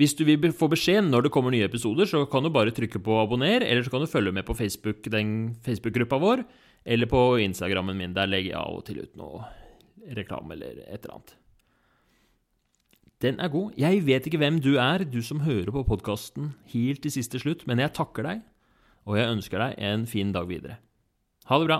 Hvis 0.00 0.14
du 0.16 0.24
vil 0.24 0.54
få 0.56 0.70
beskjed 0.72 1.04
når 1.04 1.26
det 1.26 1.32
kommer 1.34 1.52
nye 1.52 1.68
episoder, 1.68 2.08
så 2.08 2.24
kan 2.30 2.44
du 2.44 2.50
bare 2.52 2.72
trykke 2.74 3.02
på 3.04 3.18
abonner, 3.20 3.62
eller 3.62 3.84
så 3.84 3.92
kan 3.92 4.02
du 4.02 4.10
følge 4.10 4.32
med 4.32 4.46
på 4.48 4.56
Facebook, 4.56 5.04
den 5.12 5.52
Facebook-gruppa 5.66 6.18
vår, 6.22 6.44
eller 6.82 7.10
på 7.10 7.20
Instagrammen 7.44 7.98
min. 7.98 8.16
Der 8.16 8.30
legger 8.30 8.54
jeg 8.54 8.60
av 8.62 8.80
og 8.80 8.86
til 8.88 9.02
ut 9.04 9.20
noe 9.20 9.44
reklame 10.16 10.56
eller 10.56 10.80
et 10.88 11.04
eller 11.04 11.18
annet. 11.18 11.36
Den 13.22 13.38
er 13.40 13.48
god. 13.48 13.76
Jeg 13.78 14.02
vet 14.06 14.26
ikke 14.26 14.40
hvem 14.42 14.58
du 14.58 14.72
er, 14.82 15.04
du 15.06 15.20
som 15.22 15.44
hører 15.46 15.70
på 15.70 15.84
podkasten 15.86 16.56
helt 16.72 17.04
til 17.04 17.14
siste 17.14 17.38
slutt, 17.38 17.66
men 17.70 17.78
jeg 17.78 17.94
takker 17.94 18.26
deg, 18.26 18.40
og 19.06 19.18
jeg 19.18 19.30
ønsker 19.30 19.62
deg 19.62 19.78
en 19.78 20.08
fin 20.10 20.32
dag 20.34 20.48
videre. 20.50 20.80
Ha 21.46 21.60
det 21.62 21.70
bra. 21.70 21.78